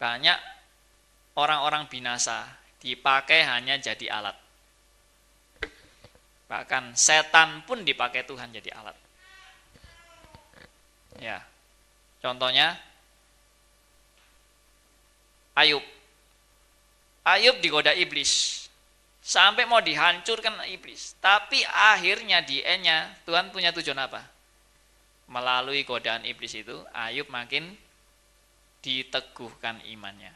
Banyak 0.00 0.38
orang-orang 1.36 1.86
binasa 1.90 2.48
dipakai 2.80 3.44
hanya 3.44 3.76
jadi 3.78 4.08
alat. 4.08 4.34
Bahkan 6.48 6.96
setan 6.96 7.62
pun 7.68 7.84
dipakai 7.84 8.24
Tuhan 8.24 8.50
jadi 8.50 8.72
alat. 8.72 8.96
Ya. 11.20 11.44
Contohnya 12.24 12.78
Ayub 15.56 15.84
Ayub 17.22 17.62
digoda 17.62 17.94
iblis. 17.94 18.66
Sampai 19.22 19.62
mau 19.62 19.78
dihancurkan 19.78 20.58
iblis. 20.66 21.14
Tapi 21.22 21.62
akhirnya 21.70 22.42
di 22.42 22.58
nya 22.82 23.14
Tuhan 23.22 23.54
punya 23.54 23.70
tujuan 23.70 23.98
apa? 24.02 24.32
melalui 25.32 25.80
godaan 25.88 26.28
iblis 26.28 26.52
itu 26.52 26.76
Ayub 26.92 27.24
makin 27.32 27.72
diteguhkan 28.84 29.80
imannya. 29.88 30.34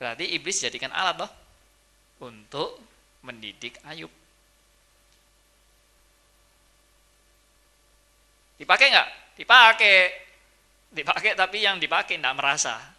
Berarti 0.00 0.32
iblis 0.32 0.64
jadikan 0.64 0.90
alat 0.96 1.20
loh 1.20 1.30
untuk 2.24 2.80
mendidik 3.20 3.76
Ayub. 3.84 4.08
Dipakai 8.56 8.86
nggak? 8.94 9.08
Dipakai. 9.36 9.94
Dipakai 10.92 11.30
tapi 11.36 11.60
yang 11.60 11.76
dipakai 11.76 12.16
tidak 12.16 12.36
merasa. 12.36 12.91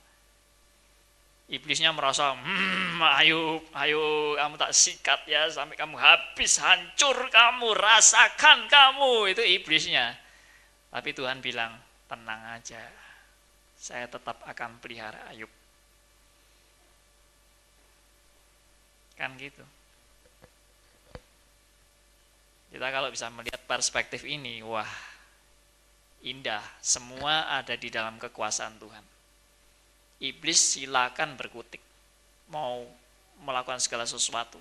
Iblisnya 1.44 1.92
merasa, 1.92 2.32
hmm, 2.34 3.04
ayo, 3.20 3.60
ayo 3.76 4.34
kamu 4.40 4.56
tak 4.56 4.72
sikat 4.72 5.28
ya 5.28 5.52
sampai 5.52 5.76
kamu 5.76 6.00
habis, 6.00 6.56
hancur 6.64 7.28
kamu, 7.28 7.76
rasakan 7.76 8.72
kamu. 8.72 9.36
Itu 9.36 9.44
iblisnya. 9.44 10.16
Tapi 10.88 11.12
Tuhan 11.12 11.44
bilang, 11.44 11.76
tenang 12.08 12.58
aja, 12.58 12.80
saya 13.76 14.08
tetap 14.08 14.40
akan 14.48 14.80
pelihara 14.80 15.20
Ayub. 15.36 15.52
Kan 19.20 19.36
gitu. 19.36 19.62
Kita 22.72 22.90
kalau 22.90 23.14
bisa 23.14 23.30
melihat 23.30 23.62
perspektif 23.70 24.26
ini, 24.26 24.66
wah, 24.66 24.90
indah. 26.26 26.64
Semua 26.82 27.52
ada 27.52 27.78
di 27.78 27.92
dalam 27.92 28.18
kekuasaan 28.18 28.82
Tuhan. 28.82 29.13
Iblis 30.24 30.80
silakan 30.80 31.36
berkutik. 31.36 31.84
Mau 32.48 32.88
melakukan 33.44 33.84
segala 33.84 34.08
sesuatu. 34.08 34.60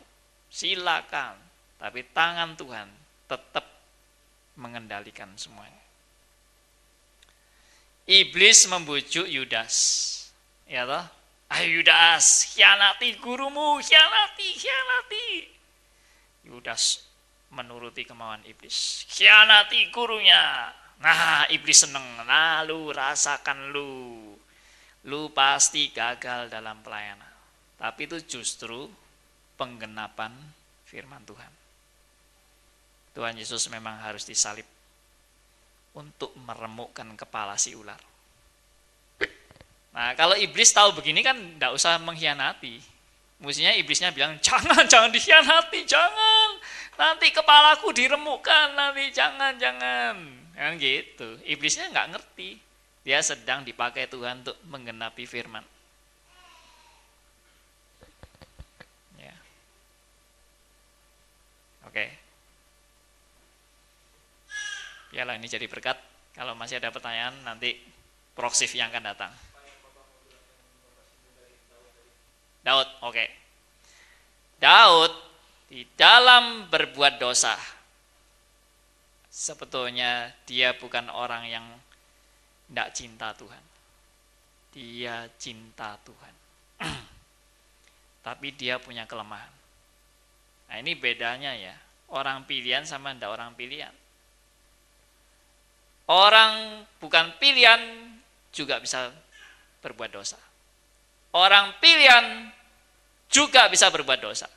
Silakan. 0.51 1.39
Tapi 1.79 2.03
tangan 2.11 2.59
Tuhan 2.59 2.91
tetap 3.31 3.67
mengendalikan 4.59 5.31
semuanya. 5.39 5.83
Iblis 8.11 8.67
membujuk 8.67 9.31
Yudas. 9.31 10.11
Ya 10.67 10.83
toh? 10.83 11.07
Ayo 11.53 11.85
Yudas, 11.85 12.57
hianati 12.57 13.21
gurumu, 13.21 13.77
hianati, 13.77 14.49
hianati. 14.57 15.29
Yudas 16.49 17.05
menuruti 17.53 18.09
kemauan 18.09 18.41
iblis. 18.49 19.05
Hianati 19.13 19.93
gurunya. 19.93 20.73
Nah, 21.05 21.45
iblis 21.53 21.85
seneng. 21.85 22.25
Nah, 22.25 22.65
lu 22.65 22.89
rasakan 22.89 23.69
lu. 23.69 23.91
Lu 25.09 25.35
pasti 25.35 25.91
gagal 25.91 26.47
dalam 26.47 26.79
pelayanan. 26.83 27.33
Tapi 27.79 28.07
itu 28.07 28.39
justru 28.39 28.87
penggenapan 29.59 30.31
firman 30.87 31.23
Tuhan. 31.27 31.53
Tuhan 33.13 33.35
Yesus 33.37 33.69
memang 33.69 34.01
harus 34.01 34.25
disalib 34.25 34.65
untuk 35.93 36.33
meremukkan 36.39 37.13
kepala 37.19 37.61
si 37.61 37.77
ular. 37.77 38.01
Nah, 39.93 40.17
kalau 40.17 40.33
iblis 40.41 40.73
tahu 40.73 40.97
begini 40.97 41.21
kan 41.21 41.37
tidak 41.37 41.77
usah 41.77 42.01
mengkhianati. 42.01 42.81
Mestinya 43.45 43.75
iblisnya 43.77 44.15
bilang, 44.15 44.41
jangan, 44.41 44.89
jangan 44.93 45.13
dikhianati, 45.13 45.85
jangan. 45.85 46.49
Nanti 46.97 47.29
kepalaku 47.29 47.93
diremukkan, 47.93 48.73
nanti 48.73 49.13
jangan, 49.13 49.61
jangan. 49.61 50.17
Kan 50.57 50.81
gitu. 50.81 51.37
Iblisnya 51.45 51.93
nggak 51.93 52.09
ngerti. 52.17 52.57
Dia 53.03 53.19
sedang 53.19 53.67
dipakai 53.67 54.07
Tuhan 54.07 54.47
untuk 54.47 54.55
menggenapi 54.71 55.27
firman. 55.27 55.67
Ya. 59.19 59.35
Oke. 61.91 62.07
Biarlah 65.11 65.35
ini 65.35 65.51
jadi 65.51 65.67
berkat. 65.67 65.99
Kalau 66.33 66.55
masih 66.55 66.79
ada 66.79 66.95
pertanyaan, 66.95 67.35
nanti 67.43 67.77
proksif 68.33 68.73
yang 68.73 68.89
akan 68.89 69.05
datang. 69.13 69.33
Daud, 72.63 72.89
oke. 73.03 73.27
Daud 74.63 75.13
di 75.67 75.83
dalam 75.99 76.71
berbuat 76.71 77.19
dosa 77.19 77.59
sebetulnya 79.33 80.31
dia 80.45 80.77
bukan 80.77 81.09
orang 81.09 81.49
yang 81.49 81.65
tidak 82.73 82.89
cinta 82.97 83.29
Tuhan. 83.37 83.65
Dia 84.73 85.29
cinta 85.37 86.01
Tuhan. 86.01 86.35
Tapi 88.27 88.49
dia 88.57 88.81
punya 88.81 89.05
kelemahan. 89.05 89.53
Nah 90.73 90.77
ini 90.81 90.97
bedanya 90.97 91.53
ya. 91.53 91.77
Orang 92.09 92.49
pilihan 92.49 92.89
sama 92.89 93.13
tidak 93.13 93.37
orang 93.37 93.53
pilihan. 93.53 93.93
Orang 96.09 96.85
bukan 96.97 97.37
pilihan 97.37 98.09
juga 98.49 98.81
bisa 98.81 99.13
berbuat 99.85 100.09
dosa. 100.09 100.41
Orang 101.37 101.77
pilihan 101.77 102.49
juga 103.29 103.69
bisa 103.69 103.93
berbuat 103.93 104.21
dosa. 104.21 104.49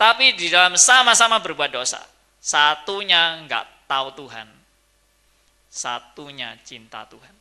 Tapi 0.00 0.36
di 0.36 0.48
dalam 0.48 0.76
sama-sama 0.80 1.36
berbuat 1.44 1.68
dosa. 1.68 2.00
Satunya 2.40 3.44
nggak 3.44 3.84
tahu 3.84 4.08
Tuhan. 4.16 4.59
Satunya 5.70 6.58
cinta 6.66 7.06
Tuhan. 7.06 7.34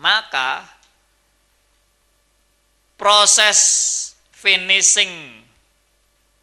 Maka 0.00 0.64
proses 2.96 3.60
finishing, 4.32 5.44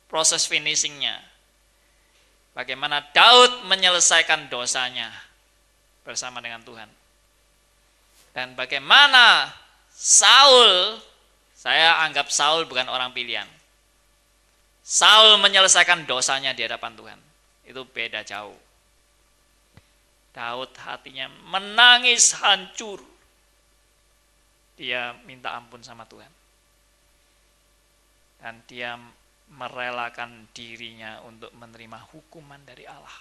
proses 0.05 0.45
finishingnya, 0.45 1.17
bagaimana 2.53 3.01
Daud 3.11 3.65
menyelesaikan 3.67 4.47
dosanya 4.47 5.09
bersama 6.05 6.39
dengan 6.39 6.61
Tuhan. 6.61 6.87
Dan 8.31 8.55
bagaimana 8.55 9.51
Saul, 9.91 11.01
saya 11.51 11.99
anggap 12.07 12.31
Saul 12.31 12.63
bukan 12.69 12.87
orang 12.87 13.11
pilihan. 13.11 13.49
Saul 14.81 15.37
menyelesaikan 15.43 16.07
dosanya 16.07 16.55
di 16.55 16.63
hadapan 16.63 16.95
Tuhan. 16.95 17.19
Itu 17.67 17.83
beda 17.85 18.23
jauh. 18.23 18.70
Daud 20.31 20.71
hatinya 20.79 21.27
menangis 21.51 22.31
hancur. 22.39 23.03
Dia 24.79 25.11
minta 25.27 25.51
ampun 25.51 25.83
sama 25.83 26.07
Tuhan. 26.07 26.31
Dan 28.41 28.63
dia 28.65 28.95
merelakan 29.51 30.47
dirinya 30.55 31.19
untuk 31.27 31.51
menerima 31.51 31.99
hukuman 32.15 32.63
dari 32.63 32.87
Allah. 32.87 33.19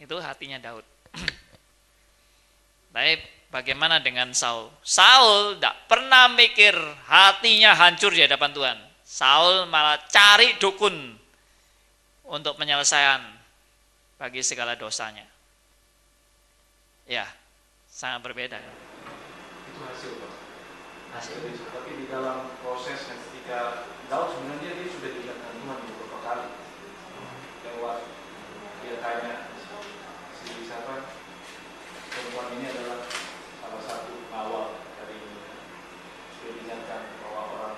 Itu 0.00 0.16
hatinya 0.18 0.58
Daud. 0.58 0.86
Tapi 2.94 3.12
bagaimana 3.52 4.00
dengan 4.00 4.32
Saul? 4.32 4.72
Saul 4.80 5.60
tidak 5.60 5.76
pernah 5.86 6.32
mikir 6.32 6.74
hatinya 7.06 7.76
hancur 7.76 8.10
di 8.10 8.24
hadapan 8.24 8.50
Tuhan. 8.56 8.78
Saul 9.04 9.68
malah 9.68 10.00
cari 10.08 10.56
dukun 10.56 10.94
untuk 12.24 12.56
penyelesaian 12.56 13.20
bagi 14.16 14.40
segala 14.40 14.74
dosanya. 14.74 15.33
Ya, 17.04 17.28
sangat 17.84 18.24
berbeda. 18.24 18.56
Itu 19.68 19.80
hasil 19.84 20.12
Pak. 20.24 20.32
Hasil. 21.20 21.36
Tapi 21.68 21.90
di 22.00 22.08
dalam 22.08 22.48
proses 22.64 22.96
ketika 23.04 23.84
Daud 24.08 24.32
sebenarnya 24.32 24.72
dia 24.72 24.88
sudah 24.88 25.10
diingatkan 25.12 25.52
Tuhan 25.60 25.78
beberapa 25.84 26.18
kali 26.24 26.48
lewat 27.64 27.98
dia 28.80 28.96
tanya 29.04 29.52
si 30.32 30.64
siapa 30.64 31.12
perempuan 32.08 32.56
ini 32.56 32.72
adalah 32.72 33.04
salah 33.60 33.82
satu 33.84 34.12
awal 34.32 34.64
dari 34.96 35.20
sudah 36.36 36.50
diingatkan 36.56 37.00
bahwa 37.20 37.42
orang 37.52 37.76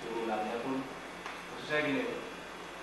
turunannya 0.00 0.56
pun 0.64 0.74
maksud 1.52 1.66
saya 1.68 1.80
gini 1.88 2.04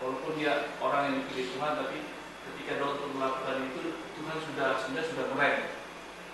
walaupun 0.01 0.37
dia 0.37 0.77
orang 0.81 1.01
yang 1.09 1.15
dipilih 1.25 1.53
Tuhan 1.57 1.73
tapi 1.81 1.97
ketika 2.45 2.73
Daud 2.77 3.09
melakukan 3.13 3.57
itu 3.73 4.02
Tuhan 4.23 4.39
sudah 4.39 4.79
sebenarnya 4.79 5.09
sudah 5.11 5.25
merem 5.35 5.67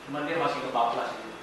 cuman 0.06 0.30
dia 0.30 0.38
masih 0.38 0.62
kebablas 0.62 1.10
gitu. 1.18 1.38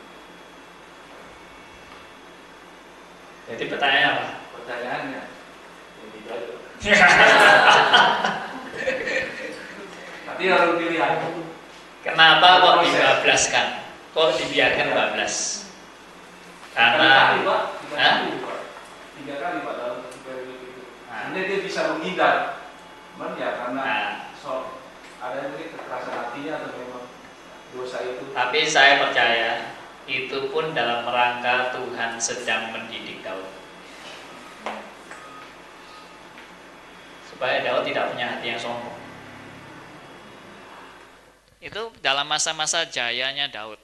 Jadi 3.51 3.65
pertanyaannya 3.67 4.11
apa? 4.15 4.27
pertanyaannya 4.55 5.23
yang 5.99 6.09
gitu 6.15 6.29
aja 6.39 6.55
nanti 10.27 10.43
harus 10.47 10.79
pilihan 10.79 11.13
Kenapa 12.07 12.63
kok 12.63 12.87
dibablaskan? 12.87 13.67
Kok 14.15 14.39
dibiarkan 14.39 14.95
bablas? 14.95 15.67
tiga 16.71 16.79
Karena 16.79 17.11
tiga 17.35 17.59
kali 17.91 18.39
pak. 18.39 18.61
Tiga 19.19 19.35
kali 19.43 19.57
pak 19.67 19.75
dalam 19.75 19.99
periode 20.23 20.55
itu. 20.55 20.83
Nah. 21.11 21.19
sebenarnya 21.27 21.51
dia 21.51 21.59
bisa 21.67 21.81
menghindar. 21.91 22.63
Cuman 23.11 23.35
ya 23.35 23.59
karena 23.59 23.83
Nah. 23.83 24.11
so 24.39 24.86
ada 25.17 25.49
mungkin 25.49 25.73
kekerasan 25.73 26.15
hatinya 26.15 26.53
atau 26.61 26.71
memang 26.77 27.05
dosa 27.73 27.99
itu 28.05 28.25
Tapi 28.33 28.61
saya 28.69 29.01
percaya 29.01 29.51
itu 30.07 30.39
pun 30.55 30.71
dalam 30.71 31.03
rangka 31.03 31.75
Tuhan 31.75 32.21
sedang 32.23 32.71
mendidik 32.71 33.27
Daud. 33.27 33.51
Supaya 37.27 37.61
Daud 37.67 37.83
tidak 37.85 38.15
punya 38.15 38.39
hati 38.39 38.55
yang 38.55 38.61
sombong. 38.63 38.97
Itu 41.59 41.91
dalam 41.99 42.31
masa-masa 42.31 42.87
jayanya 42.87 43.51
Daud. 43.51 43.83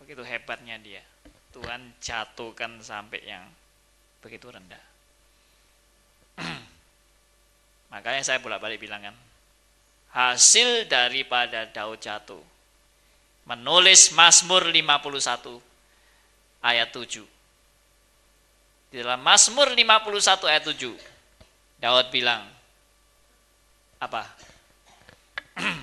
Begitu 0.00 0.24
hebatnya 0.24 0.80
dia. 0.80 1.04
Tuhan 1.52 1.92
jatuhkan 2.00 2.80
sampai 2.80 3.20
yang 3.28 3.44
begitu 4.24 4.48
rendah. 4.48 4.80
Makanya 7.92 8.24
saya 8.24 8.40
bolak-balik 8.40 8.80
bilang 8.80 9.04
kan, 9.04 9.12
hasil 10.12 10.86
daripada 10.88 11.64
Daud 11.68 12.00
jatuh, 12.00 12.40
menulis 13.48 14.12
Mazmur 14.12 14.68
51 14.68 15.60
ayat 16.60 16.88
7. 16.92 17.24
Di 18.92 19.00
dalam 19.00 19.24
Mazmur 19.24 19.72
51 19.72 20.52
ayat 20.52 20.64
7, 20.68 20.94
Daud 21.80 22.06
bilang, 22.12 22.44
apa? 23.98 24.22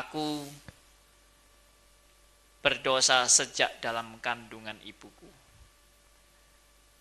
Aku 0.00 0.42
berdosa 2.64 3.22
sejak 3.30 3.78
dalam 3.78 4.18
kandungan 4.18 4.74
ibuku. 4.82 5.30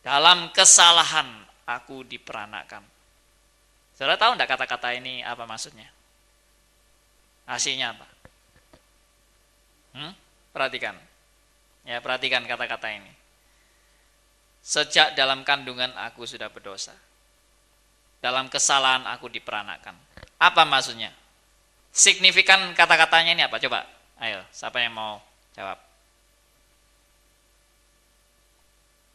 Dalam 0.06 0.54
kesalahan 0.54 1.26
aku 1.66 2.06
diperanakan. 2.06 2.95
Saudara 3.96 4.20
tahu 4.20 4.36
enggak 4.36 4.52
kata-kata 4.52 4.92
ini 5.00 5.24
apa 5.24 5.48
maksudnya? 5.48 5.88
Hasilnya 7.48 7.96
apa? 7.96 8.08
Hmm? 9.96 10.12
Perhatikan. 10.52 11.00
Ya, 11.88 12.04
perhatikan 12.04 12.44
kata-kata 12.44 12.92
ini. 12.92 13.12
Sejak 14.60 15.16
dalam 15.16 15.48
kandungan 15.48 15.96
aku 15.96 16.28
sudah 16.28 16.52
berdosa. 16.52 16.92
Dalam 18.20 18.52
kesalahan 18.52 19.08
aku 19.08 19.32
diperanakan. 19.32 19.96
Apa 20.42 20.68
maksudnya? 20.68 21.14
Signifikan 21.96 22.76
kata-katanya 22.76 23.32
ini 23.32 23.44
apa? 23.48 23.56
Coba, 23.62 23.88
ayo, 24.20 24.44
siapa 24.52 24.84
yang 24.84 24.92
mau 24.92 25.24
jawab? 25.56 25.80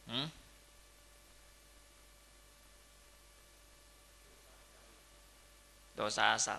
Hmm? 0.09 0.40
Dosa 6.01 6.33
asal. 6.33 6.57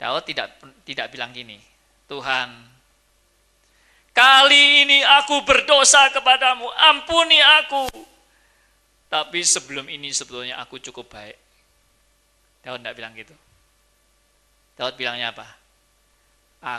Daud 0.00 0.24
tidak 0.24 0.56
tidak 0.88 1.12
bilang 1.12 1.36
gini, 1.36 1.60
Tuhan, 2.08 2.48
kali 4.16 4.88
ini 4.88 5.04
aku 5.04 5.44
berdosa 5.44 6.08
kepadamu, 6.08 6.66
ampuni 6.90 7.38
aku. 7.38 7.86
Tapi 9.12 9.44
sebelum 9.44 9.92
ini 9.92 10.08
sebetulnya 10.08 10.56
aku 10.64 10.80
cukup 10.80 11.12
baik. 11.12 11.36
Daud 12.64 12.80
tidak 12.80 12.96
bilang 12.96 13.12
gitu. 13.12 13.36
Daud 14.72 14.96
bilangnya 14.96 15.36
apa? 15.36 15.46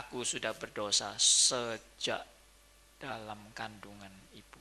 Aku 0.02 0.26
sudah 0.26 0.50
berdosa 0.50 1.14
sejak 1.14 2.26
dalam 2.98 3.38
kandungan 3.54 4.10
ibu. 4.34 4.60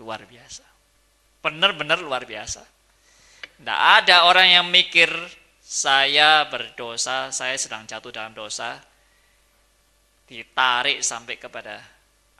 Luar 0.00 0.24
biasa. 0.24 0.64
Benar-benar 1.44 2.00
luar 2.00 2.24
biasa. 2.24 2.79
Tidak 3.60 3.80
ada 4.00 4.24
orang 4.24 4.48
yang 4.48 4.66
mikir 4.72 5.12
saya 5.60 6.48
berdosa, 6.48 7.28
saya 7.28 7.54
sedang 7.60 7.84
jatuh 7.84 8.08
dalam 8.08 8.32
dosa, 8.32 8.80
ditarik 10.24 11.04
sampai 11.04 11.36
kepada 11.36 11.76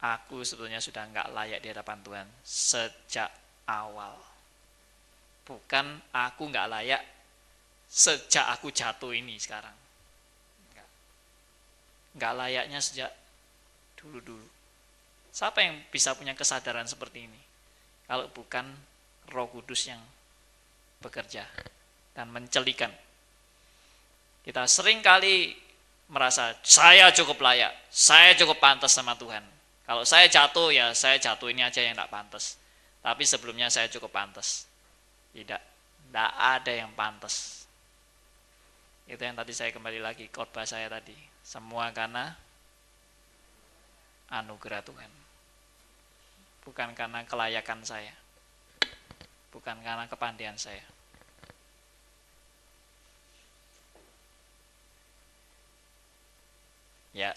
aku 0.01 0.40
sebetulnya 0.40 0.80
sudah 0.80 1.05
nggak 1.12 1.28
layak 1.36 1.60
di 1.60 1.68
hadapan 1.68 2.01
Tuhan 2.01 2.26
sejak 2.40 3.28
awal. 3.68 4.16
Bukan 5.44 6.01
aku 6.09 6.48
nggak 6.48 6.68
layak 6.72 7.02
sejak 7.84 8.48
aku 8.56 8.72
jatuh 8.72 9.12
ini 9.12 9.36
sekarang. 9.36 9.76
Nggak, 10.72 10.88
nggak 12.16 12.32
layaknya 12.32 12.80
sejak 12.80 13.12
dulu-dulu. 14.01 14.48
Siapa 15.30 15.60
yang 15.60 15.84
bisa 15.92 16.16
punya 16.16 16.32
kesadaran 16.32 16.88
seperti 16.88 17.28
ini? 17.28 17.40
Kalau 18.09 18.26
bukan 18.32 18.66
Roh 19.30 19.47
Kudus 19.52 19.86
yang 19.86 20.01
bekerja 21.01 21.48
dan 22.12 22.28
mencelikan. 22.28 22.93
Kita 24.44 24.68
sering 24.68 25.01
kali 25.01 25.56
merasa 26.12 26.56
saya 26.60 27.09
cukup 27.12 27.40
layak, 27.40 27.72
saya 27.89 28.36
cukup 28.36 28.60
pantas 28.60 28.93
sama 28.93 29.16
Tuhan. 29.16 29.43
Kalau 29.89 30.05
saya 30.06 30.31
jatuh 30.31 30.70
ya 30.70 30.93
saya 30.94 31.18
jatuh 31.18 31.51
ini 31.51 31.64
aja 31.64 31.81
yang 31.82 31.97
tidak 31.97 32.12
pantas. 32.12 32.60
Tapi 33.01 33.24
sebelumnya 33.24 33.72
saya 33.72 33.89
cukup 33.89 34.12
pantas. 34.12 34.68
Tidak, 35.32 35.60
tidak 35.60 36.31
ada 36.36 36.72
yang 36.72 36.93
pantas. 36.93 37.64
Itu 39.09 39.18
yang 39.24 39.35
tadi 39.35 39.56
saya 39.56 39.72
kembali 39.72 39.98
lagi 39.98 40.28
khotbah 40.28 40.68
saya 40.68 40.86
tadi. 40.93 41.16
Semua 41.40 41.90
karena 41.97 42.36
anugerah 44.31 44.85
Tuhan. 44.85 45.12
Bukan 46.62 46.93
karena 46.93 47.24
kelayakan 47.24 47.82
saya 47.82 48.19
bukan 49.51 49.77
karena 49.82 50.06
kepandaian 50.06 50.59
saya. 50.59 50.82
Ya. 57.10 57.35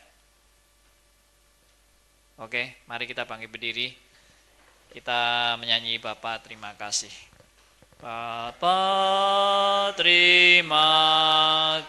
Oke, 2.37 2.77
mari 2.85 3.09
kita 3.09 3.25
bangkit 3.25 3.49
berdiri. 3.49 3.89
Kita 4.93 5.53
menyanyi 5.57 5.97
Bapak 5.97 6.45
terima 6.45 6.77
kasih. 6.77 7.09
Bapak 7.97 9.97
terima 9.97 10.91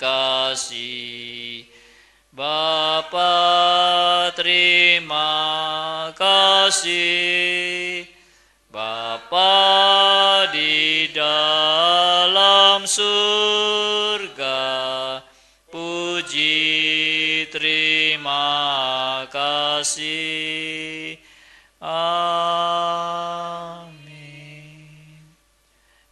kasih. 0.00 1.68
Bapak 2.32 4.32
terima 4.38 5.28
kasih. 6.16 8.13
Bapa 8.74 10.50
di 10.50 11.06
dalam 11.14 12.82
surga, 12.82 14.58
puji 15.70 16.66
terima 17.54 19.22
kasih. 19.30 21.14
Amin. 21.78 22.02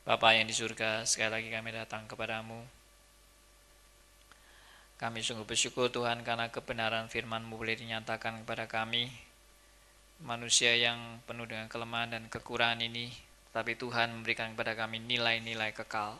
Bapa 0.07 0.31
yang 0.39 0.47
di 0.47 0.55
surga, 0.55 1.03
sekali 1.03 1.35
lagi 1.35 1.51
kami 1.51 1.75
datang 1.75 2.07
kepadamu. 2.07 2.63
Kami 5.03 5.19
sungguh 5.19 5.51
bersyukur 5.51 5.91
Tuhan 5.91 6.23
karena 6.23 6.47
kebenaran 6.47 7.11
firman-Mu 7.11 7.59
boleh 7.59 7.75
dinyatakan 7.75 8.47
kepada 8.47 8.71
kami 8.71 9.32
manusia 10.23 10.75
yang 10.79 11.19
penuh 11.27 11.47
dengan 11.47 11.67
kelemahan 11.67 12.15
dan 12.19 12.25
kekurangan 12.31 12.83
ini, 12.83 13.11
tapi 13.51 13.75
Tuhan 13.75 14.15
memberikan 14.15 14.55
kepada 14.55 14.79
kami 14.79 15.03
nilai-nilai 15.03 15.75
kekal, 15.75 16.17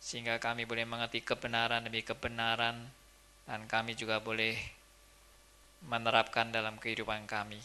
sehingga 0.00 0.40
kami 0.40 0.64
boleh 0.64 0.88
mengerti 0.88 1.20
kebenaran 1.22 1.84
demi 1.84 2.00
kebenaran, 2.02 2.88
dan 3.44 3.60
kami 3.68 3.92
juga 3.94 4.18
boleh 4.18 4.56
menerapkan 5.86 6.48
dalam 6.50 6.80
kehidupan 6.80 7.28
kami. 7.28 7.60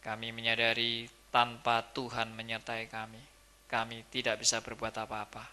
Kami 0.00 0.30
menyadari 0.30 1.10
tanpa 1.28 1.82
Tuhan 1.92 2.32
menyertai 2.32 2.88
kami, 2.88 3.20
kami 3.68 4.06
tidak 4.08 4.40
bisa 4.40 4.62
berbuat 4.62 4.94
apa-apa. 5.04 5.44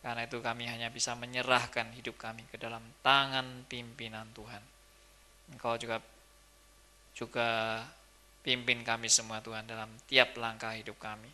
Karena 0.00 0.24
itu 0.24 0.40
kami 0.40 0.64
hanya 0.64 0.88
bisa 0.88 1.12
menyerahkan 1.12 1.92
hidup 1.92 2.16
kami 2.16 2.48
ke 2.48 2.56
dalam 2.56 2.80
tangan 3.04 3.68
pimpinan 3.68 4.32
Tuhan. 4.32 4.64
Engkau 5.52 5.76
juga 5.76 6.00
juga 7.12 7.84
Pimpin 8.40 8.80
kami 8.80 9.12
semua 9.12 9.44
Tuhan 9.44 9.68
dalam 9.68 9.92
tiap 10.08 10.32
langkah 10.40 10.72
hidup 10.72 10.96
kami. 10.96 11.28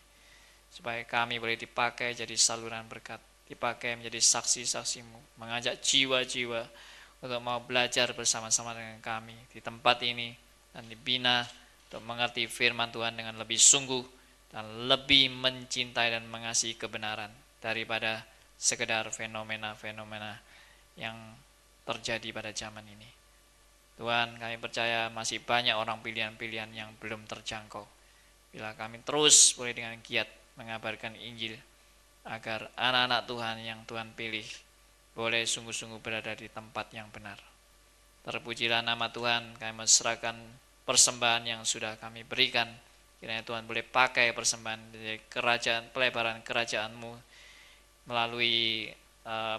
Supaya 0.74 1.01
kami 1.07 1.39
boleh 1.39 1.55
dipakai 1.55 2.12
jadi 2.19 2.35
saluran 2.35 2.87
berkat. 2.91 3.23
Dipakai 3.47 3.95
menjadi 3.95 4.19
saksi-saksimu. 4.19 5.39
Mengajak 5.39 5.78
jiwa-jiwa 5.78 6.66
untuk 7.23 7.41
mau 7.41 7.62
belajar 7.62 8.11
bersama-sama 8.12 8.74
dengan 8.74 8.99
kami 8.99 9.39
di 9.55 9.62
tempat 9.62 10.03
ini. 10.03 10.35
Dan 10.74 10.91
dibina 10.91 11.47
untuk 11.87 12.03
mengerti 12.03 12.51
firman 12.51 12.91
Tuhan 12.91 13.15
dengan 13.15 13.39
lebih 13.39 13.57
sungguh. 13.57 14.03
Dan 14.51 14.91
lebih 14.91 15.31
mencintai 15.31 16.11
dan 16.11 16.27
mengasihi 16.27 16.74
kebenaran. 16.74 17.31
Daripada 17.62 18.27
sekedar 18.59 19.07
fenomena-fenomena 19.15 20.43
yang 20.99 21.15
terjadi 21.87 22.35
pada 22.35 22.51
zaman 22.51 22.83
ini. 22.83 23.15
Tuhan 23.97 24.36
kami 24.36 24.60
percaya 24.60 25.09
masih 25.09 25.40
banyak 25.40 25.73
orang 25.73 26.05
pilihan-pilihan 26.05 26.68
yang 26.77 26.93
belum 27.01 27.24
terjangkau. 27.24 27.85
Bila 28.52 28.77
kami 28.77 29.01
terus 29.05 29.56
boleh 29.56 29.73
dengan 29.73 29.97
giat 30.05 30.28
mengabarkan 30.60 31.16
Injil 31.16 31.56
agar 32.28 32.68
anak-anak 32.77 33.23
Tuhan 33.24 33.56
yang 33.64 33.81
Tuhan 33.89 34.12
pilih 34.12 34.44
boleh 35.16 35.48
sungguh-sungguh 35.48 36.01
berada 36.05 36.36
di 36.36 36.52
tempat 36.52 36.93
yang 36.93 37.09
benar. 37.09 37.40
Terpujilah 38.27 38.85
nama 38.85 39.09
Tuhan, 39.09 39.56
kami 39.56 39.86
menserahkan 39.86 40.36
persembahan 40.85 41.47
yang 41.47 41.62
sudah 41.64 41.97
kami 41.97 42.27
berikan. 42.27 42.68
Kiranya 43.16 43.47
Tuhan 43.47 43.64
boleh 43.64 43.81
pakai 43.81 44.36
persembahan 44.36 44.93
dari 44.93 45.16
kerajaan, 45.24 45.89
pelebaran 45.89 46.44
kerajaanmu 46.44 47.12
melalui 48.12 48.93
uh, 49.24 49.59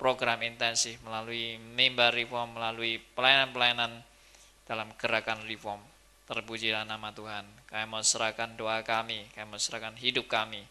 program 0.00 0.40
intensif, 0.40 0.96
melalui 1.04 1.60
mimbar 1.76 2.16
reform, 2.16 2.56
melalui 2.56 2.96
pelayanan-pelayanan 3.12 4.00
dalam 4.64 4.88
gerakan 4.96 5.44
reform. 5.44 5.84
Terpujilah 6.24 6.88
nama 6.88 7.12
Tuhan. 7.12 7.44
Kami 7.68 7.84
mau 7.84 8.00
serahkan 8.00 8.56
doa 8.56 8.80
kami, 8.80 9.28
kami 9.36 9.46
mau 9.52 9.60
serahkan 9.60 9.92
hidup 10.00 10.24
kami 10.24 10.64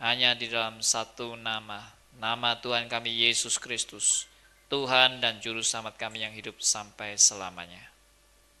hanya 0.00 0.32
di 0.32 0.48
dalam 0.48 0.80
satu 0.80 1.36
nama, 1.36 1.84
nama 2.16 2.56
Tuhan 2.56 2.88
kami 2.88 3.12
Yesus 3.28 3.60
Kristus, 3.60 4.24
Tuhan 4.72 5.20
dan 5.20 5.44
Juru 5.44 5.60
Selamat 5.60 6.00
kami 6.00 6.24
yang 6.24 6.32
hidup 6.32 6.56
sampai 6.56 7.20
selamanya. 7.20 7.84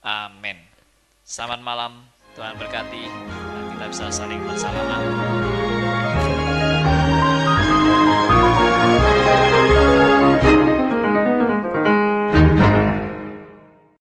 Amin. 0.04 0.60
Selamat 1.24 1.64
malam, 1.64 2.04
Tuhan 2.36 2.60
berkati, 2.60 3.04
dan 3.08 3.64
kita 3.72 3.86
bisa 3.88 4.06
saling 4.12 4.40
bersalaman. 4.44 5.59